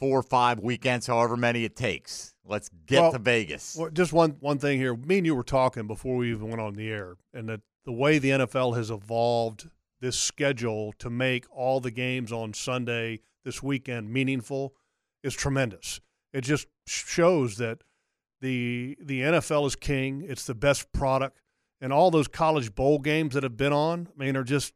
four 0.00 0.18
or 0.18 0.22
five 0.22 0.58
weekends, 0.60 1.06
however 1.06 1.36
many 1.36 1.64
it 1.64 1.76
takes. 1.76 2.34
Let's 2.44 2.68
get 2.86 3.00
Well, 3.00 3.12
to 3.12 3.18
Vegas. 3.20 3.76
Well, 3.78 3.90
just 3.90 4.12
one 4.12 4.36
one 4.40 4.58
thing 4.58 4.78
here. 4.78 4.96
Me 4.96 5.18
and 5.18 5.26
you 5.26 5.34
were 5.34 5.44
talking 5.44 5.86
before 5.86 6.16
we 6.16 6.30
even 6.32 6.48
went 6.48 6.60
on 6.60 6.74
the 6.74 6.88
air, 6.90 7.16
and 7.32 7.48
that 7.48 7.60
the 7.84 7.92
way 7.92 8.18
the 8.18 8.30
NFL 8.30 8.76
has 8.76 8.90
evolved 8.90 9.68
this 10.02 10.18
schedule 10.18 10.92
to 10.98 11.08
make 11.08 11.46
all 11.50 11.80
the 11.80 11.90
games 11.90 12.30
on 12.30 12.52
Sunday 12.52 13.20
this 13.44 13.62
weekend 13.62 14.12
meaningful 14.12 14.74
is 15.22 15.32
tremendous. 15.32 16.00
It 16.34 16.42
just 16.42 16.66
shows 16.86 17.56
that 17.56 17.82
the 18.40 18.98
the 19.00 19.20
NFL 19.20 19.66
is 19.68 19.76
king. 19.76 20.24
It's 20.26 20.44
the 20.44 20.54
best 20.54 20.92
product, 20.92 21.40
and 21.80 21.92
all 21.92 22.10
those 22.10 22.28
college 22.28 22.74
bowl 22.74 22.98
games 22.98 23.32
that 23.34 23.44
have 23.44 23.56
been 23.56 23.72
on, 23.72 24.08
I 24.14 24.24
mean, 24.24 24.36
are 24.36 24.44
just 24.44 24.74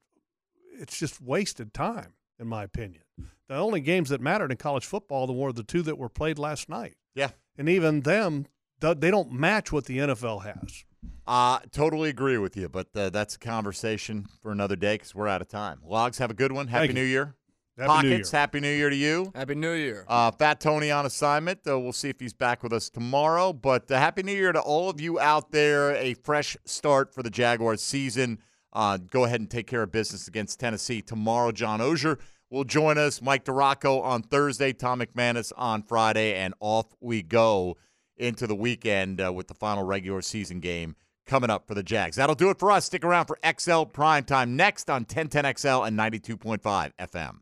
it's 0.79 0.99
just 0.99 1.21
wasted 1.21 1.75
time, 1.75 2.15
in 2.39 2.47
my 2.47 2.63
opinion. 2.63 3.03
The 3.49 3.57
only 3.57 3.81
games 3.81 4.09
that 4.11 4.21
mattered 4.21 4.51
in 4.51 4.57
college 4.57 4.87
football 4.87 5.27
were 5.35 5.53
the 5.53 5.63
two 5.63 5.83
that 5.83 5.99
were 5.99 6.09
played 6.09 6.39
last 6.39 6.69
night 6.69 6.97
yeah. 7.17 7.31
and 7.59 7.69
even 7.69 8.03
them, 8.03 8.47
they 8.79 9.11
don't 9.11 9.33
match 9.33 9.73
what 9.73 9.87
the 9.87 9.99
NFL 9.99 10.45
has. 10.45 10.85
Uh, 11.27 11.59
totally 11.73 12.09
agree 12.09 12.39
with 12.39 12.57
you, 12.57 12.69
but 12.69 12.89
uh, 12.95 13.11
that's 13.11 13.35
a 13.35 13.39
conversation 13.39 14.27
for 14.43 14.53
another 14.53 14.77
day 14.77 14.95
because 14.95 15.15
we're 15.15 15.29
out 15.29 15.43
of 15.43 15.49
time. 15.49 15.81
Logs, 15.85 16.19
have 16.19 16.31
a 16.31 16.35
good 16.35 16.53
one. 16.53 16.69
Happy 16.69 16.93
New. 16.93 17.03
Year. 17.03 17.35
Happy 17.77 17.89
Pockets, 17.89 18.05
New 18.05 18.17
Year. 18.17 18.25
Happy 18.33 18.61
New 18.61 18.73
Year 18.73 18.91
to 18.91 18.97
you. 18.97 19.33
Happy 19.35 19.55
New 19.55 19.73
Year. 19.73 20.05
Uh, 20.09 20.31
Fat 20.31 20.61
Tony 20.61 20.91
on 20.91 21.05
assignment. 21.05 21.61
Uh, 21.69 21.79
we'll 21.79 21.93
see 21.93 22.09
if 22.09 22.19
he's 22.19 22.33
back 22.33 22.63
with 22.63 22.73
us 22.73 22.89
tomorrow. 22.89 23.53
But 23.53 23.91
uh, 23.91 23.99
Happy 23.99 24.23
New 24.23 24.33
Year 24.33 24.53
to 24.53 24.61
all 24.61 24.89
of 24.89 25.01
you 25.01 25.21
out 25.21 25.51
there. 25.51 25.95
A 25.97 26.15
fresh 26.15 26.57
start 26.65 27.13
for 27.13 27.23
the 27.23 27.29
Jaguars 27.29 27.83
season. 27.83 28.39
Uh, 28.73 28.97
go 28.97 29.25
ahead 29.25 29.41
and 29.41 29.51
take 29.51 29.67
care 29.67 29.83
of 29.83 29.93
business 29.93 30.27
against 30.27 30.59
Tennessee 30.59 31.03
tomorrow. 31.03 31.53
John 31.53 31.81
Oehser 31.81 32.19
will 32.51 32.65
join 32.65 32.97
us. 32.97 33.21
Mike 33.21 33.45
DeRocco 33.45 34.03
on 34.03 34.23
Thursday. 34.23 34.73
Tom 34.73 35.01
McManus 35.01 35.53
on 35.57 35.83
Friday. 35.83 36.35
And 36.35 36.55
off 36.61 36.87
we 37.01 37.23
go 37.23 37.77
into 38.17 38.47
the 38.47 38.55
weekend 38.55 39.21
uh, 39.21 39.33
with 39.33 39.49
the 39.49 39.55
final 39.55 39.85
regular 39.85 40.23
season 40.23 40.61
game 40.61 40.97
coming 41.27 41.51
up 41.51 41.67
for 41.67 41.75
the 41.75 41.83
Jags. 41.83 42.17
That'll 42.17 42.35
do 42.35 42.51
it 42.51 42.59
for 42.59 42.71
us. 42.71 42.85
Stick 42.85 43.05
around 43.05 43.27
for 43.27 43.39
XL 43.45 43.83
Primetime 43.85 44.51
next 44.51 44.89
on 44.89 45.05
1010XL 45.05 45.87
and 45.87 45.99
92.5 45.99 46.93
FM. 46.99 47.39